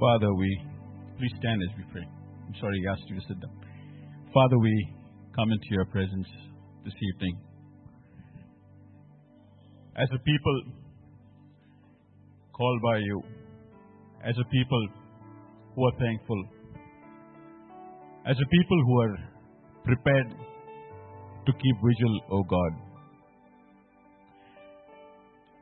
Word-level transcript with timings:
Father, 0.00 0.34
we 0.34 0.60
please 1.18 1.30
stand 1.38 1.62
as 1.62 1.76
we 1.78 1.84
pray. 1.92 2.02
I'm 2.02 2.54
sorry 2.60 2.82
I 2.82 2.92
asked 2.92 3.08
you 3.08 3.14
to 3.14 3.26
sit 3.28 3.40
down. 3.40 3.54
Father, 4.34 4.58
we 4.58 4.88
come 5.36 5.52
into 5.52 5.66
your 5.70 5.84
presence 5.84 6.26
this 6.84 6.94
evening. 7.14 7.38
As 9.96 10.08
a 10.12 10.18
people 10.18 10.62
called 12.52 12.82
by 12.82 12.98
you, 12.98 13.22
as 14.24 14.34
a 14.36 14.44
people 14.50 14.88
who 15.76 15.84
are 15.86 15.98
thankful, 16.00 16.44
as 18.26 18.36
a 18.36 18.48
people 18.50 18.84
who 18.86 19.00
are 19.00 19.16
prepared 19.84 20.28
to 21.46 21.52
keep 21.52 21.76
vigil, 21.76 22.20
O 22.32 22.42
God. 22.42 22.72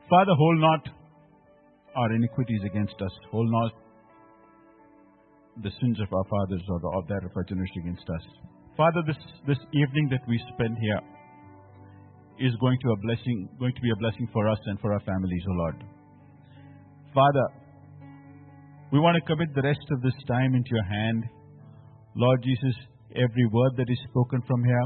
Father, 0.09 0.33
hold 0.35 0.59
not 0.59 0.89
our 1.95 2.13
iniquities 2.13 2.61
against 2.65 2.95
us, 2.99 3.11
hold 3.29 3.51
not 3.51 3.82
the 5.61 5.71
sins 5.81 5.99
of 6.01 6.09
our 6.11 6.25
fathers 6.25 6.63
or 6.69 6.97
of 6.97 7.07
that 7.07 7.21
of 7.23 7.31
our 7.35 7.43
generation 7.43 7.85
against 7.85 8.09
us. 8.09 8.25
Father, 8.75 9.01
this, 9.05 9.17
this 9.45 9.61
evening 9.73 10.09
that 10.09 10.25
we 10.27 10.41
spend 10.53 10.75
here 10.81 11.01
is 12.39 12.55
going 12.59 12.77
to 12.81 12.89
a 12.89 12.97
blessing, 13.05 13.49
going 13.59 13.73
to 13.73 13.81
be 13.81 13.91
a 13.91 13.99
blessing 14.01 14.27
for 14.33 14.49
us 14.49 14.57
and 14.65 14.79
for 14.79 14.93
our 14.93 14.99
families, 15.01 15.43
O 15.49 15.53
Lord. 15.53 15.83
Father, 17.13 17.47
we 18.91 18.99
want 18.99 19.15
to 19.15 19.21
commit 19.29 19.53
the 19.53 19.61
rest 19.61 19.85
of 19.91 20.01
this 20.01 20.17
time 20.27 20.55
into 20.55 20.69
your 20.73 20.83
hand. 20.85 21.23
Lord 22.15 22.41
Jesus, 22.41 22.75
every 23.15 23.45
word 23.51 23.73
that 23.77 23.89
is 23.89 23.99
spoken 24.09 24.41
from 24.47 24.63
here, 24.63 24.85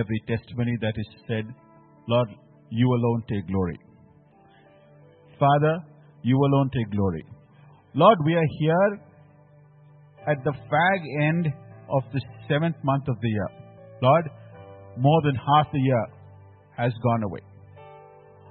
every 0.00 0.20
testimony 0.26 0.76
that 0.80 0.94
is 0.96 1.08
said, 1.28 1.44
Lord, 2.08 2.28
you 2.70 2.88
alone 2.88 3.22
take 3.28 3.46
glory. 3.46 3.78
Father, 5.38 5.84
you 6.22 6.36
alone 6.36 6.70
take 6.72 6.90
glory. 6.90 7.24
Lord, 7.94 8.18
we 8.24 8.34
are 8.34 8.50
here 8.60 9.00
at 10.26 10.42
the 10.44 10.52
fag 10.52 11.00
end 11.28 11.46
of 11.88 12.02
the 12.12 12.20
seventh 12.48 12.76
month 12.82 13.08
of 13.08 13.16
the 13.20 13.28
year. 13.28 13.48
Lord, 14.02 14.30
more 14.98 15.20
than 15.24 15.34
half 15.34 15.70
the 15.72 15.80
year 15.80 16.06
has 16.76 16.92
gone 17.02 17.22
away. 17.22 17.40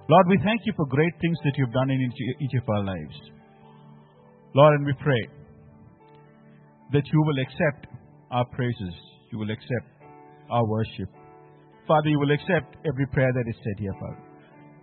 Lord, 0.10 0.26
we 0.28 0.40
thank 0.44 0.62
you 0.66 0.74
for 0.76 0.86
great 0.88 1.14
things 1.22 1.38
that 1.44 1.54
you've 1.58 1.72
done 1.72 1.90
in 1.92 2.12
each 2.42 2.54
of 2.62 2.68
our 2.70 2.84
lives. 2.84 3.18
Lord, 4.56 4.74
and 4.76 4.86
we 4.86 4.94
pray 4.94 5.24
that 6.94 7.04
you 7.06 7.22
will 7.22 7.40
accept 7.46 7.94
our 8.32 8.46
praises, 8.46 8.94
you 9.32 9.38
will 9.38 9.52
accept 9.52 9.88
our 10.50 10.66
worship. 10.66 11.10
Father, 11.88 12.10
you 12.10 12.20
will 12.20 12.32
accept 12.32 12.78
every 12.86 13.06
prayer 13.08 13.32
that 13.34 13.46
is 13.50 13.56
said 13.64 13.78
here, 13.78 13.94
Father. 14.00 14.24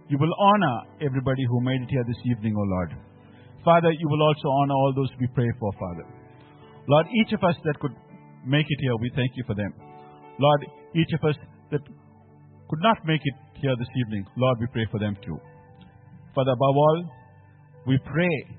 You 0.09 0.19
will 0.19 0.35
honor 0.39 0.77
everybody 1.03 1.43
who 1.51 1.61
made 1.61 1.83
it 1.83 1.91
here 1.91 2.05
this 2.07 2.23
evening, 2.31 2.55
O 2.57 2.63
Lord. 2.63 2.95
Father, 3.65 3.91
you 3.91 4.09
will 4.09 4.23
also 4.23 4.49
honor 4.63 4.75
all 4.75 4.93
those 4.95 5.11
we 5.19 5.27
pray 5.35 5.51
for, 5.59 5.73
Father. 5.73 6.07
Lord, 6.89 7.07
each 7.21 7.33
of 7.33 7.43
us 7.43 7.57
that 7.65 7.79
could 7.81 7.95
make 8.47 8.67
it 8.69 8.79
here, 8.81 8.97
we 9.01 9.11
thank 9.15 9.33
you 9.35 9.45
for 9.47 9.55
them. 9.55 9.73
Lord, 10.39 10.67
each 10.95 11.13
of 11.15 11.29
us 11.29 11.37
that 11.71 11.81
could 12.69 12.81
not 12.81 12.99
make 13.05 13.21
it 13.25 13.35
here 13.61 13.75
this 13.79 13.89
evening, 14.07 14.25
Lord, 14.37 14.59
we 14.61 14.67
pray 14.73 14.87
for 14.91 15.01
them 15.01 15.17
too. 15.25 15.39
Father, 16.35 16.53
above 16.53 16.77
all, 16.77 17.05
we 17.87 17.99
pray 18.05 18.57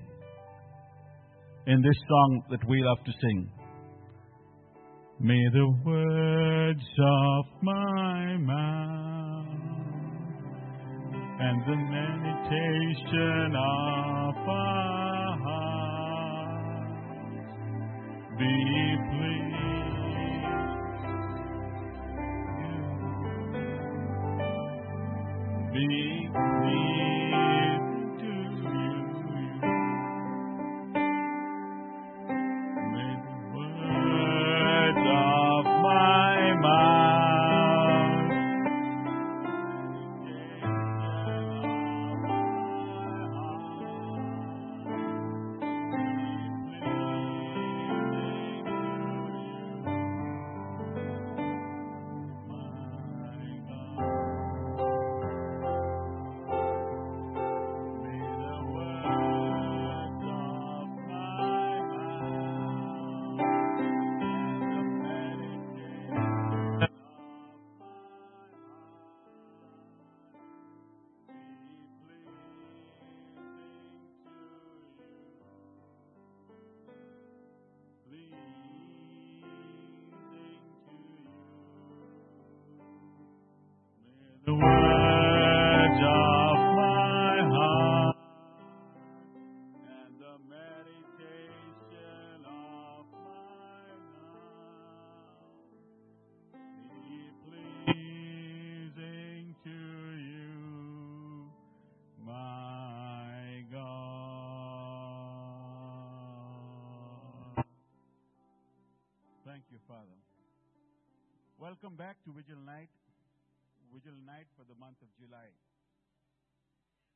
in 1.67 1.81
this 1.81 1.97
song 2.07 2.43
that 2.49 2.67
we 2.67 2.81
love 2.83 2.97
to 3.05 3.11
sing. 3.21 3.49
May 5.19 5.43
the 5.51 5.67
words 5.85 6.87
of 6.99 7.45
my 7.63 8.37
mouth 8.37 9.47
and 11.39 11.61
the 11.63 11.75
meditation 11.75 13.55
of 13.55 14.47
our 14.47 15.06
be 18.39 18.97
pleased. 19.09 19.55
Be 25.73 26.29
pleased 26.33 27.86
Thank 109.57 109.73
you, 109.73 109.81
Father. 109.87 110.17
Welcome 111.57 111.97
back 111.97 112.17
to 112.25 112.29
Vigil 112.29 112.61
Night. 112.63 112.93
Vigil 113.91 114.13
night 114.23 114.45
for 114.53 114.61
the 114.69 114.77
month 114.77 115.01
of 115.01 115.09
July. 115.17 115.49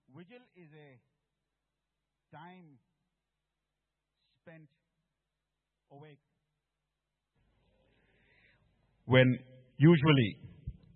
Vigil 0.10 0.42
is 0.58 0.66
a 0.74 0.90
time 2.36 2.82
spent 4.42 4.66
awake 5.92 6.18
when 9.06 9.38
usually 9.78 10.38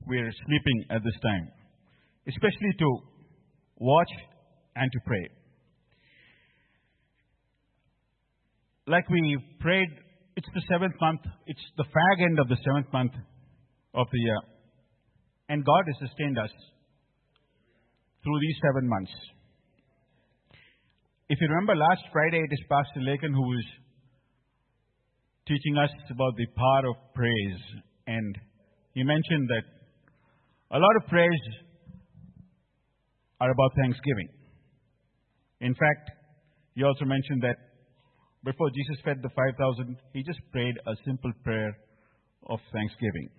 we're 0.07 0.31
sleeping 0.47 0.85
at 0.89 1.03
this 1.03 1.19
time, 1.21 1.47
especially 2.27 2.73
to 2.79 2.89
watch 3.77 4.13
and 4.75 4.91
to 4.91 4.99
pray. 5.05 5.29
Like 8.87 9.07
we 9.11 9.37
prayed, 9.59 10.04
it's 10.35 10.47
the 10.53 10.61
seventh 10.69 10.95
month, 10.99 11.21
it's 11.47 11.65
the 11.77 11.83
fag 11.83 12.25
end 12.25 12.39
of 12.39 12.47
the 12.47 12.57
seventh 12.63 12.91
month 12.91 13.13
of 13.93 14.07
the 14.11 14.19
year. 14.19 14.39
And 15.49 15.63
God 15.63 15.83
has 15.87 16.09
sustained 16.09 16.37
us 16.37 16.51
through 18.23 18.39
these 18.41 18.57
seven 18.65 18.89
months. 18.89 19.11
If 21.29 21.39
you 21.41 21.47
remember 21.47 21.75
last 21.75 22.01
Friday, 22.11 22.37
it 22.37 22.53
is 22.53 22.59
Pastor 22.69 23.01
Lakin 23.01 23.33
who 23.33 23.41
was 23.41 23.65
teaching 25.47 25.77
us 25.77 25.89
about 26.09 26.35
the 26.35 26.47
power 26.57 26.89
of 26.89 27.13
praise. 27.13 27.61
And 28.07 28.37
he 28.93 29.03
mentioned 29.03 29.49
that 29.49 29.65
a 30.71 30.79
lot 30.79 30.95
of 31.01 31.07
prayers 31.07 31.41
are 33.39 33.51
about 33.51 33.71
thanksgiving. 33.81 34.29
In 35.61 35.73
fact, 35.73 36.11
he 36.73 36.83
also 36.83 37.05
mentioned 37.05 37.41
that 37.43 37.55
before 38.45 38.69
Jesus 38.69 39.01
fed 39.03 39.17
the 39.21 39.29
5,000, 39.29 39.97
he 40.13 40.23
just 40.23 40.39
prayed 40.51 40.75
a 40.85 40.93
simple 41.03 41.31
prayer 41.43 41.75
of 42.47 42.59
thanksgiving. 42.71 43.29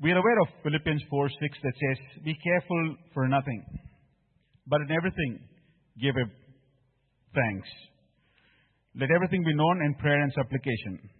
We 0.00 0.12
are 0.12 0.18
aware 0.18 0.40
of 0.40 0.48
Philippians 0.62 1.02
4 1.08 1.28
6 1.28 1.58
that 1.62 1.72
says, 1.72 2.24
Be 2.24 2.34
careful 2.42 2.96
for 3.14 3.28
nothing, 3.28 3.64
but 4.66 4.80
in 4.80 4.90
everything 4.90 5.40
give 6.00 6.14
thanks. 7.34 7.68
Let 8.98 9.10
everything 9.10 9.44
be 9.44 9.54
known 9.54 9.84
in 9.84 9.94
prayer 9.94 10.22
and 10.22 10.32
supplication. 10.32 11.10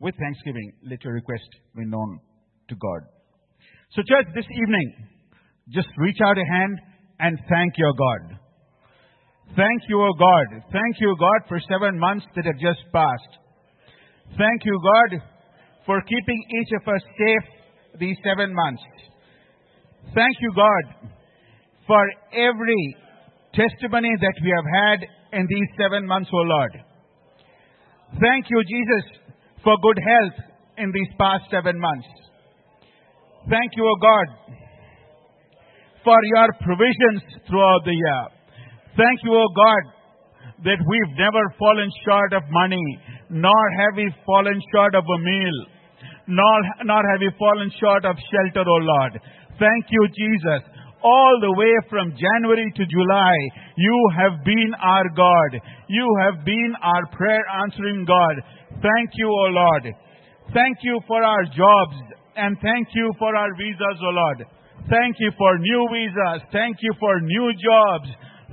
With 0.00 0.14
thanksgiving, 0.18 0.72
let 0.90 1.02
your 1.04 1.14
request 1.14 1.48
be 1.76 1.86
known 1.86 2.18
to 2.68 2.74
God. 2.74 3.06
So, 3.94 4.02
church, 4.02 4.26
this 4.34 4.46
evening, 4.50 4.94
just 5.70 5.88
reach 5.98 6.18
out 6.24 6.36
a 6.36 6.44
hand 6.44 6.78
and 7.20 7.38
thank 7.48 7.78
your 7.78 7.92
God. 7.92 8.38
Thank 9.56 9.82
you, 9.88 10.00
O 10.00 10.12
God. 10.18 10.62
Thank 10.72 10.96
you, 11.00 11.14
God, 11.18 11.48
for 11.48 11.60
seven 11.68 11.98
months 11.98 12.24
that 12.36 12.46
have 12.46 12.58
just 12.58 12.80
passed. 12.92 13.32
Thank 14.38 14.64
you, 14.64 14.80
God, 14.82 15.20
for 15.84 16.00
keeping 16.02 16.42
each 16.60 16.72
of 16.80 16.88
us 16.88 17.02
safe 17.18 18.00
these 18.00 18.16
seven 18.24 18.54
months. 18.54 18.82
Thank 20.14 20.36
you, 20.40 20.52
God, 20.56 21.10
for 21.86 22.02
every 22.32 22.96
testimony 23.52 24.10
that 24.20 24.34
we 24.42 24.50
have 24.50 24.68
had 24.72 25.38
in 25.38 25.46
these 25.48 25.68
seven 25.76 26.06
months, 26.06 26.30
O 26.32 26.36
Lord. 26.36 26.72
Thank 28.20 28.46
you, 28.48 28.62
Jesus, 28.64 29.34
for 29.62 29.76
good 29.82 29.98
health 29.98 30.46
in 30.78 30.90
these 30.92 31.08
past 31.18 31.44
seven 31.50 31.78
months. 31.78 32.08
Thank 33.50 33.72
you, 33.76 33.84
O 33.84 33.96
God, 34.00 34.56
for 36.04 36.18
your 36.24 36.48
provisions 36.60 37.22
throughout 37.48 37.82
the 37.84 37.92
year. 37.92 38.41
Thank 38.96 39.24
you, 39.24 39.32
O 39.32 39.46
God, 39.56 39.82
that 40.64 40.80
we've 40.84 41.14
never 41.16 41.42
fallen 41.58 41.90
short 42.04 42.32
of 42.32 42.42
money, 42.50 42.86
nor 43.30 43.62
have 43.80 43.96
we 43.96 44.12
fallen 44.26 44.60
short 44.72 44.94
of 44.94 45.04
a 45.04 45.18
meal, 45.18 45.58
nor, 46.28 46.58
nor 46.84 47.02
have 47.02 47.20
we 47.20 47.30
fallen 47.38 47.70
short 47.80 48.04
of 48.04 48.16
shelter, 48.30 48.68
O 48.68 48.76
Lord. 48.84 49.20
Thank 49.58 49.84
you, 49.90 50.02
Jesus. 50.12 50.68
All 51.02 51.34
the 51.40 51.52
way 51.58 51.72
from 51.90 52.14
January 52.14 52.70
to 52.76 52.84
July, 52.86 53.36
you 53.76 53.98
have 54.16 54.44
been 54.44 54.70
our 54.78 55.08
God. 55.16 55.60
You 55.88 56.06
have 56.22 56.44
been 56.44 56.74
our 56.80 57.06
prayer 57.10 57.42
answering 57.64 58.04
God. 58.04 58.34
Thank 58.70 59.10
you, 59.14 59.26
O 59.26 59.44
Lord. 59.50 59.94
Thank 60.54 60.78
you 60.82 61.00
for 61.08 61.22
our 61.22 61.44
jobs 61.44 61.96
and 62.36 62.56
thank 62.62 62.88
you 62.94 63.12
for 63.18 63.34
our 63.34 63.54
visas, 63.56 63.98
O 64.02 64.10
Lord. 64.10 64.46
Thank 64.88 65.16
you 65.18 65.30
for 65.38 65.58
new 65.58 65.88
visas. 65.92 66.42
Thank 66.52 66.76
you 66.80 66.92
for 66.98 67.20
new 67.20 67.52
jobs. 67.54 68.08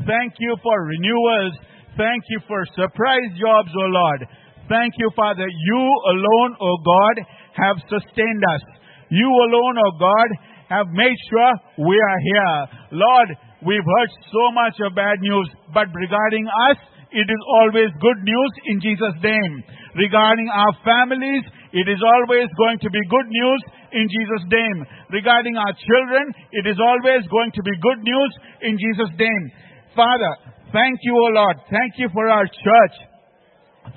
Thank 0.08 0.40
you 0.40 0.56
for 0.64 0.76
renewals. 0.86 1.54
Thank 1.98 2.24
you 2.30 2.40
for 2.48 2.64
surprise 2.76 3.32
jobs, 3.36 3.72
O 3.76 3.86
Lord. 3.92 4.28
Thank 4.70 4.94
you, 4.98 5.10
Father. 5.16 5.48
You 5.48 5.84
alone, 6.14 6.56
O 6.62 6.78
God, 6.86 7.16
have 7.58 7.78
sustained 7.90 8.44
us. 8.56 8.64
You 9.10 9.28
alone, 9.28 9.76
O 9.82 9.90
God, 10.00 10.30
have 10.70 10.88
made 10.94 11.18
sure 11.30 11.52
we 11.90 11.98
are 11.98 12.20
here. 12.22 12.58
Lord, 13.02 13.30
we've 13.66 13.84
heard 13.84 14.12
so 14.32 14.52
much 14.54 14.78
of 14.86 14.96
bad 14.96 15.20
news, 15.20 15.50
but 15.74 15.90
regarding 15.92 16.46
us, 16.70 16.78
it 17.12 17.26
is 17.26 17.42
always 17.58 17.90
good 18.00 18.22
news 18.22 18.52
in 18.70 18.78
Jesus' 18.80 19.18
name. 19.26 19.64
Regarding 19.98 20.48
our 20.54 20.74
families, 20.86 21.42
it 21.74 21.90
is 21.90 21.98
always 21.98 22.46
going 22.54 22.78
to 22.86 22.90
be 22.94 23.02
good 23.10 23.26
news 23.26 23.62
in 23.92 24.06
Jesus' 24.06 24.46
name. 24.46 24.86
Regarding 25.10 25.58
our 25.58 25.74
children, 25.74 26.30
it 26.54 26.70
is 26.70 26.78
always 26.78 27.26
going 27.34 27.50
to 27.58 27.64
be 27.66 27.74
good 27.82 28.02
news 28.06 28.32
in 28.62 28.78
Jesus' 28.78 29.14
name. 29.18 29.46
Father, 29.96 30.34
thank 30.72 31.00
you, 31.02 31.14
O 31.14 31.28
Lord. 31.34 31.58
Thank 31.70 31.98
you 31.98 32.10
for 32.14 32.30
our 32.30 32.46
church. 32.46 32.96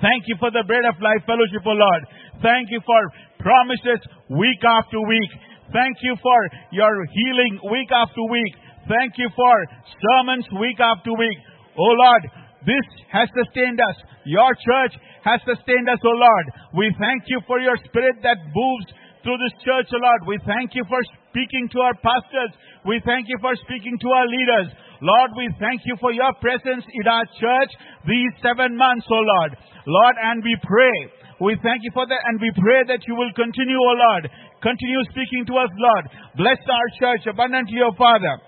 Thank 0.01 0.25
you 0.25 0.35
for 0.39 0.49
the 0.49 0.63
bread 0.65 0.85
of 0.89 0.97
life 1.01 1.21
fellowship, 1.25 1.61
O 1.65 1.75
Lord. 1.75 2.01
Thank 2.41 2.71
you 2.71 2.81
for 2.85 3.01
promises 3.39 4.01
week 4.29 4.61
after 4.65 4.97
week. 4.99 5.31
Thank 5.71 5.97
you 6.01 6.17
for 6.21 6.39
your 6.71 6.93
healing 7.13 7.59
week 7.69 7.91
after 7.93 8.23
week. 8.29 8.53
Thank 8.89 9.15
you 9.17 9.29
for 9.35 9.55
sermons 10.01 10.45
week 10.59 10.79
after 10.81 11.13
week. 11.13 11.39
O 11.77 11.87
Lord, 11.93 12.23
this 12.65 12.85
has 13.11 13.29
sustained 13.31 13.79
us. 13.79 13.97
Your 14.25 14.49
church 14.65 14.93
has 15.23 15.39
sustained 15.45 15.87
us, 15.87 15.99
O 16.03 16.13
Lord. 16.13 16.45
We 16.73 16.91
thank 16.99 17.27
you 17.27 17.39
for 17.47 17.59
your 17.59 17.77
spirit 17.85 18.19
that 18.23 18.39
moves 18.51 18.87
through 19.23 19.39
this 19.39 19.55
church, 19.63 19.87
O 19.95 19.99
Lord. 20.03 20.21
We 20.27 20.39
thank 20.43 20.75
you 20.75 20.83
for 20.87 20.99
speaking 21.31 21.69
to 21.73 21.79
our 21.79 21.95
pastors. 22.03 22.51
We 22.85 22.99
thank 23.07 23.31
you 23.31 23.39
for 23.39 23.55
speaking 23.63 23.95
to 23.99 24.09
our 24.11 24.27
leaders. 24.27 24.67
Lord, 25.03 25.35
we 25.35 25.51
thank 25.59 25.83
you 25.83 25.99
for 25.99 26.15
your 26.15 26.31
presence 26.39 26.87
in 26.87 27.05
our 27.11 27.27
church 27.35 27.71
these 28.07 28.31
seven 28.39 28.79
months, 28.79 29.03
O 29.11 29.19
Lord. 29.19 29.51
Lord, 29.83 30.15
and 30.15 30.39
we 30.39 30.55
pray. 30.63 30.97
We 31.43 31.59
thank 31.59 31.83
you 31.83 31.91
for 31.91 32.07
that 32.07 32.23
and 32.23 32.39
we 32.39 32.55
pray 32.55 32.87
that 32.87 33.03
you 33.03 33.19
will 33.19 33.35
continue, 33.35 33.75
O 33.75 33.93
Lord. 33.99 34.31
Continue 34.63 35.03
speaking 35.11 35.43
to 35.51 35.59
us, 35.59 35.67
Lord. 35.75 36.07
Bless 36.39 36.61
our 36.71 36.87
church 36.95 37.27
abundantly, 37.27 37.83
O 37.83 37.91
Father. 37.99 38.39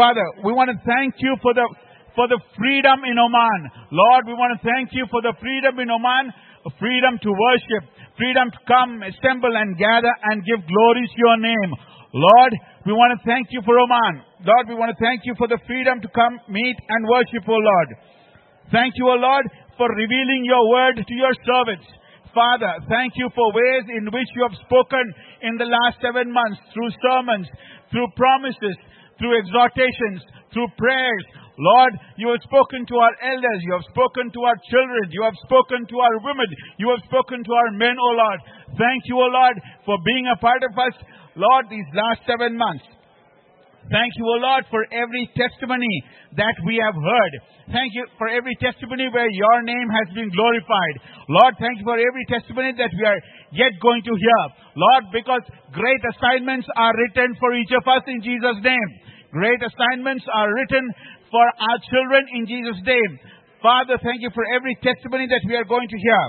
Father, 0.00 0.24
we 0.40 0.56
want 0.56 0.72
to 0.72 0.80
thank 0.88 1.20
you 1.20 1.36
for 1.44 1.52
the 1.52 1.68
for 2.16 2.24
the 2.26 2.40
freedom 2.56 3.04
in 3.04 3.20
Oman. 3.20 3.60
Lord, 3.92 4.26
we 4.26 4.34
want 4.34 4.56
to 4.56 4.60
thank 4.64 4.90
you 4.96 5.04
for 5.12 5.20
the 5.20 5.36
freedom 5.38 5.76
in 5.78 5.92
Oman, 5.92 6.32
freedom 6.80 7.20
to 7.20 7.30
worship, 7.30 7.84
freedom 8.16 8.48
to 8.48 8.60
come, 8.64 9.04
assemble 9.04 9.52
and 9.52 9.76
gather 9.76 10.10
and 10.32 10.40
give 10.42 10.64
glory 10.64 11.04
to 11.04 11.18
your 11.20 11.36
name. 11.36 11.70
Lord, 12.14 12.52
we 12.88 12.92
want 12.96 13.12
to 13.12 13.20
thank 13.28 13.52
you 13.52 13.60
for 13.64 13.76
Oman. 13.76 14.24
Lord, 14.40 14.64
we 14.68 14.76
want 14.76 14.88
to 14.96 15.00
thank 15.02 15.28
you 15.28 15.36
for 15.36 15.44
the 15.44 15.60
freedom 15.68 16.00
to 16.00 16.08
come, 16.08 16.40
meet 16.48 16.76
and 16.88 17.04
worship, 17.04 17.44
O 17.44 17.58
Lord. 17.58 17.88
Thank 18.72 18.96
you, 18.96 19.08
O 19.12 19.16
Lord, 19.16 19.44
for 19.76 19.88
revealing 19.92 20.48
your 20.48 20.64
word 20.72 20.96
to 20.96 21.14
your 21.14 21.34
servants. 21.44 21.84
Father, 22.32 22.80
thank 22.88 23.12
you 23.16 23.28
for 23.34 23.52
ways 23.52 23.84
in 23.92 24.08
which 24.08 24.28
you 24.36 24.44
have 24.44 24.56
spoken 24.64 25.04
in 25.42 25.56
the 25.56 25.68
last 25.68 26.00
seven 26.00 26.32
months 26.32 26.60
through 26.72 26.92
sermons, 27.00 27.48
through 27.92 28.08
promises, 28.16 28.76
through 29.20 29.36
exhortations, 29.36 30.24
through 30.52 30.68
prayers. 30.76 31.24
Lord, 31.58 31.92
you 32.14 32.30
have 32.30 32.42
spoken 32.46 32.86
to 32.86 32.96
our 33.02 33.14
elders, 33.18 33.60
you 33.66 33.74
have 33.74 33.86
spoken 33.90 34.30
to 34.30 34.40
our 34.46 34.58
children, 34.70 35.10
you 35.10 35.26
have 35.26 35.34
spoken 35.42 35.82
to 35.90 35.96
our 35.98 36.16
women, 36.22 36.46
you 36.78 36.86
have 36.94 37.02
spoken 37.10 37.42
to 37.42 37.52
our 37.52 37.70
men, 37.74 37.98
O 37.98 38.10
Lord. 38.14 38.40
Thank 38.78 39.10
you, 39.10 39.18
O 39.18 39.26
Lord, 39.26 39.58
for 39.82 39.98
being 40.06 40.30
a 40.30 40.38
part 40.38 40.62
of 40.62 40.70
us, 40.78 40.94
Lord, 41.34 41.66
these 41.66 41.86
last 41.98 42.22
seven 42.30 42.54
months. 42.54 42.86
Thank 43.90 44.12
you, 44.20 44.24
O 44.28 44.36
Lord, 44.38 44.68
for 44.68 44.84
every 44.92 45.26
testimony 45.32 46.04
that 46.36 46.54
we 46.62 46.76
have 46.76 46.94
heard. 46.94 47.32
Thank 47.72 47.96
you 47.96 48.04
for 48.20 48.28
every 48.28 48.52
testimony 48.60 49.08
where 49.08 49.28
your 49.28 49.58
name 49.64 49.88
has 49.88 50.12
been 50.12 50.28
glorified. 50.28 50.94
Lord, 51.28 51.56
thank 51.56 51.80
you 51.80 51.86
for 51.88 51.96
every 51.96 52.24
testimony 52.28 52.76
that 52.76 52.92
we 52.92 53.04
are 53.08 53.20
yet 53.52 53.72
going 53.80 54.04
to 54.04 54.12
hear. 54.12 54.42
Lord, 54.76 55.04
because 55.12 55.40
great 55.72 56.02
assignments 56.04 56.68
are 56.76 56.92
written 56.96 57.32
for 57.40 57.56
each 57.56 57.72
of 57.72 57.84
us 57.88 58.04
in 58.06 58.20
Jesus' 58.20 58.60
name. 58.60 58.88
Great 59.32 59.60
assignments 59.60 60.24
are 60.32 60.48
written 60.52 60.84
for 61.30 61.44
our 61.44 61.78
children 61.90 62.24
in 62.34 62.46
Jesus' 62.46 62.80
name. 62.84 63.12
Father, 63.62 63.98
thank 64.02 64.22
you 64.22 64.30
for 64.34 64.44
every 64.54 64.76
testimony 64.82 65.26
that 65.26 65.42
we 65.46 65.56
are 65.56 65.66
going 65.66 65.88
to 65.88 65.98
hear. 65.98 66.22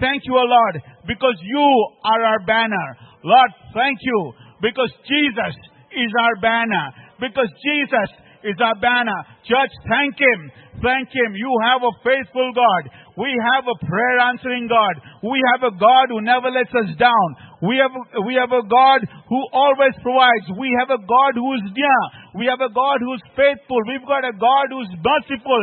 Thank 0.00 0.26
you, 0.26 0.34
O 0.34 0.42
Lord, 0.42 0.82
because 1.06 1.38
you 1.42 1.66
are 2.04 2.22
our 2.22 2.40
banner. 2.46 2.86
Lord, 3.22 3.50
thank 3.72 3.98
you, 4.02 4.32
because 4.60 4.90
Jesus 5.06 5.54
is 5.94 6.10
our 6.18 6.36
banner. 6.42 6.86
Because 7.20 7.48
Jesus 7.62 8.10
is 8.42 8.58
our 8.60 8.74
banner. 8.82 9.18
Church, 9.46 9.72
thank 9.88 10.18
Him. 10.18 10.40
Thank 10.82 11.08
Him. 11.14 11.30
You 11.38 11.52
have 11.62 11.80
a 11.86 11.94
faithful 12.02 12.50
God. 12.52 12.82
We 13.16 13.30
have 13.54 13.64
a 13.70 13.78
prayer 13.86 14.18
answering 14.26 14.66
God. 14.66 14.94
We 15.22 15.38
have 15.54 15.62
a 15.70 15.76
God 15.78 16.06
who 16.10 16.20
never 16.20 16.50
lets 16.50 16.74
us 16.74 16.90
down. 16.98 17.26
We 17.64 17.80
have, 17.80 17.94
we 18.28 18.36
have 18.36 18.52
a 18.52 18.60
God 18.60 19.00
who 19.28 19.40
always 19.56 19.96
provides. 20.04 20.52
We 20.60 20.68
have 20.84 20.92
a 20.92 21.00
God 21.00 21.32
who 21.32 21.48
is 21.56 21.64
near. 21.72 22.00
We 22.36 22.44
have 22.46 22.60
a 22.60 22.68
God 22.68 22.98
who 23.00 23.14
is 23.16 23.24
faithful. 23.32 23.80
We've 23.88 24.04
got 24.04 24.20
a 24.20 24.36
God 24.36 24.66
who 24.68 24.80
is 24.84 24.92
merciful. 25.00 25.62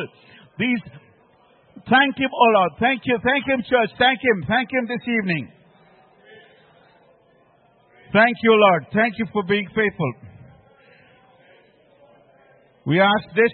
These, 0.57 0.81
thank 1.85 2.17
Him, 2.17 2.31
oh 2.33 2.49
Lord. 2.57 2.71
Thank 2.79 3.05
you. 3.05 3.19
Thank 3.21 3.45
Him, 3.45 3.61
church. 3.69 3.91
Thank 4.01 4.17
Him. 4.17 4.49
Thank 4.49 4.73
Him 4.73 4.89
this 4.89 5.05
evening. 5.05 5.51
Thank 8.13 8.35
you, 8.43 8.53
Lord. 8.57 8.85
Thank 8.93 9.19
you 9.19 9.25
for 9.31 9.43
being 9.43 9.67
faithful. 9.75 10.13
We 12.85 12.99
ask 12.99 13.29
this 13.35 13.53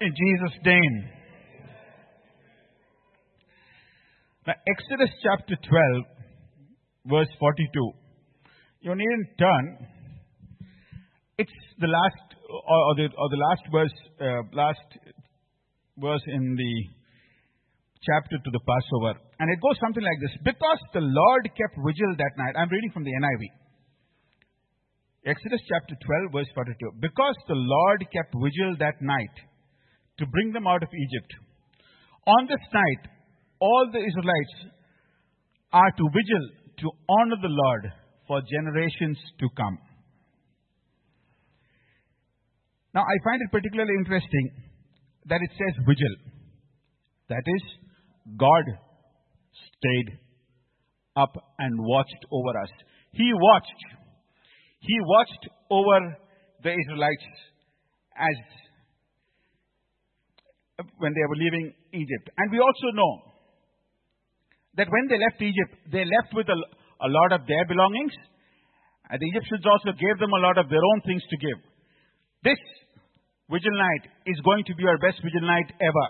in 0.00 0.10
Jesus' 0.10 0.58
name. 0.64 1.08
Now, 4.46 4.54
Exodus 4.66 5.14
chapter 5.22 5.56
12, 5.56 6.13
verse 7.06 7.28
42. 7.38 7.92
You 8.80 8.94
needn't 8.94 9.28
turn. 9.38 9.64
It's 11.38 11.58
the 11.80 11.88
last, 11.88 12.26
or, 12.48 12.94
the, 12.96 13.08
or 13.16 13.28
the 13.28 13.40
last 13.40 13.64
verse, 13.72 13.96
uh, 14.20 14.42
last 14.52 14.88
verse 15.98 16.22
in 16.28 16.54
the 16.56 16.74
chapter 18.04 18.36
to 18.36 18.50
the 18.52 18.60
Passover. 18.60 19.18
And 19.40 19.48
it 19.50 19.58
goes 19.60 19.76
something 19.80 20.04
like 20.04 20.20
this. 20.20 20.36
Because 20.44 20.80
the 20.92 21.00
Lord 21.00 21.44
kept 21.56 21.74
vigil 21.80 22.12
that 22.18 22.34
night. 22.36 22.54
I'm 22.56 22.68
reading 22.68 22.92
from 22.92 23.04
the 23.04 23.12
NIV. 23.12 23.42
Exodus 25.26 25.60
chapter 25.64 25.96
12, 26.28 26.36
verse 26.36 26.50
42. 26.54 27.00
Because 27.00 27.36
the 27.48 27.56
Lord 27.56 28.04
kept 28.12 28.36
vigil 28.36 28.76
that 28.78 29.00
night 29.00 29.36
to 30.20 30.26
bring 30.28 30.52
them 30.52 30.68
out 30.68 30.82
of 30.84 30.92
Egypt. 30.92 31.30
On 32.28 32.46
this 32.46 32.60
night, 32.72 33.02
all 33.58 33.88
the 33.90 34.04
Israelites 34.04 34.54
are 35.72 35.90
to 35.96 36.04
vigil 36.12 36.63
to 36.78 36.90
honor 37.08 37.36
the 37.40 37.48
Lord 37.48 37.92
for 38.26 38.40
generations 38.40 39.18
to 39.40 39.48
come. 39.56 39.78
Now, 42.94 43.02
I 43.02 43.16
find 43.24 43.42
it 43.42 43.50
particularly 43.50 43.94
interesting 43.98 44.50
that 45.26 45.40
it 45.42 45.50
says 45.50 45.84
vigil. 45.86 46.14
That 47.28 47.42
is, 47.44 47.62
God 48.36 48.64
stayed 49.78 50.18
up 51.16 51.34
and 51.58 51.74
watched 51.80 52.24
over 52.30 52.58
us. 52.62 52.70
He 53.12 53.30
watched 53.34 53.80
he 54.80 54.96
watched 55.00 55.48
over 55.70 56.16
the 56.62 56.70
Israelites 56.70 57.24
as 58.16 58.36
when 60.98 61.12
they 61.14 61.24
were 61.28 61.36
leaving 61.36 61.72
Egypt. 61.92 62.30
And 62.36 62.52
we 62.52 62.58
also 62.58 62.88
know 62.92 63.33
that 64.76 64.90
when 64.90 65.06
they 65.08 65.18
left 65.18 65.38
Egypt, 65.40 65.72
they 65.92 66.04
left 66.04 66.34
with 66.34 66.48
a, 66.50 66.58
a 66.58 67.08
lot 67.08 67.30
of 67.32 67.46
their 67.46 67.64
belongings, 67.66 68.12
and 69.10 69.20
the 69.20 69.28
Egyptians 69.30 69.64
also 69.68 69.92
gave 69.94 70.18
them 70.18 70.32
a 70.32 70.42
lot 70.42 70.58
of 70.58 70.68
their 70.68 70.82
own 70.82 71.00
things 71.06 71.22
to 71.30 71.36
give. 71.36 71.58
This 72.42 72.60
vigil 73.50 73.76
night 73.76 74.04
is 74.26 74.40
going 74.44 74.64
to 74.66 74.74
be 74.74 74.84
our 74.88 74.98
best 74.98 75.20
vigil 75.22 75.44
night 75.46 75.68
ever. 75.80 76.06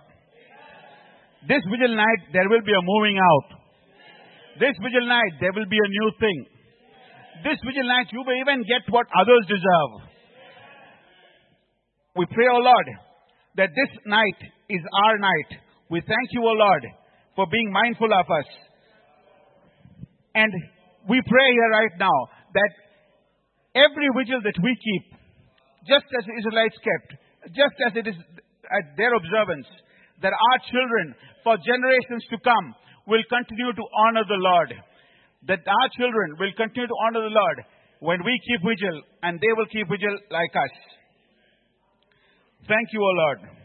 This 1.46 1.60
vigil 1.68 1.92
night, 1.92 2.20
there 2.32 2.48
will 2.48 2.64
be 2.64 2.72
a 2.72 2.82
moving 2.82 3.18
out. 3.20 3.48
This 4.58 4.72
vigil 4.80 5.04
night, 5.06 5.34
there 5.40 5.52
will 5.52 5.68
be 5.68 5.76
a 5.76 5.90
new 5.90 6.08
thing. 6.18 6.38
This 7.42 7.58
vigil 7.66 7.84
night, 7.84 8.08
you 8.14 8.22
may 8.24 8.40
even 8.40 8.64
get 8.64 8.86
what 8.88 9.06
others 9.12 9.44
deserve. 9.50 9.92
We 12.16 12.24
pray, 12.30 12.46
O 12.48 12.62
Lord, 12.62 12.88
that 13.56 13.74
this 13.74 13.92
night 14.06 14.40
is 14.70 14.80
our 15.04 15.18
night. 15.18 15.50
We 15.90 16.00
thank 16.00 16.28
you, 16.30 16.42
O 16.46 16.54
Lord, 16.54 16.82
for 17.36 17.46
being 17.50 17.70
mindful 17.70 18.10
of 18.12 18.26
us. 18.30 18.48
And 20.34 20.52
we 21.08 21.20
pray 21.26 21.48
here 21.52 21.70
right 21.70 21.96
now 21.98 22.18
that 22.54 22.72
every 23.74 24.08
vigil 24.16 24.40
that 24.42 24.58
we 24.62 24.72
keep, 24.74 25.04
just 25.86 26.06
as 26.16 26.24
the 26.26 26.34
Israelites 26.38 26.78
kept, 26.80 27.08
just 27.54 27.76
as 27.86 27.92
it 27.96 28.06
is 28.08 28.18
at 28.70 28.96
their 28.96 29.14
observance, 29.14 29.68
that 30.22 30.32
our 30.32 30.58
children, 30.70 31.14
for 31.44 31.58
generations 31.60 32.24
to 32.30 32.38
come, 32.40 32.74
will 33.06 33.22
continue 33.28 33.72
to 33.72 33.84
honor 34.06 34.24
the 34.24 34.40
Lord. 34.40 34.70
That 35.46 35.60
our 35.60 35.88
children 35.98 36.40
will 36.40 36.54
continue 36.56 36.88
to 36.88 36.98
honor 37.04 37.28
the 37.28 37.34
Lord 37.36 37.58
when 38.00 38.24
we 38.24 38.40
keep 38.48 38.64
vigil, 38.64 39.02
and 39.22 39.38
they 39.38 39.52
will 39.52 39.68
keep 39.68 39.88
vigil 39.88 40.16
like 40.30 40.54
us. 40.56 40.74
Thank 42.66 42.88
you, 42.92 43.00
O 43.04 43.12
Lord. 43.12 43.63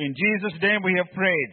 In 0.00 0.14
Jesus' 0.16 0.58
name 0.62 0.80
we 0.82 0.94
have 0.96 1.12
prayed. 1.12 1.50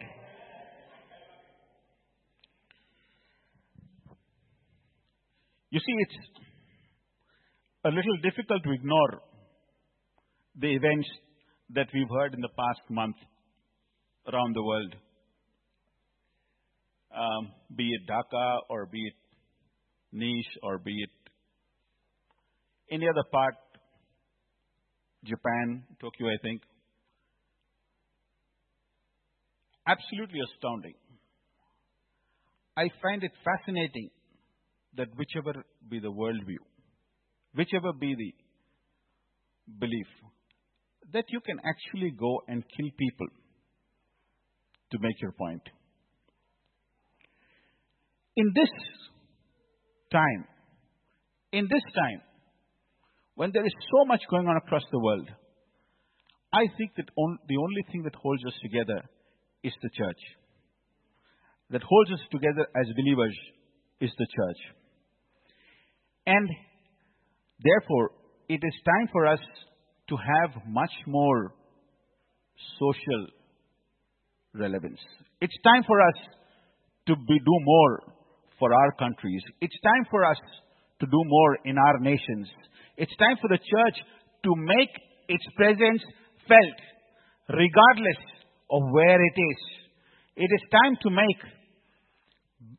You 5.68 5.78
see, 5.80 5.94
it's 5.98 6.16
a 7.84 7.88
little 7.88 8.16
difficult 8.22 8.62
to 8.64 8.72
ignore 8.72 9.20
the 10.58 10.68
events 10.68 11.06
that 11.74 11.88
we've 11.92 12.08
heard 12.08 12.32
in 12.32 12.40
the 12.40 12.48
past 12.48 12.80
month 12.88 13.16
around 14.32 14.56
the 14.56 14.62
world. 14.62 14.94
Um, 17.14 17.52
be 17.76 17.90
it 17.90 18.08
Dhaka 18.08 18.60
or 18.70 18.86
be 18.86 19.02
it 19.08 19.14
Nice 20.10 20.56
or 20.62 20.78
be 20.78 21.02
it 21.02 21.10
any 22.90 23.06
other 23.06 23.28
part, 23.30 23.56
Japan, 25.22 25.84
Tokyo, 26.00 26.28
I 26.28 26.38
think. 26.40 26.62
Absolutely 29.88 30.40
astounding. 30.40 30.94
I 32.76 32.90
find 33.02 33.24
it 33.24 33.32
fascinating 33.42 34.10
that 34.96 35.08
whichever 35.16 35.64
be 35.90 35.98
the 35.98 36.12
worldview, 36.12 36.60
whichever 37.54 37.92
be 37.92 38.14
the 38.14 38.32
belief, 39.80 40.06
that 41.12 41.24
you 41.30 41.40
can 41.40 41.58
actually 41.64 42.10
go 42.10 42.42
and 42.48 42.62
kill 42.76 42.90
people 42.98 43.28
to 44.92 44.98
make 45.00 45.20
your 45.22 45.32
point. 45.32 45.62
In 48.36 48.52
this 48.54 48.70
time, 50.12 50.44
in 51.52 51.66
this 51.70 51.82
time, 51.94 52.20
when 53.34 53.50
there 53.52 53.64
is 53.64 53.72
so 53.90 54.04
much 54.04 54.20
going 54.30 54.46
on 54.46 54.56
across 54.58 54.82
the 54.92 54.98
world, 54.98 55.28
I 56.52 56.66
think 56.76 56.92
that 56.96 57.08
on, 57.16 57.38
the 57.48 57.56
only 57.56 57.84
thing 57.90 58.02
that 58.02 58.14
holds 58.14 58.44
us 58.44 58.54
together 58.62 59.02
is 59.62 59.72
the 59.82 59.90
church. 59.90 60.20
That 61.70 61.82
holds 61.82 62.12
us 62.12 62.20
together 62.30 62.66
as 62.74 62.86
believers 62.96 63.36
is 64.00 64.10
the 64.18 64.26
church. 64.26 64.60
And 66.26 66.48
therefore, 67.62 68.10
it 68.48 68.60
is 68.62 68.74
time 68.84 69.08
for 69.12 69.26
us 69.26 69.40
to 70.08 70.16
have 70.16 70.62
much 70.66 70.92
more 71.06 71.52
social 72.78 73.26
relevance. 74.54 75.00
It's 75.40 75.56
time 75.64 75.84
for 75.86 76.00
us 76.00 76.14
to 77.06 77.16
be, 77.16 77.38
do 77.38 77.56
more 77.64 78.02
for 78.58 78.72
our 78.72 78.92
countries. 78.98 79.42
It's 79.60 79.78
time 79.82 80.06
for 80.10 80.24
us 80.24 80.38
to 81.00 81.06
do 81.06 81.22
more 81.24 81.58
in 81.64 81.76
our 81.78 81.98
nations. 82.00 82.48
It's 82.96 83.14
time 83.16 83.36
for 83.40 83.48
the 83.48 83.58
church 83.58 83.96
to 84.44 84.54
make 84.56 84.90
its 85.28 85.44
presence 85.56 86.02
felt, 86.48 86.78
regardless 87.48 88.20
of 88.70 88.82
where 88.90 89.20
it 89.20 89.36
is. 89.36 89.60
It 90.36 90.50
is 90.52 90.62
time 90.70 90.96
to 91.02 91.10
make, 91.10 91.40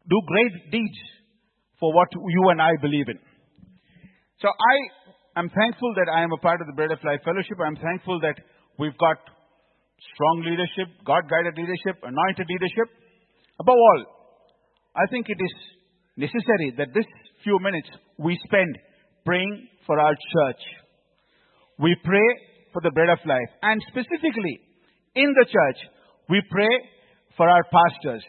do 0.08 0.18
great 0.28 0.72
deeds 0.72 1.00
for 1.80 1.94
what 1.94 2.08
you 2.14 2.50
and 2.50 2.62
I 2.62 2.72
believe 2.82 3.08
in. 3.10 3.20
So 4.42 4.48
I 4.48 5.40
am 5.40 5.50
thankful 5.50 5.94
that 5.96 6.12
I 6.12 6.24
am 6.24 6.32
a 6.32 6.38
part 6.38 6.62
of 6.62 6.68
the 6.68 6.74
Bread 6.74 6.92
of 6.92 7.04
Life 7.04 7.20
Fellowship. 7.26 7.60
I'm 7.60 7.76
thankful 7.76 8.20
that 8.22 8.40
we've 8.78 8.98
got 8.98 9.18
strong 10.16 10.44
leadership, 10.48 10.88
God 11.06 11.28
guided 11.30 11.58
leadership, 11.58 12.00
anointed 12.04 12.48
leadership. 12.48 12.88
Above 13.60 13.76
all, 13.76 14.02
I 14.96 15.06
think 15.12 15.28
it 15.28 15.40
is 15.40 15.56
necessary 16.16 16.72
that 16.78 16.94
this 16.94 17.06
few 17.44 17.60
minutes 17.60 17.90
we 18.18 18.40
spend 18.46 18.78
praying 19.26 19.68
for 19.86 20.00
our 20.00 20.14
church. 20.14 20.64
We 21.80 21.96
pray 22.04 22.28
for 22.74 22.82
the 22.82 22.92
bread 22.92 23.10
of 23.10 23.20
life. 23.26 23.52
And 23.62 23.82
specifically, 23.88 24.60
in 25.16 25.34
the 25.34 25.46
church, 25.46 25.80
we 26.30 26.42
pray 26.52 26.74
for 27.38 27.48
our 27.50 27.64
pastors 27.64 28.24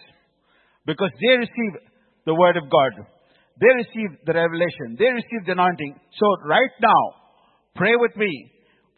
because 0.86 1.10
they 1.20 1.36
receive 1.38 1.72
the 2.26 2.34
word 2.34 2.56
of 2.56 2.70
God. 2.70 2.92
They 3.60 3.72
receive 3.76 4.24
the 4.24 4.32
revelation. 4.32 4.96
They 4.96 5.12
receive 5.12 5.44
the 5.44 5.52
anointing. 5.52 5.94
So 6.16 6.26
right 6.48 6.72
now, 6.80 7.02
pray 7.76 7.92
with 7.96 8.16
me 8.16 8.32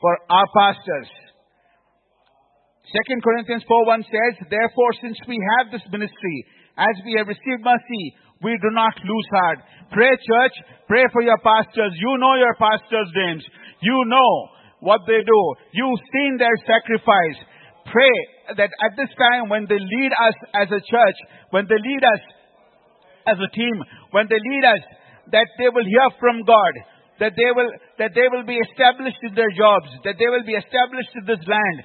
for 0.00 0.14
our 0.30 0.46
pastors. 0.54 1.10
2 2.92 3.24
Corinthians 3.24 3.64
4.1 3.66 4.04
says, 4.06 4.32
Therefore, 4.50 4.92
since 5.00 5.18
we 5.26 5.38
have 5.58 5.72
this 5.72 5.82
ministry, 5.90 6.46
as 6.76 6.94
we 7.04 7.16
have 7.18 7.26
received 7.26 7.64
mercy, 7.64 8.04
we 8.42 8.58
do 8.58 8.70
not 8.74 8.94
lose 9.02 9.28
heart. 9.30 9.58
Pray, 9.92 10.10
church. 10.10 10.54
Pray 10.88 11.04
for 11.12 11.22
your 11.22 11.38
pastors. 11.38 11.94
You 11.94 12.18
know 12.18 12.34
your 12.36 12.54
pastors' 12.58 13.12
names. 13.14 13.44
You 13.80 13.96
know 14.06 14.32
what 14.80 15.00
they 15.06 15.22
do. 15.22 15.40
You've 15.72 16.04
seen 16.12 16.36
their 16.38 16.54
sacrifice. 16.66 17.38
Pray 17.92 18.16
that 18.56 18.72
at 18.72 18.92
this 18.96 19.12
time 19.20 19.52
when 19.52 19.68
they 19.68 19.76
lead 19.76 20.12
us 20.16 20.36
as 20.56 20.68
a 20.72 20.80
church, 20.80 21.18
when 21.52 21.68
they 21.68 21.76
lead 21.76 22.02
us 22.02 22.22
as 23.28 23.38
a 23.38 23.50
team, 23.52 23.76
when 24.16 24.26
they 24.32 24.40
lead 24.40 24.64
us, 24.64 24.82
that 25.30 25.46
they 25.60 25.68
will 25.68 25.84
hear 25.84 26.08
from 26.18 26.42
God, 26.42 26.74
that 27.20 27.36
they 27.36 27.50
will, 27.52 27.68
that 28.00 28.16
they 28.16 28.26
will 28.32 28.48
be 28.48 28.58
established 28.58 29.20
in 29.22 29.36
their 29.36 29.52
jobs, 29.54 29.86
that 30.02 30.16
they 30.18 30.26
will 30.26 30.42
be 30.42 30.56
established 30.56 31.12
in 31.20 31.24
this 31.28 31.44
land, 31.46 31.76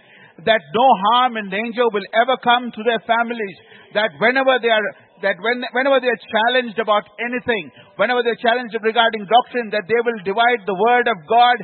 that 0.48 0.64
no 0.74 0.88
harm 1.12 1.38
and 1.38 1.52
danger 1.52 1.86
will 1.92 2.08
ever 2.16 2.40
come 2.40 2.72
to 2.72 2.82
their 2.88 3.04
families, 3.06 3.58
that 3.94 4.16
whenever 4.18 4.58
they 4.64 4.72
are, 4.72 4.88
that 5.22 5.38
when, 5.44 5.62
whenever 5.76 6.00
they 6.00 6.10
are 6.10 6.24
challenged 6.30 6.80
about 6.80 7.04
anything, 7.20 7.70
whenever 8.00 8.24
they 8.24 8.34
are 8.34 8.44
challenged 8.44 8.74
regarding 8.80 9.28
doctrine, 9.28 9.70
that 9.76 9.86
they 9.86 10.02
will 10.02 10.22
divide 10.24 10.62
the 10.66 10.78
word 10.78 11.06
of 11.10 11.18
God 11.28 11.58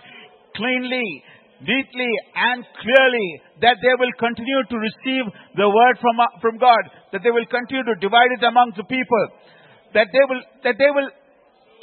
cleanly, 0.58 1.24
neatly 1.64 2.12
and 2.36 2.62
clearly, 2.84 3.30
that 3.64 3.80
they 3.80 3.96
will 3.96 4.12
continue 4.20 4.62
to 4.68 4.78
receive 4.78 5.26
the 5.56 5.68
word 5.68 5.96
from, 6.04 6.20
uh, 6.20 6.28
from 6.44 6.60
God, 6.60 6.84
that 7.16 7.24
they 7.24 7.32
will 7.32 7.48
continue 7.48 7.84
to 7.88 7.96
divide 8.04 8.32
it 8.36 8.44
among 8.44 8.76
the 8.76 8.84
people, 8.84 9.24
that 9.96 10.12
they 10.12 10.26
will, 10.28 10.44
that 10.68 10.76
they 10.76 10.92
will 10.92 11.10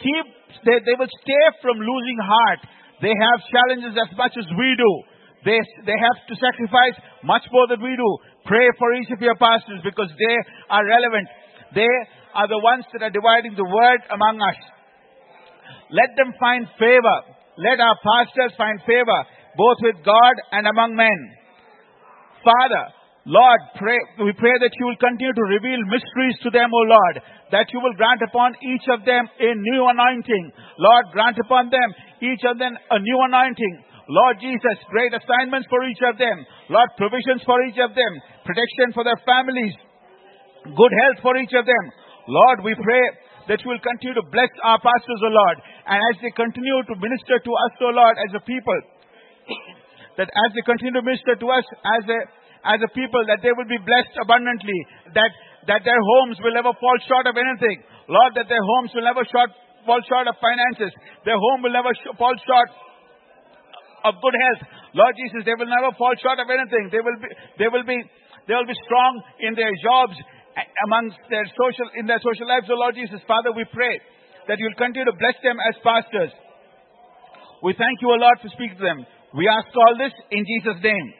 keep, 0.00 0.26
they, 0.68 0.78
they 0.84 0.96
will 0.96 1.10
stay 1.24 1.44
from 1.64 1.80
losing 1.80 2.20
heart. 2.20 2.60
They 3.00 3.16
have 3.16 3.38
challenges 3.48 3.96
as 3.96 4.10
much 4.16 4.36
as 4.36 4.44
we 4.52 4.68
do. 4.76 4.92
They, 5.40 5.56
they 5.88 5.96
have 5.96 6.18
to 6.28 6.34
sacrifice 6.36 7.00
much 7.24 7.48
more 7.48 7.64
than 7.72 7.80
we 7.80 7.96
do. 7.96 8.10
Pray 8.44 8.68
for 8.76 8.92
each 9.00 9.08
of 9.08 9.24
your 9.24 9.36
pastors 9.40 9.80
because 9.80 10.12
they 10.12 10.36
are 10.68 10.84
relevant. 10.84 11.28
They 11.72 11.88
are 12.36 12.48
the 12.48 12.60
ones 12.60 12.84
that 12.92 13.00
are 13.00 13.14
dividing 13.14 13.56
the 13.56 13.64
word 13.64 14.00
among 14.12 14.36
us. 14.44 14.60
Let 15.88 16.12
them 16.20 16.36
find 16.36 16.68
favor. 16.76 17.18
Let 17.56 17.80
our 17.80 17.96
pastors 18.04 18.52
find 18.60 18.80
favor 18.84 19.20
both 19.56 19.78
with 19.82 19.98
God 20.04 20.34
and 20.52 20.66
among 20.66 20.94
men. 20.94 21.18
Father, 22.44 22.84
Lord, 23.28 23.60
pray, 23.76 24.00
we 24.24 24.32
pray 24.32 24.56
that 24.56 24.72
you 24.80 24.84
will 24.88 24.96
continue 24.96 25.34
to 25.36 25.44
reveal 25.52 25.80
mysteries 25.92 26.40
to 26.40 26.50
them, 26.50 26.72
O 26.72 26.82
Lord, 26.88 27.16
that 27.52 27.68
you 27.68 27.78
will 27.78 27.92
grant 27.94 28.24
upon 28.24 28.56
each 28.64 28.86
of 28.88 29.04
them 29.04 29.28
a 29.28 29.50
new 29.54 29.82
anointing. 29.92 30.44
Lord, 30.80 31.04
grant 31.12 31.36
upon 31.36 31.68
them, 31.68 31.88
each 32.24 32.40
of 32.48 32.56
them, 32.56 32.72
a 32.72 32.98
new 32.98 33.18
anointing. 33.28 33.84
Lord 34.08 34.42
Jesus, 34.42 34.76
great 34.90 35.12
assignments 35.14 35.68
for 35.70 35.84
each 35.86 36.02
of 36.02 36.18
them. 36.18 36.42
Lord, 36.72 36.90
provisions 36.96 37.44
for 37.46 37.60
each 37.68 37.78
of 37.78 37.94
them. 37.94 38.12
Protection 38.42 38.90
for 38.96 39.04
their 39.04 39.20
families. 39.22 39.76
Good 40.66 40.94
health 41.04 41.18
for 41.22 41.36
each 41.36 41.54
of 41.54 41.68
them. 41.68 41.84
Lord, 42.26 42.64
we 42.64 42.74
pray 42.74 43.04
that 43.46 43.62
you 43.62 43.70
will 43.70 43.84
continue 43.84 44.16
to 44.16 44.26
bless 44.32 44.50
our 44.64 44.80
pastors, 44.80 45.20
O 45.22 45.30
Lord. 45.30 45.56
And 45.86 45.98
as 45.98 46.16
they 46.24 46.32
continue 46.34 46.82
to 46.88 46.94
minister 46.98 47.38
to 47.38 47.52
us, 47.68 47.72
O 47.84 47.92
Lord, 47.92 48.16
as 48.18 48.32
a 48.34 48.42
people, 48.42 48.80
that 50.18 50.28
as 50.28 50.48
they 50.52 50.64
continue 50.66 50.94
to 50.96 51.04
minister 51.04 51.36
to 51.36 51.46
us 51.48 51.66
as 52.00 52.02
a, 52.08 52.18
as 52.66 52.78
a 52.84 52.90
people, 52.92 53.22
that 53.30 53.40
they 53.40 53.54
will 53.54 53.68
be 53.68 53.80
blessed 53.80 54.14
abundantly, 54.20 54.78
that, 55.16 55.32
that 55.66 55.82
their 55.86 56.02
homes 56.16 56.36
will 56.44 56.52
never 56.52 56.74
fall 56.76 56.96
short 57.08 57.26
of 57.30 57.36
anything. 57.36 57.84
Lord, 58.10 58.34
that 58.36 58.50
their 58.50 58.60
homes 58.60 58.90
will 58.92 59.06
never 59.06 59.22
short, 59.28 59.54
fall 59.86 60.02
short 60.04 60.26
of 60.26 60.36
finances. 60.42 60.92
Their 61.24 61.38
home 61.38 61.62
will 61.62 61.72
never 61.72 61.94
sh- 61.94 62.12
fall 62.18 62.34
short 62.42 62.70
of 64.04 64.18
good 64.18 64.36
health. 64.36 64.62
Lord 64.92 65.14
Jesus, 65.14 65.46
they 65.46 65.54
will 65.54 65.70
never 65.70 65.94
fall 65.94 66.12
short 66.18 66.42
of 66.42 66.50
anything. 66.50 66.90
They 66.90 67.00
will 67.00 67.18
be, 67.22 67.28
they 67.56 67.68
will 67.70 67.86
be, 67.86 67.98
they 68.50 68.56
will 68.58 68.66
be 68.66 68.78
strong 68.84 69.22
in 69.38 69.54
their 69.54 69.70
jobs, 69.78 70.18
amongst 70.86 71.18
their 71.30 71.46
social, 71.54 71.88
in 71.94 72.06
their 72.06 72.18
social 72.18 72.48
lives. 72.48 72.66
So 72.66 72.74
Lord 72.74 72.98
Jesus, 72.98 73.22
Father, 73.26 73.52
we 73.54 73.64
pray 73.70 74.00
that 74.48 74.58
you'll 74.58 74.78
continue 74.78 75.06
to 75.06 75.16
bless 75.16 75.38
them 75.46 75.56
as 75.62 75.78
pastors. 75.84 76.32
We 77.62 77.76
thank 77.76 78.00
you, 78.00 78.10
O 78.10 78.16
Lord, 78.18 78.40
for 78.42 78.48
speaking 78.56 78.78
to 78.80 78.84
them. 78.84 79.00
We 79.32 79.46
ask 79.46 79.68
all 79.76 79.94
this 79.96 80.12
in 80.32 80.42
Jesus' 80.42 80.82
name. 80.82 81.14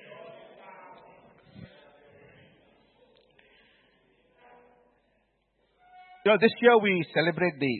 You 6.25 6.33
know, 6.33 6.39
this 6.41 6.51
year 6.61 6.77
we 6.83 7.05
celebrate 7.15 7.55
the 7.61 7.75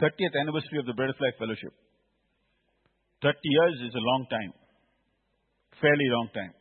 30th 0.00 0.40
anniversary 0.40 0.78
of 0.78 0.86
the 0.86 0.92
Bread 0.92 1.10
of 1.10 1.16
Life 1.20 1.34
Fellowship. 1.38 1.72
30 3.22 3.38
years 3.42 3.88
is 3.88 3.94
a 3.94 4.04
long 4.04 4.26
time. 4.30 4.52
Fairly 5.80 6.04
long 6.12 6.28
time. 6.34 6.52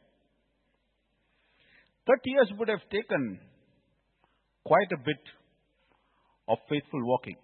30 2.07 2.31
years 2.31 2.49
would 2.57 2.69
have 2.69 2.83
taken 2.89 3.39
quite 4.63 4.91
a 4.93 5.03
bit 5.03 5.19
of 6.47 6.57
faithful 6.69 7.03
walking. 7.05 7.35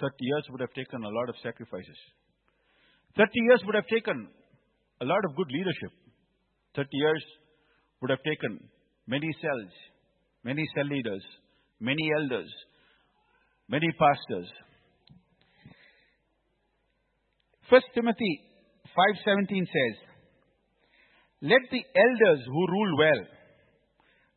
30 0.00 0.14
years 0.18 0.44
would 0.50 0.60
have 0.60 0.72
taken 0.72 1.04
a 1.04 1.08
lot 1.08 1.28
of 1.28 1.34
sacrifices. 1.42 1.98
30 3.16 3.30
years 3.34 3.60
would 3.66 3.74
have 3.74 3.86
taken 3.86 4.28
a 5.00 5.04
lot 5.04 5.24
of 5.24 5.36
good 5.36 5.50
leadership. 5.50 5.92
30 6.74 6.88
years 6.92 7.24
would 8.00 8.10
have 8.10 8.22
taken 8.24 8.68
many 9.06 9.28
cells, 9.40 9.72
many 10.44 10.64
cell 10.74 10.86
leaders, 10.86 11.22
many 11.80 12.10
elders, 12.20 12.50
many 13.68 13.88
pastors. 13.98 14.48
1 17.68 17.82
Timothy 17.94 18.32
5:17 18.96 19.66
says, 19.76 19.96
"Let 21.42 21.70
the 21.70 21.84
elders 22.04 22.44
who 22.46 22.66
rule 22.74 22.96
well 22.98 23.24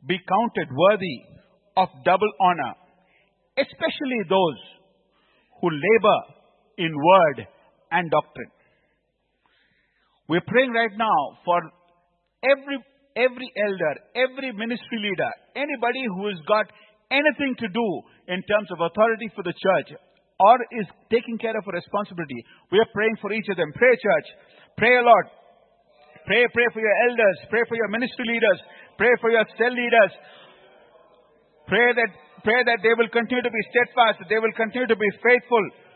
be 0.05 0.17
counted 0.33 0.69
worthy 0.83 1.17
of 1.77 1.89
double 2.03 2.33
honor, 2.39 2.73
especially 3.57 4.21
those 4.29 4.59
who 5.59 5.69
labor 5.69 6.19
in 6.77 7.03
word 7.11 7.47
and 7.91 8.11
doctrine." 8.11 8.51
We're 10.31 10.47
praying 10.47 10.71
right 10.71 10.95
now 10.95 11.19
for 11.43 11.59
every 12.39 12.79
every 13.19 13.51
elder, 13.51 13.93
every 14.15 14.55
ministry 14.55 14.99
leader, 15.03 15.31
anybody 15.59 16.07
who 16.07 16.31
has 16.31 16.39
got 16.47 16.71
anything 17.11 17.59
to 17.59 17.67
do 17.67 17.87
in 18.31 18.39
terms 18.47 18.71
of 18.71 18.79
authority 18.79 19.27
for 19.35 19.43
the 19.43 19.51
church 19.51 19.91
or 20.39 20.55
is 20.79 20.87
taking 21.11 21.35
care 21.35 21.51
of 21.51 21.67
a 21.67 21.75
responsibility. 21.75 22.39
We 22.71 22.79
are 22.79 22.87
praying 22.95 23.19
for 23.19 23.35
each 23.35 23.51
of 23.51 23.59
them. 23.59 23.75
Pray, 23.75 23.91
church. 23.91 24.27
Pray, 24.79 25.03
Lord. 25.03 25.27
Pray, 26.23 26.47
pray 26.55 26.67
for 26.71 26.79
your 26.79 26.95
elders. 27.11 27.37
Pray 27.51 27.67
for 27.67 27.75
your 27.75 27.91
ministry 27.91 28.23
leaders. 28.23 28.59
Pray 28.95 29.11
for 29.19 29.35
your 29.35 29.43
cell 29.59 29.75
leaders. 29.75 30.11
Pray 31.67 31.91
that, 31.91 32.11
pray 32.47 32.63
that 32.71 32.79
they 32.79 32.95
will 32.95 33.11
continue 33.11 33.43
to 33.43 33.51
be 33.51 33.63
steadfast. 33.67 34.23
They 34.31 34.39
will 34.39 34.55
continue 34.55 34.87
to 34.87 34.95
be 34.95 35.11
faithful. 35.19 35.90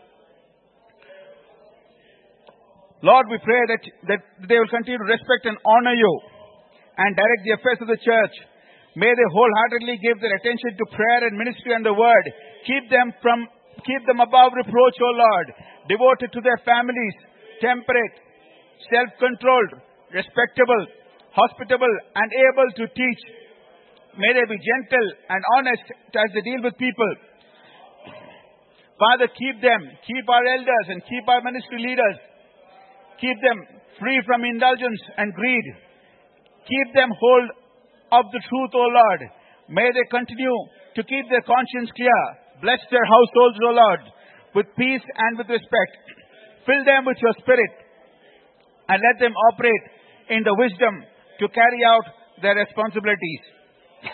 Lord, 3.03 3.27
we 3.27 3.37
pray 3.43 3.63
that, 3.67 3.83
that 4.07 4.21
they 4.47 4.55
will 4.55 4.71
continue 4.71 4.97
to 4.97 5.11
respect 5.11 5.43
and 5.45 5.57
honor 5.65 5.95
you 5.95 6.13
and 6.97 7.15
direct 7.15 7.41
the 7.43 7.55
affairs 7.59 7.79
of 7.83 7.91
the 7.91 7.99
church. 7.99 8.35
May 8.95 9.11
they 9.11 9.29
wholeheartedly 9.35 9.99
give 9.99 10.23
their 10.23 10.35
attention 10.39 10.79
to 10.79 10.95
prayer 10.95 11.27
and 11.27 11.35
ministry 11.35 11.75
and 11.75 11.83
the 11.83 11.91
word. 11.91 12.25
Keep 12.63 12.87
them 12.87 13.11
from, 13.19 13.43
keep 13.83 14.01
them 14.07 14.23
above 14.23 14.55
reproach, 14.55 14.97
O 15.03 15.11
Lord. 15.11 15.47
Devoted 15.91 16.31
to 16.31 16.41
their 16.41 16.57
families, 16.63 17.15
temperate, 17.59 18.15
self-controlled, 18.87 19.83
respectable, 20.15 20.83
hospitable, 21.35 21.91
and 22.15 22.29
able 22.47 22.69
to 22.79 22.85
teach. 22.95 23.21
May 24.15 24.31
they 24.31 24.47
be 24.47 24.55
gentle 24.55 25.07
and 25.27 25.43
honest 25.59 25.85
as 25.91 26.29
they 26.31 26.43
deal 26.47 26.63
with 26.63 26.79
people. 26.79 27.11
Father, 28.95 29.27
keep 29.27 29.59
them, 29.59 29.91
keep 30.07 30.25
our 30.31 30.45
elders 30.55 30.87
and 30.87 31.03
keep 31.03 31.27
our 31.27 31.43
ministry 31.43 31.83
leaders. 31.83 32.15
Keep 33.21 33.37
them 33.41 33.59
free 33.99 34.19
from 34.25 34.43
indulgence 34.43 35.01
and 35.17 35.33
greed. 35.33 35.65
Keep 36.67 36.87
them 36.95 37.11
hold 37.15 37.47
of 38.11 38.25
the 38.31 38.41
truth, 38.43 38.71
O 38.73 38.85
Lord. 38.91 39.21
May 39.69 39.89
they 39.91 40.05
continue 40.11 40.55
to 40.95 41.01
keep 41.03 41.25
their 41.29 41.45
conscience 41.45 41.89
clear. 41.95 42.21
Bless 42.61 42.79
their 42.91 43.05
households, 43.05 43.59
O 43.63 43.71
Lord, 43.71 44.01
with 44.55 44.67
peace 44.77 45.03
and 45.03 45.37
with 45.37 45.49
respect. 45.49 45.93
Fill 46.65 46.83
them 46.83 47.05
with 47.05 47.17
your 47.21 47.35
spirit 47.39 47.73
and 48.89 49.01
let 49.01 49.19
them 49.19 49.33
operate 49.51 49.85
in 50.29 50.43
the 50.43 50.55
wisdom 50.57 51.03
to 51.39 51.45
carry 51.49 51.81
out 51.85 52.05
their 52.41 52.55
responsibilities. 52.55 53.43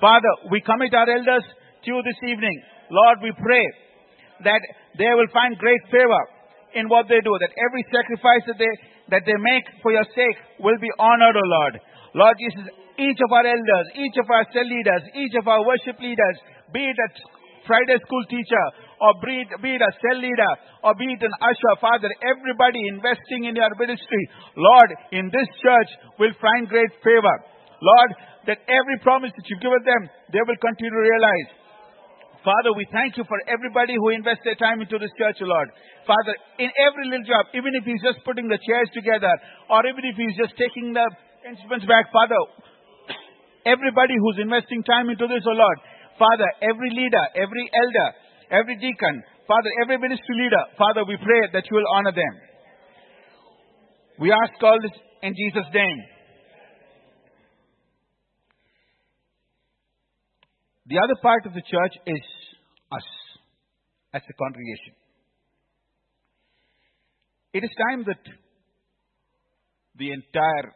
Father, 0.00 0.32
we 0.50 0.60
commit 0.62 0.94
our 0.94 1.08
elders 1.08 1.44
to 1.84 1.86
you 1.86 2.02
this 2.02 2.18
evening. 2.28 2.56
Lord, 2.90 3.18
we 3.22 3.32
pray 3.36 3.66
that 4.44 4.62
they 4.98 5.10
will 5.14 5.30
find 5.32 5.58
great 5.58 5.80
favor 5.90 6.24
in 6.74 6.90
what 6.90 7.06
they 7.08 7.22
do, 7.22 7.32
that 7.40 7.54
every 7.54 7.84
sacrifice 7.90 8.44
that 8.50 8.58
they, 8.58 8.72
that 9.10 9.22
they 9.24 9.38
make 9.38 9.66
for 9.82 9.94
your 9.94 10.06
sake 10.14 10.38
will 10.60 10.78
be 10.78 10.90
honored, 10.98 11.36
O 11.36 11.44
Lord. 11.44 11.74
Lord 12.14 12.36
Jesus, 12.38 12.70
each 12.98 13.18
of 13.18 13.30
our 13.30 13.46
elders, 13.46 13.86
each 13.98 14.16
of 14.22 14.26
our 14.30 14.46
cell 14.54 14.66
leaders, 14.66 15.02
each 15.18 15.34
of 15.34 15.46
our 15.48 15.62
worship 15.66 15.98
leaders, 15.98 16.36
be 16.70 16.86
it 16.86 16.98
a 16.98 17.08
Friday 17.66 17.98
school 18.04 18.24
teacher, 18.28 18.64
or 19.00 19.16
be 19.24 19.42
it, 19.42 19.50
be 19.62 19.74
it 19.74 19.82
a 19.82 19.92
cell 19.98 20.18
leader, 20.20 20.52
or 20.84 20.94
be 20.94 21.08
it 21.08 21.22
an 21.24 21.34
usher, 21.40 21.74
Father, 21.80 22.12
everybody 22.22 22.80
investing 22.92 23.48
in 23.48 23.56
your 23.56 23.72
ministry, 23.74 24.22
Lord, 24.54 24.90
in 25.10 25.32
this 25.32 25.48
church 25.64 25.90
will 26.20 26.34
find 26.38 26.68
great 26.68 26.92
favor. 27.02 27.36
Lord, 27.80 28.10
that 28.46 28.60
every 28.68 28.98
promise 29.00 29.32
that 29.32 29.46
you've 29.48 29.64
given 29.64 29.82
them, 29.82 30.02
they 30.30 30.44
will 30.44 30.60
continue 30.60 30.92
to 30.92 31.02
realize. 31.02 31.63
Father, 32.44 32.76
we 32.76 32.84
thank 32.92 33.16
you 33.16 33.24
for 33.24 33.40
everybody 33.48 33.96
who 33.96 34.12
invests 34.12 34.44
their 34.44 34.60
time 34.60 34.84
into 34.84 35.00
this 35.00 35.10
church, 35.16 35.40
Lord. 35.40 35.72
Father, 36.04 36.36
in 36.60 36.68
every 36.76 37.08
little 37.08 37.24
job, 37.24 37.48
even 37.56 37.72
if 37.72 37.88
he's 37.88 38.04
just 38.04 38.20
putting 38.28 38.52
the 38.52 38.60
chairs 38.60 38.92
together, 38.92 39.32
or 39.72 39.80
even 39.88 40.04
if 40.04 40.12
he's 40.12 40.36
just 40.36 40.52
taking 40.60 40.92
the 40.92 41.08
instruments 41.48 41.88
back, 41.88 42.12
Father, 42.12 42.36
everybody 43.64 44.12
who's 44.20 44.44
investing 44.44 44.84
time 44.84 45.08
into 45.08 45.24
this, 45.24 45.40
oh 45.48 45.56
Lord, 45.56 45.78
Father, 46.20 46.44
every 46.60 46.92
leader, 46.92 47.24
every 47.32 47.64
elder, 47.72 48.08
every 48.52 48.76
deacon, 48.76 49.24
Father, 49.48 49.72
every 49.80 49.96
ministry 49.96 50.36
leader, 50.36 50.62
Father, 50.76 51.08
we 51.08 51.16
pray 51.16 51.48
that 51.48 51.64
you 51.64 51.80
will 51.80 51.90
honor 51.96 52.12
them. 52.12 52.34
We 54.20 54.28
ask 54.30 54.52
all 54.60 54.76
this 54.84 54.92
in 55.24 55.32
Jesus' 55.32 55.68
name. 55.72 55.98
The 60.86 60.98
other 60.98 61.16
part 61.22 61.46
of 61.46 61.54
the 61.54 61.62
church 61.62 61.94
is 62.06 62.24
us 62.92 63.08
as 64.12 64.22
a 64.28 64.32
congregation. 64.34 64.94
It 67.54 67.64
is 67.64 67.70
time 67.88 68.04
that 68.06 68.20
the 69.96 70.10
entire 70.10 70.74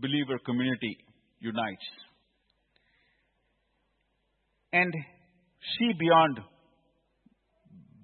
believer 0.00 0.38
community 0.44 0.98
unites 1.40 1.86
and 4.72 4.92
see 5.78 5.92
beyond 5.98 6.38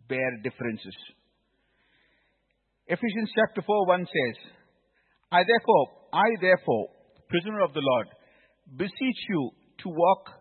bare 0.09 0.37
differences. 0.43 0.97
Ephesians 2.87 3.31
chapter 3.37 3.63
4 3.63 3.87
1 3.87 4.07
says, 4.07 4.53
I 5.31 5.43
therefore, 5.47 5.87
I 6.13 6.29
therefore, 6.41 6.89
prisoner 7.29 7.61
of 7.61 7.73
the 7.73 7.83
Lord, 7.83 8.09
beseech 8.77 9.21
you 9.29 9.51
to 9.85 9.89
walk 9.89 10.40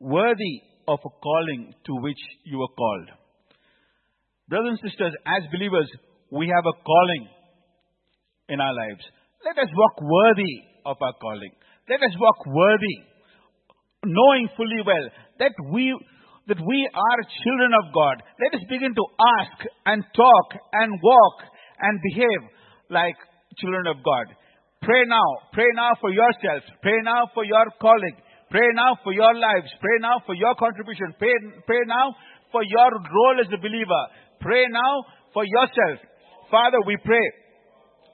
worthy 0.00 0.62
of 0.88 0.98
a 1.04 1.12
calling 1.22 1.74
to 1.86 1.92
which 2.00 2.20
you 2.44 2.60
are 2.62 2.74
called. 2.76 3.08
Brothers 4.48 4.78
and 4.78 4.90
sisters, 4.90 5.12
as 5.26 5.42
believers, 5.50 5.90
we 6.30 6.46
have 6.46 6.64
a 6.64 6.76
calling 6.84 7.28
in 8.48 8.60
our 8.60 8.74
lives. 8.74 9.02
Let 9.44 9.58
us 9.58 9.70
walk 9.74 10.00
worthy 10.00 10.54
of 10.86 10.96
our 11.00 11.14
calling. 11.20 11.50
Let 11.88 12.02
us 12.02 12.14
walk 12.18 12.46
worthy, 12.46 12.98
knowing 14.04 14.48
fully 14.56 14.82
well 14.86 15.06
that 15.38 15.54
we 15.72 15.94
that 16.46 16.62
we 16.62 16.88
are 16.94 17.20
children 17.42 17.72
of 17.74 17.90
God. 17.92 18.22
Let 18.38 18.54
us 18.54 18.64
begin 18.70 18.94
to 18.94 19.04
ask 19.18 19.66
and 19.86 20.04
talk 20.14 20.46
and 20.72 20.94
walk 21.02 21.36
and 21.80 21.98
behave 22.14 22.42
like 22.88 23.18
children 23.58 23.86
of 23.88 23.96
God. 24.04 24.30
Pray 24.82 25.02
now. 25.06 25.26
Pray 25.52 25.66
now 25.74 25.90
for 26.00 26.10
yourselves. 26.10 26.62
Pray 26.82 27.02
now 27.02 27.26
for 27.34 27.44
your 27.44 27.66
calling. 27.80 28.14
Pray 28.50 28.68
now 28.74 28.94
for 29.02 29.12
your 29.12 29.34
lives. 29.34 29.70
Pray 29.82 29.98
now 30.00 30.22
for 30.24 30.34
your 30.34 30.54
contribution. 30.54 31.14
Pray, 31.18 31.34
pray 31.66 31.82
now 31.86 32.14
for 32.52 32.62
your 32.62 32.90
role 32.94 33.36
as 33.42 33.50
a 33.50 33.58
believer. 33.58 34.02
Pray 34.40 34.66
now 34.70 35.02
for 35.34 35.44
yourself. 35.44 35.98
Father, 36.50 36.78
we 36.86 36.96
pray. 37.02 37.26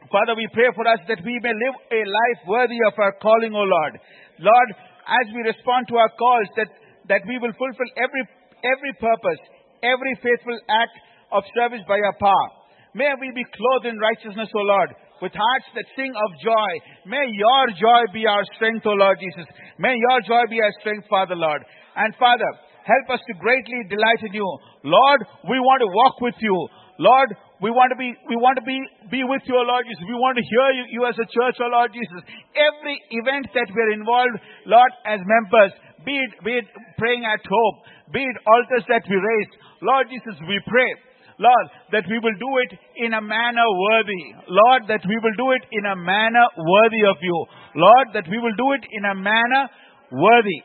Father, 0.09 0.35
we 0.35 0.49
pray 0.57 0.73
for 0.75 0.89
us 0.89 1.01
that 1.09 1.21
we 1.21 1.37
may 1.45 1.53
live 1.53 1.77
a 1.93 2.01
life 2.09 2.41
worthy 2.49 2.81
of 2.89 2.97
our 2.97 3.13
calling, 3.21 3.53
O 3.53 3.63
Lord. 3.63 4.01
Lord, 4.41 4.69
as 5.05 5.27
we 5.37 5.45
respond 5.45 5.87
to 5.89 6.01
our 6.01 6.11
calls, 6.17 6.49
that, 6.57 6.71
that 7.13 7.23
we 7.29 7.37
will 7.39 7.53
fulfill 7.55 7.91
every, 8.01 8.25
every 8.65 8.93
purpose, 8.99 9.41
every 9.85 10.15
faithful 10.25 10.59
act 10.69 10.97
of 11.31 11.45
service 11.55 11.85
by 11.87 12.01
your 12.01 12.17
power. 12.19 12.49
May 12.95 13.13
we 13.21 13.33
be 13.37 13.45
clothed 13.45 13.89
in 13.89 14.01
righteousness, 14.01 14.49
O 14.57 14.63
Lord, 14.65 14.91
with 15.23 15.31
hearts 15.31 15.71
that 15.79 15.87
sing 15.95 16.11
of 16.11 16.31
joy. 16.43 16.73
May 17.07 17.23
your 17.31 17.65
joy 17.79 18.03
be 18.11 18.27
our 18.27 18.43
strength, 18.59 18.83
O 18.91 18.99
Lord 18.99 19.23
Jesus. 19.23 19.47
May 19.79 19.95
your 19.95 20.19
joy 20.27 20.43
be 20.51 20.59
our 20.59 20.75
strength, 20.83 21.07
Father, 21.07 21.39
Lord. 21.39 21.63
And 21.95 22.11
Father, 22.19 22.51
help 22.83 23.07
us 23.15 23.23
to 23.31 23.39
greatly 23.39 23.87
delight 23.87 24.27
in 24.27 24.35
you. 24.35 24.51
Lord, 24.83 25.23
we 25.47 25.63
want 25.63 25.81
to 25.87 25.91
walk 25.95 26.19
with 26.19 26.35
you. 26.43 26.59
Lord, 26.99 27.31
we 27.63 27.71
want 27.71 27.95
to 27.95 27.99
be, 27.99 28.11
we 28.27 28.35
want 28.35 28.59
to 28.59 28.67
be, 28.67 28.75
be 29.15 29.23
with 29.23 29.47
you, 29.47 29.55
O 29.55 29.63
Lord 29.63 29.87
Jesus. 29.87 30.03
We 30.11 30.19
want 30.19 30.35
to 30.35 30.43
hear 30.43 30.69
you, 30.75 30.85
you 30.91 31.03
as 31.07 31.15
a 31.15 31.29
church, 31.31 31.63
O 31.63 31.71
Lord 31.71 31.95
Jesus. 31.95 32.27
Every 32.59 32.99
event 33.23 33.47
that 33.55 33.71
we're 33.71 33.95
involved, 33.95 34.43
Lord, 34.67 34.91
as 35.07 35.23
members, 35.23 35.71
be 36.03 36.19
it, 36.19 36.35
be 36.43 36.59
it 36.59 36.67
praying 36.99 37.23
at 37.23 37.39
home, 37.47 37.77
be 38.11 38.27
it 38.27 38.37
altars 38.43 38.83
that 38.91 39.07
we 39.07 39.15
raise, 39.15 39.51
Lord 39.87 40.11
Jesus, 40.11 40.35
we 40.51 40.59
pray 40.67 40.91
Lord, 41.39 41.67
that 41.93 42.05
we 42.09 42.19
will 42.19 42.37
do 42.37 42.53
it 42.69 42.73
in 42.97 43.15
a 43.15 43.21
manner 43.21 43.67
worthy. 43.91 44.25
Lord, 44.49 44.83
that 44.89 45.05
we 45.09 45.17
will 45.17 45.37
do 45.37 45.53
it 45.53 45.65
in 45.73 45.87
a 45.87 45.97
manner 45.97 46.47
worthy 46.57 47.03
of 47.09 47.17
you. 47.21 47.39
Lord, 47.77 48.09
that 48.15 48.29
we 48.29 48.39
will 48.39 48.55
do 48.57 48.73
it 48.73 48.85
in 48.91 49.05
a 49.05 49.15
manner 49.15 49.65
worthy. 50.13 50.61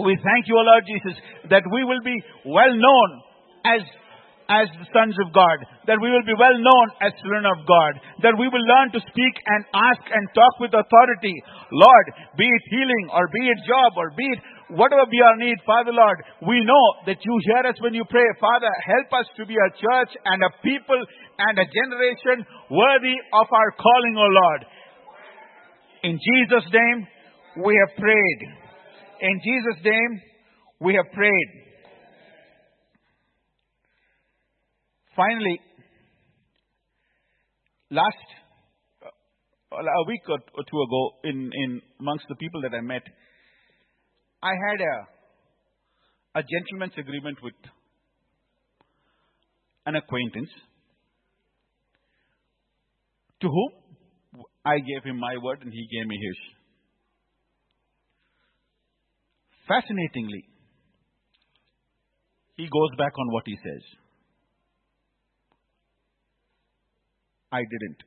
We 0.00 0.16
thank 0.24 0.48
you, 0.48 0.56
O 0.56 0.64
Lord 0.64 0.84
Jesus, 0.86 1.16
that 1.50 1.64
we 1.72 1.84
will 1.84 2.00
be 2.04 2.16
well 2.44 2.72
known 2.72 3.08
as 3.64 3.82
as 4.50 4.66
the 4.82 4.90
sons 4.90 5.14
of 5.22 5.30
God, 5.30 5.62
that 5.86 6.02
we 6.02 6.10
will 6.10 6.26
be 6.26 6.34
well 6.34 6.58
known 6.58 6.86
as 6.98 7.14
children 7.22 7.46
of 7.46 7.62
God, 7.70 8.02
that 8.26 8.34
we 8.34 8.50
will 8.50 8.66
learn 8.66 8.90
to 8.90 9.00
speak 9.06 9.34
and 9.46 9.62
ask 9.70 10.02
and 10.10 10.26
talk 10.34 10.58
with 10.58 10.74
authority. 10.74 11.38
Lord, 11.70 12.06
be 12.34 12.50
it 12.50 12.64
healing 12.66 13.14
or 13.14 13.30
be 13.30 13.46
it 13.46 13.62
job 13.62 13.94
or 13.94 14.10
be 14.18 14.26
it 14.26 14.42
whatever 14.76 15.06
be 15.10 15.20
our 15.22 15.36
need, 15.36 15.58
Father 15.66 15.92
Lord, 15.92 16.18
we 16.46 16.60
know 16.64 16.86
that 17.06 17.18
you 17.22 17.34
hear 17.46 17.70
us 17.70 17.76
when 17.80 17.94
you 17.94 18.04
pray. 18.08 18.26
Father, 18.40 18.70
help 18.86 19.08
us 19.20 19.26
to 19.36 19.46
be 19.46 19.54
a 19.54 19.70
church 19.74 20.12
and 20.24 20.42
a 20.42 20.50
people 20.62 21.00
and 21.38 21.58
a 21.58 21.66
generation 21.66 22.46
worthy 22.70 23.16
of 23.34 23.46
our 23.50 23.70
calling, 23.76 24.14
O 24.16 24.28
Lord. 24.28 24.62
In 26.02 26.18
Jesus' 26.18 26.68
name, 26.72 27.06
we 27.64 27.74
have 27.76 27.96
prayed. 27.98 28.40
In 29.20 29.40
Jesus' 29.44 29.84
name, 29.84 30.20
we 30.80 30.94
have 30.94 31.12
prayed. 31.12 31.50
Finally, 35.14 35.60
last 37.90 38.16
uh, 39.04 39.76
a 39.76 40.04
week 40.06 40.22
or 40.28 40.38
two 40.38 40.80
ago, 40.80 41.10
in, 41.24 41.50
in 41.52 41.82
amongst 41.98 42.24
the 42.28 42.36
people 42.36 42.62
that 42.62 42.74
I 42.74 42.80
met, 42.80 43.02
I 44.42 44.52
had 44.52 44.80
a, 44.80 46.40
a 46.40 46.42
gentleman's 46.42 46.94
agreement 46.96 47.38
with 47.42 47.54
an 49.86 49.96
acquaintance 49.96 50.50
to 53.40 53.48
whom 53.48 54.44
I 54.64 54.78
gave 54.78 55.04
him 55.04 55.18
my 55.18 55.36
word 55.42 55.58
and 55.62 55.72
he 55.72 55.88
gave 55.90 56.06
me 56.06 56.16
his. 56.16 56.36
Fascinatingly, 59.68 60.44
he 62.56 62.64
goes 62.64 62.96
back 62.98 63.12
on 63.18 63.32
what 63.32 63.44
he 63.46 63.56
says. 63.56 63.82
I 67.52 67.60
didn't. 67.60 68.02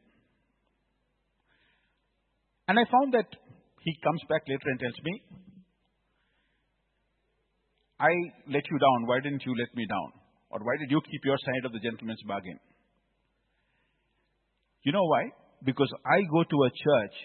And 2.67 2.79
I 2.79 2.83
found 2.91 3.13
that 3.13 3.27
he 3.81 3.97
comes 4.03 4.21
back 4.29 4.43
later 4.47 4.69
and 4.69 4.79
tells 4.79 4.99
me, 5.03 5.21
I 7.99 8.11
let 8.47 8.63
you 8.69 8.77
down. 8.79 9.07
Why 9.07 9.19
didn't 9.19 9.43
you 9.45 9.53
let 9.57 9.75
me 9.75 9.85
down? 9.87 10.11
Or 10.49 10.59
why 10.59 10.77
did 10.79 10.91
you 10.91 11.01
keep 11.01 11.21
your 11.25 11.37
side 11.37 11.65
of 11.65 11.71
the 11.71 11.79
gentleman's 11.79 12.21
bargain? 12.27 12.59
You 14.83 14.91
know 14.91 15.05
why? 15.05 15.29
Because 15.63 15.89
I 16.05 16.21
go 16.31 16.43
to 16.43 16.63
a 16.63 16.69
church 16.69 17.15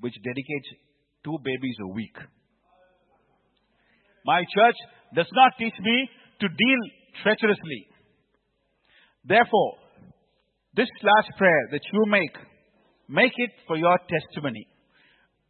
which 0.00 0.14
dedicates 0.24 0.68
two 1.24 1.38
babies 1.44 1.76
a 1.82 1.88
week. 1.88 2.16
My 4.24 4.40
church 4.42 4.76
does 5.14 5.28
not 5.32 5.52
teach 5.58 5.74
me 5.80 6.08
to 6.40 6.48
deal 6.48 6.80
treacherously. 7.22 7.86
Therefore, 9.24 9.74
this 10.74 10.88
last 11.02 11.30
prayer 11.38 11.68
that 11.72 11.80
you 11.92 12.04
make, 12.06 12.36
make 13.08 13.32
it 13.36 13.50
for 13.66 13.76
your 13.76 13.98
testimony. 14.08 14.66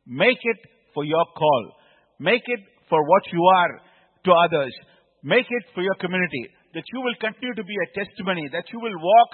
Make 0.07 0.38
it 0.42 0.59
for 0.94 1.05
your 1.05 1.24
call. 1.37 1.72
Make 2.18 2.42
it 2.46 2.61
for 2.88 3.02
what 3.02 3.22
you 3.33 3.42
are 3.42 3.81
to 4.27 4.33
others. 4.35 4.75
Make 5.23 5.47
it 5.49 5.65
for 5.75 5.83
your 5.83 5.95
community. 6.03 6.51
That 6.75 6.85
you 6.93 7.01
will 7.01 7.17
continue 7.23 7.55
to 7.55 7.65
be 7.65 7.73
a 7.73 7.89
testimony. 7.97 8.51
That 8.53 8.69
you 8.75 8.79
will 8.83 8.99
walk, 8.99 9.31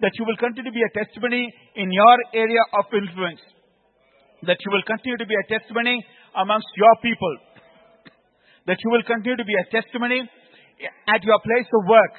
that 0.00 0.14
you 0.20 0.24
will 0.28 0.36
continue 0.36 0.70
to 0.70 0.76
be 0.76 0.84
a 0.84 0.92
testimony 0.94 1.50
in 1.74 1.90
your 1.90 2.16
area 2.36 2.62
of 2.78 2.84
influence. 2.92 3.42
That 4.46 4.60
you 4.64 4.70
will 4.70 4.86
continue 4.86 5.18
to 5.18 5.26
be 5.26 5.34
a 5.34 5.46
testimony 5.50 5.98
amongst 6.36 6.68
your 6.76 6.94
people. 7.02 7.34
That 8.68 8.78
you 8.84 8.90
will 8.92 9.02
continue 9.02 9.36
to 9.36 9.44
be 9.44 9.56
a 9.56 9.66
testimony 9.72 10.22
at 11.08 11.20
your 11.24 11.40
place 11.42 11.68
of 11.68 11.82
work. 11.88 12.14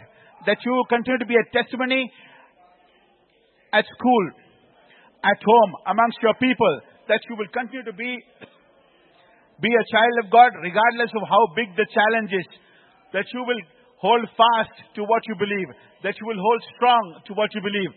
That 0.46 0.58
you 0.66 0.74
will 0.74 0.90
continue 0.90 1.20
to 1.22 1.30
be 1.30 1.38
a 1.38 1.48
testimony 1.54 2.12
at 3.72 3.86
school, 3.88 4.26
at 5.24 5.40
home, 5.40 5.72
amongst 5.88 6.18
your 6.22 6.34
people. 6.36 6.82
That 7.08 7.22
you 7.30 7.36
will 7.38 7.50
continue 7.54 7.86
to 7.86 7.94
be 7.94 8.20
be 9.62 9.69
a 9.69 9.86
child 9.93 10.15
of 10.26 10.34
God 10.34 10.52
regardless 10.60 11.13
of 11.13 11.24
how 11.30 11.43
big 11.54 11.69
the 11.78 11.86
challenge 11.93 12.34
is. 12.34 12.47
That 13.13 13.30
you 13.30 13.45
will 13.45 13.62
hold 14.02 14.26
fast 14.34 14.76
to 14.97 15.06
what 15.06 15.21
you 15.30 15.38
believe. 15.38 15.69
That 16.02 16.17
you 16.17 16.26
will 16.26 16.41
hold 16.41 16.62
strong 16.76 17.21
to 17.30 17.32
what 17.38 17.54
you 17.54 17.62
believe. 17.62 17.93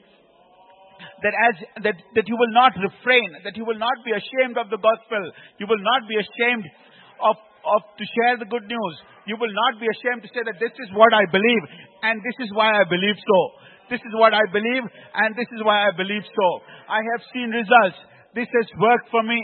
That 1.24 1.34
as, 1.34 1.56
that, 1.88 1.96
that 2.14 2.26
you 2.28 2.36
will 2.36 2.52
not 2.52 2.76
refrain. 2.76 3.40
That 3.42 3.56
you 3.56 3.64
will 3.64 3.80
not 3.80 3.96
be 4.04 4.12
ashamed 4.12 4.60
of 4.60 4.68
the 4.68 4.78
gospel. 4.78 5.22
You 5.56 5.66
will 5.66 5.80
not 5.80 6.04
be 6.04 6.20
ashamed 6.20 6.68
of, 7.24 7.36
of 7.64 7.80
to 7.96 8.04
share 8.04 8.36
the 8.36 8.48
good 8.50 8.68
news. 8.68 8.94
You 9.24 9.40
will 9.40 9.52
not 9.52 9.80
be 9.80 9.88
ashamed 9.88 10.20
to 10.28 10.30
say 10.36 10.44
that 10.44 10.60
this 10.60 10.76
is 10.76 10.92
what 10.92 11.16
I 11.16 11.24
believe 11.32 11.64
and 12.04 12.20
this 12.20 12.36
is 12.44 12.52
why 12.52 12.76
I 12.76 12.84
believe 12.84 13.16
so. 13.16 13.40
This 13.88 14.04
is 14.04 14.12
what 14.20 14.36
I 14.36 14.44
believe 14.52 14.84
and 14.84 15.32
this 15.32 15.48
is 15.48 15.64
why 15.64 15.88
I 15.88 15.92
believe 15.96 16.24
so. 16.28 16.48
I 16.92 17.00
have 17.00 17.22
seen 17.32 17.48
results. 17.48 17.96
This 18.36 18.48
has 18.52 18.68
worked 18.76 19.08
for 19.08 19.24
me. 19.24 19.40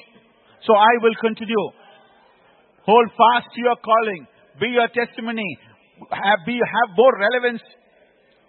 So 0.69 0.77
I 0.77 0.93
will 1.01 1.17
continue. 1.17 1.65
Hold 2.87 3.09
fast 3.13 3.53
to 3.55 3.61
your 3.61 3.77
calling. 3.77 4.27
Be 4.61 4.69
your 4.73 4.89
testimony. 4.89 5.59
Have, 6.11 6.41
be, 6.47 6.57
have 6.57 6.97
more 6.97 7.13
relevance 7.13 7.63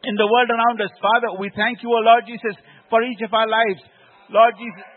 in 0.03 0.15
the 0.15 0.25
world 0.25 0.49
around 0.49 0.79
us. 0.81 0.91
Father, 1.01 1.37
we 1.39 1.51
thank 1.55 1.83
you, 1.83 1.89
O 1.91 1.99
Lord 1.99 2.23
Jesus, 2.25 2.55
for 2.89 3.03
each 3.03 3.21
of 3.21 3.33
our 3.33 3.47
lives. 3.47 3.81
Lord 4.31 4.55
Jesus, 4.55 4.87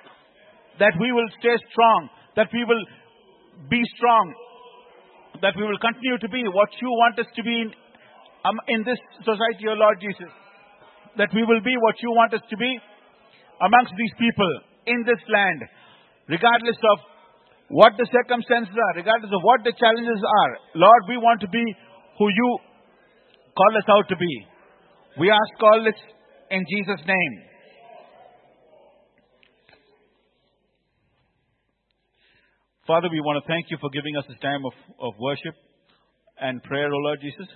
that 0.79 0.95
we 0.99 1.11
will 1.13 1.29
stay 1.39 1.55
strong, 1.71 2.09
that 2.37 2.49
we 2.55 2.65
will 2.65 2.85
be 3.69 3.83
strong, 3.97 4.35
that 5.43 5.55
we 5.59 5.67
will 5.67 5.79
continue 5.79 6.19
to 6.19 6.29
be 6.31 6.43
what 6.51 6.71
you 6.81 6.89
want 6.89 7.19
us 7.19 7.27
to 7.35 7.43
be 7.43 7.55
in, 7.67 7.69
um, 8.47 8.59
in 8.69 8.81
this 8.87 8.99
society, 9.27 9.67
O 9.69 9.75
Lord 9.75 9.99
Jesus. 10.01 10.31
That 11.19 11.31
we 11.35 11.43
will 11.43 11.63
be 11.63 11.75
what 11.79 11.95
you 12.03 12.11
want 12.11 12.35
us 12.35 12.43
to 12.51 12.57
be 12.57 12.79
amongst 13.61 13.95
these 13.99 14.15
people 14.19 14.51
in 14.87 15.03
this 15.07 15.23
land, 15.31 15.63
regardless 16.29 16.79
of 16.91 16.99
what 17.75 17.99
the 17.99 18.07
circumstances 18.07 18.71
are, 18.71 18.95
regardless 18.95 19.35
of 19.35 19.43
what 19.43 19.67
the 19.67 19.75
challenges 19.75 20.23
are. 20.23 20.53
Lord, 20.79 21.03
we 21.11 21.19
want 21.19 21.43
to 21.43 21.51
be 21.51 21.65
who 22.23 22.27
you 22.31 22.59
call 23.51 23.73
us 23.75 23.89
out 23.91 24.07
to 24.15 24.17
be. 24.17 24.35
We 25.19 25.27
ask 25.27 25.59
all 25.59 25.83
this 25.83 25.99
in 26.55 26.63
Jesus' 26.71 27.03
name. 27.03 27.35
Father, 32.87 33.11
we 33.11 33.19
want 33.19 33.43
to 33.43 33.49
thank 33.51 33.67
you 33.75 33.79
for 33.81 33.91
giving 33.91 34.15
us 34.23 34.25
this 34.29 34.39
time 34.39 34.63
of, 34.63 34.75
of 35.03 35.19
worship 35.19 35.59
and 36.39 36.63
prayer, 36.63 36.87
O 36.87 36.99
Lord 37.11 37.19
Jesus. 37.23 37.51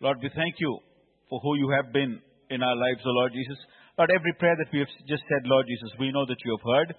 Lord, 0.00 0.18
we 0.18 0.34
thank 0.34 0.58
you 0.58 0.80
for 1.28 1.38
who 1.44 1.54
you 1.54 1.70
have 1.78 1.92
been 1.92 2.18
in 2.50 2.58
our 2.58 2.74
lives, 2.74 3.06
O 3.06 3.10
Lord 3.22 3.30
Jesus. 3.30 3.58
Lord, 3.94 4.10
every 4.10 4.34
prayer 4.34 4.56
that 4.58 4.72
we 4.72 4.80
have 4.80 4.90
just 5.06 5.22
said, 5.30 5.46
Lord 5.46 5.66
Jesus, 5.68 5.94
we 6.00 6.10
know 6.10 6.26
that 6.26 6.42
you 6.42 6.58
have 6.58 6.66
heard. 6.66 6.90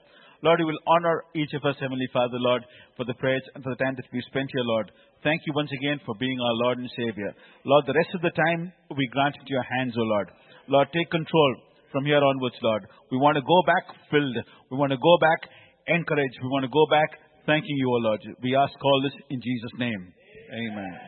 Lord, 0.44 0.60
you 0.60 0.66
will 0.66 0.86
honor 0.88 1.24
each 1.36 1.54
of 1.54 1.64
us, 1.66 1.76
Heavenly 1.80 2.10
Father, 2.12 2.38
Lord, 2.42 2.66
for 2.98 3.06
the 3.06 3.14
prayers 3.14 3.44
and 3.54 3.64
for 3.64 3.70
the 3.70 3.84
time 3.84 3.94
that 3.96 4.10
we 4.12 4.22
spent 4.26 4.50
here, 4.52 4.66
Lord. 4.66 4.92
Thank 5.24 5.42
you 5.46 5.54
once 5.54 5.70
again 5.72 6.02
for 6.06 6.16
being 6.18 6.40
our 6.40 6.56
Lord 6.66 6.78
and 6.80 6.90
Savior. 6.98 7.34
Lord, 7.64 7.86
the 7.86 7.94
rest 7.94 8.10
of 8.16 8.22
the 8.22 8.34
time 8.34 8.74
we 8.98 9.08
grant 9.14 9.36
it 9.38 9.46
to 9.46 9.54
your 9.54 9.66
hands, 9.78 9.94
O 9.98 10.02
Lord. 10.02 10.30
Lord, 10.68 10.88
take 10.94 11.12
control 11.12 11.56
from 11.92 12.06
here 12.06 12.18
onwards, 12.24 12.58
Lord. 12.64 12.88
We 13.12 13.18
want 13.18 13.38
to 13.38 13.46
go 13.46 13.62
back 13.70 13.86
filled. 14.10 14.38
We 14.72 14.78
want 14.78 14.92
to 14.92 14.98
go 14.98 15.18
back 15.22 15.46
encouraged. 15.88 16.38
We 16.42 16.50
want 16.50 16.66
to 16.66 16.74
go 16.74 16.86
back 16.90 17.10
thanking 17.46 17.78
you, 17.78 17.90
O 17.90 17.98
Lord. 18.02 18.22
We 18.42 18.56
ask 18.56 18.74
all 18.84 19.02
this 19.04 19.14
in 19.30 19.42
Jesus' 19.42 19.78
name. 19.78 20.14
Amen. 20.54 20.74
Amen. 20.74 21.00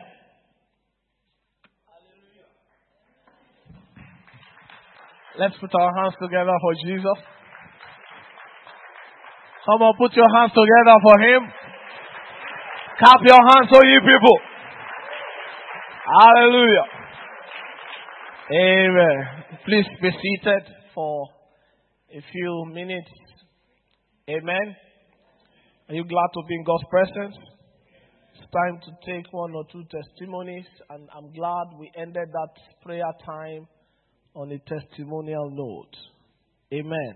Let's 5.36 5.58
put 5.58 5.74
our 5.74 5.90
hands 5.98 6.14
together 6.22 6.54
for 6.62 6.74
Jesus. 6.86 7.18
Come 9.64 9.80
on, 9.80 9.94
put 9.96 10.12
your 10.12 10.28
hands 10.36 10.52
together 10.52 10.96
for 11.00 11.16
him. 11.20 11.40
Clap 12.98 13.20
your 13.24 13.40
hands, 13.48 13.68
all 13.72 13.84
you 13.84 14.00
people. 14.00 14.38
Hallelujah. 16.04 16.84
Amen. 18.52 19.24
Please 19.64 19.86
be 20.02 20.10
seated 20.10 20.62
for 20.94 21.28
a 22.12 22.20
few 22.30 22.66
minutes. 22.74 23.08
Amen. 24.28 24.76
Are 25.88 25.94
you 25.94 26.04
glad 26.04 26.28
to 26.34 26.42
be 26.46 26.54
in 26.56 26.64
God's 26.64 26.84
presence? 26.90 27.36
It's 28.34 28.50
time 28.52 28.80
to 28.84 29.12
take 29.12 29.32
one 29.32 29.54
or 29.54 29.64
two 29.72 29.84
testimonies, 29.90 30.66
and 30.90 31.08
I'm 31.16 31.32
glad 31.32 31.78
we 31.78 31.90
ended 31.96 32.28
that 32.32 32.82
prayer 32.82 33.12
time 33.24 33.66
on 34.34 34.52
a 34.52 34.58
testimonial 34.58 35.50
note. 35.50 35.96
Amen. 36.72 37.14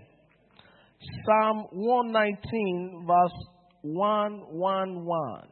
Psalm 0.99 1.65
119, 1.71 3.05
verse 3.07 3.31
111, 3.83 5.49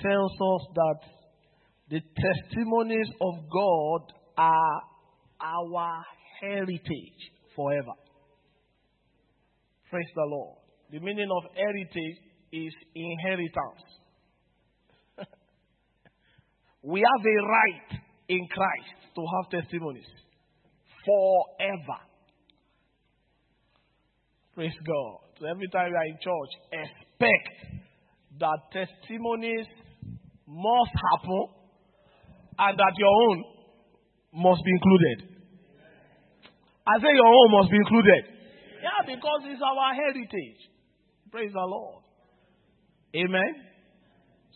tells 0.00 0.32
us 0.32 0.66
that 0.74 1.00
the 1.88 2.00
testimonies 2.00 3.08
of 3.20 3.34
God 3.52 4.12
are 4.36 4.82
our 5.40 6.04
heritage 6.40 7.30
forever. 7.54 7.92
Praise 9.90 10.06
the 10.16 10.24
Lord. 10.26 10.58
The 10.90 10.98
meaning 11.00 11.28
of 11.30 11.50
heritage 11.54 12.18
is 12.52 12.72
inheritance. 12.94 13.84
we 16.82 17.00
have 17.00 17.24
a 17.24 17.46
right 17.46 18.00
in 18.28 18.48
Christ 18.48 19.14
to 19.14 19.22
have 19.36 19.62
testimonies 19.62 20.08
forever. 21.04 22.11
Praise 24.54 24.76
God. 24.86 25.18
So 25.40 25.46
every 25.48 25.68
time 25.68 25.90
you 25.90 25.96
are 25.96 26.06
in 26.06 26.18
church, 26.20 26.52
expect 26.72 27.82
that 28.38 28.58
testimonies 28.72 29.66
must 30.46 30.92
happen 30.92 31.44
and 32.58 32.78
that 32.78 32.94
your 32.98 33.08
own 33.08 33.44
must 34.34 34.60
be 34.64 34.70
included. 34.70 35.32
I 36.86 36.98
say 37.00 37.12
your 37.14 37.32
own 37.32 37.48
must 37.52 37.70
be 37.70 37.76
included. 37.76 38.22
Yeah, 38.82 39.14
because 39.16 39.40
it's 39.46 39.62
our 39.62 39.94
heritage. 39.94 40.60
Praise 41.30 41.52
the 41.52 41.60
Lord. 41.60 42.02
Amen. 43.16 43.54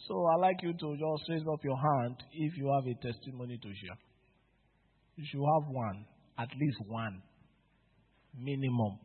So 0.09 0.15
i 0.27 0.37
like 0.37 0.57
you 0.63 0.73
to 0.73 0.89
just 0.97 1.31
raise 1.31 1.43
up 1.53 1.65
your 1.65 1.77
hand 1.77 2.17
if 2.33 2.57
you 2.57 2.71
have 2.73 2.87
a 2.87 2.95
testimony 3.01 3.59
to 3.59 3.69
share. 3.69 3.99
You 5.17 5.25
should 5.31 5.41
have 5.41 5.73
one, 5.73 6.05
at 6.39 6.49
least 6.61 6.79
one, 6.87 7.23
minimum. 8.39 8.99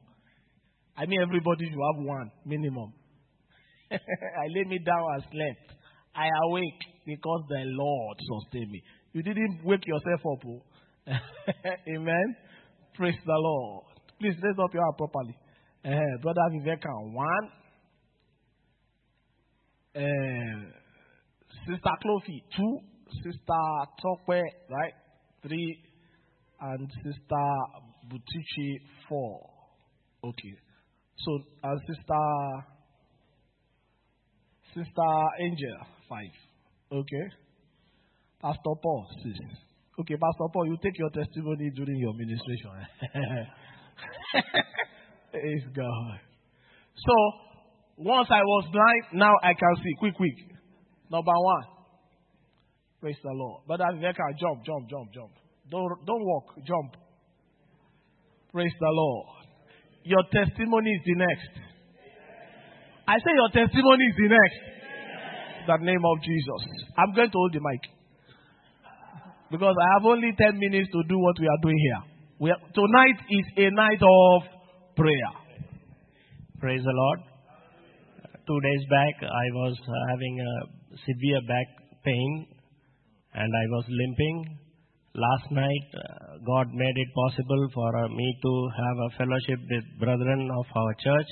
I 0.98 1.06
mean, 1.06 1.22
everybody 1.22 1.66
should 1.66 1.80
have 1.96 2.06
one 2.06 2.32
minimum. 2.46 2.94
I 3.92 4.48
lay 4.56 4.64
me 4.66 4.80
down 4.80 5.06
and 5.16 5.24
slept. 5.24 5.80
I 6.16 6.28
awake 6.46 6.80
because 7.06 7.44
the 7.50 7.64
Lord 7.66 8.18
sustained 8.20 8.72
me. 8.72 8.84
You 9.14 9.24
didn't 9.24 9.62
wake 9.64 9.86
yourself 9.88 10.20
up. 10.20 10.46
Oh. 10.48 10.64
Amen. 11.88 12.36
Praise 12.96 13.16
the 13.26 13.34
Lord. 13.34 13.86
Please 14.20 14.36
raise 14.42 14.56
up 14.64 14.74
your 14.74 14.84
hand 14.84 14.98
properly. 14.98 15.36
Uh, 15.84 16.22
Brother 16.22 16.42
Viveka, 16.54 17.14
one. 17.14 17.50
Uh, 19.96 20.72
Sister 21.68 21.92
Clofi, 22.04 22.44
two. 22.56 22.80
Sister 23.24 23.64
Tokwe, 24.04 24.42
right? 24.70 24.94
Three. 25.42 25.78
And 26.62 26.90
Sister 27.04 27.56
Butichi, 28.08 28.78
four. 29.10 29.50
Okay. 30.24 30.56
So, 31.26 31.40
and 31.64 31.80
Sister 31.88 32.24
Sister 34.74 35.12
Angel, 35.42 35.78
five. 36.08 36.32
Okay. 36.92 37.26
Pastor 38.42 38.76
Paul, 38.82 39.08
six. 39.24 39.38
Okay, 40.00 40.16
Pastor 40.16 40.48
Paul, 40.54 40.68
you 40.68 40.78
take 40.82 40.98
your 40.98 41.10
testimony 41.10 41.70
during 41.76 41.98
your 42.00 42.14
ministration. 42.14 42.72
Praise 45.32 45.64
God. 45.76 46.20
So, 46.96 47.14
once 47.98 48.28
I 48.32 48.42
was 48.42 48.70
blind, 48.72 49.22
now 49.22 49.34
I 49.44 49.54
can 49.54 49.76
see. 49.84 49.94
Quick, 50.00 50.16
quick. 50.16 50.36
Number 51.12 51.34
one. 51.36 51.64
Praise 53.02 53.18
the 53.24 53.32
Lord. 53.34 53.64
But 53.68 53.78
Brother 53.78 53.98
Viveka, 53.98 54.40
jump, 54.40 54.64
jump, 54.66 54.90
jump, 54.90 55.14
jump. 55.14 55.32
Don't, 55.70 56.06
don't 56.06 56.24
walk, 56.24 56.56
jump. 56.66 56.96
Praise 58.52 58.74
the 58.80 58.90
Lord. 58.90 59.41
Your 60.04 60.24
testimony 60.34 60.92
is 60.92 61.02
the 61.06 61.16
next. 61.16 61.52
I 63.08 63.18
say 63.18 63.34
your 63.36 63.52
testimony 63.54 64.06
is 64.06 64.16
the 64.18 64.30
next. 64.30 64.60
The 65.68 65.78
name 65.86 66.04
of 66.06 66.18
Jesus. 66.24 66.62
I'm 66.98 67.14
going 67.14 67.30
to 67.30 67.38
hold 67.38 67.54
the 67.54 67.62
mic. 67.62 67.82
Because 69.52 69.76
I 69.78 69.88
have 70.00 70.06
only 70.06 70.32
10 70.38 70.58
minutes 70.58 70.90
to 70.94 71.04
do 71.08 71.20
what 71.20 71.36
we 71.40 71.46
are 71.46 71.62
doing 71.62 71.78
here. 71.78 72.02
Are, 72.50 72.62
tonight 72.74 73.20
is 73.30 73.46
a 73.58 73.70
night 73.70 74.02
of 74.02 74.42
prayer. 74.96 75.32
Praise 76.60 76.82
the 76.82 76.94
Lord. 76.94 77.20
Two 78.48 78.60
days 78.60 78.84
back, 78.90 79.22
I 79.22 79.46
was 79.54 79.78
having 80.10 80.40
a 80.40 80.98
severe 81.06 81.42
back 81.48 81.68
pain 82.04 82.48
and 83.34 83.50
I 83.54 83.66
was 83.70 83.86
limping. 83.88 84.58
Last 85.14 85.52
night, 85.52 85.88
uh, 85.92 86.38
God 86.46 86.68
made 86.72 86.96
it 86.96 87.10
possible 87.14 87.68
for 87.74 87.98
uh, 87.98 88.08
me 88.08 88.38
to 88.44 88.70
have 88.80 88.98
a 88.98 89.10
fellowship 89.18 89.60
with 89.70 89.84
brethren 90.00 90.50
of 90.58 90.66
our 90.74 90.94
church, 91.04 91.28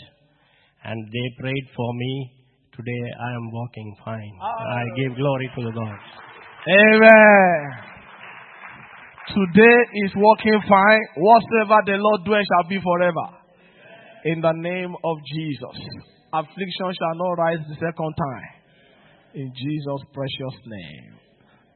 and 0.83 1.07
they 1.07 1.27
prayed 1.39 1.67
for 1.75 1.93
me. 1.93 2.31
Today, 2.75 3.03
I 3.23 3.35
am 3.35 3.51
walking 3.51 3.95
fine. 4.03 4.35
I 4.41 4.83
give 4.95 5.15
glory 5.15 5.49
to 5.55 5.63
the 5.63 5.71
God. 5.71 5.99
Amen. 6.67 7.89
Today 9.29 9.77
is 10.05 10.11
walking 10.15 10.59
fine. 10.67 11.01
Whatsoever 11.15 11.79
the 11.85 11.97
Lord 11.99 12.25
doeth 12.25 12.43
shall 12.47 12.67
be 12.69 12.79
forever. 12.83 13.27
In 14.25 14.41
the 14.41 14.51
name 14.51 14.95
of 15.03 15.17
Jesus. 15.33 15.77
Affliction 16.33 16.91
shall 16.99 17.15
not 17.15 17.33
rise 17.37 17.59
the 17.67 17.75
second 17.75 18.13
time. 18.17 18.49
In 19.35 19.51
Jesus' 19.55 20.03
precious 20.13 20.55
name. 20.65 21.28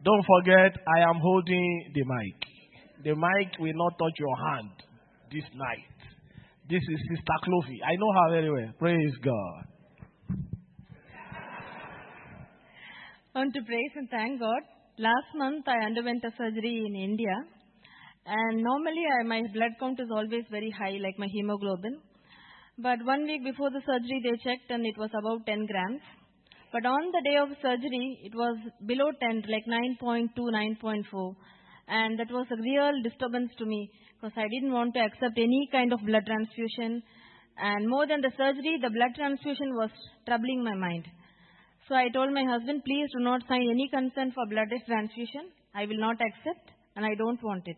Don't 0.03 0.25
forget, 0.25 0.75
I 0.85 1.09
am 1.09 1.19
holding 1.21 1.91
the 1.93 2.03
mic. 2.03 2.35
The 3.05 3.15
mic 3.15 3.57
will 3.57 3.73
not 3.73 3.97
touch 3.97 4.19
your 4.19 4.35
hand 4.35 4.71
this 5.31 5.45
night. 5.55 5.95
This 6.69 6.81
is 6.81 6.99
Sister 7.09 7.37
Clovy. 7.45 7.79
I 7.87 7.95
know 7.95 8.11
her 8.11 8.29
very 8.31 8.51
well. 8.51 8.73
Praise 8.79 9.15
God. 9.23 9.63
I 13.35 13.39
want 13.39 13.53
to 13.53 13.61
praise 13.63 13.91
and 13.95 14.09
thank 14.09 14.39
God. 14.41 14.61
Last 14.97 15.35
month 15.35 15.67
I 15.67 15.85
underwent 15.85 16.23
a 16.25 16.31
surgery 16.37 16.83
in 16.85 16.95
India, 16.95 17.33
and 18.25 18.61
normally 18.61 19.05
I, 19.19 19.23
my 19.23 19.41
blood 19.53 19.71
count 19.79 19.99
is 19.99 20.09
always 20.11 20.43
very 20.51 20.69
high, 20.77 20.97
like 21.01 21.17
my 21.17 21.27
hemoglobin. 21.31 21.99
But 22.77 23.03
one 23.05 23.23
week 23.23 23.43
before 23.43 23.69
the 23.71 23.81
surgery, 23.85 24.21
they 24.23 24.37
checked 24.43 24.69
and 24.69 24.85
it 24.85 24.97
was 24.97 25.09
about 25.17 25.45
10 25.45 25.65
grams. 25.65 26.01
But 26.73 26.87
on 26.87 27.11
the 27.13 27.21
day 27.21 27.37
of 27.37 27.49
surgery, 27.61 28.19
it 28.25 28.33
was 28.33 28.57
below 28.87 29.11
10, 29.21 29.45
like 29.47 29.65
9.2, 30.01 30.33
9.4. 30.81 31.35
And 31.87 32.17
that 32.17 32.31
was 32.31 32.47
a 32.49 32.57
real 32.57 32.99
disturbance 33.03 33.51
to 33.59 33.65
me 33.65 33.91
because 34.17 34.33
I 34.35 34.47
didn't 34.49 34.73
want 34.73 34.95
to 34.95 35.05
accept 35.05 35.37
any 35.37 35.69
kind 35.71 35.93
of 35.93 36.01
blood 36.03 36.25
transfusion. 36.25 37.03
And 37.61 37.87
more 37.87 38.07
than 38.07 38.21
the 38.21 38.31
surgery, 38.35 38.79
the 38.81 38.89
blood 38.89 39.13
transfusion 39.15 39.75
was 39.77 39.91
troubling 40.25 40.63
my 40.63 40.73
mind. 40.73 41.05
So 41.87 41.93
I 41.93 42.09
told 42.09 42.33
my 42.33 42.43
husband, 42.43 42.81
please 42.83 43.09
do 43.13 43.21
not 43.21 43.45
sign 43.47 43.69
any 43.69 43.87
consent 43.93 44.33
for 44.33 44.47
blood 44.49 44.73
transfusion. 44.87 45.53
I 45.75 45.85
will 45.85 45.99
not 45.99 46.17
accept 46.17 46.73
and 46.95 47.05
I 47.05 47.13
don't 47.13 47.43
want 47.43 47.67
it. 47.67 47.77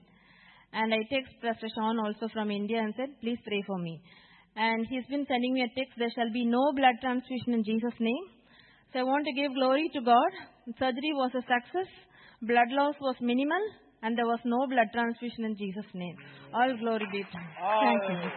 And 0.71 0.93
I 0.93 1.03
text 1.11 1.35
Pastor 1.41 1.67
Sean 1.75 1.99
also 1.99 2.31
from 2.31 2.49
India 2.49 2.79
and 2.79 2.93
said, 2.95 3.09
please 3.19 3.39
pray 3.43 3.63
for 3.67 3.77
me. 3.77 3.99
And 4.55 4.87
he's 4.87 5.05
been 5.09 5.25
sending 5.27 5.53
me 5.53 5.63
a 5.63 5.71
text, 5.75 5.99
there 5.99 6.11
shall 6.15 6.31
be 6.31 6.45
no 6.45 6.71
blood 6.71 6.95
transfusion 7.01 7.59
in 7.59 7.63
Jesus' 7.65 7.99
name. 7.99 8.34
So 8.95 9.01
I 9.01 9.03
want 9.03 9.25
to 9.25 9.33
give 9.33 9.53
glory 9.53 9.91
to 9.91 9.99
God. 9.99 10.31
Surgery 10.79 11.11
was 11.19 11.29
a 11.35 11.41
success. 11.41 11.91
Blood 12.41 12.71
loss 12.71 12.95
was 13.01 13.17
minimal. 13.19 13.59
And 14.01 14.17
there 14.17 14.25
was 14.25 14.39
no 14.45 14.65
blood 14.67 14.87
transfusion 14.93 15.43
in 15.43 15.57
Jesus' 15.57 15.91
name. 15.93 16.15
All 16.53 16.71
glory 16.79 17.03
be 17.11 17.19
to 17.19 17.37
Him. 17.37 17.47
Thank 17.83 18.03
you. 18.07 18.31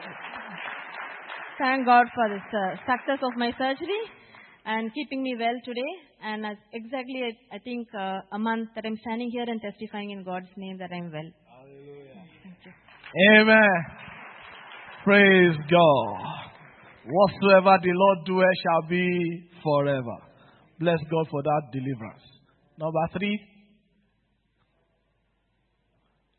Thank 1.62 1.86
God 1.86 2.06
for 2.12 2.28
this 2.34 2.42
uh, 2.50 2.74
success 2.90 3.22
of 3.22 3.38
my 3.38 3.52
surgery 3.56 4.02
and 4.64 4.92
keeping 4.94 5.22
me 5.22 5.36
well 5.38 5.54
today. 5.64 5.92
And 6.24 6.44
as 6.44 6.56
exactly, 6.72 7.22
I, 7.22 7.54
I 7.54 7.58
think, 7.60 7.86
uh, 7.94 8.18
a 8.32 8.38
month 8.40 8.70
that 8.74 8.84
I'm 8.84 8.98
standing 9.06 9.30
here 9.30 9.44
and 9.46 9.62
testifying 9.62 10.10
in 10.10 10.24
God's 10.24 10.50
name 10.56 10.76
that 10.78 10.90
I'm 10.90 11.12
well. 11.12 11.30
Hallelujah. 11.54 12.18
Amen. 13.38 13.78
Praise 15.04 15.54
God. 15.70 16.18
Whatsoever 17.06 17.78
the 17.80 17.92
Lord 17.94 18.18
doeth 18.26 18.58
shall 18.64 18.88
be 18.88 19.48
forever. 19.62 20.27
Bless 20.78 20.98
God 21.10 21.26
for 21.30 21.42
that 21.42 21.62
deliverance. 21.72 22.22
Number 22.78 23.00
three. 23.12 23.40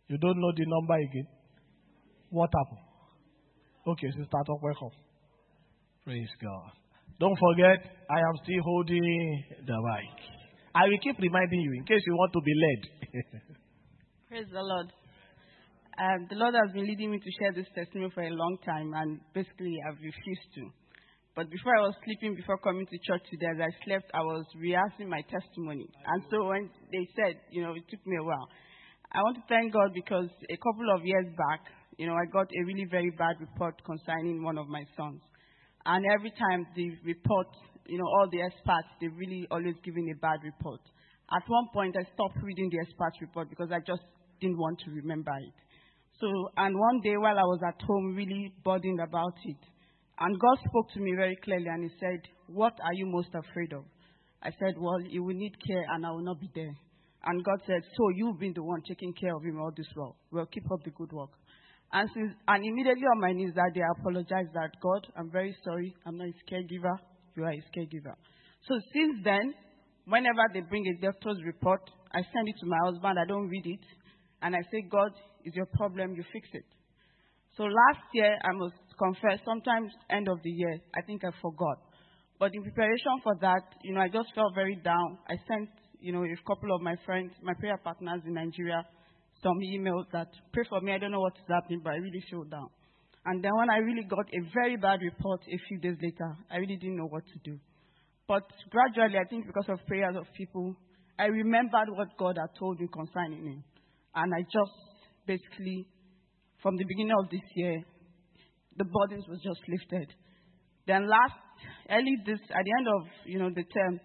You 0.08 0.18
don't 0.18 0.40
know 0.40 0.52
the 0.56 0.66
number 0.66 0.96
again. 0.96 1.28
What 2.30 2.50
happened? 2.54 2.86
Okay, 3.88 4.08
so 4.12 4.24
Sister 4.24 4.42
Talk, 4.46 4.62
welcome. 4.62 4.92
Praise 6.06 6.30
God. 6.42 6.72
Don't 7.20 7.38
forget, 7.38 7.86
I 8.10 8.20
am 8.20 8.36
still 8.44 8.64
holding 8.64 9.44
the 9.68 9.78
mic. 9.78 10.16
I 10.74 10.86
will 10.86 11.00
keep 11.04 11.20
reminding 11.20 11.62
you 11.62 11.74
in 11.78 11.86
case 11.86 12.02
you 12.06 12.14
want 12.14 12.34
to 12.34 12.42
be 12.42 12.54
led. 12.56 13.22
Praise 14.30 14.46
the 14.54 14.62
Lord. 14.62 14.88
Um, 16.00 16.28
the 16.30 16.36
Lord 16.36 16.56
has 16.56 16.72
been 16.74 16.88
leading 16.88 17.12
me 17.12 17.20
to 17.20 17.32
share 17.40 17.52
this 17.52 17.68
testimony 17.76 18.10
for 18.14 18.24
a 18.24 18.30
long 18.30 18.58
time, 18.66 18.94
and 18.96 19.20
basically 19.34 19.76
I've 19.86 19.98
refused 19.98 20.50
to. 20.56 20.70
But 21.36 21.50
before 21.50 21.78
I 21.78 21.82
was 21.82 21.96
sleeping, 22.04 22.36
before 22.36 22.58
coming 22.58 22.86
to 22.86 22.98
church 23.06 23.24
today, 23.30 23.54
as 23.54 23.62
I 23.62 23.72
slept, 23.86 24.12
I 24.14 24.22
was 24.22 24.46
rehearsing 24.58 25.10
my 25.10 25.22
testimony. 25.30 25.88
And 26.06 26.24
so 26.30 26.46
when 26.46 26.70
they 26.92 27.08
said, 27.16 27.40
you 27.52 27.62
know, 27.62 27.74
it 27.74 27.84
took 27.90 28.06
me 28.06 28.18
a 28.18 28.24
while. 28.24 28.50
I 29.12 29.22
want 29.22 29.38
to 29.38 29.46
thank 29.48 29.74
God 29.74 29.94
because 29.94 30.30
a 30.50 30.58
couple 30.58 30.90
of 30.94 31.06
years 31.06 31.26
back, 31.38 31.62
you 31.98 32.08
know, 32.08 32.14
I 32.14 32.26
got 32.32 32.48
a 32.48 32.62
really 32.66 32.86
very 32.90 33.12
bad 33.12 33.36
report 33.40 33.76
concerning 33.86 34.44
one 34.44 34.58
of 34.58 34.68
my 34.68 34.84
sons. 34.98 35.22
And 35.86 36.06
every 36.18 36.32
time 36.32 36.68
the 36.76 36.92
report, 37.06 37.48
you 37.88 37.98
know, 37.98 38.06
all 38.06 38.28
the 38.32 38.42
experts, 38.42 38.90
they 39.02 39.08
really 39.08 39.48
always 39.50 39.76
giving 39.84 40.12
a 40.12 40.18
bad 40.20 40.40
report. 40.44 40.82
At 41.32 41.44
one 41.48 41.68
point, 41.74 41.96
I 41.98 42.04
stopped 42.14 42.38
reading 42.42 42.70
the 42.70 42.80
experts 42.86 43.18
report 43.22 43.50
because 43.50 43.70
I 43.72 43.80
just 43.86 44.02
didn't 44.42 44.58
want 44.58 44.80
to 44.86 44.92
remember 44.92 45.34
it. 45.42 45.54
So, 46.20 46.28
and 46.58 46.78
one 46.78 47.02
day 47.02 47.18
while 47.18 47.38
I 47.38 47.48
was 47.48 47.62
at 47.66 47.82
home, 47.82 48.16
really 48.16 48.52
burdened 48.64 49.00
about 49.00 49.36
it, 49.46 49.62
and 50.20 50.40
God 50.40 50.58
spoke 50.68 50.92
to 50.94 51.00
me 51.00 51.14
very 51.16 51.38
clearly 51.38 51.68
and 51.68 51.84
He 51.84 51.90
said, 52.00 52.22
What 52.48 52.74
are 52.84 52.94
you 52.94 53.06
most 53.08 53.30
afraid 53.34 53.74
of? 53.74 53.86
I 54.44 54.52
said, 54.52 54.76
Well, 54.78 55.02
you 55.02 55.24
will 55.24 55.36
need 55.36 55.56
care 55.66 55.84
and 55.94 56.06
I 56.06 56.12
will 56.12 56.24
not 56.24 56.40
be 56.40 56.50
there. 56.54 56.76
And 57.26 57.44
God 57.44 57.60
said, 57.66 57.82
So 57.98 58.10
you've 58.16 58.40
been 58.40 58.54
the 58.54 58.64
one 58.64 58.82
taking 58.88 59.14
care 59.14 59.36
of 59.36 59.44
him 59.44 59.60
all 59.60 59.72
this 59.76 59.88
while. 59.96 60.16
Well, 60.32 60.46
keep 60.46 60.70
up 60.72 60.84
the 60.84 60.92
good 60.92 61.12
work. 61.12 61.32
And, 61.92 62.08
since, 62.14 62.34
and 62.48 62.64
immediately 62.64 63.04
on 63.04 63.20
my 63.20 63.34
knees 63.34 63.54
that 63.56 63.72
day, 63.74 63.82
I 63.82 64.00
apologized 64.00 64.54
that 64.54 64.72
God, 64.82 65.08
I'm 65.18 65.32
very 65.32 65.56
sorry. 65.64 65.96
I'm 66.06 66.18
not 66.18 66.28
his 66.28 66.42
caregiver. 66.50 66.96
You 67.36 67.46
are 67.46 67.52
his 67.52 67.64
caregiver. 67.76 68.14
So 68.68 68.76
since 68.94 69.24
then, 69.24 69.54
whenever 70.06 70.46
they 70.54 70.62
bring 70.62 70.86
a 70.86 71.02
doctor's 71.02 71.42
report, 71.46 71.82
I 72.14 72.22
send 72.22 72.48
it 72.48 72.56
to 72.62 72.68
my 72.68 72.78
husband. 72.86 73.18
I 73.18 73.26
don't 73.28 73.48
read 73.48 73.66
it. 73.66 73.86
And 74.42 74.56
I 74.56 74.60
say, 74.72 74.84
God, 74.90 75.12
is 75.46 75.56
your 75.56 75.66
problem. 75.74 76.14
You 76.16 76.24
fix 76.32 76.48
it. 76.54 76.66
So 77.58 77.64
last 77.64 78.06
year, 78.14 78.38
I 78.44 78.54
must 78.54 78.76
confess, 79.00 79.40
sometimes 79.46 79.92
end 80.10 80.28
of 80.28 80.38
the 80.44 80.52
year, 80.52 80.80
I 80.94 81.02
think 81.02 81.24
I 81.24 81.32
forgot. 81.42 81.80
But 82.40 82.52
in 82.54 82.64
preparation 82.64 83.20
for 83.24 83.36
that, 83.42 83.64
you 83.84 83.94
know, 83.94 84.02
I 84.02 84.08
just 84.08 84.34
felt 84.36 84.54
very 84.56 84.76
down. 84.76 85.18
I 85.28 85.36
sent, 85.48 85.70
you 86.00 86.12
know, 86.14 86.24
a 86.24 86.36
couple 86.48 86.76
of 86.76 86.82
my 86.82 86.96
friends, 87.06 87.32
my 87.42 87.54
prayer 87.54 87.80
partners 87.84 88.22
in 88.26 88.34
Nigeria, 88.34 88.86
some 89.44 89.60
emails 89.60 90.06
that 90.14 90.28
pray 90.54 90.64
for 90.70 90.80
me. 90.82 90.94
I 90.94 90.98
don't 90.98 91.12
know 91.12 91.20
what 91.20 91.36
is 91.36 91.48
happening, 91.50 91.82
but 91.84 91.94
I 91.94 91.98
really 91.98 92.24
feel 92.30 92.44
down. 92.44 92.70
And 93.26 93.44
then 93.44 93.52
when 93.58 93.70
I 93.70 93.78
really 93.78 94.04
got 94.04 94.26
a 94.32 94.42
very 94.54 94.78
bad 94.78 95.00
report 95.02 95.42
a 95.48 95.58
few 95.68 95.80
days 95.80 95.98
later, 96.02 96.36
I 96.50 96.58
really 96.58 96.78
didn't 96.78 96.98
know 96.98 97.08
what 97.10 97.24
to 97.26 97.40
do. 97.44 97.60
But 98.28 98.44
gradually, 98.70 99.18
I 99.18 99.28
think 99.28 99.48
because 99.48 99.68
of 99.68 99.86
prayers 99.88 100.16
of 100.16 100.26
people, 100.38 100.76
I 101.18 101.26
remembered 101.26 101.90
what 101.90 102.16
God 102.18 102.38
had 102.40 102.58
told 102.58 102.80
me 102.80 102.88
concerning 102.94 103.46
him. 103.46 103.64
And 104.16 104.34
I 104.34 104.42
just 104.44 104.78
basically, 105.28 105.86
from 106.62 106.78
the 106.78 106.86
beginning 106.86 107.14
of 107.20 107.30
this 107.30 107.42
year, 107.56 107.84
the 108.80 108.88
burdens 108.88 109.28
was 109.28 109.40
just 109.44 109.60
lifted. 109.68 110.08
Then 110.88 111.06
last, 111.06 111.36
early 111.92 112.16
this, 112.26 112.40
at 112.50 112.64
the 112.64 112.74
end 112.80 112.88
of, 112.88 113.02
you 113.28 113.38
know, 113.38 113.52
the 113.52 113.68
term, 113.68 114.00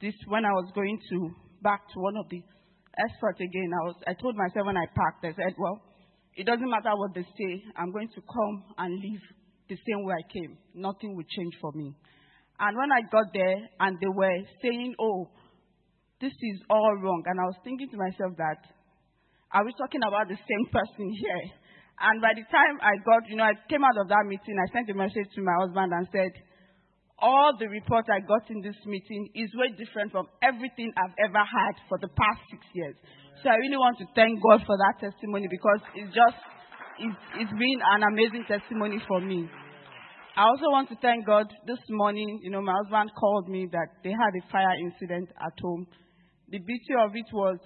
this, 0.00 0.14
when 0.28 0.44
I 0.44 0.52
was 0.52 0.70
going 0.76 1.00
to, 1.10 1.18
back 1.64 1.88
to 1.88 1.96
one 1.98 2.16
of 2.16 2.28
the 2.28 2.40
experts 3.00 3.40
again, 3.40 3.70
I 3.72 3.82
was, 3.88 3.96
I 4.06 4.14
told 4.14 4.36
myself 4.36 4.66
when 4.68 4.76
I 4.76 4.86
packed, 4.92 5.24
I 5.24 5.32
said, 5.32 5.56
well, 5.56 5.80
it 6.36 6.44
doesn't 6.46 6.68
matter 6.68 6.92
what 6.94 7.16
they 7.16 7.24
say, 7.24 7.52
I'm 7.74 7.90
going 7.90 8.08
to 8.14 8.20
come 8.20 8.56
and 8.78 8.92
leave 8.94 9.24
the 9.68 9.76
same 9.88 10.04
way 10.04 10.14
I 10.14 10.24
came. 10.28 10.58
Nothing 10.74 11.16
will 11.16 11.26
change 11.26 11.54
for 11.60 11.72
me. 11.72 11.96
And 12.60 12.76
when 12.76 12.92
I 12.92 13.00
got 13.10 13.32
there 13.32 13.56
and 13.80 13.96
they 13.96 14.12
were 14.12 14.38
saying, 14.62 14.94
oh, 15.00 15.32
this 16.20 16.32
is 16.32 16.60
all 16.68 16.94
wrong, 17.00 17.24
and 17.24 17.40
I 17.40 17.44
was 17.44 17.56
thinking 17.64 17.88
to 17.88 17.96
myself 17.96 18.36
that, 18.36 18.60
are 19.52 19.64
we 19.64 19.72
talking 19.80 20.04
about 20.06 20.28
the 20.28 20.36
same 20.36 20.64
person 20.76 21.08
here? 21.08 21.44
And 22.00 22.16
by 22.24 22.32
the 22.32 22.48
time 22.48 22.80
I 22.80 22.96
got, 23.04 23.28
you 23.28 23.36
know, 23.36 23.44
I 23.44 23.52
came 23.68 23.84
out 23.84 24.00
of 24.00 24.08
that 24.08 24.24
meeting, 24.24 24.56
I 24.56 24.66
sent 24.72 24.88
a 24.88 24.96
message 24.96 25.28
to 25.36 25.44
my 25.44 25.52
husband 25.60 25.92
and 25.92 26.08
said, 26.08 26.32
all 27.20 27.52
the 27.60 27.68
reports 27.68 28.08
I 28.08 28.24
got 28.24 28.48
in 28.48 28.64
this 28.64 28.80
meeting 28.88 29.28
is 29.36 29.52
way 29.52 29.76
different 29.76 30.08
from 30.08 30.24
everything 30.40 30.88
I've 30.96 31.12
ever 31.28 31.44
had 31.44 31.76
for 31.92 32.00
the 32.00 32.08
past 32.08 32.40
six 32.48 32.64
years. 32.72 32.96
So 33.44 33.52
I 33.52 33.60
really 33.60 33.76
want 33.76 34.00
to 34.00 34.08
thank 34.16 34.40
God 34.40 34.64
for 34.64 34.76
that 34.80 34.96
testimony 35.04 35.44
because 35.52 35.84
it's 35.92 36.08
just, 36.08 36.40
it's, 37.04 37.20
it's 37.44 37.52
been 37.52 37.80
an 37.92 38.08
amazing 38.08 38.48
testimony 38.48 38.96
for 39.04 39.20
me. 39.20 39.44
I 40.36 40.48
also 40.48 40.72
want 40.72 40.88
to 40.88 40.96
thank 41.04 41.26
God 41.26 41.52
this 41.68 41.84
morning, 41.90 42.40
you 42.40 42.48
know, 42.48 42.62
my 42.62 42.72
husband 42.80 43.12
called 43.12 43.48
me 43.48 43.68
that 43.72 44.00
they 44.00 44.16
had 44.16 44.32
a 44.32 44.42
fire 44.48 44.72
incident 44.80 45.28
at 45.36 45.52
home. 45.60 45.84
The 46.48 46.58
beauty 46.64 46.96
of 46.96 47.12
it 47.12 47.28
was 47.32 47.58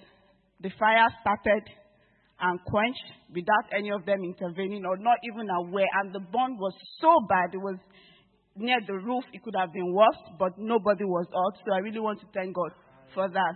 the 0.59 0.71
fire 0.75 1.07
started 1.23 1.63
and 2.41 2.59
quenched 2.65 3.09
without 3.33 3.67
any 3.77 3.91
of 3.91 4.05
them 4.07 4.25
intervening 4.25 4.85
or 4.85 4.97
not 4.97 5.19
even 5.25 5.49
aware. 5.51 5.87
And 6.03 6.13
the 6.13 6.21
burn 6.21 6.59
was 6.59 6.75
so 7.01 7.11
bad, 7.29 7.55
it 7.55 7.59
was 7.59 7.77
near 8.57 8.79
the 8.87 8.95
roof. 8.95 9.25
It 9.33 9.43
could 9.43 9.55
have 9.59 9.73
been 9.73 9.93
worse, 9.93 10.19
but 10.39 10.53
nobody 10.59 11.05
was 11.05 11.27
out. 11.35 11.59
So 11.65 11.75
I 11.75 11.79
really 11.79 12.01
want 12.01 12.21
to 12.21 12.27
thank 12.35 12.55
God 12.55 12.73
for 13.15 13.29
that. 13.29 13.55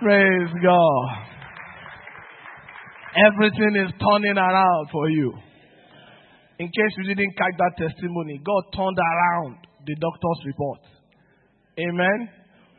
Praise 0.00 0.50
God. 0.62 1.06
Everything 3.14 3.76
is 3.76 3.92
turning 4.00 4.38
around 4.38 4.88
for 4.90 5.10
you. 5.10 5.32
In 6.58 6.66
case 6.66 6.92
you 6.98 7.14
didn't 7.14 7.36
catch 7.36 7.54
that 7.58 7.72
testimony, 7.76 8.40
God 8.44 8.62
turned 8.74 8.98
around 8.98 9.56
the 9.86 9.94
doctor's 9.96 10.46
report. 10.46 10.80
Amen. 11.78 12.28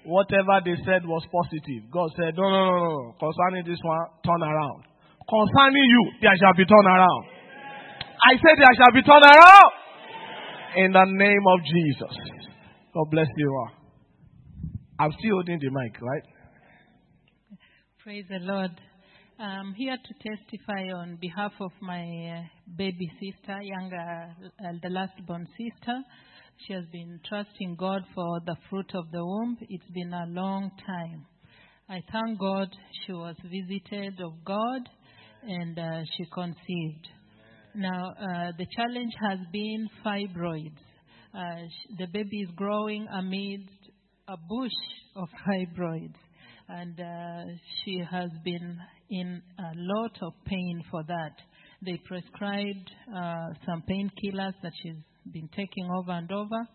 Whatever 0.06 0.60
they 0.66 0.76
said 0.84 1.08
was 1.08 1.24
positive. 1.32 1.88
God 1.92 2.12
said, 2.20 2.36
No, 2.36 2.44
no, 2.44 2.60
no, 2.66 2.78
no. 2.84 3.16
Concerning 3.20 3.64
this 3.64 3.80
one, 3.84 4.04
turn 4.26 4.44
around. 4.44 4.84
Concerning 5.24 5.88
you, 5.88 6.04
there 6.22 6.36
shall 6.40 6.54
be 6.54 6.66
turn 6.66 6.86
around. 6.86 7.24
I 8.24 8.36
said 8.36 8.56
there 8.60 8.76
shall 8.76 8.94
be 8.94 9.04
turn 9.04 9.24
around. 9.24 9.72
In 10.76 10.92
the 10.92 11.06
name 11.06 11.46
of 11.48 11.60
Jesus. 11.64 12.14
God 12.94 13.08
bless 13.12 13.28
you 13.38 13.50
all. 13.50 13.72
I'm 15.00 15.12
still 15.20 15.40
holding 15.40 15.60
the 15.60 15.70
mic, 15.72 16.02
right? 16.02 16.24
Praise 18.04 18.26
the 18.30 18.40
Lord. 18.40 18.72
I'm 19.40 19.74
here 19.74 19.98
to 19.98 20.14
testify 20.30 20.92
on 20.94 21.18
behalf 21.20 21.54
of 21.60 21.72
my 21.82 22.04
uh, 22.04 22.44
baby 22.78 23.10
sister, 23.20 23.62
younger, 23.62 24.28
uh, 24.46 24.72
the 24.82 24.90
last 24.90 25.14
born 25.26 25.48
sister. 25.58 25.98
She 26.58 26.74
has 26.74 26.86
been 26.92 27.20
trusting 27.28 27.76
God 27.76 28.04
for 28.16 28.40
the 28.46 28.56
fruit 28.70 28.92
of 28.96 29.12
the 29.12 29.26
womb. 29.26 29.58
It's 29.62 29.90
been 29.94 30.14
a 30.14 30.26
long 30.28 30.72
time. 30.86 31.26
I 31.90 32.02
thank 32.12 32.40
God 32.40 32.70
she 33.06 33.12
was 33.12 33.36
visited 33.44 34.22
of 34.22 34.34
God 34.46 34.82
and 35.44 35.78
uh, 35.78 36.02
she 36.16 36.26
conceived. 36.34 37.08
Now, 37.76 38.12
uh, 38.12 38.52
the 38.58 38.66
challenge 38.76 39.14
has 39.30 39.40
been 39.52 39.90
fibroids. 40.06 40.78
Uh, 41.34 41.66
sh- 41.68 41.96
the 41.98 42.08
baby 42.14 42.42
is 42.42 42.50
growing 42.56 43.08
amidst 43.12 43.74
a 44.28 44.38
bush 44.38 44.72
of 45.16 45.28
fibroids, 45.48 46.16
and 46.70 47.00
uh, 47.00 47.52
she 47.84 48.02
has 48.10 48.30
been 48.46 48.78
in 49.10 49.42
a 49.60 49.72
lot 49.76 50.12
of 50.22 50.34
pain 50.46 50.84
for 50.90 51.04
that. 51.04 51.36
They 51.84 52.00
prescribed 52.06 52.92
uh, 53.14 53.48
some 53.66 53.84
painkillers 53.90 54.54
that 54.62 54.72
she's 54.82 54.96
been 55.32 55.50
taking 55.56 55.90
over 55.96 56.12
and 56.12 56.32
over. 56.32 56.68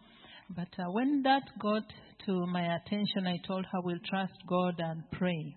But 0.56 0.68
uh, 0.78 0.90
when 0.92 1.22
that 1.24 1.42
got 1.60 1.82
to 2.26 2.46
my 2.46 2.76
attention, 2.76 3.26
I 3.26 3.36
told 3.46 3.66
her 3.66 3.80
we'll 3.82 3.98
trust 4.08 4.32
God 4.48 4.74
and 4.78 5.02
pray. 5.12 5.54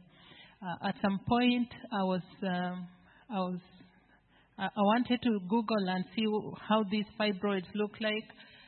Uh, 0.61 0.89
at 0.89 0.95
some 1.01 1.20
point, 1.28 1.70
I 1.91 2.03
was, 2.03 2.22
um, 2.43 2.88
I 3.30 3.39
was, 3.39 3.59
I 4.59 4.70
wanted 4.76 5.20
to 5.24 5.39
Google 5.49 5.88
and 5.88 6.05
see 6.16 6.26
how 6.68 6.84
these 6.91 7.05
fibroids 7.20 7.66
look 7.74 7.91
like, 7.99 8.26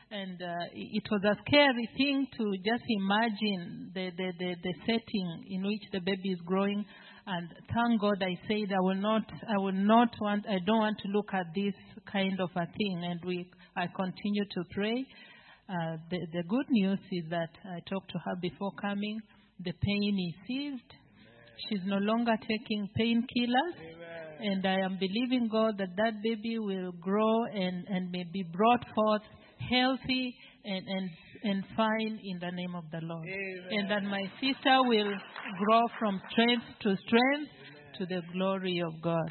and 0.10 0.42
uh, 0.42 0.66
it 0.74 1.04
was 1.12 1.22
a 1.24 1.36
scary 1.46 1.90
thing 1.98 2.28
to 2.38 2.52
just 2.66 2.84
imagine 2.88 3.92
the, 3.94 4.10
the, 4.18 4.32
the, 4.40 4.56
the 4.64 4.74
setting 4.86 5.44
in 5.50 5.64
which 5.64 5.82
the 5.92 6.00
baby 6.00 6.30
is 6.30 6.40
growing. 6.46 6.86
And 7.26 7.48
thank 7.74 8.02
God 8.02 8.22
I 8.22 8.36
said 8.48 8.74
I 8.76 8.82
will 8.82 9.02
not, 9.02 9.24
I 9.48 9.58
will 9.58 9.72
not 9.72 10.10
want, 10.20 10.46
I 10.48 10.60
don't 10.66 10.80
want 10.80 10.98
to 11.00 11.08
look 11.10 11.30
at 11.34 11.48
this 11.56 11.74
kind 12.12 12.40
of 12.40 12.50
a 12.56 12.66
thing. 12.66 13.04
And 13.04 13.20
we, 13.26 13.50
I 13.76 13.88
continue 13.88 14.46
to 14.46 14.64
pray. 14.72 15.06
Uh, 15.70 15.98
the, 16.10 16.20
the 16.34 16.44
good 16.44 16.66
news 16.70 17.00
is 17.12 17.24
that 17.30 17.50
I 17.66 17.80
talked 17.90 18.12
to 18.12 18.20
her 18.20 18.36
before 18.42 18.72
coming. 18.80 19.20
The 19.64 19.72
pain 19.72 20.18
is 20.30 20.48
ceased. 20.48 20.94
She's 21.70 21.82
no 21.86 21.98
longer 21.98 22.36
taking 22.48 22.90
painkillers. 23.00 23.94
And 24.40 24.66
I 24.66 24.80
am 24.82 24.98
believing 25.00 25.48
God 25.50 25.78
that 25.78 25.96
that 25.96 26.22
baby 26.22 26.60
will 26.60 26.92
grow 27.00 27.46
and, 27.46 27.86
and 27.88 28.12
may 28.12 28.26
be 28.32 28.44
brought 28.44 28.84
forth 28.94 29.22
healthy 29.70 30.36
and, 30.66 30.86
and, 30.88 31.10
and 31.44 31.64
fine 31.78 32.20
in 32.24 32.40
the 32.40 32.52
name 32.52 32.76
of 32.76 32.84
the 32.92 33.00
Lord. 33.02 33.26
And 33.72 33.90
that 33.90 34.04
my 34.04 34.24
sister 34.42 34.84
will 34.84 35.14
grow 35.60 35.82
from 36.00 36.22
strength 36.32 36.66
to 36.82 36.96
strength 37.08 37.52
to 38.00 38.06
the 38.06 38.22
glory 38.34 38.82
of 38.86 39.02
God. 39.02 39.30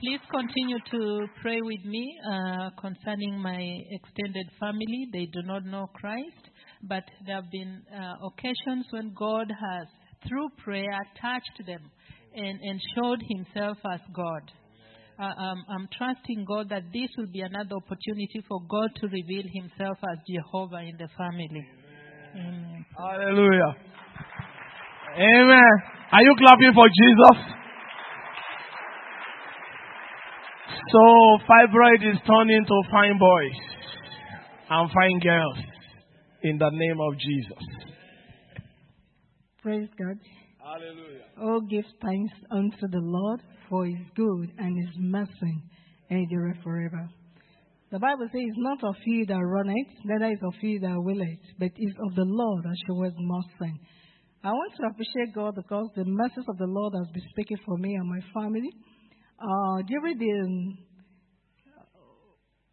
Please 0.00 0.20
continue 0.30 0.78
to 0.90 1.26
pray 1.40 1.60
with 1.62 1.84
me 1.84 2.18
uh, 2.30 2.70
concerning 2.80 3.38
my 3.38 3.60
extended 3.90 4.46
family. 4.60 5.08
They 5.12 5.26
do 5.26 5.42
not 5.44 5.64
know 5.64 5.88
Christ, 5.94 6.50
but 6.82 7.04
there 7.26 7.36
have 7.36 7.50
been 7.50 7.82
uh, 7.92 8.26
occasions 8.26 8.86
when 8.90 9.14
God 9.18 9.48
has, 9.48 9.86
through 10.28 10.48
prayer, 10.62 11.00
touched 11.20 11.66
them 11.66 11.90
and, 12.34 12.60
and 12.60 12.80
showed 12.94 13.20
Himself 13.28 13.78
as 13.92 14.00
God. 14.14 14.42
Uh, 15.18 15.32
um, 15.32 15.64
I'm 15.70 15.88
trusting 15.96 16.44
God 16.46 16.68
that 16.68 16.92
this 16.92 17.08
will 17.16 17.32
be 17.32 17.40
another 17.40 17.76
opportunity 17.76 18.44
for 18.46 18.60
God 18.68 18.90
to 19.00 19.08
reveal 19.08 19.44
Himself 19.48 19.96
as 20.12 20.18
Jehovah 20.28 20.84
in 20.84 20.96
the 20.98 21.08
family. 21.16 21.66
Amen. 22.36 22.84
Hallelujah. 22.98 23.76
Amen. 25.16 25.72
Are 26.12 26.22
you 26.22 26.34
clapping 26.36 26.74
for 26.74 26.84
Jesus? 26.84 27.65
So, 30.92 30.98
fibroid 31.48 32.12
is 32.12 32.18
turning 32.26 32.64
to 32.64 32.82
fine 32.90 33.18
boys 33.18 33.58
and 34.70 34.90
fine 34.92 35.18
girls 35.20 35.58
in 36.42 36.58
the 36.58 36.70
name 36.70 37.00
of 37.00 37.18
Jesus. 37.18 37.64
Praise 39.62 39.88
God. 39.98 40.18
Hallelujah. 40.62 41.24
Oh, 41.40 41.60
give 41.60 41.84
thanks 42.00 42.34
unto 42.52 42.86
the 42.88 43.02
Lord 43.02 43.40
for 43.68 43.84
his 43.86 43.98
good 44.14 44.52
and 44.58 44.78
his 44.78 44.94
mercy 44.98 45.62
endureth 46.08 46.62
forever. 46.62 47.08
The 47.90 47.98
Bible 47.98 48.28
says, 48.32 48.54
Not 48.56 48.84
of 48.84 48.94
he 49.04 49.24
that 49.26 49.40
runneth, 49.40 49.88
neither 50.04 50.32
is 50.32 50.38
of 50.44 50.54
he 50.60 50.78
that 50.78 50.90
will 50.90 51.04
willeth, 51.04 51.42
but 51.58 51.70
is 51.76 51.94
of 52.06 52.14
the 52.14 52.26
Lord 52.26 52.62
that 52.62 52.76
showeth 52.86 53.14
mercy. 53.18 53.74
I 54.44 54.50
want 54.50 54.72
to 54.76 54.86
appreciate 54.86 55.34
God 55.34 55.54
because 55.56 55.88
the 55.96 56.04
mercies 56.04 56.44
of 56.48 56.58
the 56.58 56.66
Lord 56.66 56.94
has 56.94 57.12
been 57.12 57.28
speaking 57.30 57.58
for 57.64 57.76
me 57.76 57.94
and 57.94 58.08
my 58.08 58.20
family. 58.32 58.70
Uh, 59.38 59.82
during 59.86 60.16
the 60.16 60.76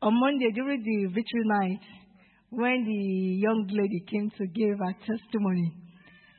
on 0.01 0.13
Monday 0.19 0.51
during 0.55 0.81
the 0.81 1.13
victory 1.13 1.43
night, 1.43 1.83
when 2.51 2.85
the 2.85 3.39
young 3.43 3.67
lady 3.67 3.99
came 4.07 4.31
to 4.37 4.47
give 4.47 4.79
her 4.79 4.93
testimony, 5.03 5.73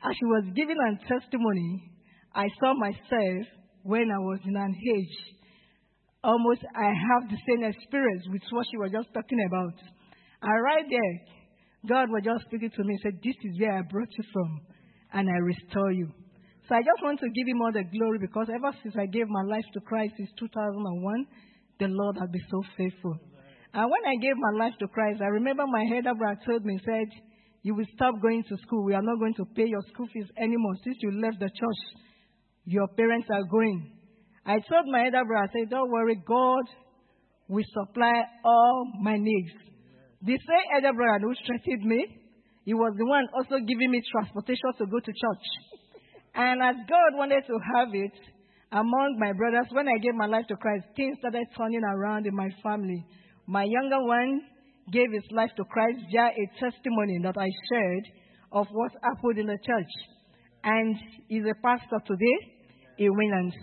as 0.03 0.15
she 0.17 0.25
was 0.25 0.45
giving 0.55 0.77
her 0.77 0.97
testimony, 1.05 1.91
I 2.33 2.47
saw 2.59 2.73
myself 2.73 3.45
when 3.83 4.09
I 4.09 4.17
was 4.17 4.39
in 4.45 4.55
an 4.55 4.73
age. 4.97 5.17
Almost 6.23 6.61
I 6.75 6.89
have 6.89 7.29
the 7.29 7.37
same 7.47 7.63
experience 7.63 8.25
with 8.31 8.41
what 8.49 8.65
she 8.71 8.77
was 8.77 8.91
just 8.91 9.13
talking 9.13 9.45
about. 9.45 9.77
And 10.41 10.63
right 10.63 10.85
there, 10.89 11.15
God 11.87 12.09
was 12.09 12.23
just 12.23 12.45
speaking 12.45 12.71
to 12.71 12.83
me 12.83 12.97
and 12.97 12.99
said, 13.03 13.21
This 13.23 13.35
is 13.45 13.59
where 13.59 13.77
I 13.77 13.81
brought 13.83 14.09
you 14.09 14.23
from, 14.33 14.61
and 15.13 15.29
I 15.29 15.37
restore 15.37 15.91
you. 15.91 16.09
So 16.67 16.73
I 16.73 16.81
just 16.81 17.01
want 17.03 17.19
to 17.19 17.29
give 17.29 17.45
him 17.45 17.61
all 17.61 17.71
the 17.71 17.85
glory 17.85 18.17
because 18.17 18.47
ever 18.49 18.73
since 18.81 18.95
I 18.97 19.05
gave 19.05 19.29
my 19.29 19.43
life 19.43 19.65
to 19.73 19.79
Christ 19.81 20.15
in 20.17 20.27
2001, 20.37 21.27
the 21.79 21.87
Lord 21.87 22.17
has 22.17 22.29
been 22.31 22.47
so 22.49 22.63
faithful. 22.75 23.13
And 23.73 23.85
when 23.91 24.03
I 24.07 24.15
gave 24.17 24.33
my 24.33 24.65
life 24.65 24.73
to 24.79 24.87
Christ, 24.87 25.21
I 25.21 25.29
remember 25.29 25.67
my 25.67 25.85
head 25.85 26.05
brother 26.17 26.39
told 26.45 26.65
me, 26.65 26.79
said, 26.83 27.05
You 27.61 27.75
will 27.75 27.85
stop 27.93 28.15
going 28.19 28.43
to 28.49 28.57
school. 28.65 28.83
We 28.83 28.95
are 28.95 29.03
not 29.03 29.19
going 29.19 29.35
to 29.35 29.45
pay 29.53 29.67
your 29.67 29.83
school 29.93 30.07
fees 30.11 30.25
anymore. 30.41 30.73
Since 30.83 30.97
you 31.01 31.11
left 31.21 31.37
the 31.39 31.49
church, 31.53 31.81
your 32.65 32.87
parents 32.97 33.27
are 33.29 33.43
going. 33.43 33.91
I 34.45 34.57
told 34.65 34.87
my 34.89 35.05
elder 35.05 35.25
brother, 35.25 35.45
I 35.45 35.53
said, 35.53 35.69
Don't 35.69 35.91
worry, 35.91 36.17
God 36.25 36.65
will 37.47 37.65
supply 37.77 38.23
all 38.43 38.91
my 39.01 39.17
needs. 39.17 39.53
The 40.23 40.33
same 40.33 40.67
elder 40.73 40.97
brother 40.97 41.27
who 41.27 41.35
strengthened 41.43 41.85
me, 41.85 42.07
he 42.63 42.73
was 42.73 42.95
the 42.97 43.05
one 43.05 43.27
also 43.37 43.61
giving 43.61 43.91
me 43.91 44.01
transportation 44.09 44.73
to 44.79 44.85
go 44.87 44.97
to 44.97 45.11
church. 45.11 45.45
And 46.35 46.61
as 46.61 46.75
God 46.87 47.17
wanted 47.17 47.43
to 47.47 47.57
have 47.75 47.89
it 47.93 48.11
among 48.71 49.15
my 49.19 49.31
brothers, 49.31 49.67
when 49.71 49.87
I 49.87 49.97
gave 49.99 50.15
my 50.15 50.25
life 50.25 50.45
to 50.49 50.55
Christ, 50.57 50.85
things 50.95 51.17
started 51.19 51.47
turning 51.57 51.83
around 51.83 52.27
in 52.27 52.35
my 52.35 52.49
family. 52.61 53.05
My 53.47 53.63
younger 53.63 54.03
one 54.03 54.41
gave 54.91 55.11
his 55.13 55.23
life 55.31 55.51
to 55.55 55.63
Christ 55.63 55.99
via 56.11 56.27
a 56.27 56.45
testimony 56.59 57.19
that 57.23 57.37
I 57.37 57.47
shared 57.71 58.05
of 58.51 58.67
what 58.71 58.91
happened 59.01 59.39
in 59.39 59.47
the 59.47 59.57
church. 59.65 59.93
And 60.63 60.95
he's 61.29 61.43
a 61.43 61.55
pastor 61.63 62.03
today 62.05 62.37
in 62.97 63.11
Winland. 63.13 63.53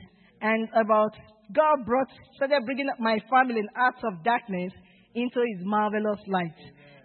And 0.41 0.68
about 0.75 1.12
God 1.55 1.85
brought, 1.85 2.09
started 2.37 2.64
bringing 2.64 2.89
my 2.99 3.18
family 3.29 3.62
out 3.77 4.03
of 4.05 4.25
darkness 4.25 4.73
into 5.14 5.41
his 5.41 5.66
marvelous 5.66 6.20
light. 6.27 6.57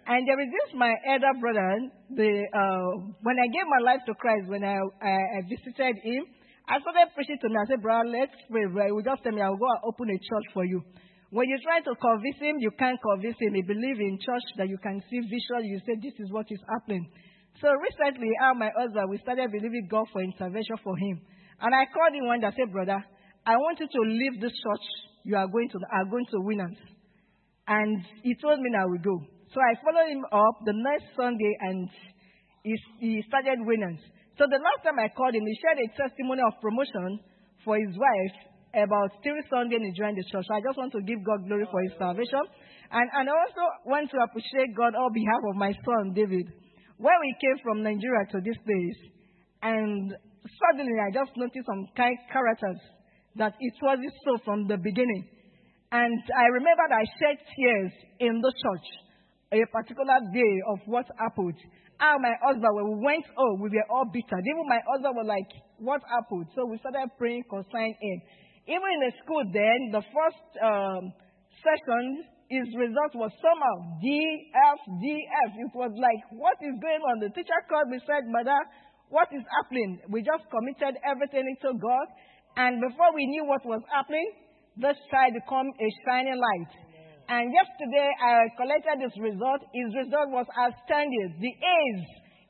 And 0.08 0.24
there 0.24 0.40
is 0.40 0.48
this, 0.48 0.72
my 0.72 0.88
elder 1.04 1.36
brother, 1.36 1.68
the, 2.16 2.32
uh, 2.48 3.12
when 3.20 3.36
I 3.36 3.44
gave 3.52 3.68
my 3.68 3.84
life 3.84 4.00
to 4.08 4.16
Christ, 4.16 4.48
when 4.48 4.64
I, 4.64 4.80
I, 5.04 5.12
I 5.36 5.40
visited 5.44 6.00
him, 6.00 6.24
I 6.64 6.80
started 6.80 7.12
preaching 7.12 7.36
to 7.44 7.46
him. 7.52 7.60
I 7.60 7.68
said, 7.68 7.84
brother, 7.84 8.08
let's 8.08 8.32
pray. 8.48 8.64
He 8.64 8.92
would 8.92 9.04
just 9.04 9.20
tell 9.20 9.36
me, 9.36 9.44
I'll 9.44 9.60
go 9.60 9.68
and 9.68 9.84
open 9.84 10.08
a 10.08 10.16
church 10.16 10.48
for 10.56 10.64
you. 10.64 10.80
When 11.28 11.44
you 11.44 11.60
try 11.60 11.84
to 11.84 11.92
convince 11.92 12.40
him, 12.40 12.56
you 12.56 12.72
can't 12.80 12.96
convince 12.96 13.36
him. 13.36 13.52
He 13.52 13.60
believes 13.60 14.00
in 14.00 14.16
church 14.16 14.48
that 14.56 14.72
you 14.72 14.80
can 14.80 14.96
see 15.12 15.20
visually. 15.20 15.76
You 15.76 15.80
say, 15.84 16.00
this 16.00 16.16
is 16.16 16.32
what 16.32 16.48
is 16.48 16.60
happening. 16.72 17.04
So 17.60 17.68
recently, 17.68 18.32
I 18.40 18.56
and 18.56 18.64
my 18.64 18.72
husband, 18.72 19.12
we 19.12 19.20
started 19.20 19.52
believing 19.52 19.92
God 19.92 20.08
for 20.08 20.24
intervention 20.24 20.80
for 20.80 20.96
him. 20.96 21.20
And 21.60 21.76
I 21.76 21.84
called 21.92 22.16
him 22.16 22.24
one 22.24 22.40
day. 22.40 22.48
I 22.48 22.56
said, 22.56 22.72
brother, 22.72 22.96
I 23.44 23.60
want 23.60 23.76
you 23.76 23.88
to 23.92 24.00
leave 24.08 24.40
this 24.40 24.56
church. 24.56 24.86
You 25.28 25.36
are 25.36 25.48
going 25.48 25.68
to, 25.68 25.78
are 25.92 26.08
going 26.08 26.24
to 26.32 26.40
Winners. 26.40 26.80
And 27.68 28.00
he 28.24 28.32
told 28.40 28.56
me 28.60 28.72
I 28.72 28.88
will 28.88 29.04
go. 29.04 29.37
So 29.54 29.60
I 29.60 29.72
followed 29.80 30.12
him 30.12 30.24
up 30.28 30.56
the 30.64 30.76
next 30.76 31.16
Sunday 31.16 31.52
and 31.60 31.88
he, 32.62 32.76
he 33.00 33.22
started 33.28 33.64
winning. 33.64 33.98
So 34.36 34.44
the 34.44 34.60
last 34.60 34.84
time 34.84 35.00
I 35.00 35.08
called 35.08 35.34
him, 35.34 35.46
he 35.46 35.56
shared 35.58 35.80
a 35.80 35.88
testimony 35.96 36.42
of 36.44 36.60
promotion 36.60 37.20
for 37.64 37.80
his 37.80 37.96
wife 37.96 38.36
about 38.76 39.10
three 39.24 39.40
Sundays 39.48 39.80
he 39.80 39.92
joined 39.96 40.20
the 40.20 40.26
church. 40.28 40.44
So 40.44 40.54
I 40.54 40.60
just 40.60 40.76
want 40.76 40.92
to 40.92 41.00
give 41.00 41.24
God 41.24 41.48
glory 41.48 41.64
for 41.72 41.80
his 41.80 41.96
salvation. 41.96 42.44
And, 42.92 43.08
and 43.16 43.24
I 43.28 43.32
also 43.32 43.64
want 43.88 44.12
to 44.12 44.18
appreciate 44.20 44.76
God 44.76 44.92
on 44.92 45.12
behalf 45.12 45.42
of 45.48 45.56
my 45.56 45.72
son, 45.72 46.12
David. 46.12 46.44
When 47.00 47.16
we 47.20 47.32
came 47.40 47.58
from 47.64 47.82
Nigeria 47.82 48.28
to 48.32 48.38
this 48.44 48.58
place, 48.62 49.00
and 49.62 50.12
suddenly 50.44 50.96
I 51.00 51.08
just 51.08 51.32
noticed 51.36 51.66
some 51.66 51.88
kind 51.96 52.16
characters 52.32 52.80
that 53.36 53.54
it 53.58 53.74
wasn't 53.80 54.12
so 54.24 54.38
from 54.44 54.68
the 54.68 54.76
beginning. 54.76 55.24
And 55.90 56.20
I 56.36 56.46
remember 56.52 56.84
that 56.92 57.00
I 57.00 57.04
shed 57.16 57.36
tears 57.56 57.92
in 58.20 58.40
the 58.44 58.52
church 58.52 58.88
a 59.52 59.64
particular 59.72 60.18
day 60.32 60.54
of 60.68 60.78
what 60.86 61.06
happened. 61.16 61.56
And 61.98 62.22
my 62.22 62.34
husband, 62.44 62.70
when 62.78 62.86
we 62.94 62.98
went 63.04 63.26
home, 63.34 63.58
we 63.60 63.70
were 63.74 63.88
all 63.90 64.06
bitter. 64.06 64.38
Even 64.38 64.68
my 64.68 64.78
husband 64.86 65.18
was 65.18 65.26
like, 65.26 65.50
What 65.82 66.02
happened? 66.06 66.46
So 66.54 66.66
we 66.66 66.78
started 66.78 67.10
praying 67.18 67.44
concerning 67.50 67.96
him. 67.98 68.18
Even 68.68 68.88
in 68.94 69.00
the 69.08 69.12
school, 69.24 69.42
then, 69.50 69.78
the 69.90 70.04
first 70.12 70.44
um, 70.62 71.10
session, 71.64 72.22
his 72.52 72.68
result 72.76 73.16
was 73.16 73.32
somehow 73.42 73.98
D, 73.98 74.06
F, 74.54 74.80
D, 75.00 75.04
F. 75.48 75.50
It 75.58 75.72
was 75.74 75.90
like, 75.98 76.22
What 76.30 76.60
is 76.62 76.76
going 76.78 77.02
on? 77.02 77.18
The 77.18 77.34
teacher 77.34 77.58
called 77.66 77.90
me 77.90 77.98
said, 78.06 78.30
Mother, 78.30 78.60
what 79.10 79.32
is 79.34 79.42
happening? 79.58 79.98
We 80.12 80.22
just 80.22 80.46
committed 80.52 81.00
everything 81.02 81.48
into 81.48 81.74
God. 81.80 82.06
And 82.60 82.78
before 82.78 83.10
we 83.16 83.26
knew 83.26 83.48
what 83.48 83.64
was 83.64 83.82
happening, 83.90 84.28
this 84.76 84.94
child 85.10 85.34
became 85.34 85.66
a 85.66 85.88
shining 86.06 86.38
light. 86.38 86.72
And 87.28 87.52
yesterday 87.52 88.08
I 88.24 88.48
collected 88.56 89.04
his 89.04 89.12
result. 89.20 89.60
His 89.76 89.92
result 89.92 90.32
was 90.32 90.48
outstanding. 90.56 91.36
The 91.36 91.52
A's, 91.52 92.00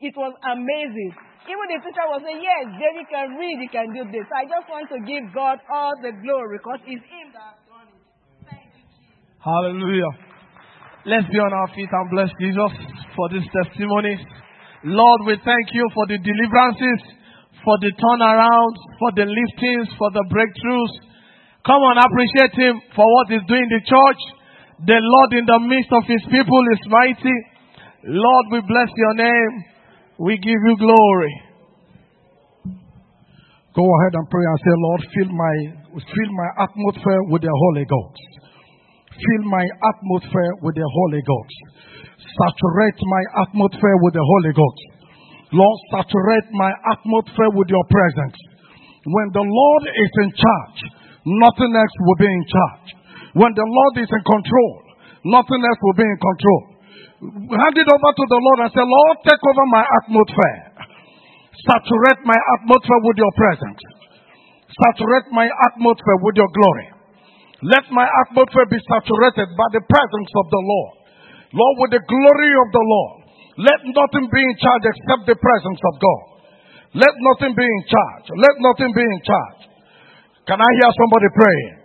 it 0.07 0.15
was 0.15 0.31
amazing. 0.47 1.13
Even 1.51 1.67
the 1.67 1.79
teacher 1.83 2.07
was 2.07 2.23
saying, 2.23 2.39
Yes, 2.39 2.79
David 2.79 3.07
can 3.11 3.29
read, 3.35 3.57
he 3.59 3.69
can 3.73 3.91
do 3.91 4.07
this. 4.15 4.29
I 4.31 4.47
just 4.47 4.71
want 4.71 4.87
to 4.95 5.03
give 5.03 5.35
God 5.35 5.59
all 5.67 5.99
the 5.99 6.15
glory 6.23 6.63
because 6.63 6.79
it's 6.87 7.03
Him 7.11 7.27
that 7.35 7.57
has 7.57 7.61
done 7.67 7.89
it. 7.91 8.03
Thank 8.47 8.71
you, 8.79 8.85
Jesus. 8.87 9.27
Hallelujah. 9.43 10.13
Let's 11.11 11.27
be 11.27 11.41
on 11.43 11.51
our 11.51 11.69
feet 11.75 11.91
and 11.91 12.07
bless 12.15 12.31
Jesus 12.39 12.73
for 13.19 13.27
this 13.35 13.47
testimony. 13.51 14.15
Lord, 14.87 15.21
we 15.27 15.35
thank 15.43 15.67
you 15.75 15.91
for 15.91 16.07
the 16.07 16.23
deliverances, 16.23 17.01
for 17.67 17.75
the 17.83 17.91
turnarounds, 17.99 18.79
for 19.03 19.11
the 19.17 19.27
liftings, 19.27 19.91
for 19.99 20.15
the 20.15 20.23
breakthroughs. 20.31 20.95
Come 21.67 21.83
on, 21.83 21.99
appreciate 21.99 22.55
Him 22.55 22.79
for 22.95 23.03
what 23.03 23.27
He's 23.27 23.47
doing 23.51 23.67
in 23.67 23.75
the 23.75 23.83
church. 23.83 24.23
The 24.79 24.95
Lord 24.95 25.31
in 25.35 25.43
the 25.43 25.59
midst 25.67 25.91
of 25.91 26.07
his 26.07 26.23
people 26.31 26.63
is 26.71 26.83
mighty. 26.87 27.37
Lord, 28.07 28.45
we 28.55 28.61
bless 28.63 28.91
your 28.95 29.15
name. 29.19 29.53
We 30.23 30.39
give 30.39 30.55
you 30.55 30.75
glory. 30.79 31.35
Go 33.75 33.83
ahead 33.83 34.15
and 34.15 34.27
pray 34.31 34.47
and 34.47 34.59
say, 34.63 34.75
Lord, 34.79 35.03
fill 35.03 35.31
my, 35.35 35.55
fill 35.99 36.31
my 36.35 36.51
atmosphere 36.63 37.23
with 37.27 37.43
the 37.43 37.51
Holy 37.51 37.87
Ghost. 37.91 38.23
Fill 39.19 39.45
my 39.51 39.67
atmosphere 39.67 40.53
with 40.63 40.75
the 40.79 40.87
Holy 40.87 41.23
Ghost. 41.27 41.59
Saturate 42.39 42.99
my 43.03 43.23
atmosphere 43.47 43.99
with 43.99 44.15
the 44.15 44.23
Holy 44.23 44.53
Ghost. 44.55 44.83
Lord, 45.59 45.79
saturate 45.91 46.49
my 46.55 46.71
atmosphere 46.95 47.51
with 47.51 47.67
your 47.67 47.87
presence. 47.91 48.39
When 49.07 49.29
the 49.35 49.43
Lord 49.43 49.85
is 49.91 50.13
in 50.23 50.31
charge, 50.39 50.81
nothing 51.27 51.73
else 51.75 51.95
will 51.99 52.19
be 52.23 52.31
in 52.31 52.45
charge. 52.47 52.98
When 53.39 53.55
the 53.55 53.63
Lord 53.63 53.95
is 54.03 54.11
in 54.11 54.23
control, 54.27 54.73
nothing 55.31 55.63
else 55.63 55.81
will 55.87 55.99
be 55.99 56.09
in 56.11 56.19
control. 56.19 56.63
Hand 57.55 57.77
it 57.79 57.87
over 57.87 58.11
to 58.15 58.25
the 58.31 58.41
Lord 58.43 58.59
and 58.67 58.71
say, 58.75 58.83
Lord, 58.83 59.17
take 59.23 59.43
over 59.43 59.65
my 59.71 59.85
atmosphere. 60.03 60.59
Saturate 61.71 62.23
my 62.27 62.39
atmosphere 62.59 63.01
with 63.07 63.19
your 63.19 63.35
presence. 63.39 63.83
Saturate 64.71 65.31
my 65.35 65.47
atmosphere 65.71 66.19
with 66.23 66.35
your 66.39 66.51
glory. 66.51 66.89
Let 67.67 67.91
my 67.91 68.07
atmosphere 68.27 68.67
be 68.71 68.79
saturated 68.87 69.51
by 69.55 69.69
the 69.75 69.83
presence 69.87 70.31
of 70.35 70.47
the 70.51 70.63
Lord. 70.63 70.93
Lord, 71.55 71.75
with 71.83 71.93
the 71.95 72.05
glory 72.07 72.53
of 72.55 72.69
the 72.71 72.85
Lord. 72.87 73.15
Let 73.59 73.81
nothing 73.83 74.31
be 74.31 74.39
in 74.39 74.57
charge 74.63 74.85
except 74.87 75.23
the 75.27 75.39
presence 75.39 75.81
of 75.83 75.95
God. 75.99 76.23
Let 77.03 77.15
nothing 77.19 77.59
be 77.59 77.67
in 77.67 77.83
charge. 77.91 78.27
Let 78.39 78.55
nothing 78.63 78.91
be 78.95 79.03
in 79.03 79.21
charge. 79.27 79.61
Can 80.47 80.63
I 80.63 80.71
hear 80.79 80.91
somebody 80.95 81.29
pray? 81.35 81.78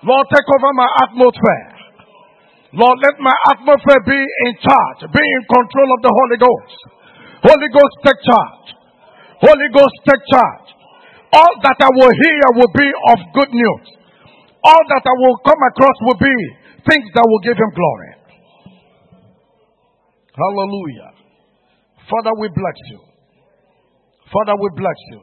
Lord, 0.00 0.26
take 0.32 0.48
over 0.48 0.72
my 0.72 0.90
atmosphere. 1.04 1.68
Lord, 2.72 2.96
let 3.02 3.18
my 3.18 3.36
atmosphere 3.52 4.00
be 4.06 4.20
in 4.48 4.52
charge, 4.62 5.00
be 5.10 5.24
in 5.24 5.42
control 5.50 5.88
of 5.92 6.00
the 6.06 6.12
Holy 6.14 6.38
Ghost. 6.38 6.78
Holy 7.42 7.68
Ghost, 7.74 7.94
take 8.06 8.20
charge. 8.24 8.66
Holy 9.42 9.68
Ghost, 9.74 9.96
take 10.06 10.24
charge. 10.30 10.68
All 11.34 11.54
that 11.62 11.78
I 11.78 11.90
will 11.90 12.14
hear 12.14 12.44
will 12.56 12.72
be 12.74 12.88
of 13.12 13.18
good 13.34 13.50
news. 13.52 13.86
All 14.62 14.82
that 14.88 15.04
I 15.04 15.14
will 15.18 15.36
come 15.44 15.62
across 15.68 15.96
will 16.06 16.20
be 16.20 16.36
things 16.86 17.06
that 17.14 17.26
will 17.26 17.42
give 17.44 17.56
him 17.56 17.70
glory. 17.74 18.12
Hallelujah. 20.32 21.10
Father, 22.08 22.32
we 22.38 22.48
bless 22.48 22.78
you. 22.90 23.00
Father, 24.32 24.54
we 24.60 24.68
bless 24.76 25.00
you. 25.10 25.20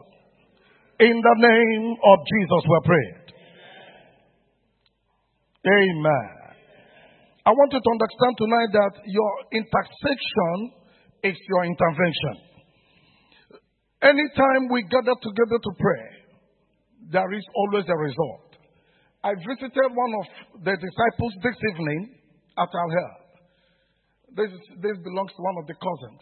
In 0.99 1.15
the 1.21 1.35
name 1.37 1.95
of 1.95 2.17
Jesus, 2.27 2.61
we 2.67 2.77
pray. 2.85 3.07
Amen. 5.67 6.29
I 7.43 7.51
want 7.51 7.73
you 7.75 7.79
to 7.79 7.91
understand 7.91 8.33
tonight 8.39 8.71
that 8.71 8.93
your 9.03 9.31
intercession 9.51 10.55
is 11.23 11.35
your 11.35 11.63
intervention. 11.67 12.35
Anytime 14.01 14.71
we 14.71 14.83
gather 14.87 15.15
together 15.19 15.59
to 15.59 15.71
pray, 15.75 16.05
there 17.11 17.31
is 17.33 17.43
always 17.55 17.83
a 17.83 17.97
result. 17.97 18.47
I 19.23 19.35
visited 19.35 19.89
one 19.91 20.13
of 20.23 20.25
the 20.63 20.75
disciples 20.77 21.33
this 21.43 21.57
evening 21.73 22.15
at 22.55 22.69
our 22.71 22.89
health. 22.95 23.27
This, 24.39 24.51
this 24.79 24.97
belongs 25.03 25.31
to 25.35 25.41
one 25.41 25.57
of 25.59 25.67
the 25.67 25.75
cousins. 25.75 26.21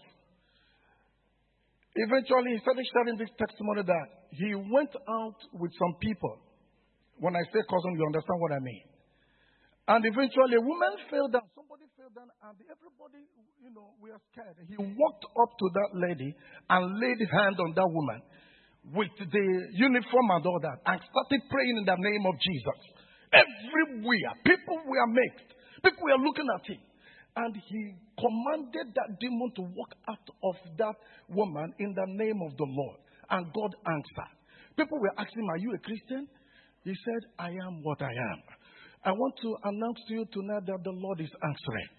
Eventually, 1.96 2.58
he 2.58 2.60
started 2.66 2.86
sharing 2.94 3.18
this 3.18 3.34
testimony 3.38 3.84
that 3.86 4.08
he 4.32 4.56
went 4.56 4.94
out 5.10 5.38
with 5.54 5.72
some 5.78 5.94
people. 6.02 6.38
When 7.20 7.36
I 7.36 7.44
say 7.54 7.62
cousin, 7.70 7.94
you 7.94 8.06
understand 8.10 8.40
what 8.42 8.52
I 8.52 8.60
mean. 8.60 8.95
And 9.88 10.02
eventually, 10.02 10.58
a 10.58 10.66
woman 10.66 10.94
fell 11.14 11.30
down. 11.30 11.46
Somebody 11.54 11.86
fell 11.94 12.10
down, 12.10 12.26
and 12.42 12.58
everybody, 12.74 13.22
you 13.62 13.70
know, 13.70 13.94
we 14.02 14.10
are 14.10 14.22
scared. 14.34 14.58
He 14.66 14.78
walked 14.78 15.26
up 15.38 15.52
to 15.54 15.66
that 15.78 15.92
lady 15.94 16.34
and 16.70 16.82
laid 16.98 17.22
hand 17.30 17.62
on 17.62 17.70
that 17.78 17.86
woman 17.86 18.22
with 18.94 19.14
the 19.18 19.46
uniform 19.78 20.28
and 20.34 20.46
all 20.46 20.60
that, 20.62 20.78
and 20.90 20.98
started 20.98 21.42
praying 21.50 21.78
in 21.78 21.86
the 21.86 21.98
name 22.02 22.26
of 22.26 22.36
Jesus. 22.42 22.80
Everywhere, 23.30 24.34
people 24.42 24.82
were 24.90 25.08
mixed. 25.14 25.54
People 25.86 26.02
were 26.02 26.22
looking 26.22 26.50
at 26.50 26.66
him. 26.66 26.82
And 27.36 27.54
he 27.54 27.82
commanded 28.18 28.96
that 28.96 29.20
demon 29.20 29.52
to 29.60 29.64
walk 29.76 29.92
out 30.10 30.28
of 30.50 30.56
that 30.78 30.96
woman 31.30 31.74
in 31.78 31.94
the 31.94 32.08
name 32.08 32.40
of 32.42 32.58
the 32.58 32.66
Lord. 32.66 32.98
And 33.30 33.54
God 33.54 33.76
answered. 33.86 34.34
People 34.78 35.00
were 35.00 35.14
asking 35.18 35.44
him, 35.44 35.50
Are 35.50 35.58
you 35.58 35.74
a 35.76 35.80
Christian? 35.80 36.28
He 36.84 36.94
said, 36.94 37.22
I 37.38 37.50
am 37.50 37.84
what 37.84 38.02
I 38.02 38.14
am. 38.14 38.40
I 39.06 39.14
want 39.14 39.38
to 39.46 39.54
announce 39.70 40.02
to 40.10 40.14
you 40.18 40.26
tonight 40.34 40.66
that 40.66 40.82
the 40.82 40.92
Lord 40.98 41.22
is 41.22 41.30
answering. 41.30 41.90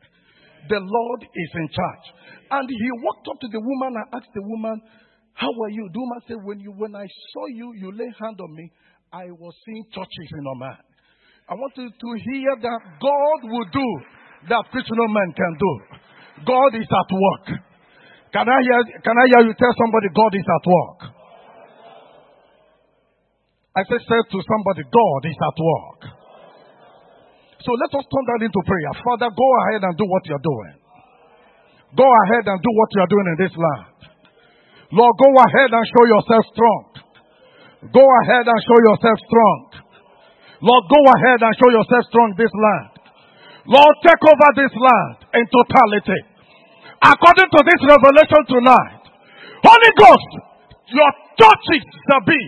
The 0.68 0.82
Lord 0.82 1.20
is 1.22 1.50
in 1.54 1.68
charge. 1.70 2.07
And 2.50 2.66
he 2.66 2.88
walked 3.07 3.26
up 3.30 3.38
to 3.46 3.48
the 3.48 3.62
woman 3.62 3.94
and 3.94 4.07
asked 4.11 4.34
the 4.34 4.42
woman, 4.42 4.82
How 5.34 5.46
are 5.46 5.70
you? 5.70 5.86
The 5.94 6.00
woman 6.02 6.20
said, 6.26 6.38
When 6.42 6.59
you 6.59 6.74
when 6.74 6.98
I 6.98 7.07
saw 7.07 7.46
you, 7.54 7.70
you 7.78 7.94
lay 7.94 8.11
hand 8.18 8.42
on 8.42 8.50
me, 8.50 8.72
I 9.14 9.30
was 9.30 9.54
seeing 9.64 9.86
touches 9.94 10.28
in 10.34 10.42
your 10.42 10.59
man. 10.59 10.82
I 11.46 11.54
want 11.54 11.78
you 11.78 11.86
to 11.86 12.09
hear 12.26 12.52
that 12.59 12.80
God 12.98 13.40
will 13.54 13.68
do 13.70 13.88
that 14.50 14.66
no 14.74 15.07
man 15.09 15.30
can 15.30 15.54
do. 15.59 15.72
God 16.42 16.74
is 16.74 16.90
at 16.90 17.11
work. 17.14 17.46
Can 18.34 18.46
I 18.50 18.59
hear, 18.66 18.80
can 18.98 19.14
I 19.14 19.24
hear 19.30 19.46
you 19.46 19.54
tell 19.54 19.74
somebody 19.78 20.11
God 20.11 20.34
is 20.34 20.46
at 20.50 20.64
work? 20.66 20.98
I 23.76 23.82
said, 23.86 24.02
say 24.02 24.20
to 24.32 24.38
somebody, 24.42 24.82
God 24.90 25.22
is 25.30 25.38
at 25.38 25.59
work. 25.62 26.15
So 27.66 27.74
let 27.74 27.90
us 27.98 28.06
turn 28.06 28.24
that 28.30 28.46
into 28.46 28.60
prayer. 28.62 28.94
Father, 29.02 29.26
go 29.26 29.48
ahead 29.66 29.82
and 29.82 29.94
do 29.98 30.06
what 30.06 30.22
you're 30.30 30.46
doing. 30.46 30.74
Go 31.98 32.06
ahead 32.06 32.46
and 32.46 32.62
do 32.62 32.70
what 32.78 32.88
you're 32.94 33.10
doing 33.10 33.26
in 33.34 33.38
this 33.42 33.54
land. 33.58 33.90
Lord, 34.94 35.14
go 35.18 35.30
ahead 35.34 35.70
and 35.74 35.84
show 35.90 36.04
yourself 36.06 36.44
strong. 36.54 36.82
Go 37.90 38.06
ahead 38.22 38.46
and 38.46 38.60
show 38.62 38.78
yourself 38.86 39.18
strong. 39.26 39.58
Lord, 40.62 40.84
go 40.86 41.00
ahead 41.10 41.42
and 41.42 41.52
show 41.58 41.70
yourself 41.74 42.02
strong 42.06 42.38
this 42.38 42.54
land. 42.54 42.90
Lord, 43.66 43.94
take 44.06 44.22
over 44.22 44.48
this 44.62 44.74
land 44.78 45.16
in 45.34 45.44
totality. 45.50 46.20
According 47.02 47.50
to 47.50 47.60
this 47.66 47.80
revelation 47.82 48.42
tonight, 48.46 49.02
Holy 49.66 49.92
Ghost, 49.98 50.30
your 50.94 51.10
churches 51.34 51.82
shall 51.82 52.22
be 52.22 52.42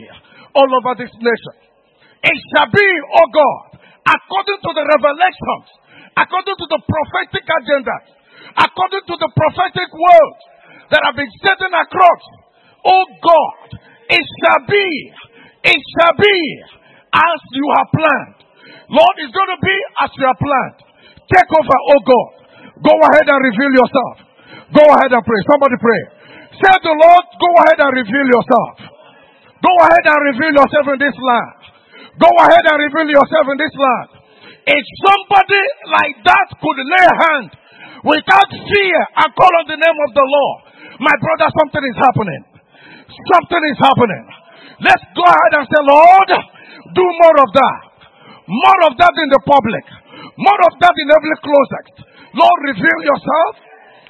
all 0.55 0.71
over 0.79 0.95
this 0.95 1.11
nation. 1.19 1.57
It 2.23 2.39
shall 2.55 2.71
be, 2.71 2.87
oh 3.19 3.29
God, 3.35 3.68
according 4.09 4.61
to 4.65 4.71
the 4.73 4.85
revelations, 4.89 5.67
according 6.17 6.57
to 6.57 6.67
the 6.73 6.81
prophetic 6.81 7.45
agenda, 7.45 7.97
according 8.57 9.05
to 9.05 9.15
the 9.21 9.31
prophetic 9.37 9.91
words 9.93 10.41
that 10.89 11.05
have 11.05 11.17
been 11.17 11.33
sitting 11.45 11.75
across. 11.77 12.23
Oh 12.89 13.05
God, 13.21 13.59
it 14.09 14.25
shall 14.41 14.63
be, 14.65 14.87
it 15.69 15.81
shall 15.99 16.17
be 16.17 16.39
as 17.13 17.41
you 17.53 17.67
have 17.77 17.89
planned. 17.93 18.39
Lord, 18.89 19.15
it's 19.21 19.35
going 19.37 19.53
to 19.53 19.61
be 19.61 19.77
as 20.01 20.11
you 20.17 20.25
have 20.25 20.41
planned. 20.41 20.79
Take 21.29 21.51
over, 21.53 21.77
oh 21.93 22.01
God. 22.09 22.31
Go 22.81 22.95
ahead 23.13 23.27
and 23.29 23.41
reveal 23.43 23.73
yourself. 23.85 24.15
Go 24.73 24.85
ahead 24.85 25.13
and 25.13 25.25
pray. 25.25 25.41
Somebody 25.51 25.77
pray. 25.83 26.03
Say 26.57 26.73
to 26.73 26.89
the 26.89 26.97
Lord, 26.97 27.25
go 27.37 27.51
ahead 27.67 27.79
and 27.85 27.93
reveal 27.93 28.27
yourself. 28.33 28.75
Go 29.61 29.73
ahead 29.85 30.05
and 30.09 30.21
reveal 30.33 30.53
yourself 30.55 30.87
in 30.95 30.99
this 31.03 31.17
land. 31.19 31.58
Go 32.19 32.31
ahead 32.43 32.65
and 32.67 32.79
reveal 32.83 33.15
yourself 33.15 33.47
in 33.55 33.59
this 33.59 33.75
land. 33.79 34.09
If 34.69 34.85
somebody 35.07 35.63
like 35.87 36.17
that 36.27 36.49
could 36.59 36.79
lay 36.83 37.09
hand 37.09 37.49
without 38.05 38.51
fear 38.51 39.01
and 39.23 39.29
call 39.39 39.53
on 39.63 39.67
the 39.71 39.79
name 39.79 39.99
of 40.03 40.11
the 40.13 40.27
Lord, 40.27 40.59
my 40.99 41.15
brother, 41.23 41.47
something 41.55 41.85
is 41.87 41.99
happening. 41.99 42.43
Something 43.07 43.63
is 43.71 43.79
happening. 43.79 44.25
Let's 44.83 45.05
go 45.15 45.25
ahead 45.25 45.53
and 45.63 45.65
say, 45.71 45.81
Lord, 45.87 46.31
do 46.91 47.05
more 47.07 47.39
of 47.39 47.51
that. 47.55 47.83
More 48.51 48.81
of 48.91 48.95
that 48.99 49.15
in 49.15 49.29
the 49.31 49.43
public. 49.47 49.87
More 50.39 50.61
of 50.67 50.75
that 50.83 50.95
in 50.99 51.09
every 51.15 51.37
closet. 51.39 51.87
Lord, 52.35 52.59
reveal 52.67 53.01
yourself. 53.07 53.53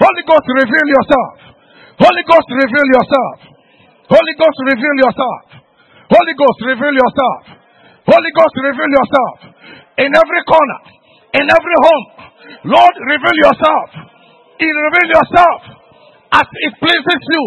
Holy 0.01 0.25
Ghost, 0.25 0.47
reveal 0.49 0.87
yourself. 0.87 1.35
Holy 1.99 2.25
Ghost, 2.25 2.49
reveal 2.57 2.87
yourself. 2.89 3.37
Holy 4.09 4.35
Ghost, 4.39 4.59
reveal 4.65 4.97
yourself. 4.97 5.45
Holy 6.09 6.35
Ghost, 6.39 6.59
reveal 6.65 6.95
yourself. 6.95 7.58
Holy 8.09 8.33
Ghost, 8.33 8.55
reveal 8.57 8.91
yourself. 8.91 9.37
In 10.01 10.11
every 10.17 10.43
corner, 10.49 10.81
in 11.37 11.45
every 11.45 11.79
home. 11.85 12.07
Lord, 12.73 12.95
reveal 13.05 13.37
yourself. 13.45 13.89
Reveal 14.59 15.09
yourself 15.13 15.61
as 16.33 16.47
it 16.49 16.73
pleases 16.81 17.21
you. 17.29 17.45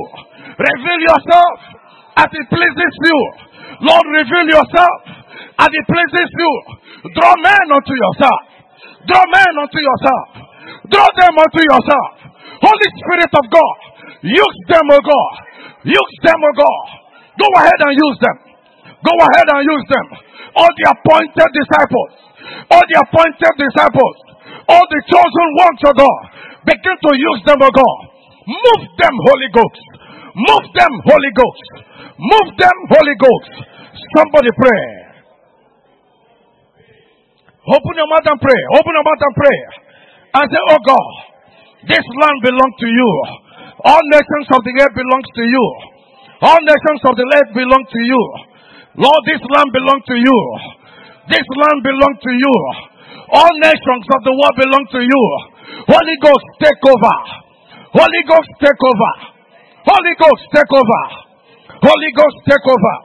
Reveal 0.56 1.00
yourself 1.02 1.58
as 2.22 2.30
it 2.30 2.48
pleases 2.54 2.94
you. 3.04 3.20
Lord, 3.82 4.06
reveal 4.14 4.48
yourself 4.54 5.00
as 5.60 5.70
it 5.74 5.86
pleases 5.90 6.30
you. 6.30 6.52
Draw 7.10 7.34
men 7.42 7.66
unto 7.74 7.94
yourself. 7.98 8.42
Draw 9.10 9.24
men 9.34 9.54
unto 9.58 9.80
yourself. 9.82 10.28
Draw 10.94 11.08
them 11.18 11.34
unto 11.42 11.62
yourself. 11.66 12.12
Holy 12.62 12.90
Spirit 13.02 13.32
of 13.34 13.46
God, 13.50 13.78
use 14.22 14.60
them, 14.70 14.86
O 14.94 15.00
God. 15.02 15.34
Use 15.90 16.16
them, 16.22 16.38
O 16.38 16.52
God. 16.54 16.86
Go 17.42 17.48
ahead 17.58 17.80
and 17.90 17.94
use 17.98 18.18
them. 18.22 18.38
Go 19.02 19.14
ahead 19.18 19.48
and 19.50 19.62
use 19.66 19.86
them. 19.90 20.08
All 20.62 20.72
the 20.72 20.86
appointed 20.94 21.50
disciples, 21.58 22.12
all 22.70 22.86
the 22.86 22.98
appointed 23.08 23.54
disciples, 23.58 24.18
all 24.68 24.86
the 24.86 25.02
chosen 25.10 25.48
ones, 25.58 25.82
of 25.90 25.94
God, 25.96 26.22
begin 26.68 26.98
to 27.00 27.12
use 27.18 27.42
them, 27.48 27.60
O 27.62 27.70
God. 27.72 28.00
Move 28.46 28.84
them, 29.00 29.16
Holy 29.32 29.50
Ghost. 29.54 29.86
Move 30.36 30.66
them, 30.76 30.94
Holy 31.08 31.32
Ghost. 31.34 31.66
Move 32.20 32.50
them, 32.60 32.78
Holy 32.92 33.16
Ghost. 33.18 33.54
Somebody 34.18 34.52
pray. 34.60 34.84
Open 37.62 37.94
your 37.94 38.10
mouth 38.10 38.26
and 38.26 38.40
pray. 38.42 38.62
Open 38.76 38.94
your 38.94 39.06
mouth 39.06 39.24
and 39.24 39.36
pray. 39.38 39.58
And 40.34 40.46
say, 40.50 40.62
Oh 40.74 40.82
God, 40.82 41.10
this 41.88 42.06
land 42.06 42.38
belongs 42.42 42.76
to 42.82 42.88
you. 42.90 43.12
All 43.86 44.04
nations 44.14 44.48
of 44.54 44.62
the 44.66 44.74
earth 44.82 44.96
belongs 44.98 45.30
to 45.34 45.44
you. 45.46 45.66
All 46.42 46.62
nations 46.62 47.02
of 47.06 47.14
the 47.18 47.26
earth 47.26 47.52
belong 47.54 47.84
to 47.86 48.02
you. 48.02 48.24
Lord, 49.00 49.22
this 49.24 49.40
land 49.40 49.70
belongs 49.72 50.04
to 50.08 50.16
you. 50.20 50.40
This 51.32 51.48
land 51.48 51.80
belongs 51.80 52.20
to 52.28 52.32
you. 52.36 52.56
All 53.32 53.54
nations 53.64 54.06
of 54.12 54.20
the 54.28 54.34
world 54.36 54.56
belong 54.60 54.86
to 54.92 55.00
you. 55.00 55.24
Holy 55.88 56.18
Ghost, 56.20 56.48
take 56.60 56.84
over. 56.84 57.16
Holy 57.96 58.22
Ghost, 58.28 58.52
take 58.60 58.82
over. 58.84 59.12
Holy 59.88 60.14
Ghost, 60.20 60.44
take 60.52 60.74
over. 60.76 61.04
Holy 61.80 62.12
Ghost, 62.12 62.38
take 62.44 62.68
over. 62.68 62.96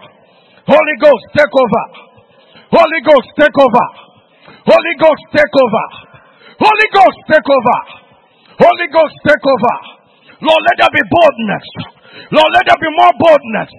Holy 0.66 0.96
Ghost, 0.98 1.24
take 1.38 1.54
over. 1.54 1.82
Holy 2.74 3.00
Ghost, 3.06 3.28
take 3.38 3.54
over. 3.54 3.86
Holy 4.66 4.94
Ghost, 4.98 5.22
take 5.30 5.54
over. 5.54 5.86
Holy 6.58 6.86
Ghost, 6.90 7.18
take 7.30 7.46
over. 7.46 7.78
Holy 8.58 8.88
Ghost, 8.90 9.16
take 9.22 9.46
over. 9.46 9.76
Lord, 10.42 10.62
let 10.66 10.74
there 10.82 10.94
be 10.98 11.04
boldness. 11.06 11.66
Lord, 12.34 12.50
let 12.50 12.64
there 12.66 12.82
be 12.82 12.90
more 12.98 13.14
boldness. 13.14 13.70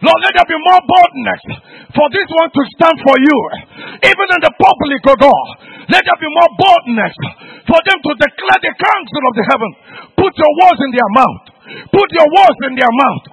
Lord, 0.00 0.18
let 0.24 0.32
there 0.32 0.48
be 0.48 0.58
more 0.64 0.80
boldness 0.80 1.42
for 1.92 2.06
this 2.08 2.28
one 2.32 2.48
to 2.48 2.62
stand 2.72 2.96
for 3.04 3.16
you. 3.20 3.38
Even 4.00 4.26
in 4.32 4.40
the 4.40 4.52
public, 4.56 5.00
oh 5.12 5.18
God. 5.20 5.46
Let 5.92 6.00
there 6.00 6.20
be 6.22 6.30
more 6.30 6.52
boldness 6.56 7.14
for 7.68 7.80
them 7.84 7.98
to 8.00 8.12
declare 8.16 8.60
the 8.64 8.72
counsel 8.80 9.22
of 9.28 9.34
the 9.36 9.44
heaven. 9.44 9.70
Put 10.16 10.32
your 10.38 10.52
words 10.64 10.80
in 10.80 10.90
their 10.96 11.10
mouth. 11.12 11.42
Put 11.92 12.08
your 12.16 12.28
words 12.32 12.58
in 12.64 12.72
their 12.80 12.94
mouth. 12.96 13.24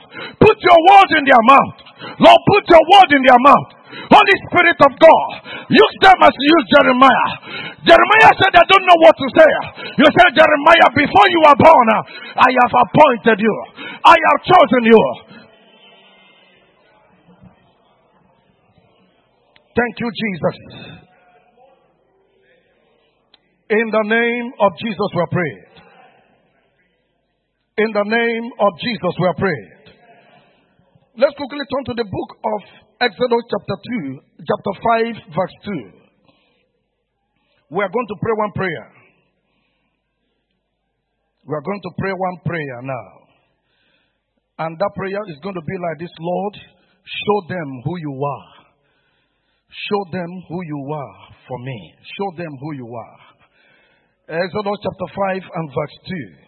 Put 0.43 0.57
your 0.59 0.79
words 0.91 1.11
in 1.15 1.23
their 1.23 1.43
mouth. 1.47 1.75
Lord, 2.19 2.41
put 2.51 2.63
your 2.67 2.83
word 2.83 3.09
in 3.15 3.21
their 3.23 3.41
mouth. 3.41 3.67
Holy 3.87 4.37
Spirit 4.51 4.77
of 4.83 4.91
God, 4.99 5.29
use 5.71 5.95
them 6.03 6.19
as 6.19 6.33
you 6.35 6.45
use 6.51 6.65
Jeremiah. 6.75 7.29
Jeremiah 7.87 8.31
said, 8.35 8.53
I 8.59 8.65
don't 8.67 8.85
know 8.85 8.99
what 8.99 9.15
to 9.15 9.27
say. 9.31 9.51
You 9.95 10.07
said, 10.11 10.29
Jeremiah, 10.35 10.89
before 10.91 11.27
you 11.31 11.39
were 11.47 11.57
born, 11.57 11.87
I 12.35 12.49
have 12.51 12.73
appointed 12.83 13.39
you. 13.39 13.55
I 14.03 14.15
have 14.15 14.39
chosen 14.43 14.83
you. 14.91 15.01
Thank 19.77 19.93
you, 20.01 20.09
Jesus. 20.09 20.57
In 23.69 23.85
the 23.93 24.05
name 24.09 24.47
of 24.57 24.73
Jesus, 24.81 25.09
we 25.13 25.21
are 25.21 25.29
prayed. 25.29 25.69
In 27.77 27.93
the 27.93 28.09
name 28.09 28.49
of 28.57 28.73
Jesus, 28.81 29.13
we 29.21 29.27
are 29.27 29.37
prayed. 29.37 29.93
Let's 31.19 31.37
quickly 31.37 31.61
turn 31.61 31.85
to 31.93 31.93
the 31.93 32.09
book 32.09 32.29
of 32.41 32.59
Exodus, 33.05 33.43
chapter 33.53 33.77
2, 34.01 34.17
chapter 34.49 34.73
5, 35.13 35.37
verse 35.37 35.53
2. 35.65 35.91
We 37.77 37.83
are 37.83 37.93
going 37.93 38.09
to 38.09 38.17
pray 38.17 38.33
one 38.33 38.53
prayer. 38.57 38.85
We 41.45 41.53
are 41.53 41.61
going 41.61 41.81
to 41.85 41.91
pray 41.99 42.13
one 42.17 42.37
prayer 42.45 42.81
now. 42.81 43.09
And 44.57 44.79
that 44.79 44.91
prayer 44.95 45.21
is 45.29 45.37
going 45.43 45.53
to 45.53 45.61
be 45.61 45.77
like 45.77 45.99
this 45.99 46.09
Lord, 46.17 46.57
show 47.05 47.47
them 47.49 47.83
who 47.85 47.97
you 47.97 48.25
are. 48.25 48.56
Show 49.67 50.01
them 50.11 50.31
who 50.47 50.59
you 50.63 50.81
are 50.93 51.19
for 51.47 51.59
me. 51.59 51.93
Show 52.17 52.29
them 52.37 52.53
who 52.59 52.71
you 52.75 52.87
are. 52.87 53.19
Exodus 54.27 54.79
chapter 54.83 55.09
5 55.39 55.43
and 55.43 55.67
verse 55.71 55.97
2. 56.07 56.47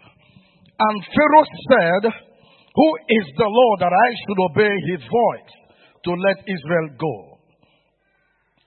And 0.80 0.97
Pharaoh 1.03 1.49
said, 1.67 2.03
Who 2.11 2.89
is 3.07 3.26
the 3.36 3.51
Lord 3.51 3.78
that 3.84 3.91
I 3.91 4.09
should 4.24 4.39
obey 4.51 4.76
his 4.95 5.03
voice 5.03 5.51
to 6.03 6.11
let 6.15 6.39
Israel 6.47 6.89
go? 6.95 7.15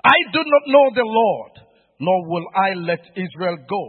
I 0.05 0.19
do 0.33 0.41
not 0.45 0.65
know 0.67 0.87
the 0.97 1.09
Lord, 1.09 1.53
nor 2.01 2.29
will 2.29 2.47
I 2.55 2.75
let 2.75 3.01
Israel 3.17 3.57
go. 3.69 3.85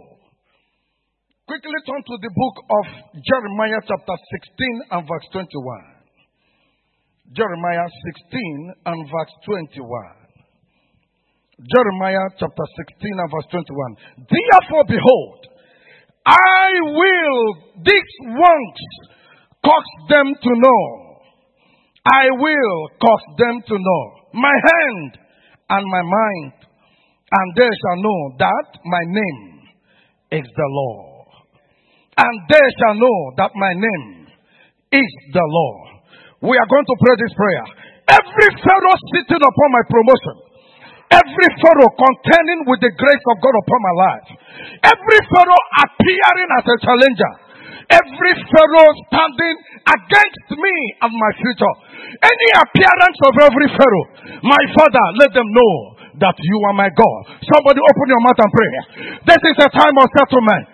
Quickly 1.48 1.80
turn 1.86 2.04
to 2.08 2.18
the 2.24 2.32
book 2.32 2.56
of 2.72 2.86
Jeremiah 3.20 3.82
chapter 3.84 4.16
16 4.16 4.92
and 4.92 5.04
verse 5.04 5.28
21. 5.34 5.94
Jeremiah 7.36 7.90
16 8.32 8.74
and 8.86 9.00
verse 9.12 9.34
21. 9.44 10.23
Jeremiah 11.62 12.34
chapter 12.42 12.66
16 12.98 13.14
and 13.14 13.30
verse 13.30 13.46
21. 13.54 14.26
Therefore, 14.26 14.86
behold, 14.90 15.40
I 16.26 16.66
will 16.82 17.42
these 17.86 18.14
ones 18.26 18.80
cause 19.62 19.92
them 20.10 20.34
to 20.34 20.52
know. 20.58 20.84
I 22.10 22.26
will 22.36 22.78
cause 23.00 23.26
them 23.38 23.62
to 23.70 23.76
know 23.78 24.04
my 24.34 24.52
hand 24.52 25.12
and 25.70 25.86
my 25.86 26.02
mind, 26.02 26.54
and 27.32 27.48
they 27.56 27.70
shall 27.70 28.02
know 28.02 28.22
that 28.40 28.68
my 28.86 29.04
name 29.06 29.62
is 30.42 30.48
the 30.58 30.70
Lord. 30.70 31.28
And 32.18 32.36
they 32.50 32.66
shall 32.82 32.96
know 32.98 33.20
that 33.38 33.52
my 33.56 33.74
name 33.74 34.28
is 34.92 35.12
the 35.34 35.46
Lord. 35.46 35.90
We 36.42 36.58
are 36.58 36.70
going 36.70 36.86
to 36.86 36.98
pray 36.98 37.16
this 37.22 37.34
prayer. 37.38 37.66
Every 38.10 38.50
Pharaoh 38.58 39.00
sitting 39.16 39.42
upon 39.42 39.70
my 39.72 39.84
promotion, 39.88 40.53
Every 41.14 41.50
Pharaoh 41.62 41.94
contending 41.94 42.66
with 42.66 42.82
the 42.82 42.90
grace 42.98 43.26
of 43.30 43.38
God 43.38 43.54
upon 43.54 43.80
my 43.86 43.96
life. 44.02 44.28
Every 44.82 45.20
Pharaoh 45.30 45.64
appearing 45.86 46.50
as 46.58 46.66
a 46.66 46.78
challenger. 46.82 47.32
Every 47.94 48.34
Pharaoh 48.50 48.92
standing 49.12 49.56
against 49.94 50.48
me 50.58 50.76
and 51.06 51.12
my 51.14 51.32
future. 51.38 51.76
Any 52.18 52.50
appearance 52.66 53.20
of 53.30 53.34
every 53.46 53.70
Pharaoh. 53.78 54.08
My 54.42 54.64
Father, 54.74 55.06
let 55.22 55.32
them 55.38 55.46
know 55.46 55.74
that 56.18 56.38
you 56.42 56.58
are 56.72 56.76
my 56.78 56.90
God. 56.90 57.22
Somebody 57.46 57.78
open 57.78 58.08
your 58.10 58.24
mouth 58.26 58.40
and 58.42 58.52
pray. 58.54 58.72
This 59.30 59.42
is 59.54 59.58
a 59.66 59.70
time 59.70 59.96
of 60.02 60.08
settlement. 60.18 60.68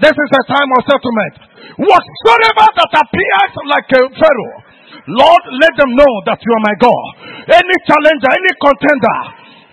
This 0.00 0.16
is 0.16 0.30
a 0.30 0.42
time 0.48 0.70
of 0.78 0.80
settlement. 0.88 1.34
Whatsoever 1.84 2.66
that 2.80 2.92
appears 2.96 3.52
like 3.68 3.88
a 3.92 4.02
Pharaoh, 4.14 4.56
Lord, 5.06 5.42
let 5.60 5.72
them 5.76 5.90
know 5.92 6.12
that 6.30 6.38
you 6.40 6.50
are 6.54 6.64
my 6.64 6.76
God. 6.80 7.06
Any 7.46 7.76
challenger, 7.86 8.30
any 8.30 8.52
contender, 8.58 9.18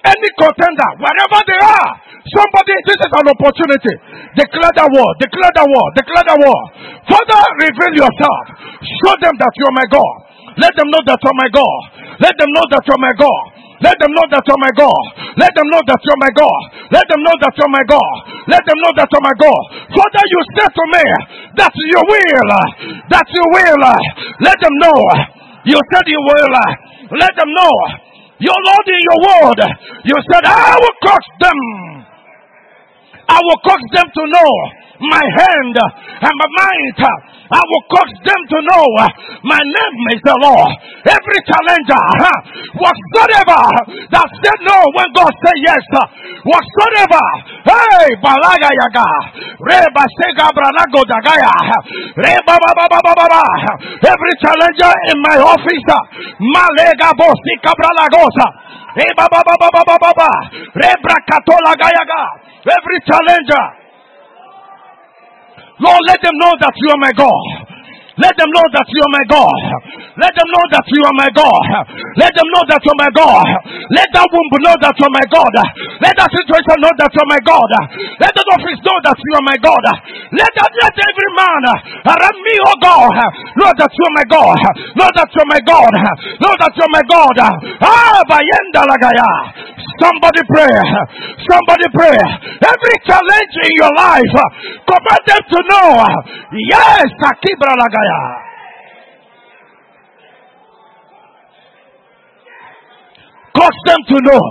any 0.04 0.30
contender, 0.36 0.90
wherever 1.00 1.40
they 1.48 1.60
are, 1.64 1.90
somebody, 2.28 2.76
this 2.84 3.00
is 3.00 3.12
an 3.16 3.28
opportunity. 3.32 3.94
Declare 4.36 4.74
the 4.76 4.88
war, 4.92 5.10
declare 5.20 5.54
the 5.56 5.66
war, 5.68 5.86
declare 5.96 6.26
the 6.28 6.38
war. 6.44 6.60
Father, 7.08 7.40
reveal 7.64 8.04
yourself. 8.04 8.44
Show 8.84 9.16
them 9.24 9.36
that 9.40 9.54
you 9.56 9.66
are 9.68 9.78
my 9.80 9.88
God. 9.88 10.16
Let 10.60 10.76
them 10.76 10.88
know 10.92 11.02
that 11.08 11.18
you 11.18 11.30
are 11.32 11.40
my 11.40 11.50
God. 11.56 11.80
Let 12.20 12.36
them 12.36 12.50
know 12.52 12.66
that 12.70 12.84
you 12.84 12.94
are 12.94 13.04
my 13.04 13.16
God. 13.16 13.44
Let 13.84 14.00
them 14.00 14.12
know 14.16 14.24
that 14.32 14.44
you're 14.48 14.64
my 14.64 14.72
God. 14.80 15.04
Let 15.36 15.52
them 15.52 15.68
know 15.68 15.82
that 15.88 16.00
you're 16.08 16.22
my 16.24 16.32
God. 16.32 16.62
Let 16.94 17.04
them 17.10 17.20
know 17.20 17.36
that 17.42 17.54
you're 17.58 17.74
my 17.74 17.84
God. 17.84 18.16
Let 18.48 18.64
them 18.64 18.78
know 18.80 18.92
that 18.96 19.10
you're 19.12 19.28
my 19.28 19.36
God. 19.36 19.64
Father, 19.92 20.24
you 20.24 20.40
said 20.56 20.72
to 20.72 20.86
me 20.88 21.06
that 21.60 21.74
you 21.76 22.00
will, 22.08 22.52
that 23.12 23.28
you 23.28 23.44
will. 23.52 23.84
Let 24.40 24.58
them 24.64 24.76
know. 24.80 25.00
You 25.68 25.80
said 25.92 26.06
you 26.08 26.22
will. 26.22 26.56
Let 27.12 27.34
them 27.36 27.50
know 27.52 27.76
your 28.40 28.60
Lord 28.66 28.88
in 28.88 29.02
your 29.04 29.20
word, 29.28 29.60
you 30.06 30.16
said, 30.34 30.44
I 30.46 30.78
will 30.80 30.98
cause 31.04 31.28
them. 31.40 31.60
I 33.30 33.40
will 33.44 33.60
cause 33.64 33.86
them 33.94 34.08
to 34.14 34.24
know 34.28 34.52
my 35.10 35.24
hand 35.24 35.76
and 35.76 36.34
my 36.36 36.50
mind. 36.60 37.00
I 37.54 37.62
will 37.62 37.86
cause 37.86 38.14
them 38.26 38.42
to 38.50 38.58
know 38.66 38.86
my 39.46 39.62
name 39.62 39.98
is 40.16 40.22
the 40.26 40.34
Lord. 40.42 40.74
Every 41.06 41.40
challenger, 41.46 42.06
whatsoever 42.80 43.62
that 44.10 44.28
said 44.42 44.60
no 44.64 44.80
when 44.98 45.10
God 45.14 45.30
said 45.44 45.58
yes, 45.62 45.86
whatsoever, 46.48 47.26
hey, 47.68 48.16
balaga 48.24 48.72
yaga, 48.74 49.06
reba 49.60 50.04
sega 50.18 50.48
branago 50.50 51.04
dagaya, 51.06 51.54
reba 52.16 52.56
baba 52.58 52.86
baba 52.90 53.12
baba, 53.14 53.44
every 54.02 54.34
challenger 54.42 54.94
in 55.14 55.18
my 55.22 55.38
office, 55.44 55.90
malega 56.42 57.12
bosi 57.14 57.54
gayaga, 61.78 62.24
every 62.66 63.00
challenger. 63.06 63.83
Lord, 65.84 66.00
let 66.08 66.22
them 66.24 66.34
know 66.40 66.54
that 66.60 66.74
you 66.76 66.88
are 66.92 67.02
my 67.04 67.12
God. 67.12 67.73
Let 68.14 68.34
them 68.38 68.50
know 68.54 68.66
that 68.78 68.86
you 68.94 69.00
are 69.02 69.14
my 69.18 69.26
God. 69.26 69.58
Let 70.22 70.34
them 70.38 70.50
know 70.54 70.66
that 70.70 70.86
you 70.86 71.02
are 71.02 71.18
my 71.18 71.30
God. 71.34 71.62
Let 72.22 72.30
them 72.30 72.48
know 72.54 72.64
that 72.70 72.82
you're 72.86 73.00
my 73.02 73.10
God. 73.10 73.42
Let 73.90 74.06
that 74.14 74.28
womb 74.30 74.50
know 74.62 74.76
that 74.86 74.94
you're 75.02 75.16
my 75.18 75.26
God. 75.34 75.54
Let 75.98 76.14
that 76.22 76.30
situation 76.30 76.78
know 76.78 76.94
that 76.94 77.10
you're 77.10 77.26
my 77.34 77.42
God. 77.42 77.70
Let 78.22 78.30
that 78.38 78.48
office 78.54 78.82
know 78.86 78.98
that 79.02 79.18
you 79.18 79.32
are 79.34 79.46
my 79.50 79.58
God. 79.58 79.82
Let 80.30 80.52
that 80.62 80.72
let 80.78 80.94
every 80.94 81.30
man 81.34 81.62
around 82.06 82.38
me, 82.38 82.54
oh 82.70 82.78
God, 82.86 83.10
know 83.58 83.72
that 83.82 83.90
you 83.90 84.04
are 84.06 84.16
my 84.22 84.28
God. 84.30 84.58
Know 84.94 85.10
that 85.10 85.30
you're 85.34 85.50
my 85.50 85.62
God. 85.66 85.94
Know 86.38 86.54
that 86.54 86.74
you're 86.78 86.94
my 86.94 87.04
God. 87.10 87.38
Ah, 87.82 88.22
bayenda 88.30 88.86
lagaya. 88.94 89.30
Somebody 89.98 90.42
pray. 90.54 90.78
Somebody 91.50 91.88
pray. 91.98 92.18
Every 92.62 92.96
challenge 93.10 93.54
in 93.58 93.72
your 93.82 93.94
life, 93.98 94.36
command 94.86 95.24
them 95.26 95.44
to 95.50 95.60
know. 95.70 95.90
Yes, 96.54 97.10
Akibra 97.26 97.74
Lagaya. 97.74 98.03
Cause 103.56 103.78
them 103.86 103.98
to 104.10 104.18
know. 104.22 104.42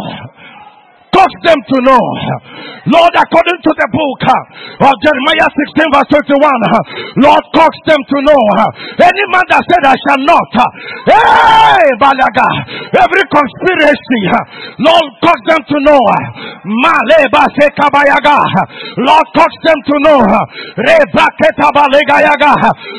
cause 1.13 1.35
them 1.45 1.59
to 1.69 1.83
know. 1.83 2.62
Lord, 2.91 3.15
according 3.15 3.61
to 3.63 3.71
the 3.79 3.89
book 3.95 4.21
uh, 4.27 4.89
of 4.91 4.95
Jeremiah 5.03 5.47
16 5.47 5.95
verse 5.95 6.11
21, 6.19 6.35
uh, 6.35 6.83
Lord, 7.23 7.45
cause 7.55 7.79
them 7.87 8.01
to 8.03 8.19
know. 8.27 8.43
Uh, 8.59 8.67
any 9.07 9.25
man 9.31 9.47
that 9.55 9.63
said 9.63 9.83
I 9.87 9.95
shall 10.03 10.23
not, 10.27 10.51
hey, 11.07 11.87
Balaga, 12.03 12.49
every 12.99 13.25
conspiracy, 13.31 14.23
Lord, 14.83 15.07
cause 15.23 15.43
them 15.47 15.63
to 15.63 15.79
know. 15.87 16.03
Lord, 18.99 19.27
cause 19.35 19.57
them 19.63 19.79
to 19.87 19.97
know. 20.03 20.21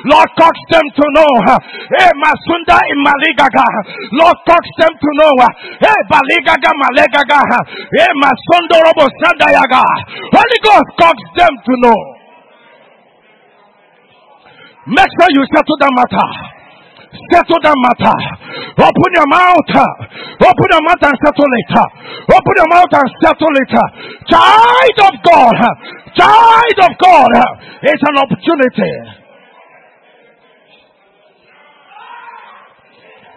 Lord, 0.03 0.29
cause 0.37 0.61
them 0.71 0.85
to 0.95 1.05
know. 1.15 1.33
Hey, 1.91 2.11
Masunda 2.23 2.77
Imaligaga, 2.79 3.67
Lord, 4.15 4.37
cause 4.47 4.69
them 4.79 4.93
to 4.95 5.09
know. 5.19 5.35
Hey, 5.79 5.99
Baligaga 6.07 6.71
Malegaga, 6.79 7.39
hey, 7.91 8.11
Masondo 8.21 8.79
Robo 8.83 9.07
Sandayaga. 9.73 9.83
Holy 10.33 10.59
Ghost 10.63 10.89
cause 10.99 11.23
them 11.37 11.53
to 11.65 11.73
know. 11.81 11.99
Make 14.87 15.07
sure 15.15 15.29
you 15.31 15.43
settle 15.47 15.77
that 15.79 15.93
matter. 15.95 16.27
Settle 17.31 17.61
that 17.63 17.77
matter. 17.77 18.17
Open 18.83 19.11
your 19.15 19.29
mouth. 19.29 19.71
Open 20.43 20.67
your 20.69 20.83
mouth 20.83 21.03
and 21.07 21.17
settle 21.23 21.53
it. 21.55 21.71
Open 22.27 22.53
your 22.57 22.69
mouth 22.69 22.91
and 22.91 23.09
settle 23.23 23.55
it. 23.63 23.73
Child 24.27 24.97
of 25.07 25.15
God. 25.23 25.57
Child 26.17 26.77
of 26.83 26.93
God. 26.99 27.31
It's 27.83 28.03
an 28.03 28.17
opportunity. 28.17 29.22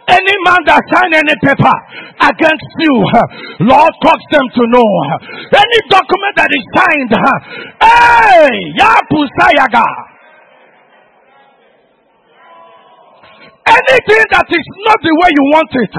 Any 0.07 0.35
man 0.47 0.61
that 0.71 0.83
sign 0.87 1.11
any 1.19 1.35
paper 1.43 1.77
against 2.23 2.71
you, 2.79 2.95
Lord 3.67 3.95
cause 4.07 4.25
them 4.31 4.47
to 4.55 4.63
know. 4.71 4.91
Any 5.51 5.81
document 5.91 6.35
that 6.39 6.47
is 6.47 6.65
signed, 6.79 7.11
hey, 7.83 8.55
Yapusayaga. 8.79 9.89
Anything 13.67 14.25
that 14.31 14.47
is 14.47 14.67
not 14.87 14.99
the 15.03 15.11
way 15.11 15.31
you 15.35 15.45
want 15.51 15.73
it, 15.75 15.91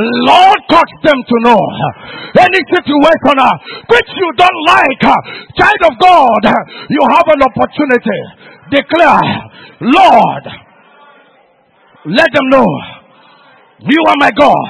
Lord 0.00 0.60
cause 0.72 0.94
them 1.04 1.20
to 1.20 1.36
know. 1.44 1.60
Any 2.40 2.62
situation 2.72 3.36
uh, 3.36 3.52
which 3.92 4.08
you 4.16 4.28
don't 4.32 4.60
like, 4.64 5.04
uh, 5.04 5.20
child 5.60 5.92
of 5.92 5.94
God, 6.00 6.42
you 6.88 7.02
have 7.12 7.28
an 7.28 7.40
opportunity. 7.52 8.20
Declare, 8.72 9.28
Lord, 9.92 10.44
let 12.16 12.32
them 12.32 12.48
know 12.48 13.01
you 13.90 14.00
are 14.08 14.16
my 14.18 14.30
God. 14.30 14.68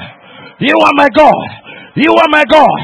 You 0.59 0.75
are 0.77 0.93
my 0.95 1.09
God. 1.09 1.45
You 1.95 2.11
are 2.13 2.29
my 2.29 2.43
God. 2.49 2.79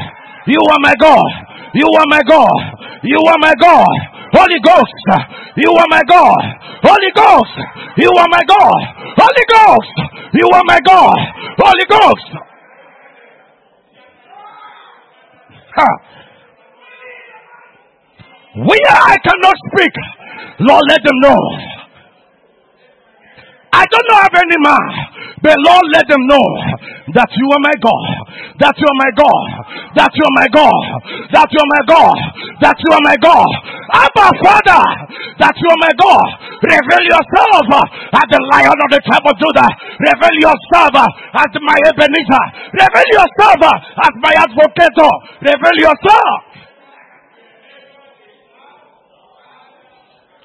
You 0.46 0.60
are 0.70 0.78
my 0.80 0.94
God. 1.00 1.30
You 1.74 1.86
are 1.98 2.06
my 2.08 2.22
God. 2.28 2.60
You 3.02 3.18
are 3.26 3.38
my 3.40 3.54
God. 3.60 3.94
Holy 4.32 4.60
Ghost. 4.62 4.94
You 5.56 5.70
are 5.72 5.86
my 5.90 6.02
God. 6.08 6.42
Holy 6.82 7.12
Ghost. 7.14 7.56
You 7.98 8.10
are 8.16 8.28
my 8.30 8.42
God. 8.46 8.80
Holy 9.16 9.44
Ghost. 9.50 9.94
You 10.34 10.46
are 10.54 10.62
my 10.66 10.78
God. 10.86 11.18
Holy 11.58 11.86
Ghost. 11.88 12.30
Where 18.56 18.92
I 18.92 19.16
cannot 19.22 19.56
speak, 19.72 19.92
Lord, 20.60 20.82
let 20.88 21.00
them 21.04 21.18
know. 21.22 21.79
I 23.80 23.84
don't 23.88 24.06
know 24.12 24.20
of 24.28 24.34
any 24.36 24.58
man, 24.60 24.88
but 25.40 25.56
Lord, 25.56 25.84
let 25.96 26.04
them 26.04 26.20
know 26.28 26.44
that 27.16 27.30
you 27.32 27.46
are 27.48 27.62
my 27.64 27.72
God, 27.80 28.04
that 28.60 28.76
you 28.76 28.84
are 28.84 28.98
my 29.00 29.10
God, 29.16 29.44
that 29.96 30.12
you 30.12 30.20
are 30.20 30.36
my 30.36 30.50
God, 30.52 30.84
that 31.32 31.48
you 31.48 31.60
are 31.64 31.72
my 31.72 31.84
God, 31.88 32.16
that 32.60 32.76
you 32.76 32.90
are 32.92 33.04
my 33.08 33.16
God. 33.24 33.50
Abba, 33.90 34.26
Father, 34.44 34.84
that 35.40 35.56
you 35.56 35.68
are 35.72 35.80
my 35.80 35.92
God. 35.96 36.28
Reveal 36.60 37.04
yourself 37.08 37.66
as 38.20 38.26
the 38.28 38.40
lion 38.52 38.76
of 38.84 38.88
the 38.92 39.00
tribe 39.00 39.24
of 39.24 39.34
Judah. 39.40 39.70
Reveal 39.96 40.36
yourself 40.44 40.92
as 41.40 41.50
my 41.64 41.78
Ebenezer. 41.88 42.44
Reveal 42.76 43.08
yourself 43.16 43.60
as 43.64 44.12
my 44.20 44.34
advocate. 44.44 44.98
Reveal 45.40 45.76
yourself. 45.88 46.28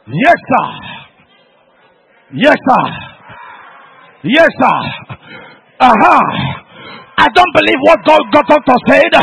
Yes, 0.07 0.39
sir. 0.39 0.67
Yes, 2.31 2.57
sir. 2.63 3.14
Yes, 4.25 4.49
sir. 4.57 4.79
Uh-huh. 5.85 6.23
I 7.17 7.27
don't 7.29 7.53
believe 7.53 7.79
what 7.85 7.99
God, 8.03 8.21
God 8.33 8.45
doctor 8.49 8.77
said. 8.89 9.13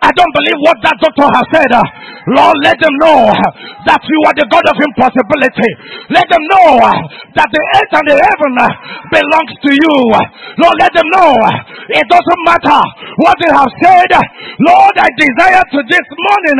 I 0.00 0.10
don't 0.14 0.34
believe 0.34 0.58
what 0.62 0.78
that 0.82 0.96
doctor 1.04 1.26
has 1.26 1.46
said. 1.52 1.70
Lord, 2.32 2.56
let 2.64 2.78
them 2.80 2.94
know 3.02 3.28
that 3.84 4.00
you 4.04 4.18
are 4.24 4.36
the 4.40 4.46
God 4.48 4.64
of 4.72 4.76
impossibility. 4.78 5.70
Let 6.08 6.26
them 6.32 6.44
know 6.54 6.80
that 7.36 7.48
the 7.50 7.62
earth 7.76 7.92
and 7.92 8.06
the 8.08 8.16
heaven 8.16 8.52
belongs 9.12 9.52
to 9.58 9.70
you. 9.74 9.96
Lord, 10.64 10.76
let 10.80 10.92
them 10.96 11.08
know 11.12 11.34
it 11.92 12.06
doesn't 12.08 12.42
matter 12.48 12.80
what 13.20 13.36
they 13.42 13.52
have 13.52 13.72
said. 13.84 14.10
Lord, 14.64 14.94
I 14.96 15.08
desire 15.12 15.64
to 15.76 15.78
this 15.92 16.08
morning 16.08 16.58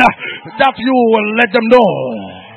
that 0.61 0.75
you 0.77 0.93
will 0.93 1.29
let 1.41 1.49
them 1.53 1.65
know. 1.73 2.48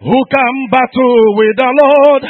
Who 0.00 0.18
can 0.26 0.54
battle 0.70 1.36
with 1.38 1.56
the 1.56 1.70
Lord? 1.70 2.22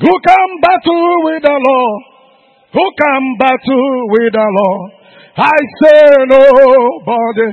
Who 0.00 0.12
can 0.26 0.48
battle 0.64 1.24
with 1.24 1.42
the 1.42 1.58
Lord? 1.60 2.02
Who 2.72 2.84
can 2.98 3.36
battle 3.38 4.08
with 4.10 4.32
the 4.32 4.48
Lord? 4.48 4.90
I 5.36 5.58
say 5.82 6.24
nobody. 6.24 7.48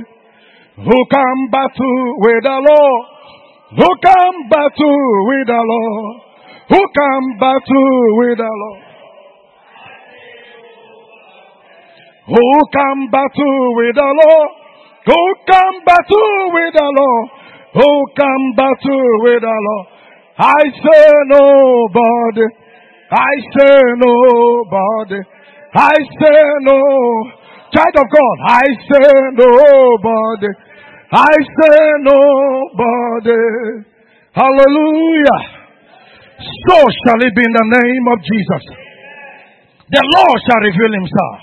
Who 0.76 0.98
can 1.12 1.36
battle 1.52 2.14
with 2.24 2.42
the 2.42 2.56
Lord? 2.56 3.04
Who 3.76 3.88
can 4.00 4.48
battle 4.48 5.26
with 5.28 5.46
the 5.46 5.60
Lord? 5.60 6.16
Who 6.70 6.80
can 6.80 7.22
battle 7.38 8.16
with 8.18 8.38
the 8.38 8.52
Lord? 8.62 8.82
Who 12.26 12.60
can 12.72 13.10
battle 13.10 13.76
with 13.76 13.94
the 13.94 14.10
Lord? 14.24 14.50
Who 15.04 15.34
can 15.46 15.72
battle 15.84 16.52
with 16.54 16.72
the 16.74 16.88
Lord? 16.96 17.41
Who 17.74 17.90
can 18.16 18.40
battle 18.56 19.08
with 19.24 19.42
Lord? 19.42 19.86
I 20.38 20.60
say 20.60 21.06
nobody. 21.32 22.46
I 23.12 23.32
say 23.56 23.76
nobody. 23.96 25.20
I 25.74 25.96
say 26.20 26.40
no. 26.68 26.80
Child 27.72 27.96
of 27.96 28.08
God, 28.12 28.36
I 28.44 28.64
say 28.88 29.08
nobody. 29.40 30.50
I 31.12 31.34
say 31.60 31.80
nobody. 32.04 33.40
Hallelujah. 34.32 35.40
So 36.68 36.76
shall 36.76 37.20
it 37.24 37.32
be 37.36 37.44
in 37.44 37.54
the 37.56 37.68
name 37.72 38.04
of 38.12 38.18
Jesus. 38.20 38.64
The 39.92 40.02
Lord 40.16 40.38
shall 40.44 40.60
reveal 40.60 40.92
himself. 40.92 41.40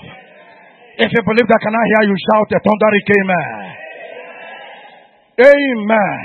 If 0.98 1.10
you 1.10 1.22
believe 1.26 1.48
that, 1.48 1.60
can 1.62 1.74
I 1.74 1.84
hear 1.90 2.02
you 2.10 2.16
shout 2.30 2.50
a 2.54 2.58
thundering 2.62 3.06
amen? 3.18 3.79
Amen. 5.40 6.20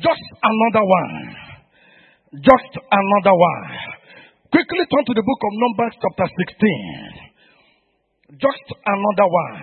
Just 0.00 0.24
another 0.40 0.88
one. 0.88 1.36
Just 2.40 2.72
another 2.80 3.36
one. 3.36 3.68
Quickly 4.48 4.88
turn 4.88 5.04
to 5.04 5.12
the 5.12 5.20
book 5.20 5.40
of 5.44 5.52
Numbers, 5.60 6.00
chapter 6.00 6.24
16. 6.24 8.40
Just 8.40 8.72
another 8.88 9.28
one. 9.28 9.60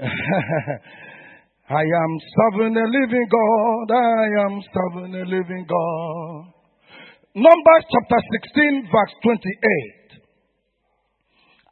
I 1.70 1.86
am 1.86 2.12
serving 2.34 2.74
a 2.74 2.86
living 2.98 3.28
God. 3.30 3.94
I 3.94 4.26
am 4.50 4.58
serving 4.74 5.14
a 5.14 5.22
living 5.22 5.70
God. 5.70 6.50
Numbers 7.38 7.84
chapter 7.94 8.18
16, 8.42 8.90
verse 8.90 9.14
28. 9.22 10.18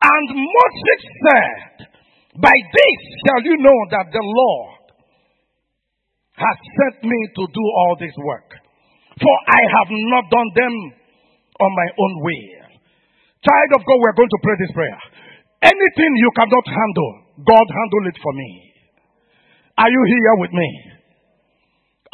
And 0.06 0.38
Moses 0.38 1.02
said, 1.26 1.90
By 2.38 2.54
this 2.54 3.00
shall 3.26 3.42
you 3.42 3.59
know 3.59 3.74
that 3.90 4.06
the 4.12 4.22
Lord 4.22 4.78
has 6.39 6.57
sent 6.78 7.03
me 7.03 7.20
to 7.36 7.43
do 7.51 7.64
all 7.82 7.95
this 7.99 8.14
work. 8.22 8.49
For 9.18 9.34
I 9.51 9.61
have 9.82 9.91
not 9.91 10.24
done 10.30 10.51
them 10.55 10.74
on 11.59 11.70
my 11.74 11.89
own 11.99 12.12
will. 12.22 12.59
Child 13.43 13.70
of 13.74 13.82
God, 13.82 13.99
we're 13.99 14.18
going 14.18 14.30
to 14.30 14.43
pray 14.43 14.57
this 14.59 14.74
prayer. 14.74 14.99
Anything 15.62 16.11
you 16.22 16.30
cannot 16.39 16.66
handle, 16.66 17.12
God 17.43 17.66
handle 17.66 18.05
it 18.07 18.18
for 18.22 18.32
me. 18.34 18.51
Are 19.78 19.91
you 19.91 20.03
here 20.07 20.36
with 20.39 20.53
me? 20.55 20.68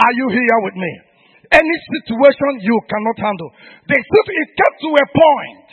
Are 0.01 0.15
you 0.17 0.27
here 0.33 0.59
with 0.65 0.77
me? 0.77 0.93
Any 1.53 1.77
situation 1.93 2.65
you 2.65 2.77
cannot 2.89 3.17
handle. 3.21 3.51
They 3.89 4.01
said 4.01 4.27
it 4.33 4.49
came 4.57 4.77
to 4.85 4.91
a 4.97 5.07
point 5.13 5.67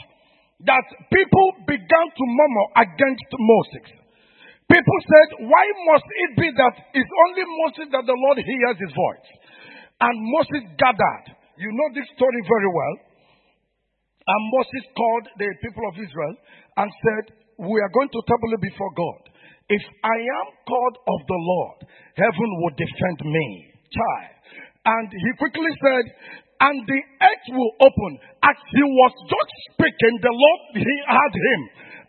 that 0.68 0.86
people 1.10 1.48
began 1.68 2.06
to 2.12 2.24
murmur 2.28 2.66
against 2.86 3.30
Moses. 3.34 4.01
People 4.72 5.00
said, 5.04 5.30
Why 5.52 5.66
must 5.92 6.08
it 6.08 6.32
be 6.40 6.48
that 6.56 6.76
it's 6.96 7.14
only 7.28 7.44
Moses 7.44 7.88
that 7.92 8.08
the 8.08 8.16
Lord 8.16 8.40
hears 8.40 8.78
his 8.80 8.94
voice? 8.96 9.28
And 10.00 10.16
Moses 10.32 10.64
gathered. 10.80 11.26
You 11.60 11.70
know 11.76 11.90
this 11.92 12.08
story 12.16 12.42
very 12.48 12.72
well. 12.72 12.96
And 14.24 14.42
Moses 14.56 14.84
called 14.96 15.26
the 15.36 15.50
people 15.60 15.86
of 15.92 15.96
Israel 16.00 16.36
and 16.80 16.88
said, 16.88 17.24
We 17.60 17.78
are 17.84 17.92
going 17.92 18.12
to 18.16 18.22
tabulate 18.24 18.64
before 18.64 18.96
God. 18.96 19.22
If 19.68 19.84
I 20.08 20.18
am 20.18 20.48
called 20.64 20.96
of 21.04 21.20
the 21.28 21.40
Lord, 21.40 21.78
heaven 22.16 22.50
will 22.64 22.76
defend 22.80 23.20
me. 23.28 23.48
Child. 23.92 24.36
And 24.88 25.08
he 25.12 25.32
quickly 25.38 25.70
said, 25.84 26.06
and 26.62 26.78
the 26.86 27.02
earth 27.26 27.48
will 27.58 27.74
open. 27.82 28.12
As 28.46 28.58
he 28.72 28.84
was 28.86 29.14
just 29.26 29.52
speaking, 29.74 30.16
the 30.22 30.34
Lord, 30.34 30.62
he 30.78 30.96
had 31.10 31.34
him 31.34 31.62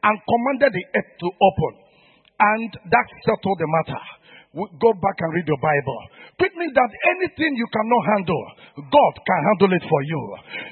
and 0.04 0.14
commanded 0.28 0.72
the 0.76 0.86
earth 0.92 1.12
to 1.24 1.28
open. 1.32 1.81
And 2.42 2.70
that 2.74 3.06
settled 3.22 3.58
the 3.62 3.68
matter. 3.70 4.02
Go 4.52 4.90
back 5.00 5.16
and 5.24 5.30
read 5.32 5.48
your 5.48 5.62
Bible. 5.62 6.00
Quick 6.36 6.52
means 6.60 6.74
that 6.76 6.90
anything 7.16 7.56
you 7.56 7.64
cannot 7.72 8.02
handle, 8.18 8.44
God 8.84 9.14
can 9.24 9.40
handle 9.48 9.72
it 9.72 9.84
for 9.88 10.00
you. 10.04 10.22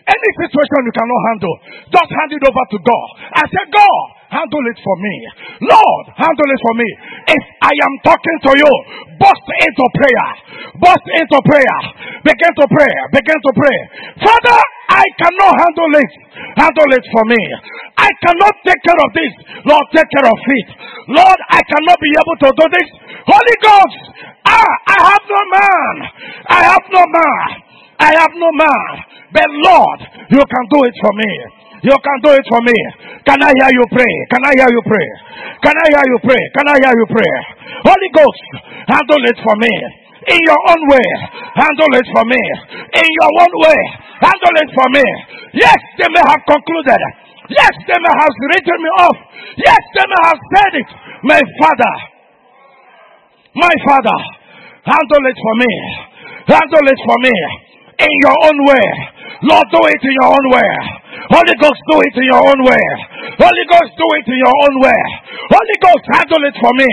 Any 0.05 0.31
situation 0.37 0.81
you 0.85 0.93
cannot 0.93 1.23
handle, 1.33 1.55
just 1.89 2.11
hand 2.13 2.33
it 2.35 2.45
over 2.45 2.65
to 2.75 2.79
God. 2.85 3.07
I 3.41 3.45
said, 3.49 3.67
God, 3.73 4.05
handle 4.37 4.65
it 4.69 4.79
for 4.85 4.97
me. 5.01 5.17
Lord, 5.65 6.05
handle 6.13 6.49
it 6.53 6.61
for 6.61 6.75
me. 6.77 6.89
If 7.33 7.43
I 7.65 7.73
am 7.73 7.95
talking 8.05 8.39
to 8.51 8.53
you, 8.53 8.73
burst 9.17 9.49
into 9.65 9.85
prayer. 9.97 10.29
Burst 10.77 11.07
into 11.17 11.39
prayer. 11.49 11.79
Begin 12.21 12.53
to 12.61 12.67
pray. 12.69 12.95
Begin 13.17 13.39
to 13.41 13.53
pray. 13.57 13.79
Father, 14.29 14.61
I 15.01 15.07
cannot 15.17 15.53
handle 15.57 15.93
it. 15.97 16.13
Handle 16.61 16.91
it 16.93 17.05
for 17.09 17.25
me. 17.25 17.41
I 17.97 18.11
cannot 18.21 18.55
take 18.69 18.81
care 18.85 19.01
of 19.01 19.11
this. 19.17 19.33
Lord, 19.65 19.87
take 19.97 20.11
care 20.13 20.29
of 20.29 20.41
it. 20.45 20.69
Lord, 21.09 21.41
I 21.49 21.61
cannot 21.65 21.99
be 22.01 22.11
able 22.21 22.37
to 22.45 22.49
do 22.53 22.65
this. 22.69 22.89
Holy 23.25 23.57
Ghost, 23.65 24.03
ah, 24.45 24.73
I 24.93 24.99
have 25.09 25.25
no 25.25 25.41
man. 25.57 25.95
I 26.53 26.61
have 26.69 26.87
no 26.93 27.03
man. 27.09 27.49
I 27.97 28.11
have 28.13 28.35
no 28.37 28.49
man. 28.53 28.91
But 29.33 29.49
Lord, 29.65 30.01
you 30.37 30.43
can 30.45 30.65
do 30.69 30.79
it 30.85 30.97
for 31.01 31.13
me. 31.17 31.33
You 31.81 31.97
can 31.97 32.19
do 32.21 32.31
it 32.37 32.45
for 32.45 32.61
me. 32.61 32.77
Can 33.25 33.41
I 33.41 33.53
hear 33.57 33.73
you 33.73 33.85
pray? 33.89 34.15
Can 34.29 34.43
I 34.45 34.53
hear 34.53 34.69
you 34.69 34.83
pray? 34.85 35.09
Can 35.65 35.77
I 35.81 35.87
hear 35.97 36.05
you 36.13 36.19
pray? 36.29 36.43
Can 36.61 36.67
I 36.69 36.77
hear 36.77 36.93
you 36.93 37.07
pray? 37.09 37.33
Holy 37.89 38.11
Ghost, 38.13 38.45
handle 38.85 39.25
it 39.33 39.39
for 39.41 39.57
me. 39.57 39.73
In 40.29 40.41
your 40.45 40.61
own 40.69 40.83
way, 40.93 41.09
handle 41.57 41.93
it 41.97 42.07
for 42.13 42.25
me. 42.29 42.43
In 42.93 43.09
your 43.09 43.33
own 43.41 43.53
way, 43.65 43.81
handle 44.21 44.57
it 44.61 44.71
for 44.77 44.89
me. 44.93 45.07
Yes, 45.57 45.81
they 45.97 46.09
may 46.13 46.25
have 46.29 46.43
concluded. 46.45 47.01
Yes, 47.49 47.73
they 47.89 47.97
may 47.97 48.15
have 48.15 48.35
written 48.53 48.79
me 48.85 48.91
off. 49.01 49.19
Yes, 49.57 49.83
they 49.97 50.07
may 50.07 50.23
have 50.29 50.41
said 50.55 50.73
it. 50.77 50.91
My 51.25 51.41
Father, 51.59 51.95
my 53.57 53.75
Father, 53.89 54.19
handle 54.85 55.25
it 55.25 55.39
for 55.41 55.55
me. 55.57 55.73
Handle 56.47 56.87
it 56.87 57.01
for 57.03 57.19
me. 57.25 57.35
In 58.01 58.13
your 58.25 58.37
own 58.45 58.59
way. 58.69 58.87
Lord, 59.41 59.67
do 59.73 59.81
it 59.89 60.03
in 60.05 60.15
your 60.21 60.31
own 60.37 60.47
way. 60.53 60.71
Holy 61.33 61.57
Ghost, 61.57 61.81
do 61.89 61.97
it 62.05 62.15
in 62.21 62.27
your 62.29 62.43
own 62.45 62.61
way. 62.61 62.85
Holy 63.41 63.65
Ghost, 63.73 63.93
do 63.97 64.07
it 64.21 64.27
in 64.29 64.37
your 64.37 64.57
own 64.69 64.75
way. 64.85 65.01
Holy 65.49 65.77
Ghost, 65.81 66.05
handle 66.13 66.43
it 66.45 66.57
for 66.61 66.73
me. 66.77 66.91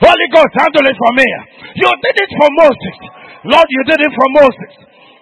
Holy 0.00 0.28
Ghost, 0.32 0.52
handle 0.56 0.86
it 0.88 0.96
for 0.96 1.12
me. 1.20 1.28
You 1.76 1.90
did 2.00 2.16
it 2.16 2.32
for 2.32 2.48
Moses. 2.64 2.96
Lord, 3.44 3.68
you 3.68 3.82
did 3.84 4.00
it 4.00 4.12
for 4.16 4.28
Moses. 4.40 4.72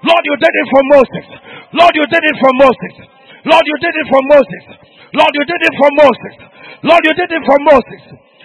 Lord, 0.07 0.25
you 0.25 0.37
did 0.39 0.55
it 0.55 0.69
for 0.71 0.83
Moses. 0.95 1.27
Lord, 1.75 1.95
you 1.99 2.07
did 2.07 2.25
it 2.25 2.37
for 2.39 2.53
Moses. 2.55 2.95
Lord, 3.45 3.65
you 3.67 3.77
did 3.83 3.95
it 3.99 4.07
for 4.07 4.23
Moses. 4.31 4.65
Lord, 5.11 5.33
you 5.35 5.45
did 5.51 5.63
it 5.65 5.75
for 5.75 5.91
Moses. 5.99 6.35
Lord, 6.87 7.03
you 7.03 7.15
did 7.19 7.33
it 7.35 7.45
for 7.45 7.59
Moses. 7.67 8.03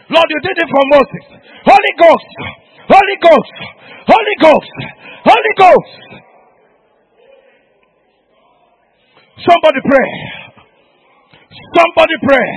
Lord, 0.09 0.29
you 0.33 0.39
did 0.41 0.57
it 0.57 0.69
for 0.69 0.83
Moses. 0.97 1.25
Holy 1.65 1.93
Ghost, 1.97 2.31
Holy 2.89 3.17
Ghost, 3.21 3.57
Holy 4.09 4.35
Ghost, 4.41 4.77
Holy 5.25 5.53
Ghost. 5.57 6.04
Somebody 9.43 9.79
pray. 9.83 10.09
Somebody 11.75 12.15
pray. 12.23 12.49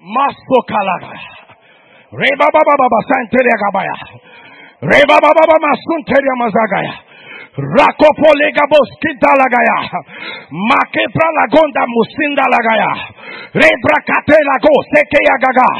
Masto 0.00 0.58
Kalaga. 0.64 1.12
Reba 2.10 2.46
Baba 2.50 2.74
Baba 2.80 2.98
Santeria 3.06 3.56
Gabaya. 3.60 3.96
Reba 4.82 5.16
Baba 5.20 5.32
Baba 5.36 5.56
Masunteria 5.60 6.34
Mazagaya. 6.40 6.94
Rakopolegabos 7.50 8.88
kintalagaya. 9.02 9.78
Makepra 10.54 11.28
lagonda 11.34 11.82
musinda 11.90 12.46
lagaya. 12.46 12.92
Rebra 13.50 13.98
katelago 14.06 14.74
sekeya 14.94 15.36
gaga. 15.42 15.70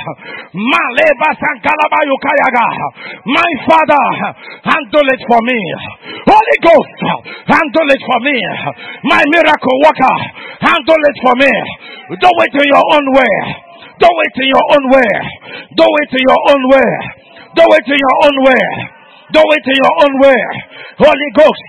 Maleba 0.50 1.30
sankalabayo 1.38 2.16
kayaga. 2.18 2.66
My 3.30 3.52
father, 3.70 4.06
handle 4.66 5.08
it 5.14 5.22
for 5.30 5.40
me. 5.46 5.60
Holy 6.26 6.58
Ghost, 6.58 6.98
handle 7.46 7.90
it 7.94 8.02
for 8.02 8.18
me. 8.26 8.36
My 9.06 9.22
miracle 9.30 9.78
worker, 9.86 10.16
handle 10.66 11.02
it 11.06 11.18
for 11.22 11.34
me. 11.38 11.52
Do 12.18 12.30
it 12.34 12.54
in 12.58 12.66
your 12.66 12.86
own 12.98 13.06
way. 13.14 13.34
Do 14.02 14.10
it 14.10 14.34
in 14.42 14.48
your 14.50 14.66
own 14.74 14.84
way. 14.90 15.12
Do 15.78 15.86
it 15.86 16.10
in 16.18 16.22
your 16.26 16.42
own 16.50 16.62
way. 16.74 16.90
Do 17.54 17.62
it 17.62 17.86
in 17.86 17.98
your 18.02 18.16
own 18.26 18.36
way. 18.42 18.64
Do 19.30 19.42
it 19.42 19.64
in 19.66 19.76
your 19.78 19.94
own 20.02 20.14
way. 20.20 20.42
Holy 20.98 21.30
Ghost, 21.38 21.68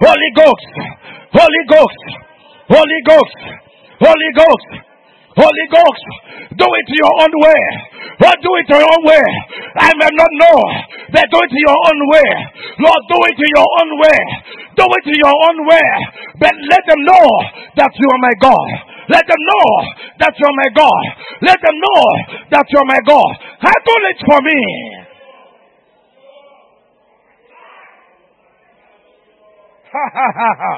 Holy 0.00 0.30
Ghost, 0.36 0.72
Holy 1.32 1.62
Ghost, 1.68 2.02
Holy 2.68 3.00
Ghost, 3.08 3.40
Holy 4.00 4.30
Ghost, 4.36 4.70
Holy 5.36 5.66
Ghost. 5.72 6.06
Do 6.60 6.66
it 6.68 6.88
your 6.92 7.14
own 7.24 7.32
way. 7.40 7.62
Lord, 8.20 8.36
do 8.44 8.52
it 8.60 8.68
your 8.68 8.84
own 8.84 9.02
way. 9.08 9.26
I 9.80 9.88
may 9.96 10.12
not 10.12 10.32
know, 10.44 10.60
but 11.08 11.24
do 11.32 11.38
it 11.40 11.52
your 11.56 11.78
own 11.88 12.00
way. 12.12 12.30
Lord, 12.84 13.02
do 13.08 13.16
it 13.32 13.38
your 13.40 13.68
own 13.80 13.90
way. 13.96 14.20
Do 14.76 14.84
it 14.84 15.06
your 15.08 15.36
own 15.48 15.58
way. 15.64 15.88
But 16.36 16.52
let 16.68 16.82
them 16.84 17.00
know 17.08 17.26
that 17.80 17.92
you 17.96 18.08
are 18.12 18.20
my 18.20 18.34
God. 18.44 18.68
Let 19.08 19.24
them 19.24 19.40
know 19.40 19.68
that 20.20 20.34
you 20.36 20.44
are 20.44 20.58
my 20.58 20.70
God. 20.76 21.02
Let 21.48 21.58
them 21.64 21.76
know 21.80 22.02
that 22.52 22.66
you 22.68 22.78
are 22.78 22.90
my 22.92 23.00
God. 23.08 23.30
Handle 23.56 24.04
it 24.12 24.18
for 24.20 24.40
me. 24.44 24.60
Ha 29.92 30.04
ha 30.14 30.26
ha 30.38 30.50
ha. 30.62 30.74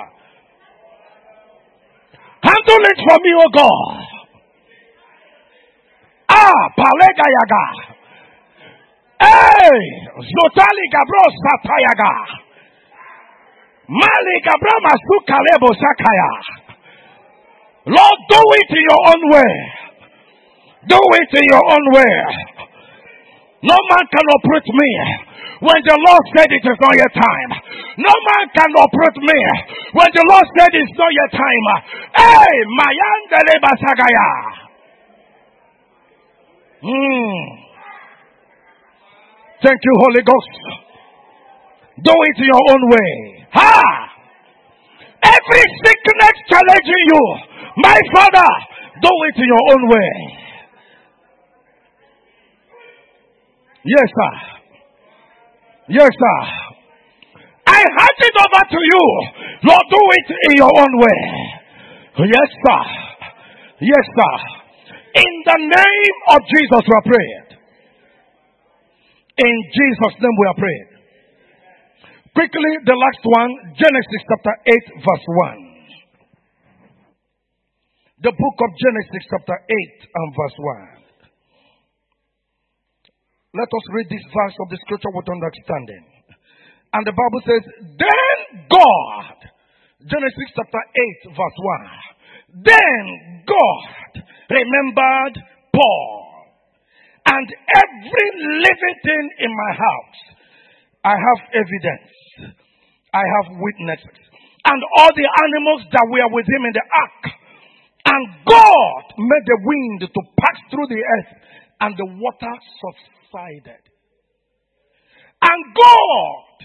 Handle 2.43 2.85
it 2.91 2.99
for 3.07 3.19
me, 3.23 3.33
oh 3.39 3.51
God. 3.53 4.03
Ah, 6.29 6.63
palega 6.77 7.27
yaga. 7.37 7.65
Hey, 9.21 9.79
zotali 10.17 10.85
gabro 10.95 11.25
satayaga. 11.43 12.13
Mali 13.89 14.37
gabra 14.43 14.77
masu 14.83 15.17
kalebo 15.29 15.71
sakaya. 15.77 16.33
Lord, 17.87 18.19
do 18.31 18.41
it 18.59 18.71
in 18.71 18.85
your 18.89 19.03
own 19.13 19.23
way. 19.35 19.53
Do 20.89 20.99
it 21.21 21.31
in 21.37 21.47
your 21.53 21.65
own 21.69 21.85
way. 21.95 22.15
No 23.63 23.77
man 23.91 24.05
can 24.11 24.27
operate 24.35 24.67
me 24.67 24.91
when 25.63 25.81
the 25.87 25.95
Lord 25.95 26.25
said 26.35 26.51
it 26.51 26.65
is 26.67 26.79
not 26.83 26.95
your 26.99 27.13
time. 27.15 27.51
No 28.03 28.11
man 28.11 28.45
can 28.51 28.71
operate 28.75 29.19
me 29.23 29.39
when 29.95 30.11
the 30.11 30.25
Lord 30.27 30.47
said 30.59 30.71
it's 30.75 30.97
not 30.99 31.13
your 31.15 31.31
time. 31.31 31.67
Hey, 32.19 32.55
Mayandele 32.83 33.55
Basagaya. 33.63 34.31
Hmm. 36.83 37.41
Thank 39.63 39.79
you, 39.87 39.95
Holy 40.03 40.23
Ghost. 40.27 40.55
Do 42.03 42.11
it 42.11 42.37
in 42.43 42.49
your 42.51 42.65
own 42.75 42.83
way. 42.91 43.47
Ha! 43.55 43.83
Every 45.23 45.65
sickness 45.87 46.37
challenging 46.51 47.05
you, 47.15 47.23
my 47.79 47.99
Father, 48.13 48.51
do 49.01 49.11
it 49.31 49.37
in 49.39 49.47
your 49.47 49.65
own 49.71 49.89
way. 49.89 50.11
Yes, 53.85 54.09
sir. 54.11 54.62
Yes, 55.93 56.09
sir. 56.09 56.41
I 57.69 57.81
hand 57.85 58.19
it 58.25 58.37
over 58.41 58.63
to 58.65 58.81
you. 58.81 59.05
Lord, 59.69 59.87
do 59.93 60.01
it 60.01 60.29
in 60.49 60.57
your 60.57 60.73
own 60.73 60.93
way. 60.97 61.21
Yes, 62.33 62.49
sir. 62.65 62.83
Yes, 63.85 64.07
sir. 64.17 64.35
In 65.21 65.33
the 65.45 65.59
name 65.69 66.17
of 66.33 66.41
Jesus, 66.49 66.83
we 66.89 66.95
are 66.97 67.05
praying. 67.05 67.47
In 69.37 69.57
Jesus' 69.69 70.17
name, 70.17 70.37
we 70.41 70.47
are 70.49 70.57
praying. 70.57 70.89
Quickly, 72.35 72.73
the 72.89 72.97
last 72.97 73.21
one 73.29 73.53
Genesis 73.77 74.23
chapter 74.33 74.55
8, 74.65 74.73
verse 74.97 75.27
1. 75.29 75.73
The 78.23 78.33
book 78.33 78.57
of 78.65 78.71
Genesis, 78.81 79.29
chapter 79.29 79.61
8, 79.61 80.09
and 80.09 80.29
verse 80.33 80.57
1. 80.57 80.92
Let 83.53 83.69
us 83.69 83.85
read 83.93 84.09
this 84.09 84.25
verse 84.33 84.57
of 84.65 84.69
the 84.73 84.81
scripture 84.89 85.13
with 85.13 85.29
understanding. 85.29 86.05
And 86.93 87.05
the 87.05 87.13
Bible 87.13 87.43
says, 87.45 87.63
Then 88.01 88.37
God, 88.69 89.37
Genesis 90.09 90.49
chapter 90.57 90.83
8, 91.29 91.37
verse 91.37 91.59
1. 92.57 92.65
Then 92.65 93.05
God 93.45 94.25
remembered 94.49 95.37
Paul 95.73 96.13
and 97.29 97.47
every 97.49 98.29
living 98.61 98.97
thing 99.05 99.25
in 99.45 99.53
my 99.53 99.73
house. 99.77 100.21
I 101.05 101.15
have 101.17 101.41
evidence. 101.53 102.57
I 103.13 103.21
have 103.21 103.47
witnesses. 103.53 104.23
and 104.65 104.81
all 104.99 105.11
the 105.13 105.29
animals 105.45 105.83
that 105.91 106.07
were 106.09 106.31
with 106.33 106.47
him 106.47 106.63
in 106.65 106.73
the 106.73 106.87
ark. 106.87 107.23
And 108.07 108.23
God 108.47 109.05
made 109.19 109.47
the 109.47 109.59
wind 109.63 110.01
to 110.07 110.21
pass 110.39 110.59
through 110.71 110.89
the 110.89 111.03
earth, 111.03 111.33
and 111.83 111.93
the 111.99 112.07
water 112.07 112.55
subsided. 112.81 113.22
And 115.43 115.61
God, 115.75 116.57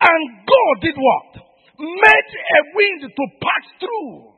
and 0.00 0.22
God 0.42 0.74
did 0.82 0.96
what? 0.96 1.30
Made 1.78 2.30
a 2.32 2.60
wind 2.74 3.00
to 3.12 3.24
pass 3.38 3.64
through, 3.78 4.34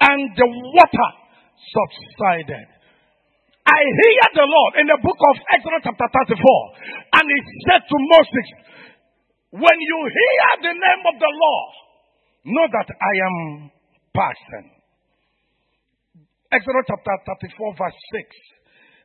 and 0.00 0.20
the 0.34 0.48
water 0.48 1.10
subsided. 1.58 2.68
I 3.68 3.80
hear 3.84 4.26
the 4.32 4.48
Lord 4.48 4.72
in 4.80 4.86
the 4.88 4.98
book 5.04 5.20
of 5.20 5.36
Exodus 5.52 5.84
chapter 5.84 6.08
34, 6.08 6.40
and 7.20 7.24
he 7.28 7.38
said 7.68 7.82
to 7.84 7.96
Moses, 8.00 8.48
When 9.52 9.76
you 9.76 9.98
hear 10.08 10.72
the 10.72 10.74
name 10.78 11.02
of 11.04 11.16
the 11.20 11.32
Lord, 11.36 11.72
know 12.48 12.66
that 12.72 12.88
I 12.88 13.14
am 13.28 13.36
passing. 14.16 14.66
Exodus 16.48 16.88
chapter 16.88 17.14
34, 17.44 17.76
verse 17.76 18.00
6. 18.24 18.57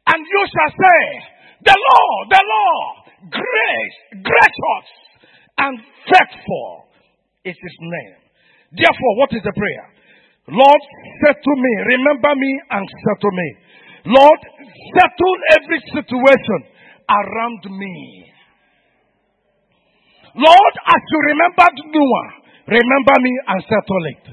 And 0.08 0.20
you 0.20 0.42
shall 0.52 0.74
say, 0.76 1.02
The 1.64 1.78
Lord, 1.78 2.24
the 2.30 2.44
Lord, 2.44 2.96
grace, 3.32 3.98
gracious, 4.20 4.88
and 5.58 5.80
faithful 6.12 6.92
is 7.46 7.56
his 7.56 7.78
name. 7.80 8.20
Therefore, 8.76 9.14
what 9.18 9.32
is 9.32 9.44
the 9.44 9.54
prayer? 9.56 9.88
Lord, 10.50 10.82
settle 11.24 11.56
me, 11.56 11.74
remember 11.96 12.36
me, 12.36 12.52
and 12.72 12.84
settle 12.84 13.32
me. 13.32 13.50
Lord, 14.12 14.40
settle 14.92 15.36
every 15.56 15.80
situation 15.88 16.60
around 17.08 17.64
me. 17.72 18.28
Lord, 20.36 20.74
as 20.84 21.02
you 21.14 21.20
remembered 21.32 21.78
Noah, 21.94 22.28
remember 22.68 23.16
me 23.22 23.34
and 23.48 23.60
settle 23.64 24.04
it. 24.12 24.26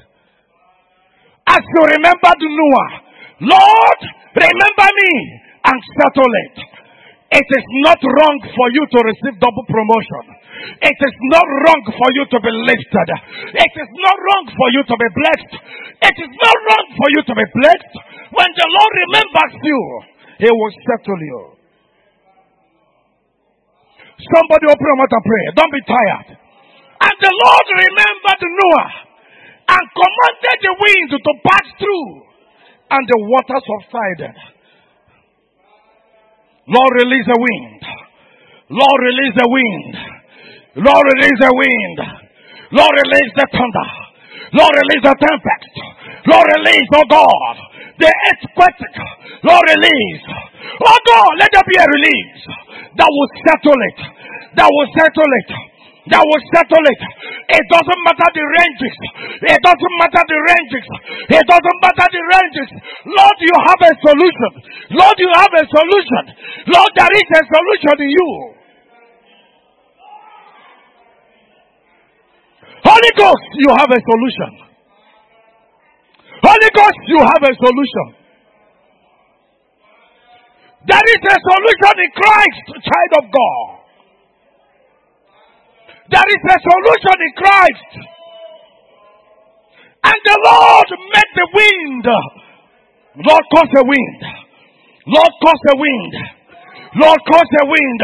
As 1.47 1.63
you 1.63 1.83
remembered 1.95 2.41
Noah, 2.43 2.91
Lord, 3.55 4.01
remember 4.35 4.89
me 4.99 5.13
and 5.71 5.79
settle 6.03 6.33
it. 6.51 6.57
It 7.31 7.47
is 7.47 7.67
not 7.87 8.03
wrong 8.03 8.37
for 8.43 8.67
you 8.75 8.83
to 8.91 8.99
receive 9.07 9.39
double 9.39 9.63
promotion. 9.71 10.25
It 10.83 10.99
is 10.99 11.17
not 11.31 11.47
wrong 11.47 11.83
for 11.87 12.09
you 12.19 12.25
to 12.27 12.39
be 12.43 12.53
lifted. 12.67 13.09
It 13.55 13.75
is 13.79 13.91
not 14.03 14.17
wrong 14.19 14.45
for 14.51 14.69
you 14.75 14.83
to 14.83 14.97
be 14.99 15.09
blessed. 15.15 15.53
It 16.11 16.17
is 16.27 16.33
not 16.35 16.57
wrong 16.59 16.87
for 16.99 17.09
you 17.15 17.23
to 17.23 17.35
be 17.39 17.47
blessed. 17.55 17.93
When 18.35 18.51
the 18.51 18.67
Lord 18.67 18.93
remembers 19.07 19.55
you, 19.63 19.81
He 20.43 20.51
will 20.51 20.75
settle 20.91 21.23
you. 21.23 21.41
Somebody 24.21 24.65
open 24.69 24.85
your 24.85 24.99
mouth 24.99 25.15
and 25.15 25.25
pray. 25.25 25.45
Don't 25.55 25.73
be 25.73 25.85
tired. 25.87 26.29
And 26.35 27.17
the 27.23 27.33
Lord 27.33 27.67
remembered 27.79 28.43
Noah 28.43 28.91
and 29.71 29.85
commanded 29.97 30.59
the 30.67 30.75
wind 30.77 31.09
to 31.15 31.33
pass 31.47 31.67
through, 31.79 32.09
and 32.91 33.03
the 33.07 33.19
water 33.23 33.59
subsided. 33.63 34.60
Lord, 36.71 36.93
release 37.03 37.27
the 37.27 37.39
wind. 37.39 37.83
Lord, 38.71 39.01
release 39.03 39.35
the 39.35 39.49
wind. 39.51 39.93
Lord, 40.87 41.05
release 41.19 41.39
the 41.43 41.51
wind. 41.51 41.99
Lord, 42.71 42.95
release 42.95 43.33
the 43.35 43.47
thunder. 43.51 43.89
Lord, 44.55 44.75
release 44.79 45.03
the 45.03 45.17
tempest. 45.19 45.75
Lord, 46.31 46.47
release, 46.63 46.89
oh 46.95 47.07
God, 47.11 47.55
the 47.99 48.07
earthquake. 48.07 48.95
Lord, 49.43 49.67
release. 49.67 50.25
Oh 50.87 50.99
God, 51.07 51.31
let 51.43 51.51
there 51.51 51.67
be 51.67 51.75
a 51.75 51.87
release 51.87 52.43
that 52.95 53.11
will 53.11 53.31
settle 53.43 53.81
it. 53.91 53.99
That 54.55 54.71
will 54.71 54.91
settle 54.95 55.31
it. 55.43 55.70
That 56.11 56.27
will 56.27 56.45
settle 56.51 56.83
it. 56.91 57.03
It 57.55 57.65
doesn't 57.71 58.01
matter 58.03 58.29
the 58.35 58.43
ranges. 58.43 58.97
It 59.47 59.61
doesn't 59.63 59.95
matter 60.03 60.23
the 60.27 60.39
ranges. 60.43 60.87
It 61.31 61.45
doesn't 61.47 61.79
matter 61.87 62.07
the 62.11 62.23
ranges. 62.35 62.69
Lord, 63.07 63.39
you 63.39 63.55
have 63.55 63.81
a 63.87 63.93
solution. 63.95 64.51
Lord, 64.91 65.17
you 65.23 65.31
have 65.31 65.55
a 65.55 65.65
solution. 65.71 66.23
Lord, 66.67 66.91
there 66.99 67.15
is 67.15 67.29
a 67.31 67.43
solution 67.47 67.95
in 68.03 68.11
you. 68.11 68.31
Holy 72.83 73.13
Ghost, 73.15 73.49
you 73.55 73.71
have 73.71 73.91
a 73.95 74.01
solution. 74.03 74.51
Holy 76.43 76.71
Ghost, 76.75 77.01
you 77.07 77.21
have 77.23 77.43
a 77.47 77.55
solution. 77.55 78.07
There 80.91 81.07
is 81.07 81.23
a 81.23 81.39
solution 81.39 81.95
in 82.03 82.11
Christ, 82.19 82.67
child 82.83 83.13
of 83.23 83.25
God. 83.31 83.80
There 86.11 86.27
is 86.27 86.43
a 86.43 86.59
solution 86.59 87.17
in 87.23 87.33
Christ. 87.39 87.91
And 90.03 90.19
the 90.27 90.37
Lord 90.43 90.89
made 90.91 91.33
the 91.39 91.49
wind. 91.55 92.07
Lord 93.23 93.45
caused 93.55 93.75
the 93.79 93.85
wind. 93.87 94.21
Lord 95.07 95.33
caused 95.39 95.65
the 95.71 95.77
wind. 95.79 96.13
Lord 96.99 97.21
caused 97.31 97.53
the 97.63 97.67
wind. 97.71 98.03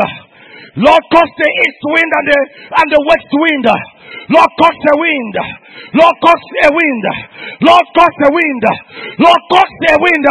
Lord 0.76 1.02
caused 1.10 1.36
the 1.40 1.50
east 1.50 1.82
wind 1.82 2.10
and 2.14 2.26
the 2.30 2.38
and 2.78 2.88
the 2.94 3.02
west 3.10 3.30
wind. 3.32 3.66
Lord 4.28 4.50
caused 4.60 4.82
the 4.86 4.96
wind. 5.02 5.34
Lord 5.98 6.16
caused 6.22 6.48
the 6.62 6.70
wind. 6.70 7.04
Lord 7.64 7.86
caused 7.96 8.18
the 8.22 8.30
wind. 8.30 8.64
Lord 9.18 9.42
caused 9.50 9.78
the 9.88 9.94
wind 9.98 10.26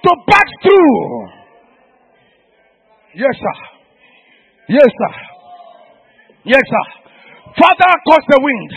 to 0.00 0.10
pass 0.26 0.48
through. 0.64 1.28
Yes, 3.14 3.34
sir. 3.36 3.56
Yes, 4.74 4.90
sir. 4.90 5.12
Yes, 6.46 6.64
sir. 6.66 7.01
Father, 7.58 7.92
cause 8.08 8.24
the 8.28 8.40
wind. 8.40 8.70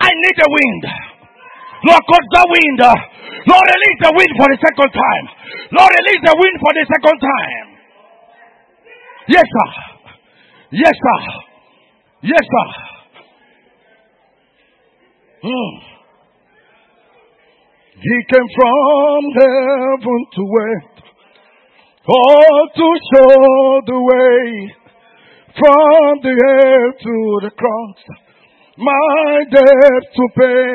I 0.00 0.10
need 0.10 0.36
the 0.36 0.50
wind. 0.50 0.82
Lord, 1.86 2.02
cause 2.08 2.26
the 2.34 2.44
wind. 2.50 2.78
Lord, 3.46 3.66
release 3.68 4.00
the 4.04 4.12
wind 4.12 4.32
for 4.36 4.48
the 4.50 4.58
second 4.60 4.90
time. 4.90 5.24
Lord, 5.72 5.90
release 5.92 6.22
the 6.24 6.36
wind 6.36 6.56
for 6.60 6.72
the 6.74 6.84
second 6.88 7.18
time. 7.20 7.66
Yes, 9.28 9.46
sir. 9.46 9.70
Yes, 10.72 10.94
sir. 10.94 11.20
Yes, 12.22 12.44
sir. 12.44 12.68
Hmm. 15.42 15.72
He 18.00 18.16
came 18.32 18.48
from 18.56 19.20
heaven 19.36 20.20
to 20.36 20.42
earth, 20.60 20.96
all 22.08 22.68
to 22.76 22.88
show 23.12 23.80
the 23.86 24.00
way 24.00 24.74
from 25.56 26.20
the 26.22 26.34
earth 26.34 26.96
to 27.02 27.16
the 27.42 27.50
cross. 27.56 27.98
My 28.78 29.44
debt 29.50 30.04
to 30.16 30.24
pay, 30.36 30.72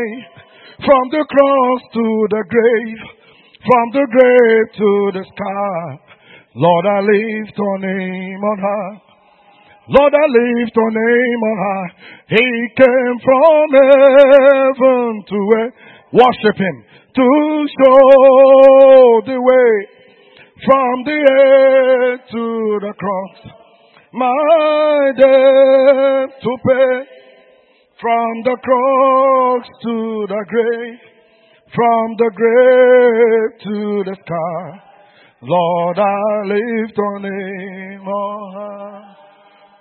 from 0.84 1.04
the 1.12 1.26
cross 1.26 1.82
to 1.94 2.06
the 2.30 2.44
grave, 2.50 3.02
from 3.64 3.86
the 3.94 4.06
grave 4.12 4.68
to 4.78 4.90
the 5.20 5.24
sky. 5.26 6.06
Lord, 6.56 6.86
I 6.86 7.00
lift 7.02 7.58
your 7.58 7.80
name 7.80 8.44
on 8.44 8.60
high. 8.60 9.02
Lord, 9.90 10.14
I 10.14 10.26
lift 10.28 10.76
your 10.76 10.92
name 10.92 11.42
on 11.44 11.58
high. 11.66 11.92
He 12.30 12.48
came 12.78 13.18
from 13.24 13.66
heaven 13.74 15.24
to 15.30 15.38
earth. 15.60 15.74
Worship 16.14 16.58
him 16.58 16.84
to 17.16 17.68
show 17.76 19.22
the 19.26 19.40
way 19.40 19.72
from 20.64 21.04
the 21.04 21.20
earth 21.32 22.22
to 22.32 22.80
the 22.82 22.94
cross. 22.94 23.65
My 24.18 25.12
debt 25.18 26.42
to 26.42 26.52
pay 26.66 26.96
from 28.00 28.44
the 28.46 28.56
cross 28.64 29.66
to 29.84 30.26
the 30.30 30.46
grave, 30.48 31.00
from 31.76 32.16
the 32.18 32.32
grave 32.34 33.60
to 33.64 34.04
the 34.06 34.16
sky. 34.16 34.82
Lord, 35.42 36.00
I 36.00 36.48
lift 36.48 36.98
your 36.98 37.20
name 37.20 38.08
on 38.08 38.54
high. 38.54 39.16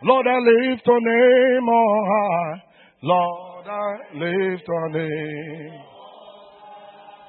Lord, 0.03 0.26
I 0.26 0.39
lift 0.41 0.82
your 0.85 1.01
name 1.01 1.68
on 1.68 2.07
high. 2.11 2.62
Lord, 3.03 3.66
I 3.68 4.16
lift 4.18 4.66
your 4.66 4.89
name. 4.91 5.80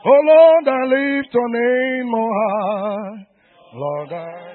Oh 0.07 0.21
Lord, 0.25 0.67
I 0.67 0.85
lift 0.85 1.33
your 1.35 1.49
name 1.49 2.13
on 2.15 2.31
high. 2.41 3.27
Lord, 3.75 4.11
I 4.11 4.54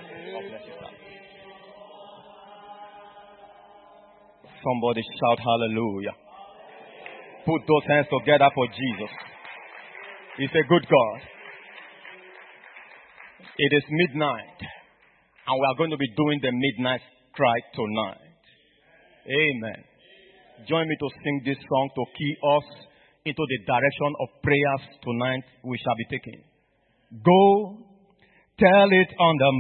Somebody 4.63 5.03
shout 5.21 5.39
hallelujah. 5.41 6.13
Put 7.47 7.63
those 7.67 7.87
hands 7.89 8.07
together 8.13 8.51
for 8.55 8.67
Jesus. 8.69 9.13
He's 10.37 10.53
a 10.53 10.69
good 10.69 10.85
God. 10.85 11.21
It 13.57 13.73
is 13.77 13.85
midnight, 13.89 14.61
and 15.49 15.55
we 15.57 15.65
are 15.69 15.77
going 15.77 15.91
to 15.91 15.97
be 15.97 16.09
doing 16.17 16.41
the 16.43 16.53
midnight 16.53 17.01
strike 17.33 17.65
tonight. 17.75 18.41
Amen. 19.29 19.85
Join 20.69 20.89
me 20.89 20.97
to 21.01 21.09
sing 21.25 21.43
this 21.45 21.57
song 21.57 21.89
to 21.97 22.05
key 22.17 22.37
us 22.57 22.65
into 23.25 23.41
the 23.41 23.59
direction 23.67 24.13
of 24.21 24.29
prayers 24.43 24.85
tonight 25.05 25.45
we 25.65 25.77
shall 25.79 25.97
be 25.97 26.05
taking. 26.09 26.41
Go 27.25 27.77
tell 28.59 28.89
it 28.93 29.11
on 29.19 29.37
the 29.41 29.53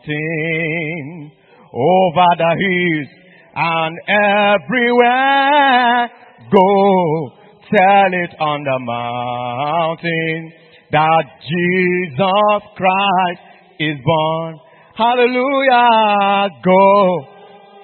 mountain, 0.00 1.32
over 1.72 2.28
the 2.36 2.52
hills 2.60 3.19
and 3.54 3.98
everywhere 4.08 6.10
Go 6.50 7.30
tell 7.70 8.10
it 8.10 8.34
on 8.40 8.64
the 8.64 8.78
mountain 8.82 10.52
that 10.90 11.24
Jesus 11.46 12.62
Christ 12.74 13.42
is 13.78 13.94
born. 14.02 14.58
Hallelujah. 14.96 16.50
Go 16.64 17.22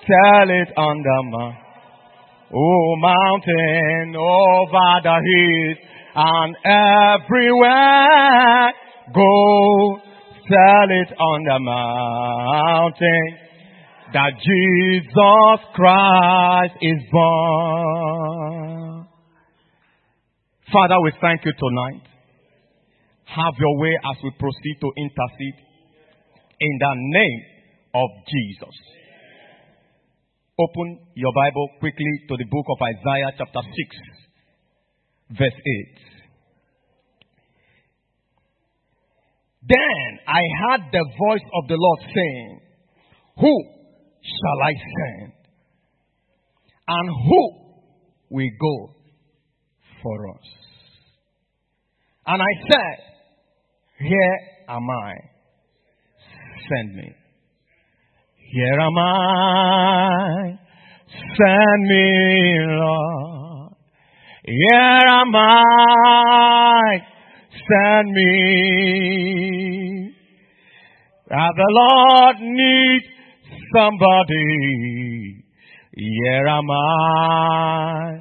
tell 0.02 0.50
it 0.50 0.72
on 0.76 0.96
the 0.98 1.22
mountain. 1.30 1.62
Oh, 2.52 2.96
mountain 2.98 4.16
over 4.16 5.00
the 5.06 5.18
hills 5.22 5.78
and 6.16 6.56
everywhere. 7.22 8.72
Go 9.14 10.00
tell 10.48 10.90
it 10.90 11.12
on 11.14 11.44
the 11.44 11.58
mountain 11.60 13.45
that 14.16 14.32
Jesus 14.40 15.60
Christ 15.76 16.72
is 16.80 17.04
born. 17.12 19.04
Father, 20.72 20.96
we 21.04 21.12
thank 21.20 21.44
you 21.44 21.52
tonight. 21.52 22.00
Have 23.26 23.52
your 23.60 23.76
way 23.76 23.92
as 23.92 24.16
we 24.24 24.30
proceed 24.40 24.76
to 24.80 24.88
intercede 24.96 25.60
in 26.60 26.78
the 26.80 26.94
name 26.96 27.42
of 27.92 28.08
Jesus. 28.24 28.74
Open 30.58 30.98
your 31.14 31.32
Bible 31.34 31.68
quickly 31.80 32.24
to 32.28 32.36
the 32.38 32.46
book 32.50 32.64
of 32.72 32.78
Isaiah, 32.80 33.32
chapter 33.36 33.60
6, 33.60 33.76
verse 35.36 35.60
8. 35.60 35.98
Then 39.68 40.18
I 40.26 40.40
heard 40.64 40.88
the 40.90 41.04
voice 41.18 41.44
of 41.52 41.68
the 41.68 41.76
Lord 41.76 42.00
saying, 42.14 42.60
Who 43.40 43.75
shall 44.26 44.60
I 44.62 44.72
send? 44.96 45.32
And 46.88 47.08
who 47.08 47.42
will 48.30 48.50
go 48.60 48.94
for 50.02 50.30
us? 50.30 50.46
And 52.26 52.42
I 52.42 52.52
said, 52.70 52.98
Here 53.98 54.38
am 54.68 54.88
I. 54.90 55.14
Send 56.68 56.96
me. 56.96 57.12
Here 58.52 58.80
am 58.80 58.98
I. 58.98 60.58
Send 61.08 61.82
me, 61.88 62.56
Lord. 62.66 63.72
Here 64.44 65.08
am 65.08 65.34
I. 65.34 66.98
Send 67.50 68.12
me. 68.12 68.32
That 71.28 71.52
the 71.56 71.68
Lord 71.68 72.36
needs 72.40 73.15
somebody. 73.76 75.44
Here 75.94 76.46
am 76.46 76.70
I. 76.70 78.18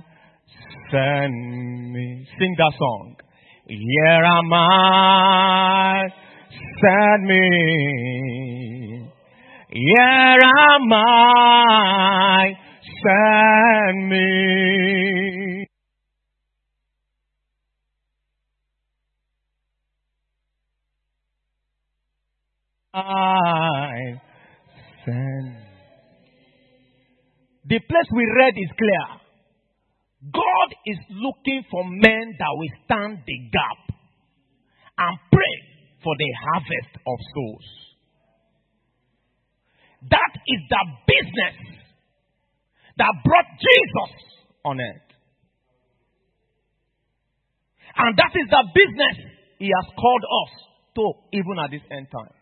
Send 0.92 1.94
me. 1.94 2.28
Sing 2.38 2.56
that 2.58 2.74
song. 2.78 3.16
Here 3.68 4.24
am 4.24 4.54
I. 4.54 6.08
Send 6.82 7.24
me. 7.26 7.46
Here 9.72 10.40
am 10.44 10.94
I. 10.94 12.58
Send 13.04 14.10
me. 14.10 15.68
I 22.94 24.25
send. 25.06 25.56
The 27.66 27.80
place 27.80 28.10
we 28.14 28.26
read 28.38 28.54
is 28.58 28.72
clear. 28.78 29.06
God 30.34 30.70
is 30.86 30.98
looking 31.10 31.64
for 31.70 31.84
men 31.86 32.36
that 32.38 32.54
will 32.54 32.74
stand 32.86 33.20
the 33.26 33.38
gap 33.52 33.98
and 34.98 35.18
pray 35.32 35.56
for 36.04 36.14
the 36.18 36.32
harvest 36.46 36.94
of 37.06 37.18
souls. 37.34 37.68
That 40.10 40.34
is 40.48 40.62
the 40.70 40.84
business 41.08 41.58
that 42.98 43.12
brought 43.24 43.50
Jesus 43.58 44.14
on 44.64 44.80
earth. 44.80 45.10
And 47.98 48.18
that 48.18 48.34
is 48.36 48.48
the 48.50 48.64
business 48.74 49.32
he 49.58 49.72
has 49.74 49.88
called 49.96 50.26
us 50.26 50.52
to, 50.96 51.04
even 51.34 51.56
at 51.64 51.72
this 51.72 51.82
end 51.90 52.08
time. 52.12 52.34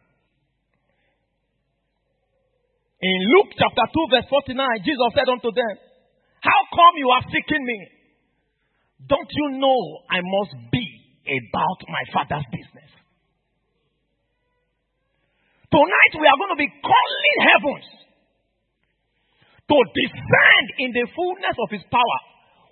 In 3.03 3.19
Luke 3.35 3.51
chapter 3.59 3.83
2, 3.83 4.15
verse 4.15 4.27
49, 4.31 4.87
Jesus 4.87 5.11
said 5.11 5.27
unto 5.27 5.51
them, 5.51 5.75
How 6.39 6.61
come 6.71 6.95
you 6.95 7.11
are 7.11 7.25
seeking 7.27 7.59
me? 7.67 7.79
Don't 9.03 9.27
you 9.27 9.59
know 9.59 9.79
I 10.07 10.23
must 10.23 10.55
be 10.71 10.87
about 11.27 11.79
my 11.91 12.03
father's 12.15 12.47
business? 12.47 12.91
Tonight 15.67 16.13
we 16.15 16.23
are 16.31 16.39
going 16.39 16.55
to 16.55 16.63
be 16.63 16.71
calling 16.79 17.37
heavens 17.43 17.87
to 19.67 19.77
descend 19.99 20.65
in 20.79 20.95
the 20.95 21.03
fullness 21.11 21.57
of 21.59 21.75
his 21.75 21.83
power 21.91 22.19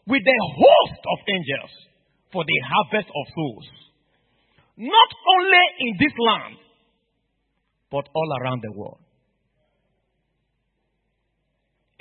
with 0.08 0.24
a 0.24 0.40
host 0.56 1.02
of 1.12 1.18
angels 1.28 1.74
for 2.32 2.48
the 2.48 2.60
harvest 2.72 3.12
of 3.12 3.24
souls. 3.36 3.68
Not 4.80 5.12
only 5.12 5.66
in 5.84 5.92
this 6.00 6.16
land, 6.16 6.56
but 7.92 8.08
all 8.16 8.30
around 8.40 8.64
the 8.64 8.72
world. 8.80 9.11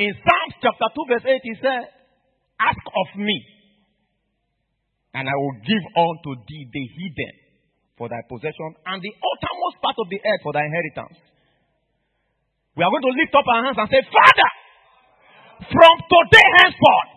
In 0.01 0.17
Psalms 0.17 0.57
chapter 0.65 0.89
2, 0.97 1.13
verse 1.13 1.27
8, 1.29 1.45
he 1.45 1.55
said, 1.61 1.85
Ask 2.57 2.81
of 2.81 3.09
me, 3.21 3.37
and 5.13 5.29
I 5.29 5.37
will 5.37 5.61
give 5.61 5.85
unto 5.93 6.41
thee 6.49 6.65
the 6.73 6.85
hidden 6.97 7.35
for 8.01 8.09
thy 8.09 8.25
possession 8.25 8.81
and 8.89 8.97
the 8.97 9.13
uttermost 9.13 9.77
part 9.85 10.01
of 10.01 10.09
the 10.09 10.17
earth 10.25 10.41
for 10.41 10.57
thy 10.57 10.65
inheritance. 10.65 11.21
We 12.73 12.81
are 12.81 12.89
going 12.89 13.13
to 13.13 13.17
lift 13.21 13.37
up 13.37 13.45
our 13.45 13.61
hands 13.61 13.77
and 13.77 13.93
say, 13.93 14.01
Father, 14.09 14.51
from 15.69 15.95
today 16.09 16.49
henceforth, 16.65 17.11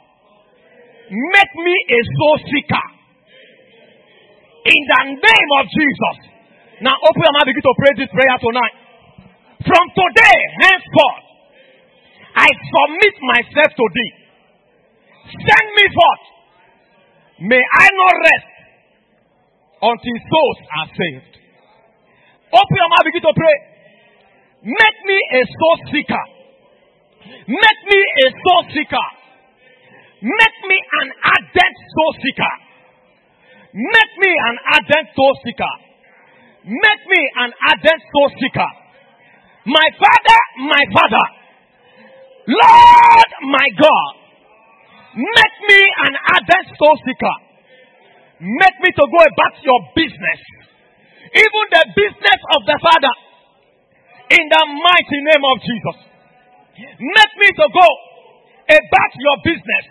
make 1.08 1.54
me 1.64 1.76
a 1.88 2.00
soul 2.20 2.36
seeker. 2.52 2.88
In 4.68 4.82
the 4.92 5.02
name 5.24 5.50
of 5.64 5.66
Jesus. 5.72 6.18
Now 6.84 7.00
open 7.00 7.24
your 7.24 7.32
mouth, 7.32 7.48
begin 7.48 7.64
to 7.64 7.76
pray 7.80 7.92
this 7.96 8.12
prayer 8.12 8.38
tonight. 8.44 8.76
From 9.72 9.86
today 9.96 10.40
henceforth, 10.68 11.33
I 12.36 12.50
submit 12.50 13.16
myself 13.22 13.72
to 13.78 13.86
thee. 13.94 14.14
Send 15.34 15.68
me 15.78 15.86
forth. 15.94 16.24
May 17.50 17.62
I 17.62 17.88
not 17.94 18.16
rest 18.24 18.54
until 19.82 20.18
souls 20.30 20.60
are 20.80 20.90
saved. 20.96 21.34
Open 22.54 22.76
your 22.78 22.90
mouth, 22.90 23.06
begin 23.06 23.24
to 23.26 23.34
pray. 23.34 23.58
Make 24.64 25.00
me 25.06 25.18
a 25.18 25.42
soul 25.44 25.78
seeker. 25.92 26.26
Make 27.48 27.82
me 27.90 28.00
a 28.00 28.28
soul 28.32 28.62
seeker. 28.72 29.08
Make 30.24 30.58
me 30.70 30.78
an 31.04 31.08
ardent 31.20 31.76
soul 31.92 32.12
seeker. 32.24 32.54
Make 33.74 34.14
me 34.24 34.32
an 34.32 34.56
ardent 34.72 35.08
soul 35.18 35.34
seeker. 35.44 35.74
Make 36.64 37.04
me 37.12 37.22
an 37.44 37.52
ardent 37.74 38.02
soul 38.14 38.30
seeker. 38.40 38.72
My 39.66 39.88
father, 40.00 40.40
my 40.64 40.84
father. 40.96 41.43
Lord, 42.48 43.30
my 43.48 43.68
God. 43.80 44.14
Make 45.16 45.56
me 45.70 45.80
an 46.10 46.14
ardent 46.18 46.68
soul 46.76 46.98
seeker. 47.06 47.36
Make 48.42 48.78
me 48.82 48.90
to 48.92 49.06
go 49.08 49.20
about 49.24 49.56
your 49.64 49.80
business. 49.96 50.42
Even 51.32 51.64
the 51.72 51.84
business 51.96 52.40
of 52.58 52.62
the 52.66 52.78
Father. 52.82 53.16
In 54.34 54.44
the 54.50 54.64
mighty 54.66 55.20
name 55.22 55.44
of 55.46 55.58
Jesus. 55.62 55.98
Make 57.00 57.34
me 57.38 57.50
to 57.54 57.66
go 57.70 57.88
about 58.68 59.12
your 59.16 59.38
business. 59.46 59.86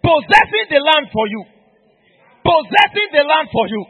Possessing 0.00 0.66
the 0.70 0.80
land 0.80 1.12
for 1.12 1.26
you. 1.28 1.42
Possessing 2.40 3.08
the 3.12 3.24
land 3.26 3.48
for 3.52 3.66
you. 3.68 3.82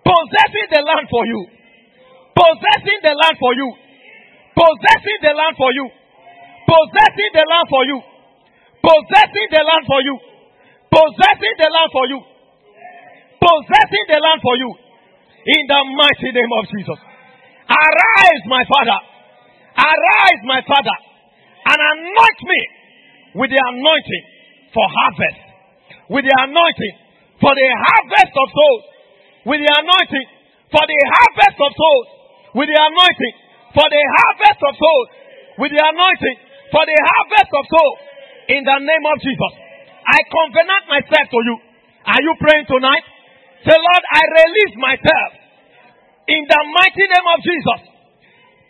Possessing 0.00 0.68
the 0.72 0.80
land 0.80 1.06
for 1.10 1.26
you. 1.26 1.40
Possessing 2.32 3.00
the 3.04 3.12
land 3.12 3.36
for 3.36 3.52
you. 3.52 3.68
Possessing 4.56 5.18
the 5.20 5.32
land 5.36 5.54
for 5.58 5.72
you. 5.74 5.86
Possessing 6.70 7.32
the 7.34 7.44
land 7.50 7.66
for 7.66 7.82
you. 7.82 7.98
Possessing 8.78 9.48
the 9.50 9.62
land 9.66 9.84
for 9.90 10.00
you. 10.06 10.14
Possessing 10.86 11.54
the 11.58 11.66
land 11.66 11.90
for 11.90 12.06
you. 12.06 12.20
Possessing 13.42 14.04
the 14.06 14.18
land 14.22 14.38
for 14.38 14.54
you. 14.54 14.70
In 15.50 15.62
the 15.66 15.80
mighty 15.98 16.30
name 16.30 16.52
of 16.54 16.64
Jesus. 16.70 16.98
Arise, 17.66 18.42
my 18.46 18.62
Father. 18.70 18.98
Arise, 19.82 20.42
my 20.46 20.62
Father. 20.62 20.96
And 21.74 21.78
anoint 21.78 22.40
me 22.46 22.60
with 23.34 23.50
the 23.50 23.58
anointing 23.74 24.24
for 24.70 24.86
harvest. 24.86 25.42
With 26.06 26.22
the 26.22 26.34
anointing 26.38 26.94
for 27.42 27.50
the 27.50 27.68
harvest 27.82 28.34
of 28.38 28.46
souls. 28.46 28.84
With 29.42 29.58
the 29.58 29.72
anointing 29.74 30.26
for 30.70 30.84
the 30.86 31.00
harvest 31.18 31.58
of 31.58 31.70
souls. 31.74 32.06
With 32.54 32.68
the 32.70 32.78
anointing 32.78 33.34
for 33.74 33.86
the 33.90 34.02
harvest 34.22 34.60
of 34.62 34.72
souls. 34.78 35.08
With 35.58 35.72
the 35.74 35.82
anointing 35.82 36.49
for 36.70 36.82
the 36.86 36.98
harvest 36.98 37.50
of 37.54 37.64
souls. 37.66 37.98
In 38.50 38.62
the 38.66 38.78
name 38.82 39.04
of 39.06 39.16
Jesus. 39.22 39.52
I 40.02 40.18
covenant 40.26 40.84
myself 40.90 41.26
to 41.30 41.38
you. 41.46 41.56
Are 42.06 42.22
you 42.22 42.32
praying 42.40 42.66
tonight? 42.66 43.04
Say, 43.62 43.76
Lord, 43.76 44.04
I 44.10 44.22
release 44.42 44.74
myself 44.80 45.30
in 46.26 46.42
the 46.48 46.60
mighty 46.74 47.04
name 47.06 47.28
of 47.30 47.38
Jesus 47.44 47.80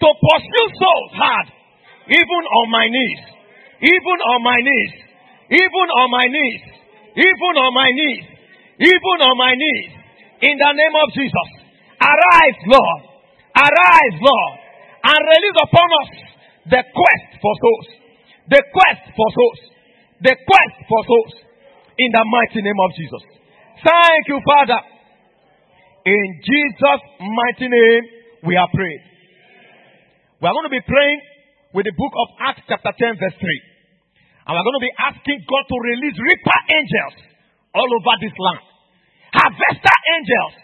to 0.00 0.08
pursue 0.10 0.66
souls 0.76 1.12
hard, 1.16 1.46
even 2.10 2.42
on 2.60 2.66
my 2.72 2.86
knees, 2.88 3.20
even 3.84 4.18
on 4.34 4.40
my 4.42 4.58
knees, 4.58 4.92
even 5.54 5.86
on 5.96 6.08
my 6.10 6.26
knees, 6.26 6.62
even 7.16 7.52
on 7.56 7.70
my 7.72 7.88
knees, 7.94 8.24
even 8.80 9.16
on 9.22 9.36
my 9.38 9.52
knees, 9.54 9.88
in 10.40 10.54
the 10.56 10.72
name 10.72 10.96
of 10.98 11.08
Jesus. 11.14 11.48
Arise, 12.00 12.60
Lord. 12.66 13.00
Arise, 13.54 14.16
Lord, 14.24 14.52
and 15.04 15.20
release 15.20 15.58
upon 15.62 15.88
us 16.00 16.10
the 16.68 16.82
quest 16.82 17.30
for 17.40 17.52
souls. 17.56 17.88
The 18.50 18.60
quest 18.60 19.04
for 19.16 19.28
souls. 19.32 19.60
The 20.20 20.34
quest 20.36 20.76
for 20.84 21.00
souls. 21.06 21.34
In 21.96 22.10
the 22.12 22.24
mighty 22.24 22.60
name 22.60 22.80
of 22.80 22.90
Jesus. 22.96 23.22
Thank 23.80 24.22
you, 24.28 24.40
Father. 24.44 24.80
In 26.04 26.26
Jesus' 26.44 27.04
mighty 27.20 27.68
name, 27.68 28.02
we 28.44 28.56
are 28.56 28.68
praying. 28.72 29.04
We 30.40 30.48
are 30.48 30.56
going 30.56 30.68
to 30.68 30.72
be 30.72 30.84
praying 30.84 31.20
with 31.76 31.84
the 31.84 31.94
book 31.96 32.12
of 32.16 32.26
Acts, 32.40 32.64
chapter 32.64 32.92
10, 32.92 33.20
verse 33.20 33.36
3. 33.36 33.44
And 34.48 34.56
we're 34.56 34.66
going 34.66 34.80
to 34.80 34.86
be 34.88 34.96
asking 34.96 35.38
God 35.44 35.64
to 35.68 35.76
release 35.76 36.16
reaper 36.16 36.58
angels 36.72 37.16
all 37.76 37.86
over 37.86 38.14
this 38.18 38.34
land. 38.34 38.64
Harvester 39.30 39.96
angels 40.16 40.56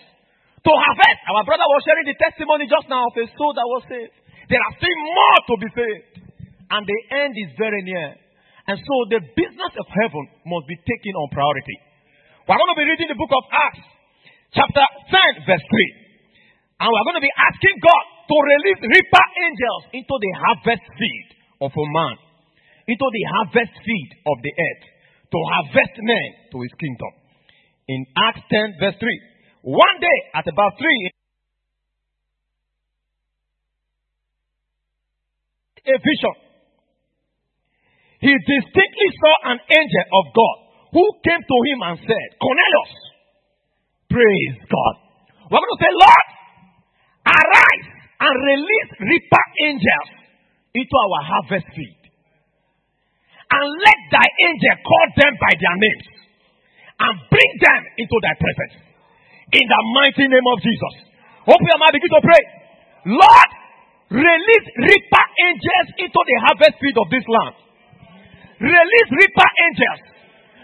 to 0.67 0.73
harvest. 0.75 1.21
Our 1.31 1.45
brother 1.47 1.67
was 1.71 1.81
sharing 1.87 2.09
the 2.11 2.19
testimony 2.19 2.67
just 2.67 2.91
now 2.91 3.07
of 3.07 3.15
a 3.15 3.25
soul 3.39 3.55
that 3.55 3.69
was 3.71 3.83
saved. 3.87 4.17
There 4.47 4.63
are 4.63 4.75
still 4.79 5.01
more 5.11 5.39
to 5.51 5.55
be 5.59 5.69
saved. 5.75 6.07
And 6.71 6.83
the 6.83 7.01
end 7.15 7.35
is 7.35 7.51
very 7.59 7.83
near. 7.83 8.11
And 8.67 8.79
so 8.79 8.95
the 9.11 9.23
business 9.23 9.75
of 9.79 9.87
heaven 9.87 10.25
must 10.47 10.67
be 10.67 10.79
taken 10.83 11.15
on 11.15 11.31
priority. 11.31 11.79
We're 12.47 12.59
going 12.59 12.75
to 12.75 12.79
be 12.79 12.87
reading 12.91 13.11
the 13.11 13.19
book 13.19 13.31
of 13.31 13.45
Acts, 13.51 13.87
chapter 14.55 14.87
10, 15.43 15.47
verse 15.47 15.67
3. 15.67 16.83
And 16.83 16.91
we're 16.91 17.07
going 17.07 17.19
to 17.23 17.27
be 17.27 17.37
asking 17.39 17.77
God 17.79 18.05
to 18.27 18.37
release 18.37 18.83
reaper 18.83 19.25
angels 19.47 19.83
into 19.95 20.15
the 20.19 20.33
harvest 20.35 20.87
field 20.99 21.29
of 21.63 21.71
a 21.71 21.87
man, 21.95 22.17
into 22.91 23.07
the 23.07 23.25
harvest 23.39 23.75
field 23.83 24.11
of 24.27 24.37
the 24.43 24.53
earth, 24.55 24.85
to 25.31 25.39
harvest 25.55 25.95
men 26.03 26.29
to 26.51 26.57
his 26.63 26.75
kingdom. 26.79 27.13
In 27.87 28.03
Acts 28.19 28.43
10, 28.51 28.83
verse 28.83 28.99
3. 28.99 29.75
One 29.75 29.97
day 30.03 30.19
at 30.35 30.47
about 30.47 30.75
3 30.79 30.87
a 35.87 35.97
vision. 36.03 36.37
He 38.21 38.33
distinctly 38.33 39.09
saw 39.23 39.35
an 39.55 39.59
angel 39.61 40.07
of 40.11 40.25
God 40.35 40.57
who 40.97 41.05
came 41.23 41.43
to 41.43 41.59
him 41.69 41.79
and 41.85 41.97
said, 42.01 42.29
Cornelius, 42.41 42.93
praise 44.09 44.57
God. 44.67 44.95
We're 45.47 45.63
going 45.63 45.77
to 45.77 45.83
say, 45.85 45.93
Lord, 45.95 46.27
arise 47.29 47.89
and 48.19 48.35
release 48.35 48.91
reaper 49.05 49.45
angels 49.69 50.11
into 50.75 50.95
our 50.97 51.23
harvest 51.23 51.69
field. 51.77 52.03
And 53.47 53.65
let 53.79 53.99
thy 54.11 54.27
angel 54.27 54.77
call 54.83 55.07
them 55.23 55.33
by 55.39 55.53
their 55.55 55.77
names 55.79 56.07
and 56.99 57.15
bring 57.31 57.53
them 57.63 57.81
into 58.01 58.17
thy 58.25 58.35
presence. 58.41 58.75
In 59.55 59.63
the 59.63 59.81
mighty 59.95 60.27
name 60.27 60.47
of 60.51 60.59
Jesus. 60.59 60.95
Open 61.47 61.63
your 61.63 61.79
mouth, 61.79 61.95
begin 61.95 62.11
to 62.11 62.25
pray. 62.27 62.43
Lord, 63.07 63.51
release 64.11 64.67
reaper 64.77 65.25
angels 65.51 65.89
into 65.99 66.21
the 66.21 66.37
harvest 66.47 66.77
field 66.79 66.99
of 67.03 67.09
this 67.11 67.27
land. 67.27 67.55
Release 68.63 69.11
reaper 69.11 69.49
angels 69.67 70.01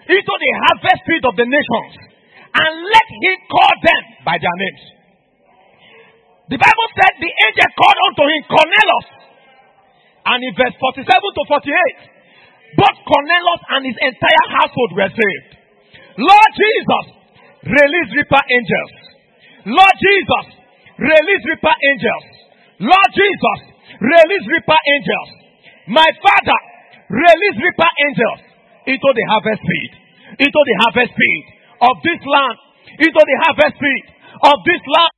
into 0.09 0.35
the 0.35 0.53
harvest 0.69 1.03
field 1.07 1.25
of 1.27 1.35
the 1.37 1.47
nations. 1.47 1.93
And 2.53 2.73
let 2.85 3.09
him 3.09 3.37
call 3.49 3.75
them 3.81 4.03
by 4.29 4.37
their 4.37 4.57
names. 4.61 4.83
The 6.53 6.61
Bible 6.61 6.89
said 7.01 7.13
the 7.17 7.33
angel 7.33 7.71
called 7.81 8.01
unto 8.13 8.25
him 8.29 8.43
Cornelius. 8.45 9.07
And 10.23 10.39
in 10.45 10.53
verse 10.55 10.77
47 10.77 11.09
to 11.09 11.43
48, 11.49 12.77
both 12.77 12.97
Cornelius 13.09 13.63
and 13.73 13.83
his 13.89 13.99
entire 14.05 14.47
household 14.55 14.91
were 14.95 15.13
saved. 15.13 15.51
Lord 16.21 16.51
Jesus, 16.55 17.05
release 17.67 18.11
reaper 18.21 18.43
angels. 18.53 18.93
Lord 19.73 19.97
Jesus, 19.97 20.47
release 21.01 21.43
reaper 21.49 21.73
angels. 21.73 22.42
Lord 22.83 23.11
Jesus, 23.15 23.59
release 24.03 24.47
reaper 24.51 24.81
angels. 24.91 25.31
My 25.87 26.09
Father, 26.19 26.61
release 27.15 27.57
reaper 27.63 27.91
angels 28.11 28.41
into 28.91 29.09
the 29.15 29.25
harvest 29.31 29.63
field, 29.63 29.93
into 30.43 30.61
the 30.67 30.77
harvest 30.83 31.15
field 31.15 31.47
of 31.87 31.95
this 32.03 32.21
land, 32.27 32.59
into 32.99 33.23
the 33.23 33.37
harvest 33.47 33.79
field 33.79 34.07
of 34.51 34.57
this 34.67 34.83
land. 34.83 35.15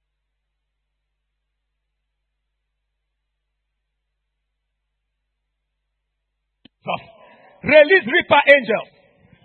Jesus. 6.85 7.03
Release 7.65 8.05
reaper 8.05 8.43
angels 8.45 8.89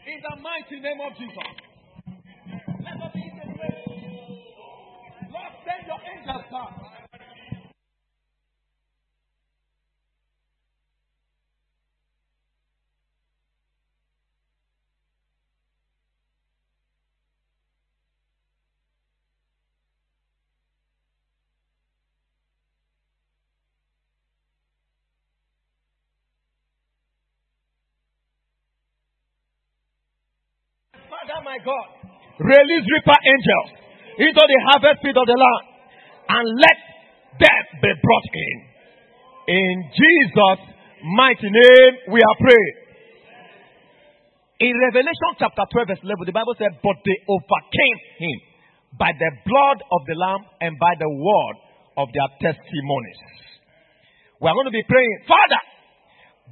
in 0.04 0.20
the 0.20 0.36
mighty 0.44 0.80
name 0.84 1.00
of 1.00 1.16
Jesus. 1.16 1.56
Let 2.84 3.00
us 3.00 3.16
pray. 3.16 3.80
Lord, 5.32 5.54
send 5.64 5.88
your 5.88 6.02
angels. 6.04 6.44
Father, 31.10 31.38
my 31.50 31.58
God, 31.66 31.90
release 32.46 32.86
reaper 32.86 33.20
angels 33.26 33.70
into 34.22 34.38
the 34.38 34.60
harvest 34.70 35.02
field 35.02 35.18
of 35.18 35.26
the 35.26 35.34
land 35.34 35.66
and 36.30 36.46
let 36.62 36.78
them 37.42 37.64
be 37.82 37.90
brought 37.90 38.28
in. 38.38 38.58
In 39.50 39.74
Jesus' 39.90 40.62
mighty 41.18 41.50
name, 41.50 41.94
we 42.14 42.22
are 42.22 42.38
praying. 42.38 42.78
In 44.62 44.78
Revelation 44.94 45.42
chapter 45.42 45.66
12, 45.74 45.90
verse 45.90 46.04
11, 46.06 46.30
the 46.30 46.38
Bible 46.38 46.54
said, 46.54 46.70
But 46.86 47.02
they 47.02 47.18
overcame 47.26 48.00
him 48.22 48.38
by 48.94 49.10
the 49.18 49.32
blood 49.42 49.82
of 49.90 50.06
the 50.06 50.22
Lamb 50.22 50.46
and 50.62 50.78
by 50.78 50.94
the 51.02 51.10
word 51.10 51.56
of 51.98 52.14
their 52.14 52.30
testimonies. 52.46 53.22
We 54.38 54.46
are 54.46 54.54
going 54.54 54.70
to 54.70 54.76
be 54.76 54.86
praying, 54.86 55.18
Father, 55.26 55.62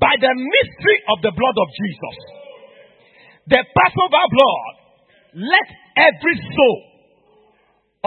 by 0.01 0.17
the 0.17 0.33
mystery 0.33 0.97
of 1.13 1.21
the 1.21 1.37
blood 1.37 1.57
of 1.61 1.69
Jesus, 1.85 2.17
the 3.45 3.61
Passover 3.61 4.25
blood, 4.33 4.76
let 5.37 5.67
every 6.01 6.35
soul 6.41 6.77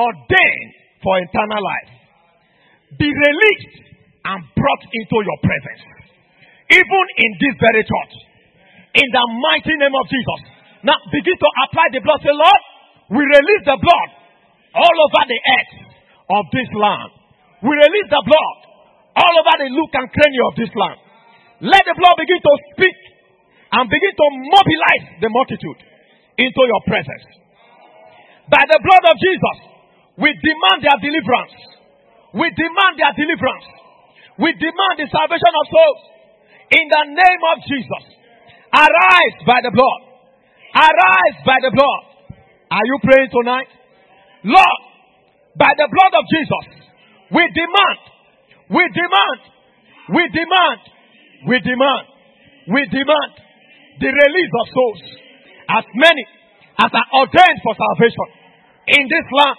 ordained 0.02 0.72
for 0.98 1.14
eternal 1.22 1.62
life 1.62 1.90
be 2.98 3.06
released 3.06 3.86
and 4.26 4.38
brought 4.50 4.84
into 4.90 5.16
your 5.22 5.38
presence. 5.38 5.82
Even 6.74 7.04
in 7.22 7.30
this 7.38 7.54
very 7.62 7.82
church. 7.86 8.14
In 8.98 9.08
the 9.14 9.24
mighty 9.46 9.74
name 9.78 9.94
of 9.94 10.06
Jesus. 10.10 10.40
Now 10.82 10.98
begin 11.14 11.38
to 11.38 11.48
apply 11.66 11.86
the 11.94 12.02
blood. 12.02 12.18
Say, 12.18 12.34
Lord, 12.34 12.62
we 13.14 13.22
release 13.22 13.64
the 13.66 13.78
blood 13.78 14.08
all 14.74 14.96
over 15.06 15.22
the 15.30 15.40
earth 15.54 15.74
of 16.34 16.42
this 16.50 16.70
land. 16.74 17.10
We 17.62 17.72
release 17.78 18.10
the 18.10 18.22
blood 18.26 18.58
all 19.22 19.34
over 19.38 19.54
the 19.62 19.70
look 19.70 19.90
and 19.94 20.06
cranny 20.10 20.40
of 20.50 20.52
this 20.58 20.72
land. 20.74 20.98
Let 21.62 21.82
the 21.86 21.94
blood 21.94 22.16
begin 22.18 22.42
to 22.42 22.52
speak 22.74 22.98
and 23.70 23.86
begin 23.86 24.14
to 24.18 24.26
mobilize 24.50 25.06
the 25.22 25.30
multitude 25.30 25.89
into 26.38 26.62
your 26.62 26.82
presence. 26.86 27.26
By 28.50 28.62
the 28.66 28.78
blood 28.82 29.04
of 29.10 29.16
Jesus, 29.18 29.56
we 30.18 30.30
demand 30.34 30.78
their 30.82 30.98
deliverance. 30.98 31.56
We 32.34 32.46
demand 32.54 32.94
their 32.98 33.14
deliverance. 33.14 33.68
We 34.38 34.50
demand 34.54 34.94
the 34.98 35.08
salvation 35.10 35.52
of 35.54 35.64
souls. 35.70 36.00
In 36.70 36.84
the 36.86 37.04
name 37.14 37.42
of 37.50 37.56
Jesus. 37.66 38.04
Arise 38.70 39.38
by 39.46 39.58
the 39.62 39.74
blood. 39.74 40.00
Arise 40.74 41.38
by 41.42 41.58
the 41.62 41.72
blood. 41.74 42.02
Are 42.70 42.86
you 42.86 42.96
praying 43.02 43.30
tonight? 43.34 43.70
Lord, 44.46 44.80
by 45.58 45.74
the 45.74 45.88
blood 45.90 46.12
of 46.14 46.24
Jesus, 46.30 46.64
we 47.34 47.42
demand, 47.50 48.00
we 48.70 48.82
demand, 48.94 49.40
we 50.14 50.22
demand, 50.30 50.80
we 51.50 51.56
demand, 51.60 52.04
we 52.70 52.80
demand 52.86 53.32
the 53.98 54.10
release 54.10 54.52
of 54.62 54.66
souls. 54.70 55.02
As 55.70 55.86
many 55.94 56.24
as 56.82 56.90
are 56.90 57.08
ordained 57.22 57.60
for 57.62 57.74
salvation 57.76 58.28
in 58.90 59.04
this 59.06 59.26
land 59.30 59.58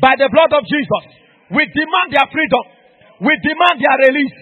by 0.00 0.16
the 0.16 0.28
blood 0.32 0.52
of 0.56 0.64
Jesus. 0.64 1.04
We 1.50 1.66
demand 1.66 2.14
their 2.14 2.28
freedom. 2.30 2.64
We 3.20 3.34
demand 3.44 3.76
their 3.82 3.98
release. 4.08 4.38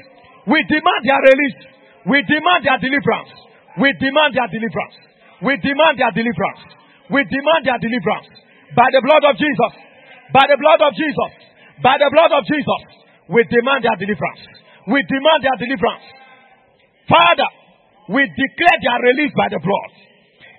We 0.47 0.59
demand 0.69 1.01
their 1.03 1.23
release. 1.25 1.59
We 2.07 2.19
demand 2.23 2.61
their 2.63 2.79
deliverance. 2.79 3.33
We 3.81 3.89
demand 3.99 4.31
their 4.37 4.49
deliverance. 4.53 4.97
We 5.43 5.53
demand 5.59 5.95
their 5.99 6.13
deliverance. 6.15 6.63
We 7.11 7.21
demand 7.27 7.61
their 7.65 7.81
deliverance. 7.81 8.29
By 8.77 8.89
the 8.93 9.03
blood 9.03 9.25
of 9.25 9.35
Jesus. 9.41 9.73
By 10.31 10.45
the 10.47 10.59
blood 10.61 10.81
of 10.85 10.93
Jesus. 10.95 11.33
By 11.81 11.97
the 11.97 12.11
blood 12.13 12.33
of 12.37 12.43
Jesus. 12.45 12.83
We 13.33 13.41
demand 13.49 13.81
their 13.83 13.97
deliverance. 13.97 14.43
We 14.87 15.01
demand 15.05 15.41
their 15.43 15.59
deliverance. 15.59 16.07
Father, 17.09 17.51
we 18.13 18.25
declare 18.25 18.79
their 18.85 19.01
release 19.01 19.33
by 19.37 19.49
the 19.49 19.61
blood. 19.61 20.08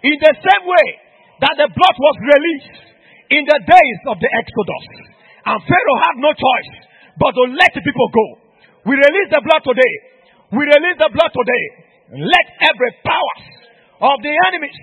In 0.04 0.16
the 0.16 0.34
same 0.34 0.64
way 0.64 0.88
that 1.44 1.56
the 1.60 1.68
blood 1.68 1.96
was 2.00 2.16
released 2.24 2.76
in 3.36 3.44
the 3.44 3.60
days 3.68 4.00
of 4.08 4.18
the 4.20 4.30
Exodus. 4.32 4.86
And 5.46 5.58
Pharaoh 5.64 6.00
had 6.04 6.16
no 6.20 6.32
choice 6.34 6.72
but 7.20 7.32
to 7.36 7.44
let 7.52 7.72
the 7.76 7.84
people 7.84 8.10
go. 8.12 8.28
We 8.88 8.96
release 8.96 9.30
the 9.32 9.44
blood 9.44 9.64
today. 9.64 9.94
We 10.56 10.64
release 10.64 10.98
the 10.98 11.12
blood 11.12 11.32
today. 11.36 11.64
Let 12.16 12.46
every 12.64 12.92
power 13.06 13.36
of 14.14 14.18
the 14.24 14.34
enemies 14.50 14.78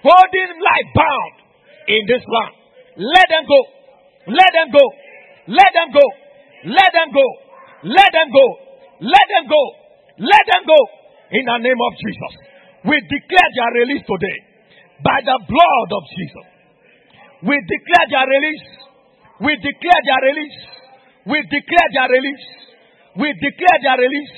holding 0.00 0.50
life 0.62 0.88
bound 0.96 1.34
in 1.90 2.02
this 2.06 2.22
land. 2.24 2.54
Let 2.96 3.26
them 3.28 3.44
go. 3.44 3.60
Let 4.30 4.50
them 4.54 4.68
go. 4.70 4.86
Let 5.50 5.70
them 5.74 5.88
go. 5.92 6.06
Let 6.70 6.90
them 6.94 7.08
go. 7.10 7.26
Let 7.84 8.10
them 8.12 8.28
go. 8.30 8.46
Let 9.00 9.26
them 9.28 9.44
go. 9.48 9.64
Let 10.20 10.44
them 10.46 10.62
go. 10.66 10.80
In 11.30 11.44
the 11.46 11.58
name 11.58 11.80
of 11.80 11.92
Jesus. 11.98 12.32
We 12.84 12.96
declare 12.96 13.50
their 13.54 13.72
release 13.84 14.04
today. 14.06 14.49
By 15.00 15.18
the 15.24 15.36
blood 15.48 15.88
of 15.96 16.02
Jesus. 16.12 16.46
We 17.40 17.56
declare 17.56 18.06
their 18.12 18.28
release. 18.28 18.66
We 19.40 19.52
declare 19.56 20.00
their 20.04 20.22
release. 20.28 20.58
We 21.24 21.38
declare 21.48 21.88
their 21.96 22.08
release. 22.12 22.44
We 23.16 23.28
declare 23.32 23.78
their 23.80 23.98
release. 24.00 24.32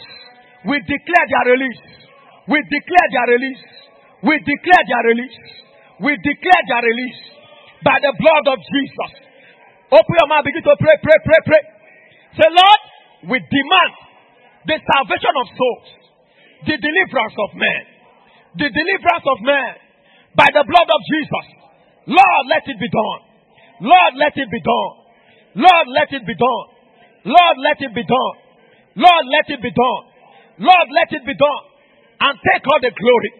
We 0.62 0.76
declare 0.86 1.26
their 1.26 1.46
release. 1.50 1.82
We 2.46 2.58
declare 2.62 3.08
their 3.10 3.28
release. 3.34 3.62
We 4.22 4.34
declare 4.38 4.84
their 4.86 5.04
release. 5.10 5.38
We 5.98 6.12
declare 6.22 6.62
their 6.70 6.82
release 6.86 7.20
by 7.82 7.98
the 7.98 8.14
blood 8.14 8.46
of 8.54 8.58
Jesus. 8.62 9.10
Open 9.90 10.14
your 10.14 10.28
mouth, 10.30 10.46
begin 10.46 10.62
to 10.62 10.74
pray, 10.78 10.96
pray, 11.02 11.18
pray, 11.26 11.40
pray. 11.46 11.62
Say, 12.38 12.48
Lord, 12.48 12.80
we 13.28 13.36
demand 13.38 13.92
the 14.66 14.78
salvation 14.78 15.34
of 15.36 15.46
souls, 15.52 15.88
the 16.64 16.76
deliverance 16.78 17.36
of 17.36 17.50
men, 17.58 17.82
the 18.56 18.68
deliverance 18.70 19.26
of 19.26 19.38
men 19.42 19.72
by 20.36 20.48
the 20.48 20.64
blood 20.64 20.88
of 20.88 21.00
Jesus. 21.08 21.46
Lord, 22.08 22.44
let 22.48 22.64
it 22.66 22.78
be 22.80 22.88
done. 22.88 23.20
Lord, 23.82 24.12
let 24.16 24.34
it 24.36 24.48
be 24.50 24.60
done. 24.62 24.92
Lord, 25.54 25.86
let 25.92 26.08
it 26.10 26.24
be 26.24 26.34
done. 26.34 26.66
Lord, 27.24 27.56
let 27.60 27.78
it 27.78 27.92
be 27.94 28.04
done. 28.04 28.34
Lord, 28.96 29.24
let 29.30 29.46
it 29.48 29.60
be 29.62 29.72
done. 29.72 30.02
Lord, 30.58 30.86
let 30.90 31.10
it 31.12 31.22
be 31.24 31.34
done. 31.36 31.62
And 32.22 32.34
take 32.38 32.64
all 32.66 32.80
the 32.82 32.92
glory. 32.94 33.30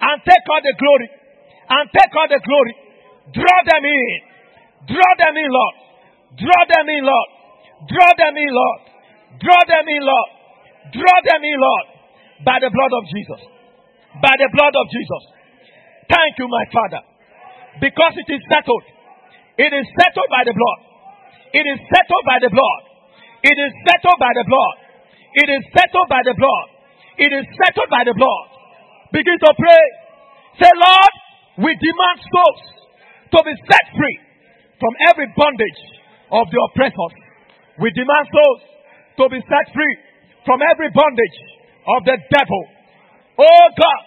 And 0.00 0.16
take 0.22 0.46
all 0.50 0.62
the 0.62 0.74
glory. 0.76 1.08
And 1.68 1.84
take 1.90 2.12
all 2.14 2.28
the 2.28 2.40
glory. 2.42 2.74
Draw 3.34 3.58
them 3.66 3.84
in. 3.84 4.18
Draw 4.86 5.12
them 5.18 5.34
in, 5.34 5.50
Lord. 5.50 5.74
Draw 6.38 6.62
them 6.70 6.86
in, 6.86 7.02
Lord. 7.02 7.28
Draw 7.90 8.10
them 8.18 8.34
in, 8.38 8.52
Lord. 8.54 8.80
Draw 9.42 9.62
them 9.66 9.86
in, 9.88 10.02
Lord. 10.04 10.30
Draw 10.94 11.18
them 11.26 11.42
in, 11.42 11.58
Lord. 11.58 11.86
By 12.44 12.56
the 12.62 12.70
blood 12.70 12.92
of 12.94 13.04
Jesus. 13.10 13.40
By 14.22 14.34
the 14.38 14.48
blood 14.54 14.74
of 14.76 14.86
Jesus. 14.92 15.22
Thank 16.06 16.32
you, 16.38 16.46
my 16.48 16.64
Father. 16.70 17.02
Because 17.80 18.14
it 18.16 18.28
is 18.30 18.42
settled. 18.50 18.84
It 19.58 19.72
is 19.72 19.86
settled 19.96 20.30
by 20.30 20.42
the 20.44 20.54
blood. 20.54 20.80
It 21.52 21.64
is 21.66 21.78
settled 21.88 22.24
by 22.26 22.38
the 22.40 22.50
blood. 22.52 22.82
It 23.42 23.56
is 23.56 23.72
settled 23.84 24.18
by 24.18 24.32
the 24.34 24.44
blood. 24.44 24.76
It 25.36 25.48
is 25.52 25.62
settled 25.72 26.08
by 26.08 26.22
the 26.24 26.34
blood. 26.36 26.66
It 27.16 27.32
is 27.32 27.44
settled 27.56 27.90
by 27.92 28.02
the 28.04 28.16
blood. 28.16 28.46
Begin 29.12 29.38
to 29.40 29.50
pray. 29.56 29.84
Say, 30.60 30.72
Lord, 30.72 31.14
we 31.64 31.70
demand 31.72 32.18
souls 32.20 32.62
to 33.32 33.38
be 33.44 33.54
set 33.68 33.86
free 33.96 34.16
from 34.80 34.92
every 35.08 35.28
bondage 35.36 35.80
of 36.32 36.44
the 36.52 36.60
oppressors. 36.72 37.14
We 37.80 37.92
demand 37.92 38.24
souls 38.32 38.60
to 39.20 39.24
be 39.32 39.40
set 39.44 39.66
free 39.72 39.94
from 40.44 40.60
every 40.60 40.92
bondage 40.92 41.38
of 41.96 42.04
the 42.04 42.16
devil. 42.28 42.62
Oh 43.40 43.66
God, 43.76 44.02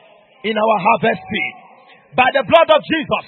in 0.46 0.58
our 0.58 0.78
harvest 0.82 1.22
field. 1.22 1.69
By 2.18 2.30
the 2.34 2.44
blood 2.45 2.69
of 2.73 2.81
Jesus, 2.86 3.26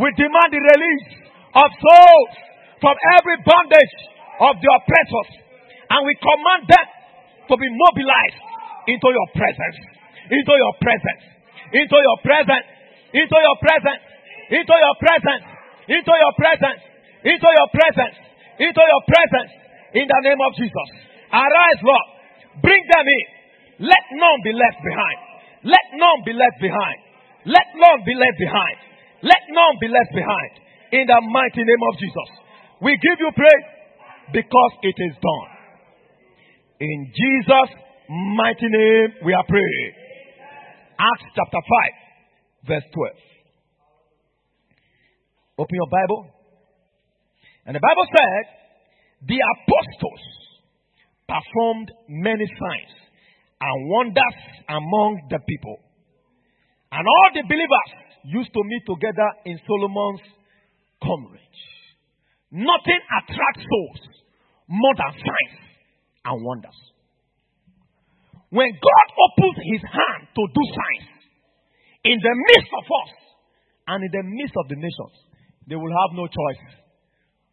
we 0.00 0.08
demand 0.16 0.48
the 0.52 0.62
release 0.62 1.08
of 1.52 1.68
souls 1.68 2.32
from 2.80 2.96
every 3.18 3.38
bondage 3.44 3.94
of 4.40 4.56
the 4.56 4.70
oppressors. 4.80 5.30
And 5.92 6.00
we 6.08 6.14
command 6.16 6.62
them 6.66 6.86
to 7.52 7.54
be 7.60 7.68
mobilized 7.68 8.40
into 8.88 9.08
your 9.12 9.28
presence, 9.36 9.78
into 10.32 10.54
your 10.56 10.74
presence, 10.80 11.22
into 11.76 11.98
your 12.00 12.18
presence, 12.24 12.66
into 13.12 13.36
your 13.36 13.56
presence, 13.60 14.02
into 14.48 14.74
your 14.74 14.96
presence, 14.96 15.42
into 15.92 16.14
your 16.16 16.32
presence, 16.40 16.80
into 17.28 17.48
your 17.52 17.68
presence, 17.68 18.16
into 18.56 18.82
your 18.82 19.02
presence, 19.04 19.52
in 19.92 20.06
the 20.08 20.20
name 20.24 20.40
of 20.40 20.52
Jesus. 20.56 20.88
Arise, 21.28 21.80
Lord. 21.84 22.08
Bring 22.64 22.82
them 22.88 23.04
in. 23.04 23.26
Let 23.88 24.04
none 24.16 24.38
be 24.44 24.52
left 24.56 24.80
behind. 24.80 25.18
Let 25.64 25.84
none 25.96 26.20
be 26.24 26.32
left 26.32 26.58
behind. 26.60 27.11
Let 27.44 27.66
none 27.74 28.00
be 28.06 28.14
left 28.14 28.38
behind. 28.38 28.78
Let 29.22 29.42
none 29.50 29.74
be 29.80 29.88
left 29.88 30.12
behind. 30.14 30.52
In 30.92 31.06
the 31.06 31.20
mighty 31.30 31.62
name 31.64 31.82
of 31.88 31.94
Jesus. 31.98 32.28
We 32.82 32.98
give 32.98 33.18
you 33.18 33.30
praise 33.34 33.68
because 34.32 34.72
it 34.82 34.96
is 34.98 35.14
done. 35.18 35.50
In 36.80 37.12
Jesus' 37.14 37.72
mighty 38.08 38.68
name 38.68 39.08
we 39.24 39.32
are 39.32 39.46
praying. 39.46 39.92
Acts 40.98 41.26
chapter 41.34 41.62
5, 42.66 42.68
verse 42.68 42.86
12. 42.94 43.10
Open 45.58 45.74
your 45.74 45.90
Bible. 45.90 46.26
And 47.66 47.76
the 47.76 47.80
Bible 47.80 48.06
said, 48.10 48.42
the 49.28 49.38
apostles 49.38 50.22
performed 51.28 51.92
many 52.08 52.46
signs 52.46 52.94
and 53.60 53.88
wonders 53.88 54.38
among 54.68 55.28
the 55.30 55.38
people. 55.48 55.78
And 56.92 57.08
all 57.08 57.28
the 57.32 57.42
believers 57.48 57.90
used 58.24 58.52
to 58.52 58.62
meet 58.64 58.84
together 58.84 59.28
in 59.48 59.56
Solomon's 59.64 60.20
courtyard. 61.00 61.40
Nothing 62.52 63.00
attracts 63.16 63.64
souls 63.64 64.02
more 64.68 64.94
than 65.00 65.12
signs 65.16 65.56
and 66.24 66.36
wonders. 66.44 66.78
When 68.50 68.68
God 68.68 69.06
opens 69.16 69.56
his 69.64 69.82
hand 69.88 70.28
to 70.36 70.42
do 70.52 70.62
signs 70.76 71.08
in 72.04 72.16
the 72.20 72.34
midst 72.52 72.72
of 72.76 72.84
us 72.84 73.10
and 73.88 74.04
in 74.04 74.12
the 74.12 74.24
midst 74.28 74.54
of 74.60 74.68
the 74.68 74.76
nations, 74.76 75.16
they 75.64 75.76
will 75.76 75.96
have 76.04 76.12
no 76.12 76.28
choice 76.28 76.64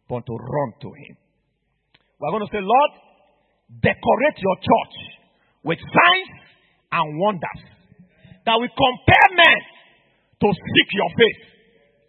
but 0.04 0.20
to 0.26 0.34
run 0.36 0.70
to 0.84 0.88
him. 0.92 1.16
We're 2.20 2.36
going 2.36 2.44
to 2.44 2.52
say, 2.52 2.60
Lord, 2.60 2.92
decorate 3.80 4.36
your 4.36 4.56
church 4.60 4.96
with 5.64 5.80
signs 5.80 6.30
and 6.92 7.06
wonders 7.16 7.79
that 8.50 8.58
will 8.58 8.74
compare 8.74 9.28
men 9.38 9.58
to 10.42 10.48
seek 10.50 10.88
your 10.90 11.10
face 11.14 11.42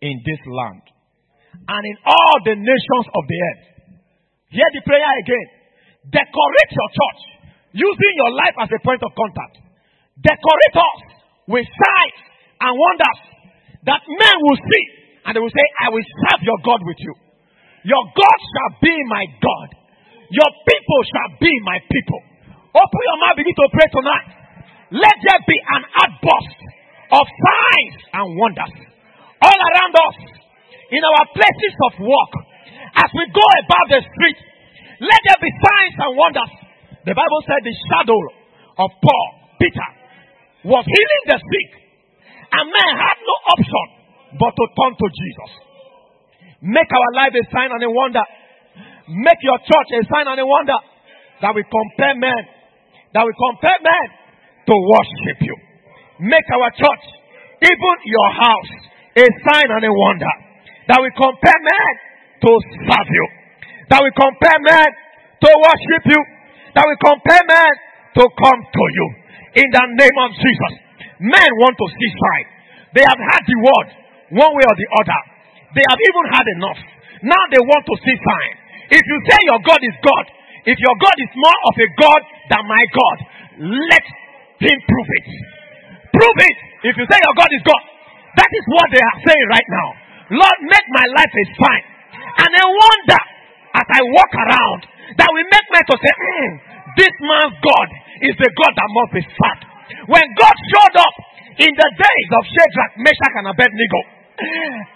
in 0.01 0.15
this 0.25 0.41
land 0.49 0.81
and 1.53 1.81
in 1.85 1.97
all 2.01 2.35
the 2.41 2.57
nations 2.57 3.05
of 3.13 3.23
the 3.29 3.37
earth. 3.37 3.63
Hear 4.49 4.65
the 4.73 4.81
prayer 4.81 5.13
again. 5.21 5.47
Decorate 6.09 6.71
your 6.73 6.89
church 6.97 7.21
using 7.77 8.13
your 8.17 8.33
life 8.33 8.57
as 8.57 8.69
a 8.73 8.81
point 8.81 9.05
of 9.05 9.13
contact. 9.13 9.61
Decorate 10.17 10.77
us 10.81 10.99
with 11.45 11.65
signs 11.69 12.17
and 12.57 12.73
wonders 12.73 13.19
that 13.85 14.01
men 14.01 14.35
will 14.41 14.57
see 14.65 14.85
and 15.29 15.37
they 15.37 15.41
will 15.45 15.53
say, 15.53 15.67
I 15.85 15.93
will 15.93 16.01
serve 16.25 16.41
your 16.41 16.57
God 16.65 16.81
with 16.81 16.97
you. 17.05 17.13
Your 17.85 18.01
God 18.17 18.39
shall 18.41 18.71
be 18.81 18.95
my 19.13 19.29
God. 19.29 19.69
Your 20.33 20.51
people 20.65 21.01
shall 21.05 21.31
be 21.37 21.53
my 21.69 21.77
people. 21.85 22.21
Open 22.73 23.01
your 23.05 23.17
mouth, 23.29 23.37
begin 23.37 23.53
to 23.53 23.67
pray 23.77 23.89
tonight. 23.93 24.40
Let 24.91 25.15
there 25.23 25.43
be 25.47 25.57
an 25.57 25.83
outburst 26.03 26.59
of 27.15 27.25
signs 27.27 27.95
and 28.11 28.25
wonders 28.35 28.75
all 29.41 29.59
around 29.59 29.93
us 29.95 30.17
in 30.91 31.01
our 31.01 31.25
places 31.31 31.75
of 31.87 31.93
work 32.03 32.33
as 32.99 33.09
we 33.15 33.23
go 33.31 33.45
about 33.63 33.87
the 33.87 34.01
street. 34.03 34.39
Let 34.99 35.19
there 35.25 35.41
be 35.41 35.51
signs 35.63 35.95
and 35.95 36.11
wonders 36.13 36.51
the 37.01 37.17
Bible 37.17 37.41
said 37.49 37.65
the 37.65 37.73
shadow 37.73 38.19
of 38.77 38.89
Paul, 39.01 39.27
Peter, 39.57 39.89
was 40.69 40.85
healing 40.85 41.23
the 41.33 41.39
sick. 41.41 41.69
And 42.53 42.69
man 42.69 42.93
had 42.93 43.17
no 43.25 43.35
option 43.57 43.85
but 44.37 44.53
to 44.53 44.65
turn 44.77 44.93
to 44.93 45.07
Jesus. 45.09 45.51
Make 46.61 46.91
our 46.93 47.11
life 47.17 47.33
a 47.33 47.43
sign 47.49 47.73
and 47.73 47.81
a 47.81 47.89
wonder. 47.89 48.21
Make 49.09 49.41
your 49.41 49.57
church 49.65 49.89
a 49.97 50.01
sign 50.13 50.29
and 50.29 50.37
a 50.37 50.45
wonder 50.45 50.77
that 51.41 51.57
we 51.57 51.65
compare 51.65 52.13
men, 52.21 52.41
that 53.17 53.25
we 53.25 53.33
compare 53.33 53.81
men 53.81 54.07
to 54.71 54.75
worship 54.87 55.39
you. 55.43 55.55
Make 56.23 56.47
our 56.55 56.71
church, 56.71 57.05
even 57.59 57.95
your 58.07 58.29
house, 58.39 58.71
a 59.19 59.25
sign 59.43 59.67
and 59.67 59.83
a 59.83 59.91
wonder 59.91 60.33
that 60.87 60.99
we 61.03 61.11
compare 61.11 61.59
men 61.59 61.91
to 62.39 62.51
serve 62.87 63.09
you, 63.11 63.25
that 63.91 63.99
we 63.99 64.09
compare 64.15 64.59
men 64.63 64.87
to 65.43 65.49
worship 65.51 66.03
you 66.07 66.21
that 66.75 66.85
we 66.87 66.95
compel 67.03 67.43
men 67.47 67.71
to 68.15 68.23
come 68.23 68.59
to 68.63 68.83
you. 68.95 69.07
In 69.59 69.67
the 69.67 69.83
name 69.99 70.17
of 70.23 70.29
Jesus. 70.39 70.73
Men 71.19 71.49
want 71.59 71.75
to 71.75 71.87
see 71.91 72.09
sign. 72.15 72.45
They 72.95 73.03
have 73.03 73.19
had 73.19 73.43
the 73.43 73.57
word 73.59 73.87
one 74.39 74.51
way 74.55 74.65
or 74.65 74.75
the 74.79 74.89
other. 75.03 75.21
They 75.75 75.85
have 75.85 75.99
even 75.99 76.25
had 76.31 76.45
enough. 76.59 76.79
Now 77.27 77.43
they 77.51 77.61
want 77.61 77.83
to 77.83 77.95
see 77.99 78.15
signs. 78.15 78.57
If 78.91 79.03
you 79.03 79.17
say 79.27 79.39
your 79.47 79.61
God 79.63 79.81
is 79.83 79.95
God, 80.03 80.25
if 80.67 80.77
your 80.79 80.95
God 80.99 81.15
is 81.19 81.31
more 81.35 81.59
of 81.67 81.75
a 81.75 81.89
God 81.99 82.21
than 82.51 82.63
my 82.67 82.83
God, 82.91 83.17
let 83.91 84.05
prove 84.69 85.09
it. 85.17 85.27
Prove 86.13 86.39
it. 86.45 86.57
If 86.85 86.93
you 86.97 87.05
say 87.09 87.17
your 87.17 87.35
God 87.37 87.49
is 87.49 87.63
God, 87.65 87.83
that 88.37 88.51
is 88.51 88.65
what 88.69 88.87
they 88.93 89.01
are 89.01 89.17
saying 89.25 89.47
right 89.49 89.69
now. 89.69 89.87
Lord, 90.37 90.57
make 90.69 90.87
my 90.93 91.05
life 91.17 91.33
a 91.33 91.45
sign. 91.57 91.83
And 92.45 92.51
I 92.51 92.65
wonder 92.65 93.21
as 93.75 93.87
I 93.89 94.01
walk 94.13 94.31
around 94.31 94.81
that 95.17 95.29
we 95.33 95.41
make 95.49 95.67
me 95.71 95.81
to 95.81 95.95
say, 95.97 96.13
mm, 96.13 96.51
this 96.95 97.15
man's 97.19 97.57
God 97.59 97.87
is 98.23 98.35
the 98.37 98.49
God 98.53 98.73
that 98.77 98.89
must 98.95 99.11
be 99.17 99.23
fat. 99.35 99.59
When 100.07 100.25
God 100.39 100.55
showed 100.71 100.95
up 100.99 101.15
in 101.59 101.71
the 101.75 101.89
days 101.99 102.29
of 102.31 102.43
Shadrach, 102.47 102.91
Meshach, 103.03 103.33
and 103.43 103.47
Abednego, 103.51 104.01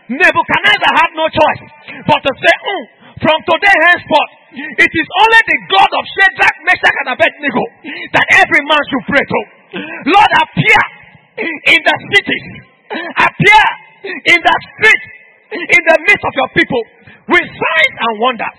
Nebuchadnezzar 0.10 0.92
had 0.96 1.12
no 1.14 1.26
choice 1.30 1.62
but 2.08 2.20
to 2.24 2.32
say, 2.40 2.54
mm, 2.56 2.86
from 3.22 3.38
today 3.48 3.76
henceforth, 3.88 4.32
it 4.56 4.92
is 4.92 5.08
only 5.24 5.42
the 5.48 5.60
God 5.72 5.92
of 5.92 6.04
Shadrach, 6.16 6.56
Meshach, 6.68 6.96
and 7.04 7.10
Abednego 7.16 7.64
that 8.12 8.28
every 8.40 8.62
man 8.68 8.84
should 8.92 9.06
pray 9.08 9.24
to. 9.24 9.40
Lord, 10.08 10.32
appear 10.44 10.82
in 11.44 11.80
the 11.80 11.96
cities, 12.16 12.46
appear 13.20 13.66
in 14.04 14.40
the 14.40 14.56
streets, 14.76 15.08
in 15.56 15.82
the 15.84 15.98
midst 16.08 16.24
of 16.24 16.34
your 16.36 16.50
people 16.56 16.84
with 17.32 17.48
signs 17.48 17.96
and 18.00 18.14
wonders. 18.20 18.58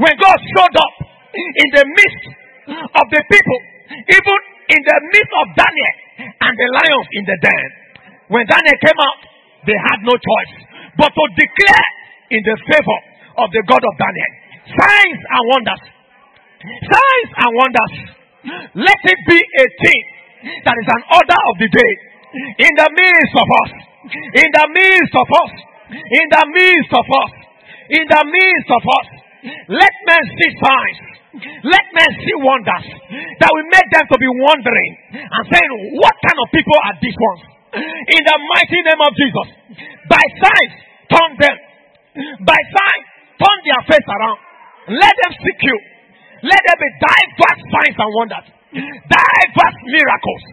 When 0.00 0.14
God 0.16 0.38
showed 0.56 0.76
up 0.76 0.94
in 1.32 1.68
the 1.76 1.84
midst 1.88 2.24
of 2.72 3.06
the 3.12 3.22
people, 3.28 3.60
even 4.08 4.38
in 4.68 4.80
the 4.84 4.98
midst 5.12 5.32
of 5.32 5.46
Daniel 5.56 5.94
and 6.24 6.52
the 6.56 6.68
lions 6.72 7.08
in 7.16 7.24
the 7.24 7.38
den, 7.40 7.68
when 8.28 8.44
Daniel 8.44 8.78
came 8.80 9.00
out, 9.00 9.20
they 9.64 9.76
had 9.76 10.04
no 10.04 10.12
choice 10.16 10.52
but 10.96 11.08
to 11.12 11.24
declare 11.36 11.88
in 12.32 12.40
the 12.44 12.56
favor 12.68 13.00
of 13.38 13.48
the 13.54 13.62
God 13.66 13.82
of 13.82 13.94
Daniel. 13.98 14.32
Signs 14.68 15.20
and 15.22 15.42
wonders. 15.48 15.82
Signs 16.62 17.30
and 17.38 17.50
wonders. 17.54 17.94
Let 18.74 19.00
it 19.02 19.20
be 19.26 19.38
a 19.38 19.66
thing 19.82 20.02
that 20.64 20.76
is 20.78 20.88
an 20.88 21.02
order 21.14 21.40
of 21.50 21.54
the 21.58 21.70
day 21.70 21.92
in 22.38 22.72
the 22.76 22.88
midst 22.94 23.34
of 23.34 23.48
us. 23.62 23.70
In 24.34 24.48
the 24.52 24.66
midst 24.74 25.14
of 25.14 25.28
us. 25.28 25.52
In 25.90 26.26
the 26.30 26.44
midst 26.54 26.92
of 26.94 27.06
us. 27.06 27.32
In 27.88 28.04
the 28.04 28.22
midst 28.28 28.70
of 28.70 28.82
us. 28.84 29.06
Let 29.70 29.94
men 30.04 30.22
see 30.34 30.50
signs. 30.58 30.98
Let 31.62 31.84
men 31.94 32.10
see 32.20 32.36
wonders. 32.42 32.86
That 33.38 33.50
will 33.52 33.68
make 33.70 33.88
them 33.94 34.06
to 34.10 34.16
be 34.18 34.30
wondering 34.42 34.92
and 35.14 35.42
saying, 35.46 35.72
What 35.96 36.14
kind 36.20 36.38
of 36.42 36.48
people 36.50 36.78
are 36.88 36.96
these 37.00 37.14
ones? 37.14 37.42
In 37.78 38.22
the 38.24 38.36
mighty 38.56 38.80
name 38.82 39.02
of 39.02 39.12
Jesus. 39.14 39.48
By 40.08 40.24
signs, 40.40 40.74
turn 41.12 41.30
them. 41.38 41.56
By 42.42 42.58
signs, 42.58 43.07
turn 43.38 43.58
their 43.64 43.82
face 43.86 44.08
around. 44.08 44.38
Let 44.92 45.14
them 45.14 45.32
seek 45.38 45.60
you. 45.62 45.78
Let 46.46 46.60
there 46.62 46.80
be 46.80 46.90
diverse 47.02 47.62
signs 47.66 47.96
and 47.98 48.10
wonders. 48.14 48.46
Diverse 49.08 49.78
miracles. 49.90 50.44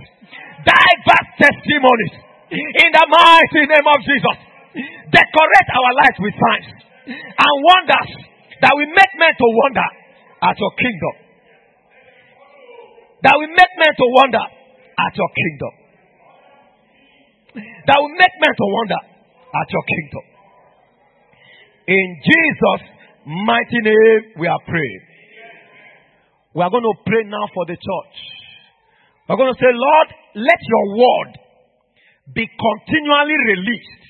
Diverse 0.66 1.30
testimonies. 1.38 2.14
In 2.54 2.90
the 2.94 3.06
mighty 3.10 3.64
name 3.66 3.88
of 3.90 4.00
Jesus. 4.02 4.38
Decorate 5.10 5.70
our 5.72 5.92
lives 6.04 6.18
with 6.20 6.36
signs 6.36 6.68
and 7.08 7.56
wonders 7.64 8.12
that 8.60 8.74
we 8.76 8.84
make 8.92 9.14
men 9.22 9.34
to 9.38 9.48
wonder 9.64 9.88
at 10.42 10.56
your 10.58 10.74
kingdom. 10.76 11.16
That 13.24 13.36
we 13.40 13.46
make 13.48 13.74
men 13.78 13.94
to 13.96 14.06
wonder 14.20 14.46
at 15.00 15.14
your 15.16 15.32
kingdom. 15.32 15.74
That 17.88 17.98
will 18.02 18.16
make 18.20 18.36
men 18.42 18.54
to 18.58 18.66
wonder 18.68 19.00
at 19.00 19.68
your 19.72 19.86
kingdom. 19.86 20.35
In 21.88 22.22
Jesus' 22.24 22.88
mighty 23.26 23.82
name, 23.82 24.22
we 24.40 24.48
are 24.48 24.60
praying. 24.68 25.02
We 26.56 26.64
are 26.64 26.70
going 26.70 26.84
to 26.84 26.94
pray 27.06 27.24
now 27.26 27.48
for 27.54 27.66
the 27.68 27.76
church. 27.76 28.16
We're 29.30 29.38
going 29.38 29.54
to 29.54 29.60
say, 29.60 29.70
Lord, 29.70 30.08
let 30.36 30.60
your 30.66 30.98
word 30.98 31.38
be 32.34 32.48
continually 32.48 33.38
released 33.54 34.04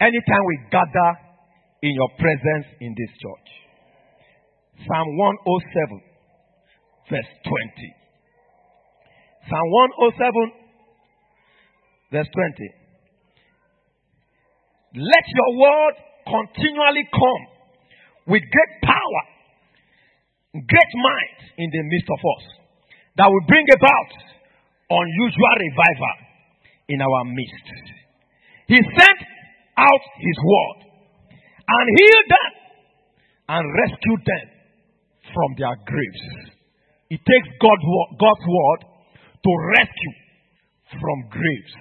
anytime 0.00 0.44
we 0.46 0.58
gather 0.70 1.18
in 1.82 1.94
your 1.94 2.08
presence 2.18 2.66
in 2.80 2.94
this 2.94 3.10
church. 3.18 3.48
Psalm 4.86 5.16
107, 5.16 6.02
verse 7.10 7.30
20. 7.42 7.94
Psalm 9.50 9.68
107, 10.06 10.52
verse 12.12 12.28
20. 12.30 12.70
Let 15.02 15.24
your 15.34 15.50
word 15.58 15.94
continually 16.26 17.06
come 17.12 17.44
with 18.26 18.42
great 18.42 18.74
power, 18.82 19.22
great 20.54 20.92
might 20.94 21.40
in 21.58 21.68
the 21.70 21.82
midst 21.82 22.08
of 22.10 22.20
us 22.20 22.44
that 23.16 23.28
will 23.28 23.46
bring 23.46 23.66
about 23.76 24.10
unusual 24.90 25.54
revival 25.58 26.16
in 26.88 27.00
our 27.00 27.24
midst. 27.24 27.66
He 28.68 28.76
sent 28.76 29.20
out 29.76 30.02
his 30.20 30.38
word 30.42 30.78
and 31.68 31.84
healed 31.98 32.28
them 32.28 32.52
and 33.48 33.62
rescued 33.84 34.22
them 34.24 34.46
from 35.32 35.48
their 35.58 35.76
graves. 35.84 36.24
It 37.10 37.20
takes 37.20 37.48
God's 37.60 38.46
word 38.48 38.80
to 39.44 39.50
rescue 39.76 40.14
from 41.00 41.28
graves. 41.28 41.74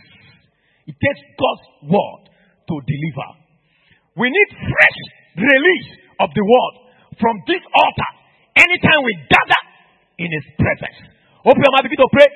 It 0.87 0.95
takes 0.99 1.21
God's 1.39 1.91
word 1.91 2.23
to 2.67 2.75
deliver. 2.81 3.29
We 4.19 4.27
need 4.27 4.49
fresh 4.51 4.99
release 5.39 5.89
of 6.19 6.29
the 6.35 6.43
word 6.43 6.73
from 7.15 7.35
this 7.47 7.63
altar 7.63 8.09
anytime 8.59 9.01
we 9.07 9.13
gather 9.31 9.61
in 10.19 10.29
his 10.29 10.45
presence. 10.59 10.97
Open 11.47 11.61
your 11.63 11.73
mouth, 11.73 11.87
begin 11.87 12.03
to 12.03 12.11
pray 12.11 12.29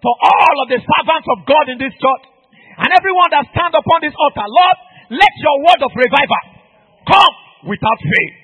for 0.00 0.14
all 0.14 0.56
of 0.64 0.68
the 0.72 0.80
servants 0.80 1.26
of 1.28 1.38
God 1.44 1.64
in 1.74 1.78
this 1.78 1.94
church 1.94 2.24
and 2.80 2.88
everyone 2.94 3.30
that 3.34 3.44
stand 3.52 3.72
upon 3.74 3.98
this 4.00 4.14
altar. 4.16 4.46
Lord, 4.46 4.76
let 5.12 5.32
your 5.42 5.56
word 5.68 5.80
of 5.84 5.92
revival 5.92 6.42
come 7.06 7.34
without 7.68 8.00
faith 8.00 8.34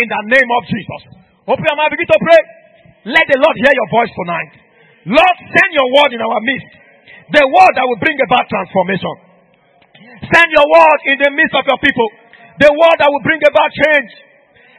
in 0.00 0.06
the 0.08 0.20
name 0.32 0.48
of 0.48 0.62
Jesus. 0.66 1.00
Open 1.44 1.62
your 1.62 1.76
mouth, 1.76 1.92
begin 1.92 2.08
to 2.08 2.20
pray. 2.24 2.40
Let 3.04 3.24
the 3.28 3.36
Lord 3.36 3.56
hear 3.60 3.74
your 3.74 3.90
voice 3.92 4.12
tonight. 4.16 4.52
Lord, 5.12 5.36
send 5.44 5.70
your 5.76 5.88
word 5.92 6.10
in 6.16 6.20
our 6.24 6.40
midst. 6.40 6.72
The 7.36 7.44
word 7.44 7.72
that 7.76 7.84
will 7.84 8.00
bring 8.00 8.16
about 8.16 8.48
transformation. 8.48 9.33
Send 9.94 10.48
your 10.50 10.66
word 10.66 11.00
in 11.06 11.16
the 11.22 11.30
midst 11.30 11.54
of 11.54 11.64
your 11.70 11.78
people. 11.78 12.08
The 12.58 12.70
word 12.70 12.96
that 12.98 13.06
will 13.10 13.22
bring 13.22 13.38
about 13.46 13.70
change. 13.86 14.10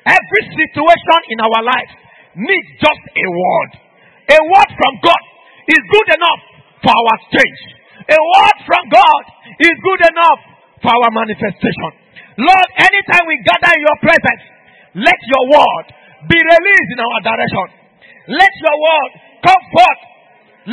Every 0.03 0.43
situation 0.51 1.19
in 1.31 1.39
our 1.39 1.61
life 1.63 1.91
needs 2.35 2.69
just 2.83 3.03
a 3.03 3.27
word. 3.31 3.71
A 4.35 4.39
word 4.43 4.69
from 4.75 4.93
God 5.01 5.23
is 5.71 5.81
good 5.87 6.09
enough 6.19 6.41
for 6.83 6.91
our 6.91 7.15
change. 7.31 7.61
A 8.11 8.19
word 8.19 8.57
from 8.67 8.83
God 8.91 9.23
is 9.63 9.75
good 9.79 10.01
enough 10.03 10.39
for 10.83 10.91
our 10.91 11.11
manifestation. 11.15 11.91
Lord, 12.35 12.67
anytime 12.75 13.25
we 13.25 13.39
gather 13.47 13.71
in 13.71 13.81
your 13.81 13.99
presence, 14.03 14.43
let 14.99 15.19
your 15.31 15.43
word 15.55 15.85
be 16.27 16.37
released 16.37 16.89
in 16.91 16.99
our 16.99 17.19
direction. 17.23 17.67
Let 18.35 18.51
your 18.51 18.77
word 18.83 19.11
come 19.47 19.63
forth. 19.71 20.01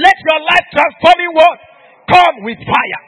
Let 0.03 0.17
your 0.19 0.41
life 0.43 0.67
transforming 0.75 1.33
word 1.37 1.59
come 2.11 2.35
with 2.43 2.59
fire. 2.59 3.03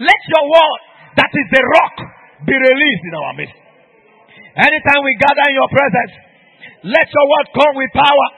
Let 0.00 0.20
your 0.28 0.44
word 0.48 0.80
that 1.16 1.32
is 1.32 1.46
the 1.48 1.62
rock 1.80 1.96
be 2.44 2.52
released 2.52 3.04
in 3.08 3.14
our 3.16 3.32
midst. 3.36 3.58
Anytime 4.56 5.00
we 5.04 5.12
gather 5.20 5.44
in 5.48 5.54
your 5.56 5.70
presence, 5.72 6.12
let 6.84 7.06
your 7.08 7.26
word 7.28 7.46
come 7.56 7.74
with 7.76 7.92
power. 7.92 8.28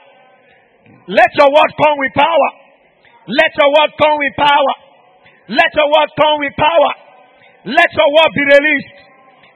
Let 1.07 1.31
your 1.35 1.49
word 1.51 1.71
come 1.75 1.95
with 1.99 2.13
power. 2.15 2.49
Let 3.27 3.51
your 3.55 3.69
word 3.71 3.91
come 3.99 4.15
with 4.19 4.35
power. 4.39 4.73
Let 5.49 5.71
your 5.75 5.89
word 5.89 6.09
come 6.15 6.35
with 6.39 6.55
power. 6.55 6.91
Let 7.65 7.89
your 7.91 8.09
word 8.09 8.31
be 8.35 8.43
released. 8.47 8.97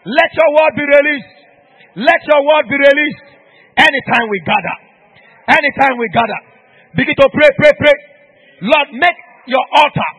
Let 0.03 0.31
your 0.35 0.49
word 0.51 0.73
be 0.75 0.85
released. 0.85 1.35
Let 1.95 2.21
your 2.27 2.41
word 2.43 2.65
be 2.67 2.77
released. 2.77 3.27
Anytime 3.79 4.27
we 4.29 4.39
gather. 4.43 4.75
Anytime 5.47 5.95
we 5.97 6.07
gather. 6.11 6.39
Begin 6.95 7.15
to 7.15 7.27
pray, 7.31 7.49
pray, 7.57 7.73
pray. 7.79 7.97
Lord, 8.61 8.87
make 8.93 9.17
your 9.47 9.65
altar 9.77 10.09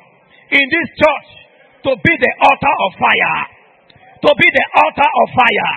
in 0.50 0.64
this 0.70 0.88
church 0.98 1.28
to 1.84 1.92
be 2.00 2.12
the 2.16 2.32
altar 2.40 2.74
of 2.88 2.90
fire. 2.96 3.38
To 4.24 4.30
be 4.32 4.48
the 4.48 4.66
altar 4.80 5.08
of 5.08 5.26
fire. 5.36 5.72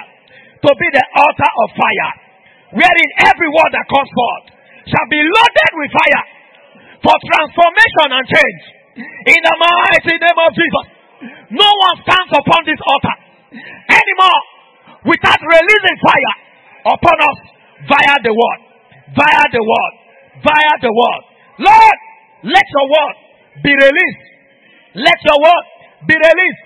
To 0.64 0.72
be 0.80 0.88
the 0.96 1.06
altar 1.20 1.52
of 1.52 1.68
fire. 1.76 2.12
Wherein 2.80 3.10
every 3.28 3.50
word 3.52 3.72
that 3.76 3.86
comes 3.92 4.12
forth 4.12 4.46
shall 4.88 5.08
be 5.12 5.20
loaded 5.20 5.72
with 5.76 5.92
fire 5.92 6.24
for 7.04 7.16
transformation 7.16 8.08
and 8.16 8.26
change. 8.28 8.62
In 9.28 9.40
the 9.40 9.56
mighty 9.60 10.16
name 10.16 10.40
of 10.42 10.52
Jesus. 10.56 10.86
No 11.52 11.70
one 11.70 11.96
stands 12.04 12.32
upon 12.34 12.62
this 12.66 12.80
altar 12.82 13.16
anymore 13.90 14.42
without 15.08 15.42
releasing 15.42 15.98
fire 16.04 16.36
upon 16.94 17.18
us 17.24 17.38
via 17.88 18.16
the 18.24 18.34
word. 18.34 18.60
Via 19.16 19.44
the 19.52 19.64
word. 19.64 19.94
Via 20.44 20.74
the 20.82 20.92
word. 20.92 21.22
Lord, 21.60 21.98
let 22.44 22.66
your 22.68 22.88
word 22.92 23.16
be 23.64 23.72
released. 23.74 24.26
Let 24.96 25.18
your 25.26 25.40
word 25.42 25.64
be 26.08 26.16
released. 26.16 26.66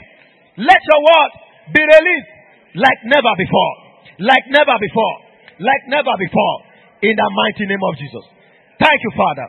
Let 0.62 0.80
your 0.80 1.02
word 1.02 1.32
be 1.74 1.82
released 1.82 2.32
like 2.78 3.00
never 3.10 3.34
before. 3.36 3.74
Like 4.22 4.46
never 4.54 4.76
before. 4.78 5.16
Like 5.60 5.84
never 5.90 6.14
before. 6.16 6.56
In 7.02 7.18
the 7.18 7.30
mighty 7.34 7.66
name 7.66 7.82
of 7.82 7.94
Jesus. 7.98 8.26
Thank 8.78 9.02
you, 9.02 9.12
Father. 9.18 9.48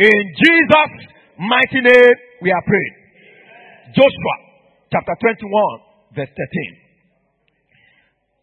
In 0.00 0.22
Jesus' 0.36 0.94
mighty 1.40 1.80
name, 1.80 2.16
we 2.44 2.52
are 2.52 2.64
praying. 2.68 2.94
Joshua 3.96 4.36
chapter 4.92 5.16
21, 5.20 6.16
verse 6.16 6.28
13. 6.28 6.86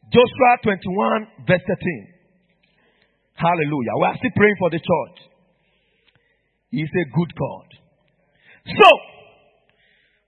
Joshua 0.09 0.51
21, 0.65 1.45
verse 1.47 1.65
13. 1.65 2.13
Hallelujah. 3.33 3.93
We 3.97 4.05
are 4.05 4.17
still 4.17 4.35
praying 4.35 4.57
for 4.59 4.69
the 4.69 4.81
church. 4.81 5.17
He 6.69 6.81
is 6.81 6.89
a 6.89 7.05
good 7.13 7.31
God. 7.37 7.67
So, 8.65 8.89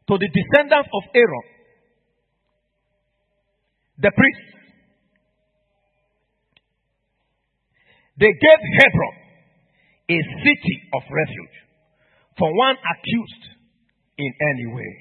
to 0.08 0.14
the 0.18 0.30
descendants 0.30 0.90
of 0.94 1.04
Aaron, 1.16 1.46
the 3.98 4.12
priests, 4.12 4.52
they 8.20 8.32
gave 8.32 8.60
Hebron 8.80 9.16
a 10.10 10.20
city 10.44 10.78
of 10.94 11.02
refuge 11.10 11.56
for 12.38 12.50
one 12.56 12.76
accused 12.76 13.44
in 14.18 14.32
any 14.54 14.76
way. 14.76 14.94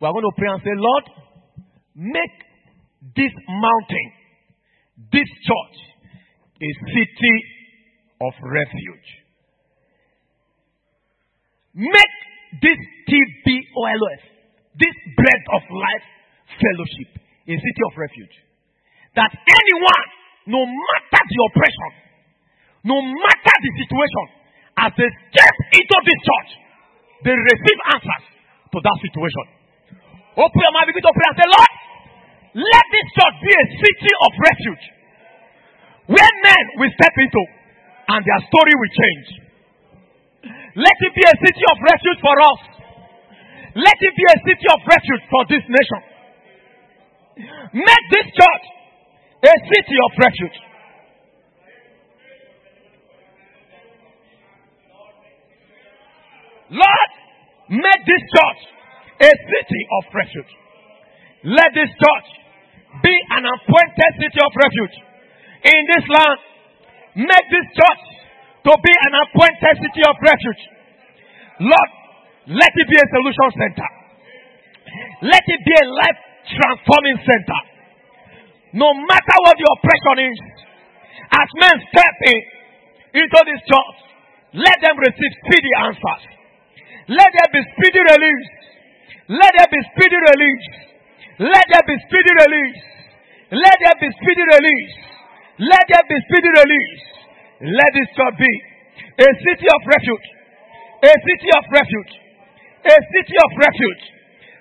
We 0.00 0.06
are 0.06 0.12
going 0.12 0.24
to 0.24 0.36
pray 0.36 0.48
and 0.52 0.60
say, 0.62 0.76
Lord, 0.76 1.04
make 1.94 2.36
this 3.16 3.32
mountain, 3.48 4.08
this 5.12 5.28
church, 5.44 5.76
a 6.60 6.70
city 6.92 7.36
of 8.20 8.32
refuge. 8.42 9.08
Make 11.74 12.15
this 12.62 12.78
TBOLF, 13.08 14.20
this 14.76 14.96
bread 15.16 15.42
of 15.56 15.62
life 15.72 16.06
fellowship, 16.60 17.10
a 17.46 17.54
city 17.56 17.82
of 17.90 17.92
refuge. 17.96 18.34
That 19.16 19.32
anyone, 19.32 20.06
no 20.50 20.60
matter 20.64 21.22
the 21.24 21.38
oppression, 21.50 21.90
no 22.84 23.00
matter 23.00 23.54
the 23.64 23.72
situation, 23.80 24.26
as 24.76 24.90
they 24.94 25.10
step 25.32 25.56
into 25.72 25.96
this 26.04 26.20
church, 26.20 26.50
they 27.24 27.32
receive 27.32 27.80
answers 27.96 28.24
to 28.70 28.78
that 28.78 28.96
situation. 29.00 29.46
Open 30.36 30.58
your 30.60 30.72
mouth, 30.76 30.84
begin 30.84 31.00
to 31.00 31.14
pray 31.16 31.28
and 31.32 31.38
say, 31.40 31.48
Lord, 31.48 31.72
let 32.60 32.84
this 32.92 33.08
church 33.16 33.36
be 33.40 33.52
a 33.56 33.66
city 33.80 34.12
of 34.20 34.30
refuge 34.36 34.84
where 36.12 36.32
men 36.44 36.64
will 36.78 36.92
step 36.92 37.14
into 37.18 37.42
and 38.06 38.20
their 38.22 38.40
story 38.46 38.74
will 38.76 38.92
change. 38.94 39.26
Let 40.76 40.92
it 40.92 41.12
be 41.16 41.24
a 41.24 41.36
city 41.40 41.64
of 41.72 41.76
refuge 41.80 42.20
for 42.20 42.36
us. 42.36 42.60
Let 43.76 43.96
it 43.96 44.14
be 44.16 44.26
a 44.28 44.38
city 44.44 44.66
of 44.76 44.80
refuge 44.84 45.24
for 45.32 45.42
this 45.48 45.64
nation. 45.64 46.00
Make 47.72 48.04
this 48.12 48.28
church 48.36 48.64
a 49.40 49.54
city 49.72 49.96
of 50.04 50.10
refuge. 50.20 50.58
Lord, 56.76 57.10
make 57.72 58.02
this 58.04 58.24
church 58.36 58.60
a 59.20 59.32
city 59.32 59.82
of 59.96 60.02
refuge. 60.12 60.52
Let 61.44 61.72
this 61.72 61.88
church 61.88 62.28
be 63.00 63.14
an 63.32 63.44
appointed 63.48 64.12
city 64.18 64.40
of 64.44 64.52
refuge 64.60 64.96
in 65.72 65.80
this 65.88 66.04
land. 66.04 66.40
Make 67.16 67.46
this 67.48 67.66
church 67.72 68.15
to 68.66 68.72
be 68.82 68.94
an 69.06 69.12
appointed 69.22 69.74
city 69.78 70.02
of 70.02 70.14
refuge. 70.18 70.62
Lord, 71.62 71.90
let 72.50 72.72
it 72.74 72.86
be 72.90 72.98
a 72.98 73.06
solution 73.14 73.48
center. 73.54 73.90
Let 75.22 75.44
it 75.46 75.60
be 75.62 75.74
a 75.74 75.86
life 75.86 76.20
transforming 76.50 77.18
center. 77.22 77.60
No 78.74 78.90
matter 78.92 79.36
what 79.46 79.54
the 79.54 79.68
oppression 79.70 80.16
is, 80.34 80.38
as 81.30 81.48
men 81.62 81.76
step 81.94 82.16
in 82.26 82.40
into 83.22 83.38
this 83.46 83.62
church, 83.70 83.96
let 84.58 84.76
them 84.82 84.98
receive 84.98 85.32
speedy 85.46 85.72
answers. 85.86 86.22
Let 87.08 87.30
there 87.30 87.50
be 87.54 87.62
speedy 87.70 88.02
release. 88.02 88.50
Let 89.30 89.50
there 89.54 89.70
be 89.70 89.80
speedy 89.94 90.18
release. 90.18 90.66
Let 91.38 91.64
there 91.70 91.86
be 91.86 91.96
speedy 92.02 92.32
release. 92.34 92.82
Let 93.54 93.76
there 93.78 93.98
be 94.02 94.08
speedy 94.10 94.44
release. 94.58 94.94
Let 95.62 95.84
there 95.86 96.06
be 96.10 96.16
speedy 96.30 96.50
release. 96.50 97.16
Let 97.60 97.90
this 97.96 98.08
church 98.12 98.36
be 98.36 98.52
a 99.16 99.30
city 99.32 99.66
of 99.68 99.80
refuge. 99.88 100.26
A 101.04 101.12
city 101.12 101.50
of 101.56 101.64
refuge. 101.72 102.12
A 102.84 102.96
city 102.96 103.36
of 103.40 103.50
refuge 103.56 104.16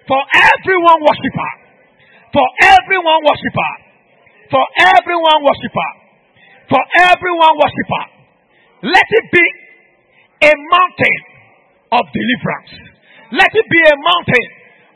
for 0.08 0.22
everyone 0.54 1.00
worshiper. 1.02 1.52
For 2.32 2.48
everyone 2.78 3.20
worshiper. 3.26 3.72
For 4.54 4.66
everyone 4.96 5.40
worshiper. 5.44 5.92
For 6.70 6.84
everyone 7.10 7.54
worshiper. 7.58 8.04
Let 8.86 9.08
it 9.10 9.26
be 9.34 9.46
a 10.46 10.54
mountain 10.54 11.20
of 11.92 12.04
deliverance. 12.14 12.72
Let 13.34 13.50
it 13.50 13.68
be 13.70 13.82
a 13.82 13.98
mountain 13.98 14.48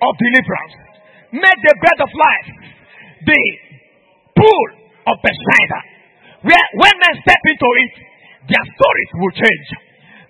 of 0.05 0.11
deliverance. 0.17 0.75
Make 1.33 1.59
the 1.65 1.75
bread 1.81 1.99
of 2.01 2.11
life 2.13 2.49
the 3.25 3.43
pool 4.37 4.67
of 5.09 5.15
Bethsaida. 5.21 5.79
Where 6.43 6.67
when 6.79 6.93
men 6.95 7.15
step 7.23 7.41
into 7.43 7.69
it, 7.83 7.93
their 8.47 8.65
stories 8.65 9.11
will 9.19 9.33
change. 9.35 9.67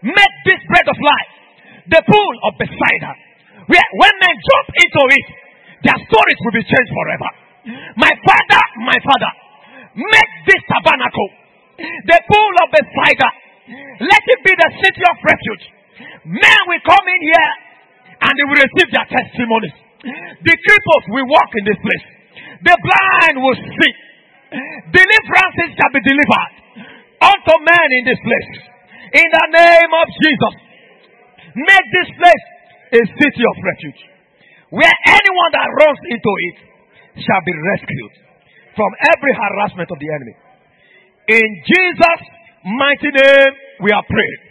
Make 0.09 0.35
this 0.47 0.61
bread 0.71 0.87
of 0.89 0.97
life 0.97 1.31
the 1.89 2.01
pool 2.05 2.33
of 2.49 2.51
Bethsaida. 2.57 3.11
Where 3.69 3.89
when 4.01 4.13
men 4.17 4.35
jump 4.37 4.67
into 4.73 5.01
it, 5.13 5.27
their 5.85 5.99
stories 6.05 6.39
will 6.45 6.55
be 6.57 6.65
changed 6.65 6.91
forever. 6.93 7.29
My 7.97 8.13
father, 8.25 8.63
my 8.85 8.97
father, 8.97 9.31
make 9.93 10.31
this 10.49 10.61
tabernacle 10.69 11.29
the 11.79 12.19
pool 12.25 12.53
of 12.65 12.67
Bethsaida. 12.73 13.29
Let 14.01 14.23
it 14.25 14.39
be 14.41 14.53
the 14.53 14.69
city 14.81 15.03
of 15.05 15.15
refuge. 15.21 15.63
Men 16.25 16.59
will 16.67 16.83
come 16.85 17.05
in 17.05 17.21
here 17.21 17.51
and 18.25 18.31
they 18.33 18.45
will 18.49 18.59
receive 18.59 18.89
their 18.91 19.07
testimonies. 19.07 19.77
The 20.41 20.55
cripples 20.55 21.05
will 21.11 21.27
walk 21.27 21.51
in 21.59 21.63
this 21.67 21.79
place. 21.79 22.05
The 22.63 22.75
blind 22.75 23.35
will 23.39 23.55
see. 23.55 23.93
Deliverances 24.49 25.69
shall 25.77 25.93
be 25.93 26.01
delivered 26.01 26.53
unto 27.21 27.53
men 27.61 27.87
in 28.01 28.03
this 28.09 28.21
place. 28.21 28.51
In 29.13 29.27
the 29.29 29.45
name 29.53 29.91
of 29.93 30.07
Jesus. 30.21 30.55
Make 31.53 31.85
this 31.93 32.09
place 32.17 32.45
a 32.93 33.01
city 33.05 33.43
of 33.45 33.55
refuge. 33.61 34.01
Where 34.69 34.95
anyone 35.09 35.51
that 35.53 35.67
runs 35.81 36.01
into 36.05 36.31
it 36.49 36.57
shall 37.25 37.41
be 37.45 37.53
rescued 37.53 38.13
from 38.77 38.91
every 39.13 39.33
harassment 39.33 39.89
of 39.89 39.97
the 39.97 40.09
enemy. 40.13 40.35
In 41.29 41.49
Jesus' 41.65 42.23
mighty 42.65 43.11
name, 43.11 43.53
we 43.81 43.91
are 43.91 44.05
praying. 44.05 44.41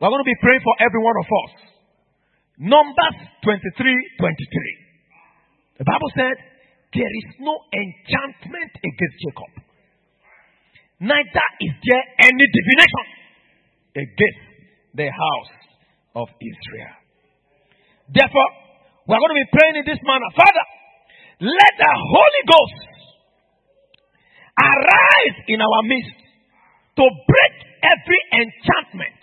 We're 0.00 0.12
going 0.12 0.24
to 0.24 0.28
be 0.28 0.40
praying 0.40 0.60
for 0.60 0.76
every 0.80 1.00
one 1.00 1.16
of 1.16 1.28
us. 1.28 1.52
Numbers 2.60 3.16
23 3.44 3.60
23. 4.20 5.80
The 5.80 5.84
Bible 5.84 6.10
said, 6.16 6.36
There 6.96 7.14
is 7.20 7.28
no 7.44 7.52
enchantment 7.76 8.72
against 8.72 9.16
Jacob, 9.20 9.52
neither 11.04 11.46
is 11.60 11.74
there 11.84 12.04
any 12.24 12.46
divination 12.56 13.06
against 14.00 14.44
the 14.96 15.08
house 15.12 15.52
of 16.16 16.28
Israel. 16.40 16.96
Therefore, 18.08 18.50
we're 19.04 19.20
going 19.20 19.34
to 19.36 19.40
be 19.44 19.50
praying 19.52 19.76
in 19.76 19.84
this 19.84 20.00
manner 20.08 20.30
Father, 20.32 20.64
let 21.44 21.72
the 21.76 21.92
Holy 22.00 22.42
Ghost 22.48 22.80
arise 24.56 25.36
in 25.52 25.60
our 25.60 25.82
midst 25.84 26.16
to 26.96 27.04
break 27.04 27.54
every 27.84 28.20
enchantment, 28.40 29.20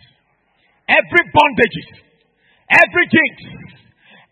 every 0.93 1.23
bondage, 1.33 1.77
every 2.69 3.05
jinx, 3.09 3.35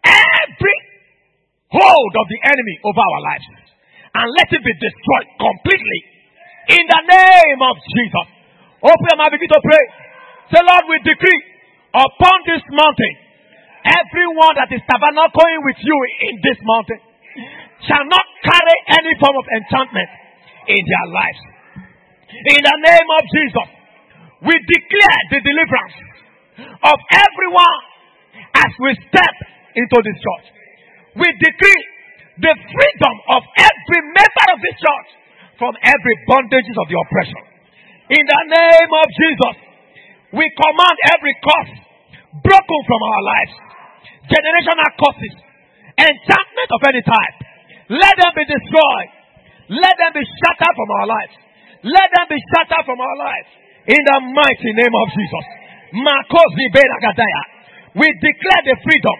every 0.05 0.77
hold 1.71 2.13
of 2.19 2.25
the 2.27 2.39
enemy 2.43 2.75
over 2.83 3.01
our 3.01 3.21
lives. 3.23 3.47
And 4.11 4.27
let 4.35 4.47
it 4.51 4.61
be 4.63 4.75
destroyed 4.75 5.27
completely. 5.39 5.99
In 6.75 6.83
the 6.83 7.01
name 7.07 7.59
of 7.63 7.75
Jesus. 7.79 8.27
Open 8.83 9.05
your 9.07 9.17
mouth, 9.17 9.31
begin 9.31 9.49
to 9.49 9.61
pray. 9.63 9.85
Say, 10.51 10.61
Lord, 10.61 10.83
we 10.91 10.97
decree 11.05 11.41
upon 11.95 12.37
this 12.47 12.63
mountain, 12.71 13.13
everyone 13.87 14.53
that 14.59 14.69
is 14.71 14.83
tabernacling 14.83 15.59
with 15.63 15.79
you 15.79 15.97
in 16.27 16.33
this 16.43 16.59
mountain 16.65 16.99
shall 17.87 18.05
not 18.05 18.25
carry 18.43 18.77
any 18.99 19.13
form 19.21 19.35
of 19.37 19.45
enchantment 19.47 20.09
in 20.67 20.81
their 20.81 21.07
lives. 21.07 21.41
In 22.31 22.61
the 22.63 22.77
name 22.83 23.09
of 23.15 23.23
Jesus, 23.31 23.67
we 24.43 24.55
declare 24.55 25.21
the 25.29 25.39
deliverance 25.39 25.97
of 26.83 26.97
everyone 27.15 27.81
as 28.55 28.71
we 28.81 28.91
step 29.07 29.35
into 29.77 29.97
this 30.01 30.17
church. 30.19 30.45
We 31.15 31.27
decree 31.27 31.83
the 32.39 32.53
freedom 32.55 33.15
of 33.35 33.41
every 33.59 34.01
member 34.15 34.45
of 34.55 34.57
this 34.63 34.77
church 34.79 35.09
from 35.59 35.73
every 35.83 36.15
bondages 36.25 36.77
of 36.79 36.87
the 36.87 36.97
oppression. 36.97 37.41
In 38.11 38.23
the 38.23 38.41
name 38.49 38.91
of 38.91 39.07
Jesus, 39.13 39.55
we 40.33 40.45
command 40.55 40.95
every 41.11 41.35
curse 41.43 41.73
broken 42.39 42.79
from 42.87 43.01
our 43.03 43.21
lives. 43.23 43.53
generational 44.31 44.91
curses, 44.95 45.35
enchantment 45.99 46.69
of 46.71 46.81
any 46.87 47.03
type. 47.03 47.37
Let 47.91 48.13
them 48.15 48.31
be 48.31 48.45
destroyed. 48.47 49.09
Let 49.67 49.95
them 49.99 50.11
be 50.15 50.23
shattered 50.23 50.75
from 50.75 50.89
our 50.95 51.07
lives. 51.07 51.35
Let 51.83 52.07
them 52.15 52.27
be 52.31 52.39
shattered 52.55 52.83
from 52.87 52.99
our 52.99 53.17
lives. 53.19 53.49
In 53.91 53.99
the 53.99 54.17
mighty 54.31 54.71
name 54.77 54.95
of 54.95 55.07
Jesus. 55.11 55.45
We 57.91 58.07
declare 58.07 58.61
the 58.63 58.75
freedom. 58.87 59.17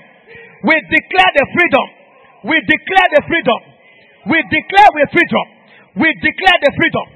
We 0.64 0.76
declare 0.78 1.32
the 1.36 1.46
freedom. 1.58 1.88
We 2.46 2.56
declare 2.62 3.10
the 3.18 3.24
freedom. 3.26 3.62
We 4.30 4.38
declare 4.46 4.92
the 5.02 5.08
freedom. 5.10 5.46
We 5.98 6.10
declare 6.22 6.58
the 6.62 6.74
freedom 6.78 7.08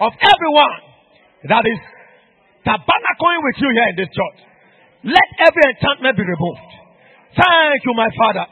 of 0.00 0.12
everyone 0.20 0.78
that 1.48 1.64
is 1.64 1.80
tabernacling 2.64 3.40
with 3.44 3.56
you 3.60 3.70
here 3.72 3.88
in 3.92 3.96
this 3.96 4.12
church. 4.12 4.38
Let 5.04 5.28
every 5.48 5.64
enchantment 5.72 6.16
be 6.16 6.24
removed. 6.24 6.70
Thank 7.36 7.80
you, 7.84 7.94
my 7.96 8.10
Father. 8.12 8.46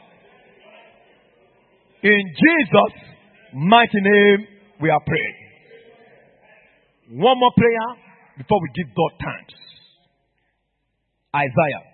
In 2.01 2.23
Jesus' 2.33 2.97
mighty 3.53 4.01
name, 4.01 4.47
we 4.81 4.89
are 4.89 5.01
praying. 5.05 5.37
One 7.21 7.37
more 7.39 7.51
prayer 7.57 7.87
before 8.37 8.59
we 8.61 8.69
give 8.73 8.95
God 8.95 9.11
thanks. 9.19 9.53
Isaiah 11.35 11.85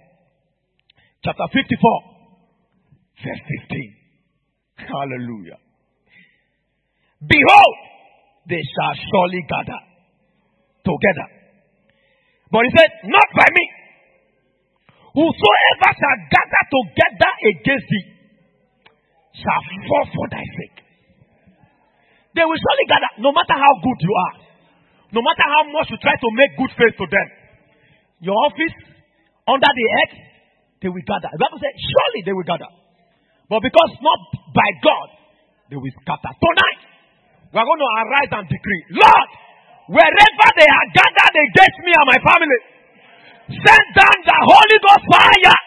chapter 1.24 1.44
54, 1.52 2.15
verse 3.22 3.44
15. 3.70 3.96
Hallelujah. 4.76 5.60
Behold, 7.24 7.76
they 8.50 8.62
shall 8.62 8.96
surely 8.96 9.42
gather 9.50 9.82
together. 10.84 11.28
But 12.52 12.62
he 12.68 12.72
said, 12.78 12.92
Not 13.10 13.28
by 13.34 13.48
me. 13.50 13.66
Whosoever 15.16 15.90
shall 15.96 16.18
gather 16.28 16.64
together 16.68 17.32
against 17.56 17.88
thee 17.88 18.08
shall 19.40 19.64
fall 19.88 20.06
for 20.12 20.28
thy 20.28 20.44
sake. 20.44 20.80
They 22.36 22.44
will 22.44 22.60
surely 22.60 22.86
gather, 22.92 23.12
no 23.24 23.32
matter 23.32 23.56
how 23.56 23.74
good 23.80 24.00
you 24.04 24.12
are, 24.12 24.36
no 25.16 25.24
matter 25.24 25.48
how 25.48 25.64
much 25.72 25.88
you 25.88 25.98
try 26.04 26.20
to 26.20 26.30
make 26.36 26.52
good 26.60 26.72
faith 26.76 26.96
to 27.00 27.08
them. 27.08 27.28
Your 28.28 28.36
office, 28.36 28.76
under 29.48 29.72
the 29.72 29.86
earth, 30.04 30.16
they 30.84 30.92
will 30.92 31.08
gather. 31.08 31.32
The 31.32 31.40
Bible 31.40 31.64
says, 31.64 31.76
surely 31.80 32.22
they 32.28 32.36
will 32.36 32.48
gather. 32.48 32.68
But 33.46 33.62
because 33.62 33.92
not 34.02 34.20
by 34.54 34.70
God, 34.82 35.08
they 35.70 35.78
will 35.78 35.96
scatter. 36.02 36.34
Tonight, 36.34 36.82
we 37.54 37.58
are 37.62 37.68
going 37.68 37.82
to 37.82 37.92
arise 38.02 38.32
and 38.42 38.46
decree, 38.50 38.84
Lord, 38.98 39.30
wherever 39.94 40.48
they 40.58 40.66
are 40.66 40.88
gathered 40.98 41.36
against 41.38 41.78
me 41.86 41.92
and 41.94 42.08
my 42.10 42.20
family, 42.26 42.60
send 43.54 43.86
down 43.94 44.18
the 44.26 44.40
Holy 44.50 44.78
Ghost 44.82 45.06
fire 45.14 45.58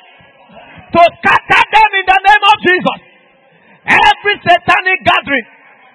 to 0.91 1.01
scatter 1.23 1.63
them 1.71 1.91
in 2.03 2.05
the 2.07 2.21
name 2.27 2.45
of 2.51 2.57
Jesus. 2.67 2.99
Every 3.89 4.37
satanic 4.43 4.99
gathering 5.07 5.47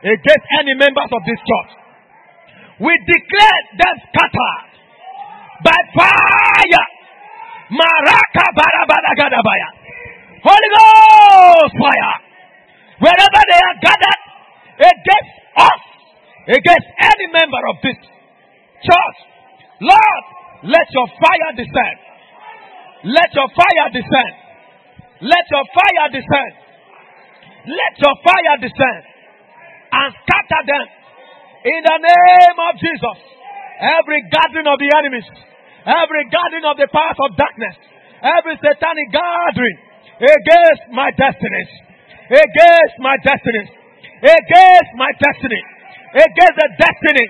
against 0.07 0.45
any 0.63 0.73
members 0.79 1.11
of 1.11 1.21
this 1.27 1.41
church, 1.43 1.71
we 2.79 2.93
declare 3.05 3.59
them 3.75 3.95
scattered 4.07 4.71
by 5.67 5.79
fire. 5.93 6.85
Maraka 7.75 8.45
barabadagadabaya. 8.55 9.82
Holy 10.43 10.69
Ghost 10.75 11.73
fire. 11.79 12.15
Wherever 12.99 13.41
they 13.47 13.61
are 13.63 13.77
gathered 13.79 14.21
against 14.83 15.35
us, 15.55 15.81
against 16.51 16.87
any 16.99 17.27
member 17.31 17.61
of 17.71 17.75
this 17.79 17.99
church, 18.83 19.17
Lord, 19.79 20.23
let 20.67 20.87
your 20.91 21.07
fire 21.15 21.51
descend. 21.55 21.97
Let 23.07 23.29
your 23.35 23.47
fire 23.55 23.87
descend. 23.91 24.33
Let 25.23 25.45
your 25.47 25.65
fire 25.71 26.07
descend. 26.11 26.53
Let 27.63 27.93
your 27.99 28.15
fire 28.23 28.55
descend 28.59 29.01
and 29.91 30.09
scatter 30.23 30.61
them 30.67 30.85
in 31.63 31.79
the 31.79 31.97
name 32.03 32.57
of 32.67 32.73
Jesus. 32.79 33.17
Every 33.79 34.19
gathering 34.27 34.67
of 34.67 34.79
the 34.79 34.91
enemies, 34.99 35.27
every 35.87 36.23
gathering 36.27 36.67
of 36.67 36.75
the 36.75 36.87
powers 36.91 37.19
of 37.27 37.35
darkness, 37.39 37.75
every 38.19 38.55
satanic 38.59 39.07
gathering 39.11 39.92
against 40.21 40.83
my 40.93 41.09
destinies, 41.15 41.71
against 42.29 42.95
my 43.01 43.15
destinies, 43.23 43.69
against 44.21 44.91
my 44.97 45.09
destiny, 45.17 45.61
against 46.13 46.57
the 46.57 46.69
destiny 46.77 47.25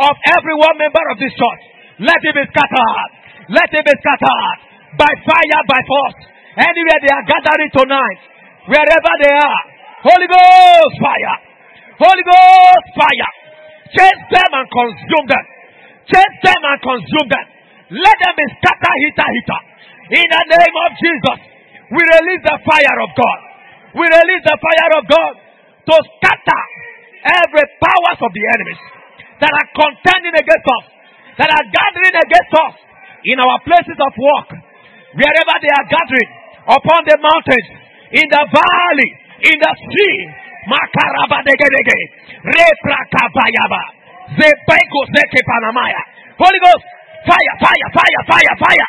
of 0.00 0.14
every 0.38 0.56
one 0.56 0.76
member 0.80 1.04
of 1.12 1.16
this 1.20 1.32
church. 1.36 1.62
Let 2.00 2.18
it 2.24 2.34
be 2.34 2.44
scattered. 2.48 3.10
Let 3.52 3.68
it 3.68 3.84
be 3.84 3.94
scattered 4.00 4.56
by 4.96 5.12
fire, 5.28 5.60
by 5.68 5.80
force. 5.84 6.20
Anywhere 6.56 7.00
they 7.00 7.12
are 7.12 7.24
gathering 7.24 7.72
tonight, 7.72 8.20
wherever 8.68 9.12
they 9.24 9.32
are, 9.32 9.62
Holy 10.04 10.28
Ghost 10.28 10.94
fire, 11.00 11.36
Holy 11.96 12.24
Ghost 12.26 12.86
fire, 12.92 13.30
chase 13.94 14.24
them 14.28 14.50
and 14.52 14.66
consume 14.68 15.26
them, 15.32 15.44
chase 16.12 16.36
them 16.44 16.60
and 16.60 16.78
consume 16.82 17.28
them. 17.28 17.46
Let 17.92 18.16
them 18.20 18.34
be 18.36 18.46
scattered, 18.60 18.98
hitter, 19.04 19.28
hitter. 19.32 19.60
In 20.12 20.26
the 20.28 20.42
name 20.48 20.76
of 20.76 20.90
Jesus, 20.96 21.38
we 21.92 22.00
release 22.00 22.42
the 22.42 22.58
fire 22.64 22.98
of 23.04 23.10
God. 23.12 23.40
We 23.92 24.04
release 24.08 24.44
the 24.48 24.56
fire 24.56 24.92
of 24.96 25.04
God 25.04 25.32
to 25.92 25.94
scatter 26.16 26.62
every 27.22 27.64
powers 27.78 28.18
of 28.24 28.30
the 28.32 28.44
enemies 28.56 28.80
that 29.38 29.52
are 29.52 29.68
contending 29.76 30.34
against 30.34 30.66
us, 30.66 30.84
that 31.36 31.50
are 31.52 31.66
gathering 31.68 32.16
against 32.16 32.52
us 32.56 32.74
in 33.28 33.36
our 33.38 33.58
places 33.62 33.98
of 33.98 34.12
work, 34.16 34.48
wherever 35.14 35.54
they 35.60 35.70
are 35.70 35.86
gathering, 35.86 36.30
upon 36.66 37.00
the 37.06 37.18
mountains, 37.20 37.68
in 38.14 38.26
the 38.26 38.42
valley, 38.50 39.10
in 39.52 39.56
the 39.58 39.72
sea. 39.76 40.18
Makarabadegedege. 40.62 41.98
Reprakabayaba. 42.46 43.82
Zebeko 44.38 45.00
zeke 45.10 45.40
panamaya. 45.42 46.00
Holy 46.38 46.60
Ghost, 46.62 46.84
fire, 47.26 47.54
fire, 47.58 47.88
fire, 47.90 48.22
fire, 48.30 48.54
fire. 48.62 48.88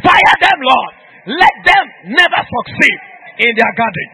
Fire 0.00 0.36
them, 0.40 0.58
Lord. 0.64 1.01
Let 1.28 1.54
them 1.62 1.84
never 2.18 2.40
succeed 2.42 2.98
in 3.46 3.52
their 3.54 3.72
gathering. 3.78 4.12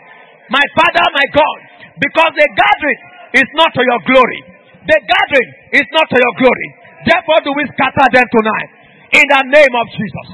My 0.53 0.65
Father, 0.77 1.05
my 1.13 1.27
God, 1.33 1.59
because 1.97 2.33
the 2.37 2.49
gathering 2.53 3.01
is 3.41 3.49
not 3.57 3.73
to 3.73 3.83
your 3.85 4.01
glory. 4.09 4.41
The 4.85 4.99
gathering 5.05 5.51
is 5.77 5.89
not 5.93 6.09
to 6.09 6.17
your 6.17 6.35
glory. 6.41 6.69
Therefore, 7.05 7.41
do 7.45 7.53
we 7.57 7.65
scatter 7.73 8.07
them 8.13 8.29
tonight 8.29 8.71
in 9.13 9.25
the 9.25 9.43
name 9.57 9.75
of 9.77 9.87
Jesus. 9.93 10.27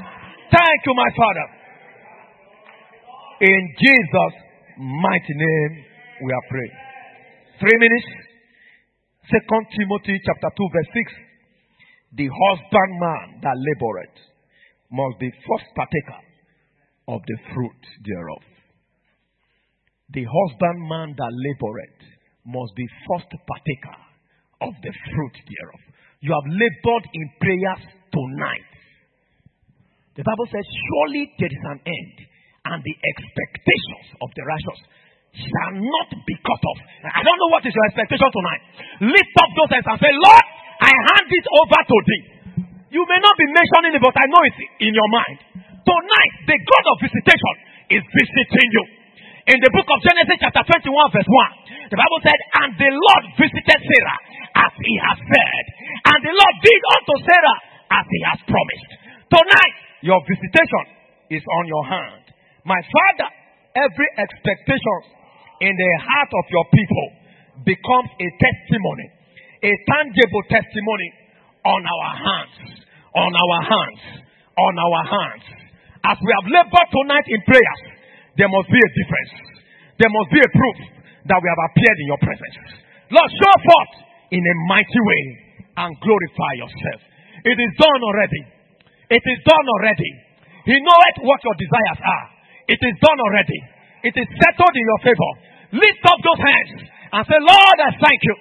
Thank 0.51 0.79
you, 0.83 0.93
my 0.95 1.09
Father. 1.15 1.47
In 3.47 3.61
Jesus' 3.79 4.35
mighty 4.79 5.35
name, 5.35 5.71
we 6.23 6.29
are 6.31 6.45
praying. 6.51 6.75
Three 7.59 7.77
minutes. 7.79 8.09
Second 9.31 9.63
Timothy 9.73 10.21
chapter 10.23 10.51
2, 10.53 10.75
verse 10.75 10.91
6. 10.93 12.19
The 12.19 12.27
husbandman 12.29 13.41
that 13.41 13.57
laboreth 13.57 14.17
must 14.91 15.19
be 15.19 15.31
first 15.43 15.67
partaker 15.75 16.19
of 17.07 17.21
the 17.25 17.37
fruit 17.53 17.83
thereof. 18.03 18.43
The 20.13 20.25
husbandman 20.25 21.17
that 21.17 21.33
laboreth 21.33 22.01
must 22.45 22.73
be 22.77 22.85
first 23.09 23.29
partaker 23.29 23.97
of 24.61 24.73
the 24.81 24.93
fruit 24.93 25.35
thereof. 25.49 25.81
You 26.21 26.31
have 26.33 26.47
labored 26.49 27.05
in 27.13 27.25
prayers 27.41 27.81
tonight. 28.13 28.69
The 30.15 30.23
Bible 30.23 30.47
says, 30.47 30.63
Surely 30.63 31.29
there 31.37 31.51
is 31.51 31.63
an 31.75 31.79
end, 31.83 32.15
and 32.71 32.79
the 32.81 32.95
expectations 32.95 34.07
of 34.23 34.29
the 34.33 34.43
righteous 34.47 34.79
shall 35.35 35.73
not 35.75 36.09
be 36.23 36.35
cut 36.39 36.61
off. 36.63 36.79
I 37.03 37.21
don't 37.21 37.39
know 37.41 37.51
what 37.51 37.67
is 37.67 37.75
your 37.75 37.85
expectation 37.91 38.29
tonight. 38.31 38.61
Lift 39.11 39.33
up 39.43 39.51
those 39.59 39.71
hands 39.75 39.87
and 39.91 39.99
say, 39.99 40.13
Lord, 40.15 40.45
I 40.79 40.91
hand 40.91 41.29
it 41.29 41.45
over 41.51 41.79
to 41.83 41.97
thee. 42.07 42.23
You 42.95 43.03
may 43.03 43.19
not 43.19 43.35
be 43.35 43.47
mentioning 43.51 43.99
it, 43.99 44.01
but 44.01 44.15
I 44.15 44.25
know 44.31 44.41
it's 44.47 44.61
in 44.79 44.93
your 44.95 45.09
mind. 45.11 45.39
Tonight, 45.85 46.33
the 46.49 46.57
God 46.57 46.85
of 46.89 46.95
visitation 46.97 47.55
is 47.93 48.01
visiting 48.01 48.69
you. 48.73 48.85
In 49.45 49.61
the 49.61 49.69
book 49.69 49.85
of 49.85 50.01
Genesis, 50.01 50.41
chapter 50.41 50.65
21, 50.65 50.89
verse 51.13 51.29
1, 51.29 51.93
the 51.93 51.97
Bible 52.01 52.19
said, 52.25 52.39
And 52.65 52.69
the 52.81 52.89
Lord 52.89 53.23
visited 53.37 53.77
Sarah 53.77 54.19
as 54.65 54.73
he 54.81 54.93
has 55.05 55.17
said, 55.21 55.63
and 56.09 56.19
the 56.25 56.33
Lord 56.33 56.55
did 56.65 56.81
unto 56.97 57.13
Sarah 57.29 57.57
as 58.01 58.05
he 58.09 58.19
has 58.25 58.39
promised. 58.49 58.91
Tonight, 59.29 59.75
your 60.01 60.17
visitation 60.25 60.85
is 61.29 61.45
on 61.45 61.63
your 61.69 61.85
hand. 61.85 62.25
My 62.65 62.81
Father, 62.81 63.29
every 63.77 64.09
expectation 64.17 64.99
in 65.61 65.73
the 65.77 65.91
heart 66.01 66.31
of 66.33 66.45
your 66.49 66.65
people 66.73 67.07
becomes 67.69 68.09
a 68.17 68.29
testimony, 68.41 69.07
a 69.61 69.73
tangible 69.85 70.43
testimony 70.49 71.09
on 71.69 71.81
our 71.85 72.09
hands, 72.17 72.57
on 73.13 73.31
our 73.37 73.59
hands, 73.61 74.01
on 74.57 74.73
our 74.73 75.01
hands. 75.05 75.64
As 76.05 76.17
we 76.21 76.29
have 76.37 76.45
labored 76.45 76.89
tonight 76.93 77.27
in 77.33 77.39
prayers, 77.49 77.81
there 78.37 78.51
must 78.51 78.69
be 78.69 78.77
a 78.77 78.91
difference. 78.93 79.33
There 79.97 80.11
must 80.11 80.29
be 80.29 80.41
a 80.43 80.51
proof 80.53 80.77
that 81.25 81.39
we 81.41 81.47
have 81.49 81.61
appeared 81.71 81.97
in 82.03 82.07
your 82.13 82.21
presence. 82.21 82.57
Lord, 83.09 83.29
show 83.31 83.55
forth 83.65 83.93
in 84.29 84.43
a 84.43 84.55
mighty 84.69 85.01
way 85.01 85.23
and 85.81 85.89
glorify 85.97 86.51
yourself. 86.61 87.01
It 87.41 87.57
is 87.57 87.71
done 87.81 88.01
already. 88.05 88.43
It 89.17 89.23
is 89.25 89.39
done 89.45 89.65
already. 89.79 90.11
He 90.69 90.75
knoweth 90.77 91.17
what 91.25 91.41
your 91.45 91.57
desires 91.57 92.01
are. 92.01 92.25
It 92.69 92.81
is 92.81 92.95
done 93.01 93.19
already. 93.21 93.59
It 94.05 94.15
is 94.17 94.27
settled 94.41 94.75
in 94.77 94.85
your 94.85 95.01
favor. 95.05 95.31
Lift 95.81 96.03
up 96.05 96.19
those 96.21 96.41
hands 96.41 96.71
and 96.85 97.21
say, 97.25 97.39
Lord, 97.41 97.77
I 97.81 97.89
thank 97.97 98.19
you. 98.21 98.35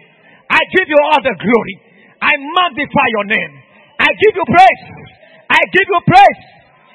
I 0.53 0.61
give 0.77 0.89
you 0.89 1.01
all 1.01 1.21
the 1.21 1.37
glory. 1.37 1.77
I 2.21 2.33
magnify 2.37 3.07
your 3.21 3.27
name. 3.29 3.53
I 4.01 4.09
give 4.13 4.35
you 4.37 4.47
praise. 4.49 4.83
I 5.49 5.61
give 5.73 5.89
you 5.89 6.01
praise. 6.09 6.54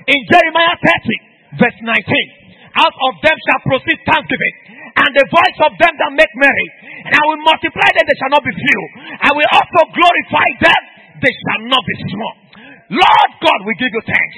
In 0.10 0.19
Jeremiah 0.26 0.77
30, 0.81 1.61
verse 1.61 1.80
19, 1.86 1.94
out 2.81 2.95
of 2.98 3.14
them 3.22 3.38
shall 3.45 3.61
proceed 3.61 3.99
thanksgiving, 4.10 4.56
and 4.90 5.10
the 5.14 5.26
voice 5.30 5.60
of 5.69 5.72
them 5.77 5.94
that 5.94 6.11
make 6.18 6.34
merry. 6.34 6.68
And 7.06 7.14
I 7.14 7.23
will 7.30 7.41
multiply 7.45 7.90
them, 7.94 8.06
they 8.10 8.18
shall 8.18 8.34
not 8.34 8.41
be 8.41 8.53
few. 8.53 8.81
I 9.22 9.30
will 9.30 9.49
also 9.53 9.81
glorify 9.94 10.48
them, 10.65 10.81
they 11.22 11.34
shall 11.45 11.61
not 11.69 11.84
be 11.86 11.95
small. 12.10 12.36
Lord 12.90 13.31
God, 13.38 13.60
we 13.69 13.77
give 13.77 13.94
you 13.94 14.02
thanks, 14.02 14.36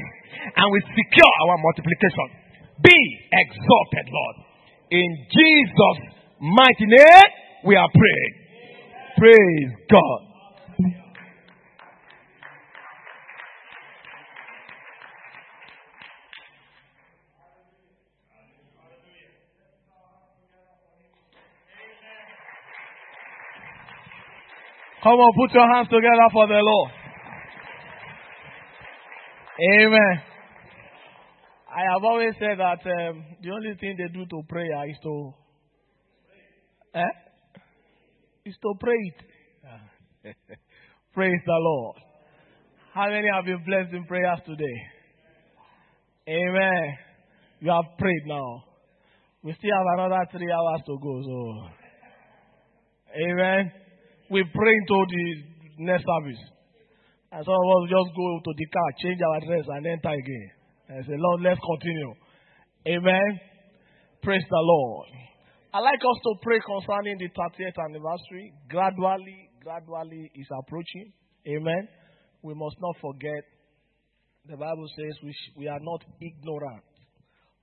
and 0.60 0.65
we 0.76 0.80
secure 0.91 1.34
our 1.48 1.56
multiplication. 1.56 2.27
Be 2.84 2.99
exalted, 3.31 4.06
Lord. 4.11 4.35
In 4.91 5.10
Jesus' 5.31 6.02
mighty 6.43 6.88
name, 6.91 7.30
we 7.64 7.80
are 7.80 7.88
praying. 7.88 8.34
Praise 9.15 9.72
God. 9.88 10.31
Come 25.03 25.14
on, 25.14 25.34
put 25.34 25.52
your 25.56 25.68
hands 25.73 25.88
together 25.88 26.30
for 26.32 26.45
the 26.48 26.61
Lord. 26.61 26.91
Amen. 29.82 30.22
I 31.76 31.82
have 31.94 32.03
always 32.03 32.34
said 32.38 32.60
that 32.60 32.86
um, 32.86 33.26
the 33.41 33.49
only 33.49 33.73
thing 33.80 33.95
they 33.98 34.14
do 34.14 34.26
to 34.28 34.44
prayer 34.48 34.88
is 34.88 34.98
to, 35.02 35.34
eh? 36.94 37.14
Is 38.45 38.56
to 38.61 38.73
pray 38.80 38.94
it. 40.23 40.36
Praise 41.14 41.41
the 41.48 41.57
Lord. 41.57 41.95
How 42.94 43.07
many 43.10 43.28
have 43.34 43.45
been 43.45 43.64
blessed 43.65 43.94
in 43.94 44.06
prayers 44.06 44.40
today? 44.45 44.78
Amen. 46.28 46.98
You 47.60 47.72
have 47.72 47.98
prayed 47.98 48.23
now. 48.28 48.65
We 49.41 49.53
still 49.53 49.72
have 49.78 49.99
another 49.99 50.28
three 50.32 50.52
hours 50.52 50.82
to 50.86 50.98
go. 51.02 51.22
So, 51.26 51.69
Amen 53.32 53.81
we 54.32 54.44
pray 54.56 54.74
into 54.74 54.98
the 55.12 55.26
next 55.84 56.08
service. 56.08 56.44
And 57.32 57.44
some 57.44 57.56
of 57.56 57.68
us 57.84 57.91
just 57.91 58.12
go 58.16 58.28
to 58.44 58.52
the 58.56 58.68
car, 58.72 58.90
change 59.03 59.20
our 59.20 59.40
dress, 59.44 59.66
and 59.68 59.86
enter 59.86 60.16
again. 60.16 60.49
And 60.88 61.06
say, 61.06 61.16
Lord, 61.16 61.41
let's 61.44 61.60
continue. 61.60 62.14
Amen. 62.88 63.40
Praise 64.24 64.44
the 64.49 64.64
Lord. 64.64 65.08
I 65.74 65.80
like 65.80 65.99
us 65.99 66.20
to 66.24 66.32
pray 66.44 66.60
concerning 66.60 67.16
the 67.20 67.30
30th 67.32 67.80
anniversary. 67.80 68.52
Gradually, 68.68 69.52
gradually 69.64 70.32
is 70.36 70.48
approaching. 70.60 71.14
Amen. 71.48 71.88
We 72.41 72.53
must 72.53 72.76
not 72.80 72.95
forget. 72.99 73.44
The 74.48 74.58
Bible 74.58 74.88
says 74.98 75.16
we, 75.24 75.32
sh- 75.32 75.56
we 75.56 75.68
are 75.68 75.80
not 75.80 76.03
ignorant 76.20 76.84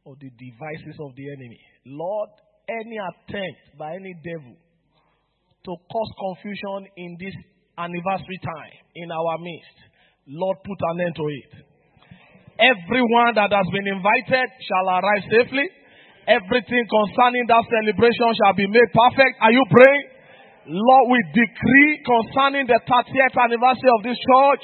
of 0.06 0.16
the 0.20 0.30
devices 0.30 0.96
of 1.00 1.12
the 1.16 1.26
enemy. 1.32 1.60
Lord, 1.84 2.30
any 2.68 2.96
attempt 2.96 3.76
by 3.78 3.92
any 3.92 4.14
devil 4.24 4.56
to 5.64 5.72
cause 5.90 6.10
confusion 6.18 6.90
in 6.96 7.16
this 7.18 7.34
anniversary 7.78 8.40
time 8.42 8.74
in 8.94 9.10
our 9.10 9.38
midst. 9.38 9.76
Lord, 10.28 10.58
put 10.62 10.78
an 10.92 11.00
end 11.00 11.14
to 11.16 11.26
it. 11.26 11.52
Everyone 12.58 13.38
that 13.38 13.54
has 13.54 13.68
been 13.70 13.86
invited 13.86 14.48
shall 14.66 14.86
arrive 14.90 15.24
safely. 15.30 15.66
Everything 16.26 16.84
concerning 16.90 17.46
that 17.48 17.64
celebration 17.64 18.28
shall 18.36 18.52
be 18.52 18.66
made 18.68 18.90
perfect. 18.92 19.40
Are 19.40 19.54
you 19.54 19.64
praying? 19.70 20.04
Lord, 20.68 21.04
we 21.08 21.18
decree 21.32 21.92
concerning 22.04 22.68
the 22.68 22.76
30th 22.84 23.36
anniversary 23.40 23.88
of 23.96 24.04
this 24.04 24.20
church 24.20 24.62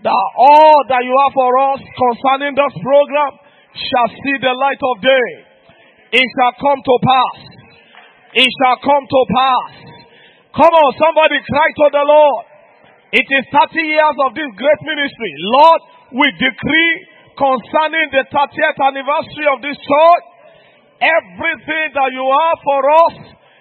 that 0.00 0.24
all 0.40 0.78
that 0.88 1.04
you 1.04 1.12
have 1.12 1.34
for 1.36 1.52
us 1.74 1.80
concerning 1.84 2.56
this 2.56 2.74
program 2.80 3.32
shall 3.76 4.08
see 4.08 4.36
the 4.40 4.54
light 4.54 4.80
of 4.80 4.94
day. 5.04 5.28
It 6.16 6.26
shall 6.38 6.54
come 6.56 6.80
to 6.80 6.96
pass. 7.02 7.38
It 8.40 8.50
shall 8.62 8.78
come 8.80 9.04
to 9.04 9.20
pass. 9.28 9.93
Come 10.54 10.70
on, 10.70 10.90
somebody 11.02 11.42
cry 11.50 11.68
to 11.82 11.86
the 11.90 12.04
Lord. 12.06 12.44
It 13.10 13.26
is 13.26 13.44
30 13.50 13.74
years 13.74 14.16
of 14.22 14.38
this 14.38 14.50
great 14.54 14.80
ministry. 14.86 15.32
Lord, 15.50 15.80
we 16.14 16.26
decree 16.38 16.94
concerning 17.34 18.06
the 18.14 18.22
30th 18.30 18.78
anniversary 18.78 19.46
of 19.50 19.58
this 19.66 19.74
church, 19.74 20.24
everything 21.02 21.86
that 21.90 22.10
you 22.14 22.22
have 22.22 22.58
for 22.62 22.82
us 22.86 23.14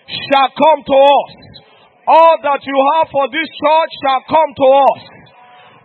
shall 0.05 0.49
come 0.53 0.79
to 0.85 0.97
us. 1.01 1.31
All 2.05 2.35
that 2.45 2.61
you 2.61 2.77
have 2.93 3.09
for 3.09 3.25
this 3.33 3.49
church 3.49 3.91
shall 4.05 4.21
come 4.29 4.51
to 4.53 4.67
us. 4.85 5.01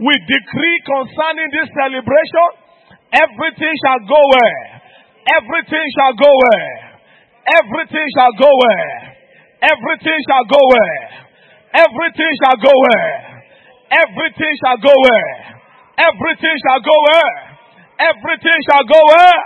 We 0.05 0.13
decree 0.13 0.79
concerning 0.85 1.49
this 1.57 1.73
celebration, 1.73 2.49
everything 3.17 3.75
shall 3.81 4.03
go 4.05 4.21
where? 4.21 4.65
Everything 5.41 5.87
shall 5.97 6.15
go 6.21 6.29
where? 6.29 6.77
Everything 7.65 8.07
shall 8.13 8.35
go 8.37 8.51
where? 8.53 9.08
Everything 9.59 10.19
shall 10.31 10.47
go 10.47 10.61
where? 10.63 11.03
Everything 11.75 12.33
shall 12.43 12.59
go 12.63 12.71
where? 12.71 13.13
Everything 13.91 14.53
shall 14.63 14.79
go 14.79 14.95
where? 14.95 15.35
Everything 15.99 16.57
shall 16.63 16.81
go 16.83 16.97
where? 17.11 17.35
Everything 17.99 18.59
shall 18.71 18.87
go 18.87 19.01
where? 19.11 19.43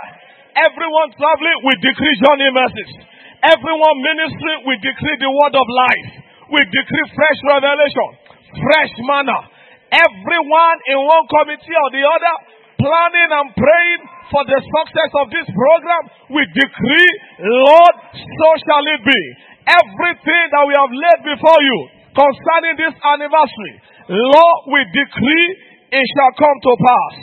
Everyone 0.53 1.09
traveling, 1.17 1.57
we 1.65 1.73
decree 1.81 2.15
journey 2.21 2.51
mercies. 2.53 2.93
Everyone 3.41 3.97
ministering, 4.05 4.69
we 4.69 4.77
decree 4.77 5.17
the 5.17 5.31
word 5.33 5.55
of 5.57 5.65
life. 5.65 6.09
We 6.53 6.61
decree 6.61 7.05
fresh 7.17 7.39
revelation, 7.49 8.09
fresh 8.53 8.93
manna. 9.09 9.49
Everyone 9.89 10.77
in 10.93 10.97
one 11.01 11.25
committee 11.41 11.73
or 11.73 11.89
the 11.89 12.05
other, 12.05 12.35
planning 12.77 13.31
and 13.33 13.47
praying 13.57 14.01
for 14.29 14.45
the 14.45 14.59
success 14.61 15.11
of 15.17 15.25
this 15.33 15.47
program, 15.49 16.03
we 16.37 16.45
decree, 16.53 17.11
Lord, 17.41 17.95
so 18.13 18.47
shall 18.61 18.85
it 18.93 19.01
be. 19.01 19.21
Everything 19.63 20.43
that 20.51 20.63
we 20.67 20.73
have 20.75 20.91
laid 20.91 21.21
before 21.23 21.61
you 21.63 21.79
concerning 22.11 22.75
this 22.75 22.95
anniversary, 22.99 23.75
Lord, 24.11 24.59
we 24.75 24.79
decree 24.91 25.47
it 25.93 26.05
shall 26.17 26.33
come 26.35 26.57
to 26.67 26.73
pass. 26.75 27.15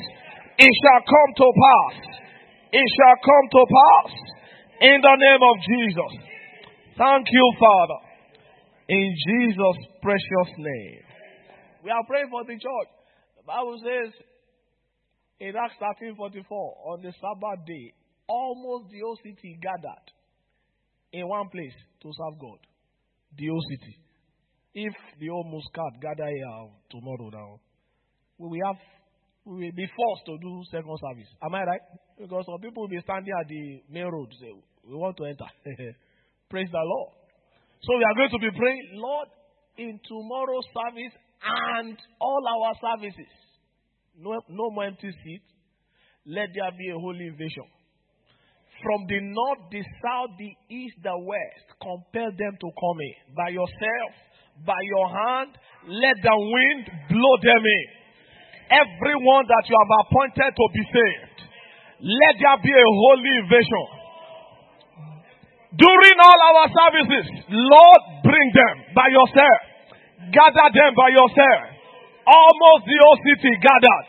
It 0.57 0.73
shall 0.73 1.03
come 1.05 1.31
to 1.37 1.49
pass. 1.53 1.95
It 2.73 2.89
shall 2.97 3.19
come 3.19 3.47
to 3.51 3.63
pass 3.67 4.11
in 4.81 4.97
the 5.03 5.17
name 5.19 5.43
of 5.43 5.57
Jesus. 5.67 6.13
Thank 6.97 7.27
you, 7.29 7.47
Father. 7.59 8.01
In 8.89 9.09
Jesus' 9.27 9.81
precious 10.01 10.51
name. 10.57 11.03
We 11.85 11.91
are 11.91 12.05
praying 12.07 12.31
for 12.31 12.45
the 12.45 12.55
church. 12.55 12.91
The 13.37 13.45
Bible 13.45 13.77
says 13.83 14.13
in 15.41 15.57
Acts 15.57 15.77
13 15.81 16.15
44, 16.17 16.93
on 16.93 17.03
the 17.03 17.13
Sabbath 17.19 17.67
day, 17.67 17.93
almost 18.29 18.93
the 18.93 19.01
whole 19.01 19.19
city 19.25 19.59
gathered 19.61 20.07
in 21.13 21.29
one 21.29 21.49
place 21.49 21.75
to 22.03 22.09
serve 22.09 22.39
God. 22.41 22.59
The 23.37 23.47
whole 23.49 23.65
city. 23.71 23.97
If 24.75 24.95
the 25.19 25.29
whole 25.29 25.45
Muscat 25.51 26.01
gather 26.01 26.29
here 26.31 26.71
tomorrow 26.91 27.31
now, 27.33 27.61
we 28.39 28.49
will 28.49 28.67
have 28.67 28.81
we 29.45 29.67
will 29.67 29.77
be 29.77 29.89
forced 29.97 30.25
to 30.27 30.39
do 30.39 30.63
second 30.71 30.99
service. 31.01 31.31
Am 31.43 31.55
I 31.55 31.65
right? 31.65 31.81
Because 32.19 32.45
some 32.47 32.61
people 32.61 32.85
will 32.85 32.93
be 32.93 33.01
standing 33.03 33.33
at 33.33 33.49
the 33.49 33.83
main 33.91 34.07
road 34.07 34.29
say, 34.39 34.53
We 34.85 34.95
want 34.95 35.17
to 35.17 35.25
enter. 35.25 35.49
Praise 36.51 36.69
the 36.71 36.79
Lord. 36.79 37.11
So 37.83 37.97
we 37.97 38.05
are 38.05 38.15
going 38.15 38.31
to 38.31 38.39
be 38.39 38.53
praying, 38.57 38.91
Lord, 38.95 39.29
in 39.79 39.99
tomorrow's 40.07 40.69
service 40.77 41.15
and 41.43 41.97
all 42.21 42.43
our 42.45 42.75
services. 42.79 43.33
No, 44.19 44.39
no 44.51 44.71
more 44.71 44.85
empty 44.85 45.11
seats. 45.25 45.49
Let 46.27 46.53
there 46.55 46.71
be 46.77 46.91
a 46.91 46.99
holy 47.01 47.27
invasion 47.27 47.65
from 48.83 49.07
the 49.09 49.21
north, 49.21 49.71
the 49.71 49.85
south, 50.01 50.33
the 50.39 50.53
east, 50.73 50.97
the 51.05 51.17
west. 51.17 51.67
Compel 51.81 52.31
them 52.35 52.55
to 52.61 52.69
come 52.77 52.99
in. 53.01 53.17
By 53.37 53.49
yourself, 53.53 54.13
by 54.67 54.81
your 54.89 55.09
hand, 55.09 55.57
let 55.89 56.17
the 56.21 56.37
wind 56.37 56.85
blow 57.09 57.35
them 57.41 57.63
in. 57.65 57.87
Everyone 58.71 59.45
that 59.49 59.65
you 59.67 59.75
have 59.75 59.93
appointed 60.07 60.51
to 60.55 60.67
be 60.73 60.83
saved, 60.95 61.39
let 62.01 62.35
there 62.39 62.61
be 62.63 62.71
a 62.71 62.89
holy 62.89 63.33
invasion. 63.43 63.87
During 65.75 66.17
all 66.19 66.41
our 66.51 66.67
services, 66.67 67.27
Lord, 67.51 68.01
bring 68.27 68.49
them 68.55 68.77
by 68.95 69.07
yourself. 69.07 69.61
Gather 70.35 70.69
them 70.75 70.93
by 70.95 71.09
yourself. 71.15 71.63
Almost 72.27 72.83
the 72.87 72.99
whole 73.01 73.21
city 73.23 73.53
gathered. 73.63 74.09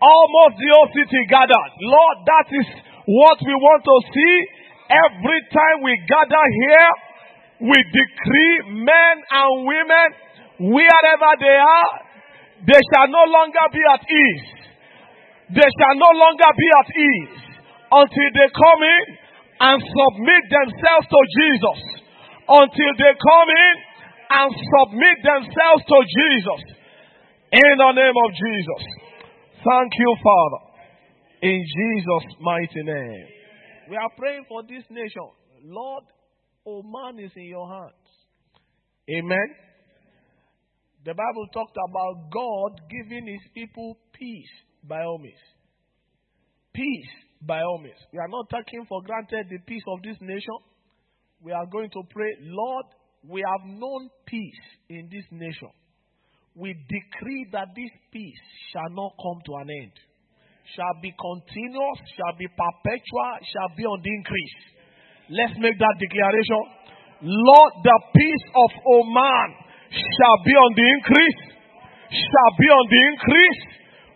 Almost 0.00 0.54
the 0.56 0.68
whole 0.72 0.90
city 0.92 1.22
gathered. 1.28 1.72
Lord, 1.84 2.16
that 2.26 2.46
is 2.52 2.68
what 3.06 3.38
we 3.40 3.54
want 3.54 3.82
to 3.84 3.96
see 4.12 4.36
every 4.90 5.40
time 5.52 5.76
we 5.84 5.94
gather 6.08 6.44
here, 6.66 6.88
we 7.70 7.78
decree 7.78 8.84
men 8.84 9.14
and 9.30 9.50
women, 9.68 10.08
wherever 10.74 11.30
they 11.40 11.58
are, 11.60 11.92
they 12.66 12.80
shall 12.92 13.08
no 13.08 13.24
longer 13.28 13.64
be 13.72 13.82
at 13.94 14.02
ease. 14.04 14.48
They 15.56 15.70
shall 15.78 15.96
no 15.96 16.10
longer 16.14 16.50
be 16.56 16.68
at 16.78 16.88
ease. 16.96 17.50
until 17.90 18.28
they 18.38 18.48
come 18.54 18.82
in 18.86 19.04
and 19.60 19.76
submit 19.82 20.42
themselves 20.46 21.06
to 21.10 21.20
Jesus. 21.42 21.78
Until 22.46 22.92
they 22.98 23.14
come 23.18 23.48
in 23.50 23.74
and 24.30 24.48
submit 24.54 25.16
themselves 25.26 25.82
to 25.90 25.98
Jesus. 26.06 26.60
In 27.50 27.72
the 27.82 27.92
name 27.98 28.14
of 28.14 28.30
Jesus. 28.30 28.82
Thank 29.58 29.90
you, 29.98 30.10
Father. 30.22 30.69
In 31.42 31.64
Jesus' 31.64 32.36
mighty 32.40 32.82
name. 32.82 33.26
We 33.88 33.96
are 33.96 34.10
praying 34.16 34.44
for 34.48 34.62
this 34.62 34.84
nation. 34.90 35.30
Lord, 35.64 36.04
Oman 36.66 37.18
is 37.18 37.32
in 37.34 37.44
your 37.44 37.68
hands. 37.68 37.94
Amen. 39.10 39.48
The 41.04 41.14
Bible 41.14 41.46
talked 41.54 41.76
about 41.88 42.30
God 42.30 42.80
giving 42.90 43.26
his 43.26 43.40
people 43.54 43.96
peace 44.12 44.50
by 44.86 45.02
all 45.02 45.18
means. 45.18 45.40
Peace 46.74 47.08
by 47.40 47.62
all 47.62 47.78
means. 47.82 47.96
We 48.12 48.18
are 48.18 48.28
not 48.28 48.50
taking 48.50 48.84
for 48.86 49.02
granted 49.02 49.46
the 49.48 49.58
peace 49.66 49.82
of 49.88 50.02
this 50.02 50.16
nation. 50.20 50.58
We 51.42 51.52
are 51.52 51.66
going 51.66 51.88
to 51.90 52.02
pray, 52.10 52.36
Lord, 52.42 52.84
we 53.26 53.40
have 53.40 53.66
known 53.66 54.10
peace 54.26 54.62
in 54.90 55.08
this 55.10 55.24
nation. 55.30 55.70
We 56.54 56.74
decree 56.74 57.46
that 57.52 57.68
this 57.74 57.90
peace 58.12 58.40
shall 58.72 58.90
not 58.90 59.14
come 59.16 59.40
to 59.46 59.54
an 59.54 59.70
end, 59.70 59.92
shall 60.76 60.94
be 61.02 61.12
continuous, 61.16 61.98
shall 62.16 62.34
be 62.38 62.46
perpetual, 62.48 63.32
shall 63.50 63.70
be 63.76 63.84
on 63.84 63.98
the 64.02 64.12
increase. 64.12 64.56
Let's 65.30 65.56
make 65.58 65.78
that 65.78 65.96
declaration. 65.98 66.62
Lord, 67.22 67.72
the 67.84 67.96
peace 68.16 68.46
of 68.56 68.70
Oman 68.80 69.48
shall 69.92 70.38
be 70.46 70.54
on 70.56 70.70
the 70.74 70.86
increase, 70.98 71.40
shall 72.10 72.52
be 72.58 72.68
on 72.70 72.84
the 72.88 73.00
increase. 73.14 73.60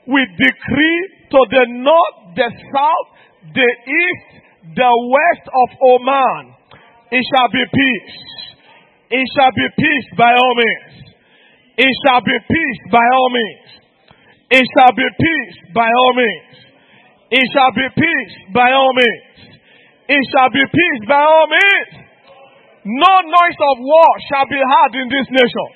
We 0.07 0.21
decree 0.37 1.01
to 1.33 1.41
the 1.51 1.65
north, 1.81 2.17
the 2.37 2.49
south, 2.49 3.09
the 3.55 3.71
east, 3.87 4.31
the 4.75 4.93
west 5.11 5.47
of 5.49 5.69
Oman. 5.81 6.55
It 7.13 7.25
shall 7.31 7.51
be 7.53 7.65
peace. 7.69 8.17
It 9.11 9.27
shall 9.37 9.53
be 9.53 9.67
peace 9.79 10.09
by 10.17 10.33
all 10.33 10.55
means. 10.57 11.15
It 11.77 11.95
shall 12.07 12.23
be 12.23 12.37
peace 12.49 12.81
by 12.91 13.05
all 13.05 13.31
means. 13.31 13.84
It 14.51 14.65
shall 14.77 14.93
be 14.93 15.09
peace 15.21 15.57
by 15.73 15.89
all 15.89 16.13
means. 16.15 16.55
It 17.31 17.47
shall 17.53 17.73
be 17.73 17.87
peace 17.97 18.35
by 18.53 18.69
all 18.73 18.93
means. 18.93 19.59
It 20.09 20.23
shall 20.33 20.51
be 20.53 20.61
peace 20.61 21.03
by 21.09 21.21
all 21.21 21.47
means. 21.49 22.05
No 22.85 23.13
noise 23.25 23.61
of 23.73 23.77
war 23.81 24.11
shall 24.29 24.45
be 24.45 24.61
heard 24.61 24.93
in 25.01 25.09
this 25.09 25.29
nation. 25.33 25.69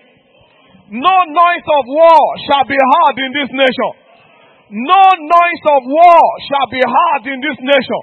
No 1.00 1.16
noise 1.32 1.64
of 1.64 1.84
war 1.88 2.20
shall 2.44 2.64
be 2.68 2.76
heard 2.76 3.16
in 3.24 3.30
this 3.32 3.50
nation. 3.52 3.92
No 4.68 5.00
noise 5.16 5.64
of 5.72 5.82
war 5.88 6.20
shall 6.44 6.68
be 6.68 6.80
heard 6.84 7.24
in 7.32 7.40
this 7.40 7.58
nation. 7.64 8.02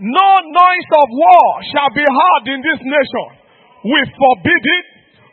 No 0.00 0.28
noise 0.48 0.90
of 0.96 1.08
war 1.12 1.48
shall 1.68 1.92
be 1.92 2.04
heard 2.04 2.44
in 2.48 2.60
this 2.64 2.80
nation. 2.80 3.26
We 3.84 4.00
forbid 4.16 4.62
it. 4.64 4.86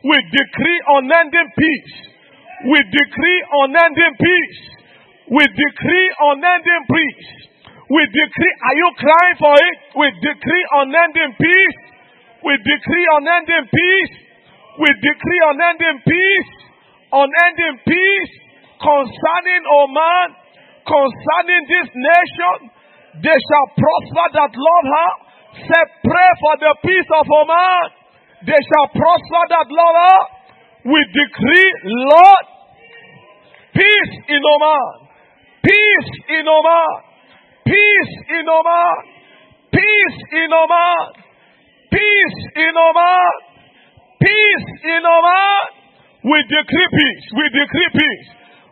We 0.04 0.16
decree 0.28 0.80
unending 1.00 1.50
peace. 1.56 1.94
We 2.68 2.80
decree 2.84 3.40
unending 3.64 4.14
peace. 4.20 4.60
We 5.32 5.44
decree 5.48 6.08
unending 6.20 6.84
peace. 6.92 7.30
We 7.90 8.02
decree, 8.06 8.54
are 8.68 8.78
you 8.78 8.90
crying 9.00 9.38
for 9.40 9.56
it? 9.56 9.76
We 9.96 10.08
decree 10.20 10.66
unending 10.84 11.34
peace. 11.40 11.80
We 12.44 12.54
decree 12.60 13.08
unending 13.18 13.66
peace. 13.72 14.14
We 14.78 14.90
decree 14.92 15.42
unending 15.56 15.98
peace. 16.04 16.52
Unending 17.10 17.76
peace 17.88 18.34
concerning 18.78 19.64
Oman, 19.66 20.28
concerning 20.86 21.64
this 21.66 21.90
nation. 21.96 22.58
They 23.26 23.34
shall 23.34 23.68
prosper 23.74 24.26
that 24.38 24.52
love 24.54 24.86
her. 24.86 25.12
Say, 25.66 25.84
pray 26.06 26.30
for 26.40 26.54
the 26.62 26.72
peace 26.86 27.10
of 27.18 27.26
Oman. 27.26 27.86
They 28.46 28.62
shall 28.70 28.88
prosper 28.94 29.44
that 29.50 29.68
love 29.74 29.96
her. 29.98 30.39
We 30.86 31.00
decree, 31.12 31.72
Lord, 31.84 32.46
peace 33.76 34.14
in 34.30 34.40
Oman. 34.40 35.10
Peace 35.64 36.12
in 36.40 36.48
Oman. 36.48 36.94
Peace 37.68 38.14
in 38.32 38.48
Oman. 38.48 38.98
Peace 39.76 40.20
in 40.40 40.50
Oman. 40.54 41.08
Peace 41.92 42.40
in 42.56 42.74
Oman. 42.80 43.34
Peace 44.24 44.68
in 44.88 45.04
Oman. 45.04 45.64
We 46.24 46.38
decree 46.48 46.90
peace. 46.96 47.26
We 47.36 47.46
decree 47.52 47.92
peace. 47.94 48.28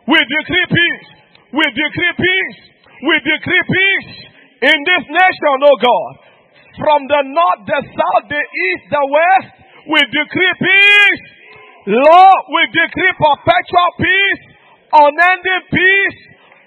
We 0.08 0.18
decree 0.20 0.66
peace. 0.72 1.08
We 1.52 1.64
decree 1.64 2.14
peace. 2.16 2.58
We 3.04 3.14
decree 3.20 3.64
peace 3.68 4.10
in 4.64 4.78
this 4.84 5.04
nation, 5.06 5.56
oh 5.62 5.78
God. 5.78 6.12
From 6.82 7.00
the 7.06 7.22
north, 7.30 7.62
the 7.68 7.80
south, 7.84 8.24
the 8.28 8.42
east, 8.42 8.84
the 8.90 9.04
west, 9.06 9.50
we 9.92 10.00
decree 10.08 10.54
peace. 10.58 11.37
Lord, 11.88 12.40
we 12.52 12.62
decree 12.68 13.14
perpetual 13.16 13.90
peace, 13.96 14.42
unending 14.92 15.64
peace, 15.72 16.18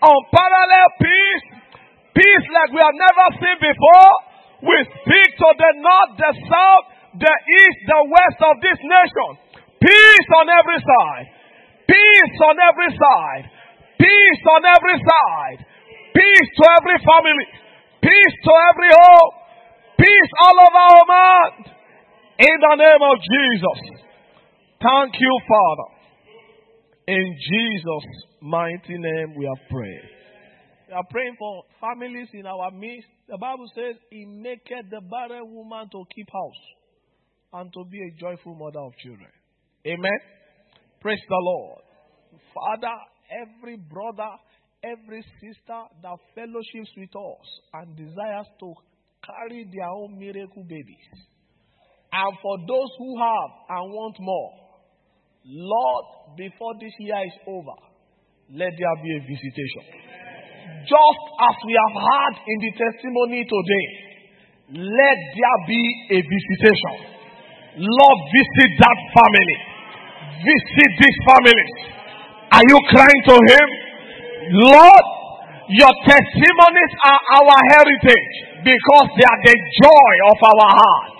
unparalleled 0.02 0.93
peace, 0.98 1.45
peace 2.18 2.45
like 2.49 2.73
we 2.73 2.81
have 2.81 2.98
never 2.98 3.26
seen 3.38 3.57
before. 3.61 4.14
We 4.65 4.77
speak 4.81 5.30
to 5.38 5.49
the 5.53 5.72
north, 5.77 6.11
the 6.18 6.31
south, 6.49 6.85
the 7.22 7.35
east, 7.38 7.80
the 7.85 8.02
west 8.10 8.39
of 8.49 8.56
this 8.65 8.80
nation. 8.81 9.30
Peace 9.77 10.30
on 10.41 10.49
every 10.49 10.80
side. 10.81 11.27
Peace 11.85 12.35
on 12.41 12.56
every 12.57 12.91
side. 12.98 13.45
Peace 14.02 14.43
on 14.57 14.61
every 14.65 14.98
side. 15.06 15.60
Peace 16.18 16.49
to 16.57 16.64
every 16.81 16.98
family. 16.98 17.48
Peace 18.02 18.35
to 18.41 18.53
every 18.73 18.89
home. 18.89 19.34
Peace 20.02 20.31
all 20.41 20.57
over 20.65 20.85
Oman. 20.98 21.52
In 22.41 22.57
the 22.57 22.73
name 22.73 23.02
of 23.06 23.15
Jesus. 23.22 24.01
Thank 24.81 25.13
you, 25.19 25.39
Father. 25.47 25.89
In 27.07 27.37
Jesus' 27.37 28.09
mighty 28.41 28.97
name 28.97 29.35
we 29.37 29.45
have 29.45 29.69
prayed. 29.69 30.09
We 30.87 30.93
are 30.95 31.03
praying 31.11 31.35
for 31.37 31.63
families 31.79 32.29
in 32.33 32.47
our 32.47 32.71
midst. 32.71 33.07
The 33.29 33.37
Bible 33.37 33.67
says, 33.75 33.95
He 34.09 34.25
maketh 34.25 34.89
the 34.89 35.01
barren 35.01 35.53
woman 35.53 35.87
to 35.91 36.03
keep 36.15 36.27
house 36.33 36.63
and 37.53 37.71
to 37.73 37.85
be 37.91 37.99
a 38.01 38.19
joyful 38.19 38.55
mother 38.55 38.79
of 38.79 38.97
children. 38.97 39.29
Amen. 39.85 40.19
Praise 40.99 41.21
the 41.29 41.37
Lord. 41.37 41.81
Father, 42.51 42.95
every 43.29 43.77
brother, 43.77 44.33
every 44.83 45.21
sister 45.39 45.79
that 46.01 46.17
fellowships 46.33 46.89
with 46.97 47.15
us 47.15 47.47
and 47.75 47.95
desires 47.95 48.47
to 48.59 48.73
carry 49.21 49.69
their 49.71 49.89
own 49.89 50.17
miracle 50.17 50.63
babies. 50.63 51.05
And 52.11 52.33
for 52.41 52.57
those 52.67 52.91
who 52.97 53.19
have 53.19 53.51
and 53.69 53.91
want 53.93 54.15
more, 54.19 54.60
Lord, 55.41 56.38
before 56.38 56.77
this 56.77 56.93
year 57.01 57.18
is 57.26 57.34
over, 57.49 57.73
let 58.53 58.77
there 58.77 58.97
be 59.01 59.09
a 59.18 59.22
visitation. 59.26 59.84
Just 60.85 61.23
as 61.41 61.55
we 61.65 61.73
have 61.73 61.97
had 61.97 62.34
in 62.45 62.57
the 62.61 62.72
testimony 62.77 63.41
today, 63.49 63.85
let 64.85 65.18
there 65.34 65.59
be 65.65 65.81
a 66.13 66.19
visitation. 66.22 66.95
Lord, 67.73 68.18
visit 68.30 68.72
that 68.85 68.99
family. 69.18 69.57
Visit 70.45 70.91
this 71.01 71.15
family. 71.26 71.68
Are 72.53 72.65
you 72.69 72.77
crying 72.93 73.22
to 73.34 73.35
Him? 73.41 73.68
Lord, 74.61 75.05
your 75.73 75.93
testimonies 76.05 76.93
are 77.01 77.22
our 77.41 77.57
heritage 77.81 78.34
because 78.61 79.07
they 79.18 79.26
are 79.26 79.41
the 79.41 79.57
joy 79.57 80.13
of 80.30 80.38
our 80.53 80.69
heart. 80.69 81.11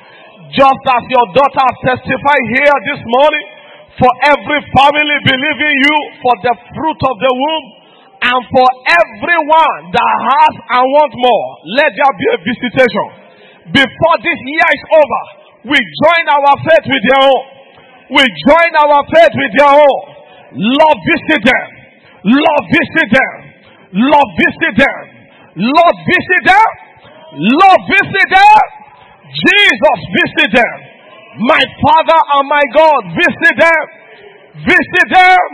Just 0.54 0.84
as 0.94 1.04
your 1.10 1.26
daughter 1.34 1.70
testified 1.90 2.46
here 2.54 2.78
this 2.86 3.02
morning, 3.02 3.61
for 4.00 4.12
every 4.28 4.62
family 4.72 5.18
believing 5.26 5.76
you 5.76 5.98
for 6.24 6.36
the 6.46 6.54
fruit 6.76 7.00
of 7.08 7.16
the 7.20 7.32
womb, 7.32 7.66
and 8.22 8.40
for 8.54 8.68
everyone 8.86 9.82
that 9.90 10.14
has 10.30 10.54
and 10.78 10.86
want 10.86 11.14
more, 11.18 11.48
let 11.82 11.90
there 11.90 12.16
be 12.22 12.28
a 12.30 12.38
visitation. 12.46 13.08
Before 13.74 14.16
this 14.22 14.40
year 14.46 14.68
is 14.78 14.84
over, 14.94 15.24
we 15.74 15.78
join 15.78 16.24
our 16.30 16.54
faith 16.62 16.86
with 16.86 17.04
their 17.10 17.24
own. 17.26 17.44
We 18.14 18.24
join 18.46 18.72
our 18.78 19.00
faith 19.10 19.34
with 19.34 19.54
their 19.58 19.74
own. 19.74 20.02
Lord, 20.54 20.98
visit 21.02 21.42
them. 21.42 21.68
Lord, 22.30 22.64
visit 22.70 23.10
them. 23.10 23.36
Lord, 23.98 24.30
visit 24.38 24.74
them. 24.78 25.02
Lord, 25.58 25.96
visit 26.06 26.44
them. 26.46 26.70
Lord, 27.42 27.82
visit 27.90 28.28
them. 28.30 28.62
Jesus, 29.32 29.98
visit 30.14 30.50
them. 30.62 30.91
My 31.40 31.64
Father 31.64 32.20
and 32.36 32.46
my 32.52 32.66
God, 32.76 33.02
visit 33.16 33.56
them. 33.56 33.84
Visit 34.68 35.08
them. 35.16 35.46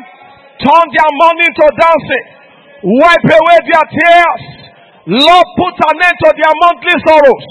Turn 0.58 0.86
their 0.90 1.12
mourning 1.22 1.54
to 1.54 1.66
dancing. 1.78 2.28
Wipe 2.82 3.30
away 3.30 3.60
their 3.70 3.86
tears. 3.86 4.44
Lord, 5.06 5.48
put 5.62 5.76
an 5.78 5.98
end 6.02 6.18
to 6.18 6.30
their 6.34 6.56
monthly 6.66 6.98
sorrows. 7.06 7.48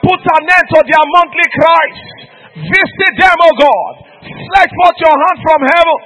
Put 0.00 0.22
an 0.24 0.44
end 0.48 0.66
to 0.72 0.80
their 0.80 1.04
monthly 1.12 1.48
cries. 1.52 1.98
Visit 2.56 3.12
them, 3.20 3.36
O 3.36 3.50
God. 3.52 3.92
Stretch 4.24 4.72
forth 4.72 4.98
your 5.04 5.16
hand 5.16 5.38
from 5.44 5.60
heaven 5.68 5.98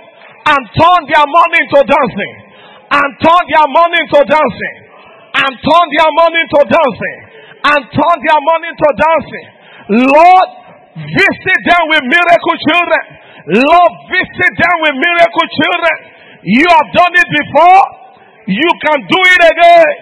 and 0.43 0.63
turn 0.75 1.01
their 1.07 1.27
mourning 1.31 1.67
to 1.79 1.81
dancing. 1.87 2.35
And 2.91 3.09
turn 3.23 3.43
their 3.49 3.69
mourning 3.71 4.07
to 4.13 4.21
dancing. 4.27 4.77
And 5.33 5.53
turn 5.63 5.87
their 5.95 6.11
mourning 6.13 6.49
to 6.59 6.61
dancing. 6.67 7.19
and 7.63 7.81
turn 7.95 8.17
their 8.27 8.41
mourning 8.43 8.75
to 8.75 8.89
dancing. 8.99 9.47
Lord, 10.11 10.49
visit 10.97 11.61
them 11.67 11.83
with 11.93 12.03
miracle 12.05 12.57
children. 12.69 13.03
Lord, 13.59 13.93
visit 14.13 14.53
them 14.55 14.77
with 14.87 14.95
miracle 15.01 15.47
children. 15.51 15.97
You 16.45 16.67
have 16.69 16.89
done 16.93 17.15
it 17.17 17.29
before. 17.33 17.83
You 18.51 18.71
can 18.83 18.99
do 19.07 19.21
it 19.39 19.43
again. 19.47 19.93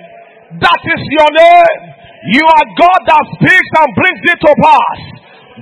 That 0.59 0.81
is 0.83 1.03
your 1.15 1.31
name. 1.31 1.77
You 2.33 2.45
are 2.45 2.67
God 2.77 3.01
that 3.07 3.25
speaks 3.39 3.71
and 3.81 3.89
brings 3.97 4.23
it 4.29 4.39
to 4.45 4.53
pass. 4.61 5.01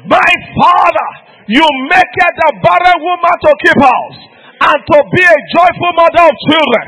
My 0.07 0.31
Father, 0.59 1.09
you 1.47 1.67
make 1.91 2.15
it 2.19 2.37
a 2.49 2.51
barren 2.63 2.99
woman 3.03 3.37
to 3.47 3.51
keep 3.63 3.79
house 3.79 4.19
and 4.59 4.79
to 4.81 4.99
be 5.13 5.23
a 5.23 5.39
joyful 5.55 5.93
mother 5.99 6.25
of 6.27 6.35
children. 6.51 6.85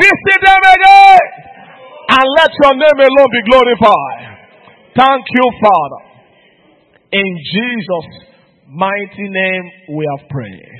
Visit 0.00 0.38
them 0.44 0.62
again 0.64 1.24
and 2.08 2.24
let 2.40 2.50
your 2.52 2.74
name 2.76 3.00
alone 3.04 3.30
be 3.32 3.42
glorified. 3.50 4.20
Thank 4.96 5.24
you, 5.28 5.46
Father. 5.60 6.11
In 7.12 7.28
Jesus' 7.44 8.10
mighty 8.72 9.28
name 9.28 9.64
we 9.92 10.02
have 10.16 10.28
prayed. 10.32 10.72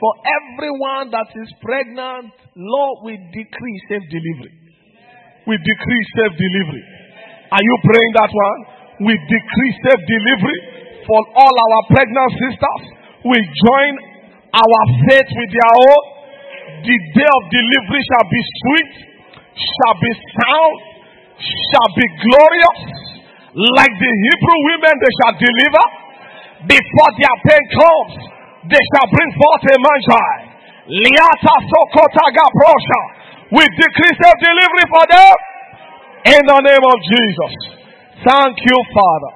For 0.00 0.12
everyone 0.24 1.12
that 1.12 1.28
is 1.36 1.48
pregnant, 1.60 2.32
Lord, 2.56 2.96
we 3.04 3.16
decree 3.32 3.78
safe 3.88 4.04
delivery. 4.08 4.56
We 5.44 5.54
decree 5.56 6.02
safe 6.16 6.32
delivery. 6.36 6.84
Are 7.52 7.60
you 7.60 7.76
praying 7.84 8.12
that 8.16 8.32
one? 8.32 8.60
We 9.04 9.12
decree 9.20 9.72
safe 9.84 10.02
delivery 10.04 10.60
for 11.04 11.20
all 11.36 11.54
our 11.54 11.80
pregnant 11.92 12.30
sisters. 12.40 12.82
We 13.28 13.36
join 13.36 13.92
our 14.56 14.82
faith 15.08 15.28
with 15.28 15.50
their 15.52 15.72
own. 15.76 16.02
The 16.88 16.96
day 17.20 17.28
of 17.28 17.42
delivery 17.52 18.02
shall 18.04 18.26
be 18.32 18.42
sweet, 18.64 18.92
shall 19.60 19.96
be 20.00 20.12
sound, 20.40 20.76
shall 21.36 21.90
be 22.00 22.06
glorious. 22.24 23.05
Like 23.56 23.94
the 23.96 24.12
Hebrew 24.20 24.58
women, 24.68 24.94
they 25.00 25.12
shall 25.16 25.32
deliver. 25.32 25.84
Before 26.68 27.10
their 27.16 27.36
pain 27.40 27.64
comes, 27.72 28.14
they 28.68 28.82
shall 28.92 29.08
bring 29.08 29.30
forth 29.32 29.64
a 29.64 29.76
man 29.80 30.00
child. 30.04 30.42
Liata. 30.92 31.56
We 33.48 33.64
decrease 33.64 34.20
of 34.28 34.36
delivery 34.44 34.86
for 34.92 35.04
them 35.08 35.34
in 36.36 36.42
the 36.44 36.60
name 36.68 36.84
of 36.84 36.98
Jesus. 37.00 37.52
Thank 38.28 38.60
you, 38.60 38.78
Father. 38.92 39.32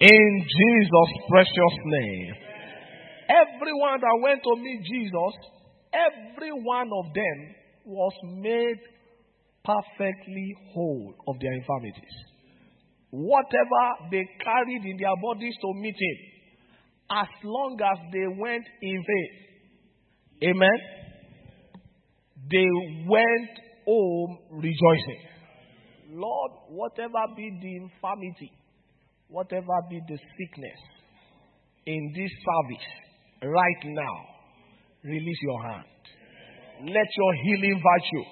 In 0.00 0.30
Jesus' 0.48 1.12
precious 1.28 1.74
name. 1.84 2.34
Everyone 3.28 4.00
that 4.00 4.18
went 4.22 4.42
to 4.42 4.56
meet 4.56 4.80
Jesus, 4.88 5.34
every 5.92 6.52
one 6.52 6.88
of 6.88 7.12
them 7.12 7.54
was 7.84 8.12
made 8.40 8.80
perfectly 9.64 10.56
whole 10.72 11.14
of 11.28 11.36
their 11.40 11.52
infirmities. 11.52 12.31
Whatever 13.12 14.08
they 14.10 14.24
carried 14.42 14.84
in 14.86 14.96
their 14.96 15.14
bodies 15.20 15.54
to 15.60 15.74
meet 15.74 15.94
him, 15.94 16.16
as 17.10 17.28
long 17.44 17.78
as 17.84 17.98
they 18.10 18.26
went 18.40 18.64
in 18.80 19.04
faith, 19.04 20.48
amen, 20.48 20.78
they 22.50 22.64
went 23.06 23.52
home 23.84 24.38
rejoicing. 24.52 25.28
Lord, 26.08 26.52
whatever 26.70 27.20
be 27.36 27.50
the 27.60 27.76
infirmity, 27.84 28.50
whatever 29.28 29.76
be 29.90 30.00
the 30.08 30.16
sickness 30.16 30.80
in 31.84 32.12
this 32.16 32.30
service 32.32 32.86
right 33.42 33.92
now, 33.92 34.16
release 35.04 35.38
your 35.42 35.62
hand. 35.64 35.84
Let 36.80 37.08
your 37.16 37.34
healing 37.44 37.76
virtue, 37.76 38.24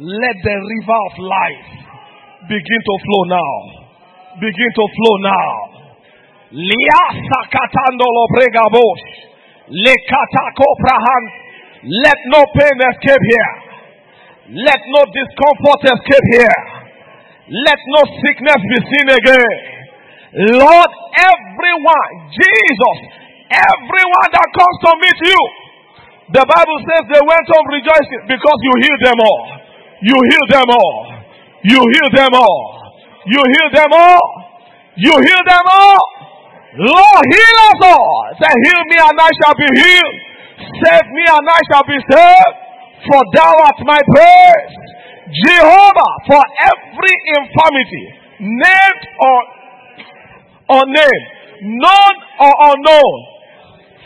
let 0.00 0.36
the 0.42 0.56
river 0.56 0.98
of 1.12 1.18
life 1.18 2.48
begin 2.48 2.80
to 2.80 2.94
flow 3.04 3.24
now 3.36 3.81
begin 4.40 4.70
to 4.76 4.84
flow 4.96 5.16
now. 5.24 5.52
Let 11.82 12.18
no 12.28 12.40
pain 12.52 12.76
escape 12.92 13.24
here. 13.24 13.52
Let 14.52 14.80
no 14.92 15.00
discomfort 15.08 15.80
escape 15.96 16.26
here. 16.36 16.60
Let 17.48 17.80
no 17.88 18.02
sickness 18.20 18.60
be 18.68 18.78
seen 18.86 19.08
again. 19.12 19.56
Lord, 20.60 20.90
everyone, 21.12 22.12
Jesus, 22.32 22.98
everyone 23.52 24.30
that 24.32 24.48
comes 24.56 24.76
to 24.86 24.90
meet 24.96 25.18
you, 25.28 25.40
the 26.32 26.44
Bible 26.48 26.78
says 26.88 27.02
they 27.12 27.20
went 27.20 27.46
home 27.52 27.68
rejoicing 27.68 28.24
because 28.28 28.58
you 28.64 28.72
healed 28.80 29.02
them 29.04 29.20
all. 29.20 29.44
You 30.00 30.16
healed 30.16 30.50
them 30.52 30.68
all. 30.72 31.00
You 31.64 31.80
healed 31.80 32.16
them 32.16 32.34
all. 32.34 32.81
You 33.26 33.40
heal 33.40 33.68
them 33.74 33.92
all. 33.92 34.26
You 34.96 35.12
heal 35.12 35.42
them 35.46 35.66
all. 35.66 36.04
Lord, 36.74 37.22
heal 37.28 37.56
us 37.68 37.80
all. 37.84 38.24
Say, 38.40 38.48
heal 38.48 38.82
me 38.88 38.96
and 38.98 39.18
I 39.20 39.30
shall 39.42 39.56
be 39.56 39.68
healed. 39.76 40.18
Save 40.82 41.08
me 41.12 41.24
and 41.28 41.46
I 41.48 41.60
shall 41.70 41.84
be 41.84 41.98
saved. 42.10 42.54
For 43.06 43.20
thou 43.34 43.52
art 43.66 43.78
my 43.84 44.00
praise. 44.08 44.74
Jehovah, 45.32 46.12
for 46.28 46.42
every 46.70 47.14
infirmity, 47.40 48.04
named 48.40 49.02
or 49.20 49.38
unnamed, 50.80 51.26
known 51.80 52.14
or 52.40 52.52
unknown. 52.72 53.18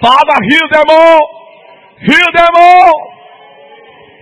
Father, 0.01 0.39
heal 0.49 0.69
them 0.71 0.87
all. 0.91 1.25
Heal 2.01 2.31
them 2.35 2.55
all. 2.55 2.93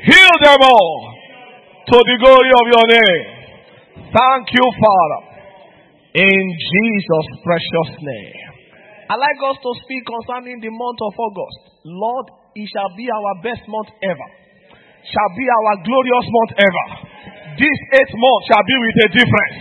Heal 0.05 0.35
them 0.43 0.59
all. 0.63 1.15
To 1.89 1.97
the 1.97 2.17
glory 2.25 2.51
of 2.51 2.65
your 2.73 2.87
name. 2.89 3.34
Thank 4.15 4.47
you, 4.55 4.67
Father. 4.79 5.23
In 6.15 6.43
Jesus' 6.55 7.31
precious 7.43 7.91
name. 7.99 8.47
I 9.11 9.19
like 9.19 9.41
us 9.51 9.59
to 9.59 9.71
speak 9.83 10.07
concerning 10.07 10.63
the 10.63 10.71
month 10.71 11.03
of 11.03 11.19
August. 11.19 11.83
Lord, 11.83 12.31
it 12.55 12.71
shall 12.71 12.95
be 12.95 13.11
our 13.11 13.43
best 13.43 13.67
month 13.67 13.91
ever. 14.07 14.29
Shall 15.03 15.31
be 15.35 15.43
our 15.51 15.83
glorious 15.83 16.27
month 16.31 16.53
ever. 16.63 16.87
This 17.59 17.79
eighth 17.99 18.15
month 18.15 18.43
shall 18.47 18.63
be 18.63 18.77
with 18.87 18.97
a 19.03 19.09
difference. 19.19 19.59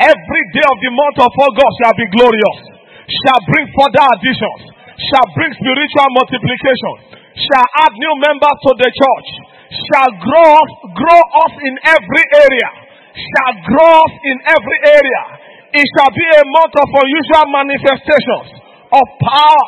Every 0.00 0.44
day 0.56 0.64
of 0.64 0.78
the 0.80 0.92
month 0.96 1.18
of 1.20 1.32
August 1.36 1.74
shall 1.84 1.96
be 2.00 2.08
glorious. 2.16 2.58
Shall 3.04 3.40
bring 3.52 3.68
further 3.76 4.04
additions. 4.16 4.80
Shall 4.96 5.28
bring 5.36 5.52
spiritual 5.60 6.08
multiplication. 6.16 7.20
Shall 7.36 7.68
add 7.84 7.92
new 7.92 8.14
members 8.16 8.56
to 8.64 8.70
the 8.80 8.88
church. 8.96 9.28
Shall 9.76 10.10
grow 10.24 10.48
us, 10.56 10.72
grow 10.88 11.20
us 11.44 11.52
in 11.68 11.74
every 11.84 12.24
area 12.48 12.79
shall 13.14 13.54
grow 13.66 13.98
in 14.26 14.36
every 14.46 14.78
area. 14.86 15.22
It 15.70 15.86
shall 15.98 16.10
be 16.10 16.26
a 16.26 16.44
month 16.50 16.74
of 16.74 16.88
unusual 16.90 17.46
manifestations 17.54 18.48
of 18.90 19.06
power, 19.22 19.64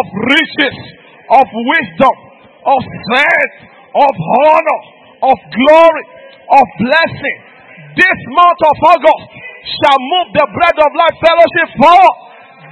of 0.00 0.04
riches, 0.32 0.76
of 1.28 1.44
wisdom, 1.44 2.16
of 2.64 2.80
strength, 2.80 3.56
of 3.92 4.12
honor, 4.48 4.80
of 5.28 5.36
glory, 5.36 6.04
of 6.56 6.64
blessing. 6.80 7.38
This 7.96 8.18
month 8.32 8.60
of 8.64 8.76
August 8.96 9.24
shall 9.64 10.00
move 10.00 10.28
the 10.36 10.46
bread 10.52 10.76
of 10.80 10.90
life 10.96 11.16
fellowship 11.20 11.68
forward. 11.80 12.16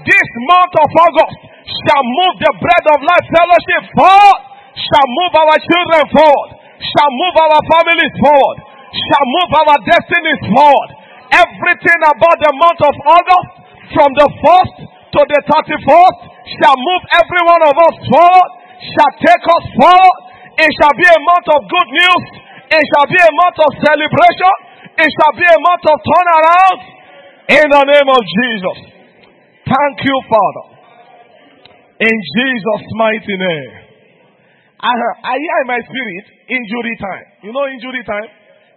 This 0.05 0.29
month 0.49 0.75
of 0.85 0.89
August 1.05 1.37
shall 1.65 2.05
move 2.05 2.35
the 2.45 2.53
bread 2.61 2.85
of 2.93 2.99
life 3.05 3.27
fellowship 3.29 3.83
forward. 3.97 4.41
Shall 4.75 5.09
move 5.09 5.33
our 5.37 5.57
children 5.61 6.05
forward. 6.13 6.51
Shall 6.81 7.13
move 7.13 7.37
our 7.41 7.61
families 7.73 8.15
forward 8.21 8.74
shall 8.95 9.27
move 9.27 9.51
our 9.59 9.79
destinies 9.83 10.43
forward. 10.55 10.91
Everything 11.35 12.01
about 12.07 12.39
the 12.39 12.53
month 12.55 12.81
of 12.85 12.95
August, 13.11 13.51
from 13.91 14.11
the 14.15 14.29
1st 14.39 14.75
to 14.87 15.21
the 15.35 15.41
31st, 15.51 16.19
shall 16.62 16.77
move 16.79 17.03
every 17.19 17.43
one 17.43 17.62
of 17.66 17.75
us 17.75 17.97
forward, 18.07 18.51
shall 18.79 19.12
take 19.19 19.45
us 19.45 19.65
forward. 19.75 20.16
It 20.62 20.71
shall 20.79 20.95
be 20.95 21.09
a 21.11 21.21
month 21.27 21.49
of 21.51 21.61
good 21.66 21.89
news. 21.91 22.23
It 22.71 22.85
shall 22.95 23.09
be 23.11 23.19
a 23.19 23.33
month 23.35 23.59
of 23.59 23.71
celebration. 23.83 24.55
It 24.95 25.11
shall 25.11 25.35
be 25.35 25.47
a 25.47 25.59
month 25.59 25.85
of 25.91 25.97
turnaround. 25.99 26.79
In 27.45 27.66
the 27.66 27.85
name 27.91 28.09
of 28.09 28.23
Jesus. 28.23 28.79
Thank 29.66 29.97
you, 30.07 30.16
Father. 30.31 30.66
In 31.99 32.16
Jesus' 32.39 32.87
mighty 32.95 33.37
name. 33.37 33.73
I, 34.81 34.93
I 34.93 35.35
hear 35.41 35.57
in 35.65 35.69
my 35.69 35.81
spirit 35.81 36.25
injury 36.49 36.95
time. 37.01 37.27
You 37.43 37.53
know 37.53 37.66
injury 37.66 38.05
time? 38.05 38.29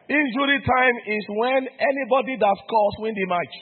Injury 0.07 0.59
time 0.63 0.95
is 1.03 1.23
when 1.35 1.67
anybody 1.67 2.39
that 2.39 2.55
scores 2.63 2.95
win 3.03 3.11
the 3.11 3.27
match. 3.27 3.55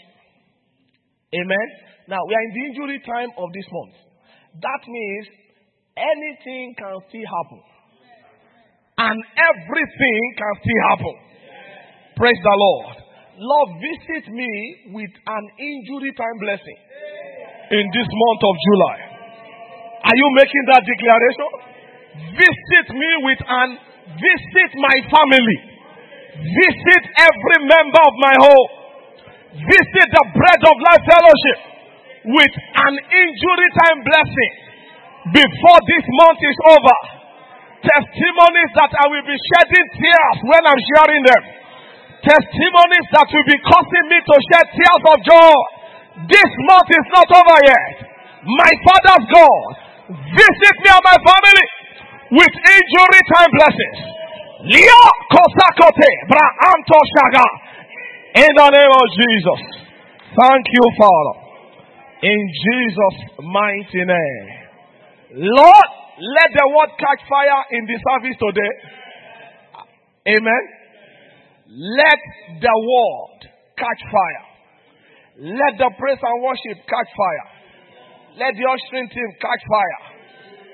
Amen. 1.33 1.67
Now 2.05 2.21
we 2.21 2.37
are 2.37 2.45
in 2.45 2.53
the 2.53 2.63
injury 2.69 2.99
time 3.01 3.33
of 3.33 3.49
this 3.49 3.65
month. 3.73 3.97
That 4.61 4.81
means 4.85 5.25
anything 5.97 6.77
can 6.77 7.01
still 7.09 7.27
happen. 7.27 7.61
And 8.97 9.17
everything 9.35 10.21
can 10.37 10.53
still 10.61 10.81
happen. 10.93 11.15
Praise 12.15 12.41
the 12.45 12.55
Lord. 12.55 12.95
Lord, 13.35 13.69
visit 13.81 14.31
me 14.31 14.51
with 14.95 15.11
an 15.11 15.43
injury 15.59 16.13
time 16.13 16.37
blessing 16.39 16.79
in 17.73 17.85
this 17.89 18.07
month 18.07 18.41
of 18.45 18.55
July. 18.69 18.97
Are 20.05 20.15
you 20.15 20.27
making 20.37 20.63
that 20.69 20.83
declaration? 20.85 21.49
Visit 22.37 22.87
me 22.93 23.09
with 23.25 23.41
an 23.41 23.69
visit 24.13 24.71
my 24.77 24.95
family 25.09 25.74
Visit 26.35 27.03
every 27.15 27.59
member 27.63 28.01
of 28.03 28.15
my 28.19 28.35
home. 28.43 28.69
Visit 29.55 30.07
the 30.11 30.25
Bread 30.35 30.61
of 30.67 30.75
Life 30.83 31.03
Fellowship 31.07 31.59
with 32.27 32.53
an 32.59 32.93
injury 32.99 33.69
time 33.79 33.99
blessing 34.03 34.53
before 35.31 35.79
this 35.87 36.05
month 36.19 36.39
is 36.43 36.59
over. 36.75 36.97
Testimonies 37.85 38.71
that 38.75 38.91
I 38.99 39.05
will 39.13 39.23
be 39.23 39.37
shedding 39.37 39.87
tears 39.95 40.37
when 40.43 40.63
I'm 40.65 40.81
sharing 40.91 41.23
them. 41.23 41.43
Testimonies 42.25 43.07
that 43.13 43.27
will 43.29 43.47
be 43.47 43.59
causing 43.61 44.05
me 44.09 44.17
to 44.19 44.35
shed 44.51 44.65
tears 44.75 45.03
of 45.05 45.17
joy. 45.23 45.55
This 46.25 46.51
month 46.67 46.89
is 46.89 47.07
not 47.15 47.29
over 47.31 47.57
yet. 47.63 47.95
My 48.43 48.71
Father's 48.91 49.25
God, 49.29 49.65
visit 50.35 50.75
me 50.83 50.89
and 50.89 51.05
my 51.05 51.17
family 51.21 51.67
with 52.43 52.53
injury 52.53 53.21
time 53.31 53.51
blessings. 53.55 54.24
Lia 54.63 55.01
Shaga. 57.15 57.47
In 58.35 58.51
the 58.55 58.69
name 58.71 58.93
of 58.95 59.05
Jesus. 59.19 59.61
Thank 60.31 60.65
you, 60.71 60.85
Father. 60.97 61.35
In 62.23 62.39
Jesus' 62.63 63.19
mighty 63.43 64.03
name. 64.05 64.47
Lord, 65.35 65.89
let 66.19 66.49
the 66.55 66.67
word 66.71 66.89
catch 66.99 67.21
fire 67.27 67.63
in 67.71 67.85
the 67.85 67.99
service 67.99 68.37
today. 68.39 68.71
Amen. 70.39 70.63
Let 71.67 72.19
the 72.61 72.75
word 72.75 73.51
catch 73.77 74.01
fire. 74.07 74.45
Let 75.51 75.77
the 75.77 75.91
praise 75.99 76.19
and 76.23 76.43
worship 76.43 76.79
catch 76.87 77.11
fire. 77.11 77.47
Let 78.39 78.55
the 78.55 78.63
ushering 78.63 79.09
team 79.09 79.29
catch 79.39 79.63
fire. 79.67 79.99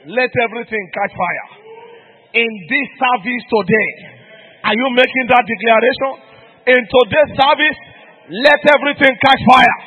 Let 0.05 0.29
everything 0.45 0.91
catch 0.93 1.13
fire. 1.17 1.60
In 2.31 2.51
this 2.63 2.87
service 2.95 3.43
today, 3.51 3.89
are 4.63 4.71
you 4.71 4.87
making 4.95 5.25
that 5.35 5.43
declaration? 5.43 6.11
In 6.63 6.79
today's 6.79 7.31
service, 7.35 7.79
let 8.31 8.61
everything 8.71 9.11
catch 9.19 9.41
fire. 9.43 9.77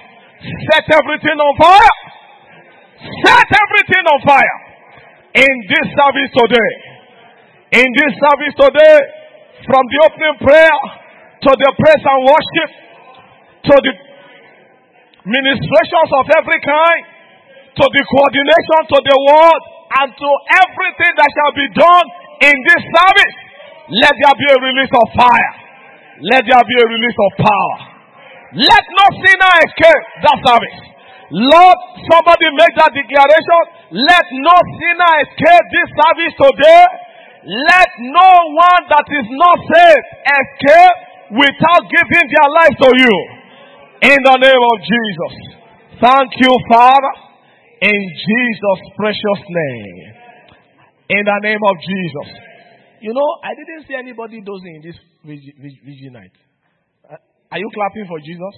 Set 0.45 0.85
everything 0.93 1.37
on 1.41 1.53
fire. 1.57 1.97
Set 3.25 3.49
everything 3.49 4.05
on 4.13 4.21
fire. 4.29 4.57
In 5.41 5.55
this 5.73 5.87
service 5.89 6.33
today. 6.37 6.73
In 7.81 7.89
this 7.97 8.13
service 8.13 8.55
today, 8.61 8.97
from 9.65 9.83
the 9.89 9.99
opening 10.05 10.37
prayer 10.45 10.79
to 11.49 11.51
the 11.57 11.71
praise 11.81 12.05
and 12.05 12.21
worship 12.29 12.71
to 13.73 13.75
the 13.89 13.93
ministrations 15.25 16.11
of 16.21 16.25
every 16.29 16.61
kind 16.61 17.03
to 17.81 17.85
the 17.89 18.03
coordination 18.05 18.81
to 18.93 18.99
the 19.01 19.17
word 19.33 19.63
and 20.05 20.09
to 20.13 20.31
everything 20.61 21.13
that 21.17 21.31
shall 21.33 21.55
be 21.57 21.69
done 21.73 22.07
in 22.41 22.57
this 22.67 22.83
service. 22.91 23.37
Let 24.01 24.15
there 24.17 24.37
be 24.39 24.49
a 24.49 24.59
release 24.65 24.93
of 24.97 25.07
fire. 25.13 25.55
Let 26.33 26.43
there 26.49 26.65
be 26.65 26.77
a 26.81 26.87
release 26.89 27.19
of 27.21 27.31
power. 27.45 27.77
Let 28.55 28.85
no 28.87 29.07
sinner 29.19 29.53
escape 29.67 30.05
that 30.25 30.39
service. 30.41 30.79
Lord, 31.35 31.79
somebody 32.07 32.47
make 32.55 32.75
that 32.79 32.95
declaration. 32.95 33.63
Let 33.93 34.27
no 34.41 34.57
sinner 34.79 35.13
escape 35.27 35.65
this 35.75 35.89
service 35.91 36.35
today. 36.39 36.85
Let 37.45 37.91
no 37.99 38.31
one 38.57 38.83
that 38.89 39.07
is 39.11 39.29
not 39.35 39.57
saved 39.69 40.07
escape 40.23 40.97
without 41.35 41.83
giving 41.93 42.27
their 42.31 42.51
life 42.57 42.77
to 42.79 42.91
you. 42.95 43.15
In 44.15 44.19
the 44.23 44.37
name 44.39 44.63
of 44.65 44.77
Jesus. 44.81 45.35
Thank 46.01 46.31
you, 46.41 46.53
Father. 46.73 47.15
In 47.85 48.01
Jesus' 48.17 48.83
precious 48.97 49.41
name. 49.51 50.24
In 51.11 51.25
the 51.25 51.41
name 51.43 51.59
of 51.61 51.77
Jesus. 51.81 52.29
You 53.01 53.13
know, 53.13 53.37
I 53.45 53.55
didn't 53.55 53.87
see 53.87 53.95
anybody 53.95 54.41
dozing 54.41 54.77
in 54.77 54.83
this 54.83 54.97
vigil 55.25 56.13
night. 56.13 56.33
Uh, 57.05 57.17
are 57.53 57.59
you 57.59 57.69
clapping 57.75 58.07
for 58.09 58.19
Jesus? 58.21 58.55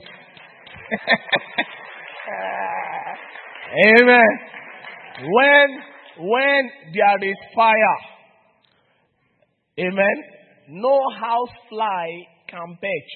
Amen. 3.98 4.39
When 5.23 5.82
when 6.18 6.70
there 6.94 7.28
is 7.28 7.36
fire, 7.55 7.98
amen. 9.81 10.23
No 10.68 10.98
house 11.18 11.51
fly 11.68 12.09
can 12.48 12.78
perch. 12.81 13.12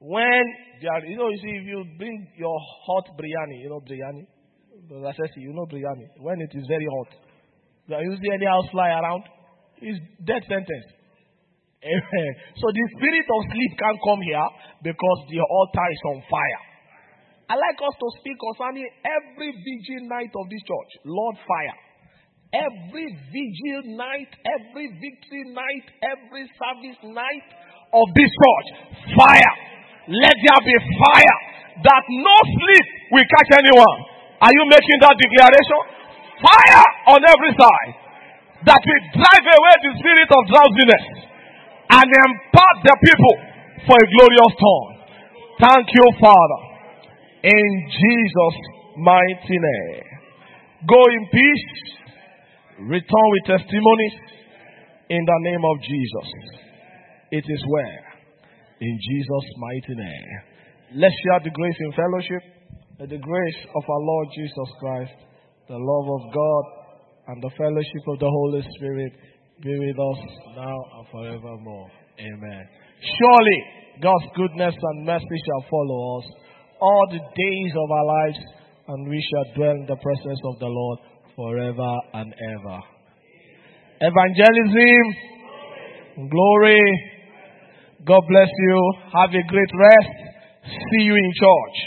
When 0.00 0.42
there, 0.80 1.04
you 1.06 1.18
know, 1.18 1.28
you 1.28 1.36
see, 1.38 1.50
if 1.50 1.66
you 1.66 1.84
bring 1.98 2.28
your 2.38 2.58
hot 2.86 3.04
biryani, 3.18 3.60
you 3.62 3.68
know 3.68 3.80
biryani, 3.80 4.26
you 5.36 5.52
know 5.52 5.66
biryani. 5.66 6.06
When 6.20 6.40
it 6.40 6.50
is 6.54 6.64
very 6.68 6.86
hot, 6.96 7.08
there 7.90 8.06
is 8.06 8.22
any 8.22 8.46
house 8.46 8.70
fly 8.70 8.86
around, 8.94 9.26
it's 9.82 9.98
death 10.22 10.46
sentence. 10.46 10.86
Amen. 11.82 12.30
So 12.60 12.70
the 12.70 12.84
spirit 12.94 13.26
of 13.26 13.40
sleep 13.50 13.72
can't 13.74 14.00
come 14.04 14.22
here 14.22 14.48
because 14.84 15.18
the 15.26 15.42
altar 15.42 15.86
is 15.90 16.02
on 16.14 16.18
fire. 16.30 16.62
I 17.50 17.58
like 17.58 17.82
us 17.82 17.96
to 17.98 18.08
speak 18.22 18.38
concerning 18.38 18.86
every 19.02 19.50
vigil 19.50 20.06
night 20.06 20.30
of 20.30 20.46
this 20.46 20.62
church. 20.62 20.90
Lord, 21.02 21.34
fire. 21.42 21.76
Every 22.54 23.10
vigil 23.10 23.98
night, 23.98 24.30
every 24.46 24.86
victory 24.86 25.50
night, 25.50 25.86
every 26.04 26.46
service 26.46 27.00
night 27.10 27.46
of 27.90 28.06
this 28.14 28.30
church, 28.30 28.68
fire. 29.18 29.54
Let 30.06 30.36
there 30.46 30.62
be 30.62 30.76
fire 30.78 31.38
that 31.90 32.04
no 32.06 32.36
sleep 32.54 32.86
will 33.18 33.26
catch 33.26 33.50
anyone. 33.66 33.98
Are 34.46 34.52
you 34.52 34.64
making 34.68 34.98
that 35.02 35.16
declaration? 35.16 35.99
Fire 36.40 36.86
on 37.12 37.20
every 37.20 37.52
side 37.52 37.92
that 38.64 38.80
will 38.80 39.04
drive 39.16 39.46
away 39.46 39.74
the 39.84 39.92
spirit 40.00 40.30
of 40.32 40.42
drowsiness 40.48 41.04
and 41.90 42.08
impart 42.08 42.76
the 42.84 42.96
people 42.96 43.34
for 43.84 43.96
a 43.96 44.10
glorious 44.16 44.54
turn. 44.56 44.88
Thank 45.60 45.86
you, 45.92 46.06
Father. 46.20 46.60
In 47.44 47.68
Jesus' 47.88 48.60
mighty 49.00 49.56
name. 49.56 50.04
Go 50.88 51.00
in 51.12 51.22
peace. 51.28 51.68
Return 52.88 53.26
with 53.36 53.60
testimonies 53.60 54.16
in 55.10 55.20
the 55.24 55.38
name 55.44 55.64
of 55.64 55.76
Jesus. 55.84 56.28
It 57.32 57.44
is 57.44 57.62
well. 57.68 58.04
In 58.80 58.98
Jesus' 59.10 59.48
mighty 59.58 59.94
name. 60.00 60.32
Let's 60.96 61.14
share 61.24 61.40
the 61.44 61.50
grace 61.50 61.76
in 61.80 61.92
fellowship. 61.92 62.42
The 62.98 63.18
grace 63.20 63.60
of 63.76 63.82
our 63.88 64.00
Lord 64.00 64.28
Jesus 64.34 64.68
Christ, 64.80 65.16
the 65.70 65.78
love 65.78 66.06
of 66.18 66.22
God, 66.34 66.64
and 67.30 67.38
the 67.38 67.54
fellowship 67.54 68.04
of 68.10 68.18
the 68.18 68.26
Holy 68.26 68.62
Spirit 68.74 69.12
be 69.62 69.70
with 69.70 69.98
us 70.02 70.20
now 70.58 70.78
and 70.98 71.06
forevermore. 71.14 71.88
Amen. 72.18 72.64
Surely 72.98 73.58
God's 74.02 74.26
goodness 74.34 74.74
and 74.74 75.06
mercy 75.06 75.38
shall 75.46 75.64
follow 75.70 76.18
us 76.18 76.26
all 76.80 77.06
the 77.12 77.22
days 77.22 77.72
of 77.78 77.90
our 77.90 78.04
lives, 78.04 78.38
and 78.88 79.08
we 79.08 79.22
shall 79.30 79.54
dwell 79.54 79.76
in 79.78 79.86
the 79.86 79.94
presence 79.94 80.40
of 80.44 80.58
the 80.58 80.66
Lord 80.66 80.98
forever 81.36 81.94
and 82.14 82.34
ever. 82.34 82.78
Evangelism, 84.00 85.06
glory. 86.30 86.82
God 88.04 88.22
bless 88.28 88.48
you. 88.48 88.92
Have 89.12 89.30
a 89.30 89.44
great 89.46 89.70
rest. 89.78 90.18
See 90.66 91.04
you 91.04 91.14
in 91.14 91.32
church. 91.38 91.78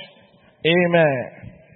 Amen. 0.65 1.42